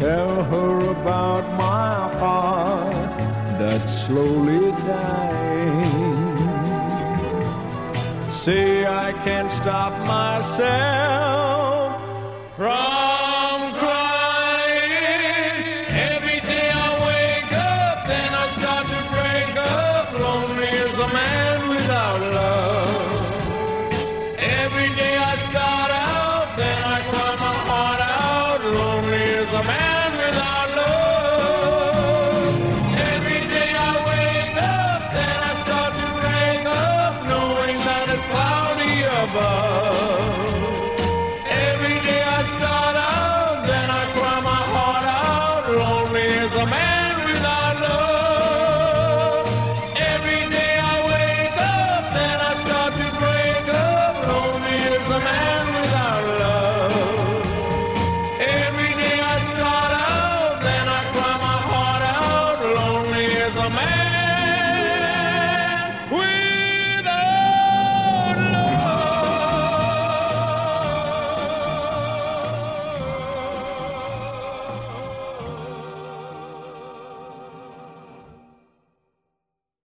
Tell 0.00 0.42
her 0.52 0.90
about 0.98 1.44
my 1.58 1.98
heart 2.22 3.18
that's 3.58 4.06
slowly 4.06 4.70
dying. 4.88 6.40
Say 8.30 8.86
I 8.86 9.12
can't 9.24 9.52
stop 9.52 9.92
myself 10.06 11.27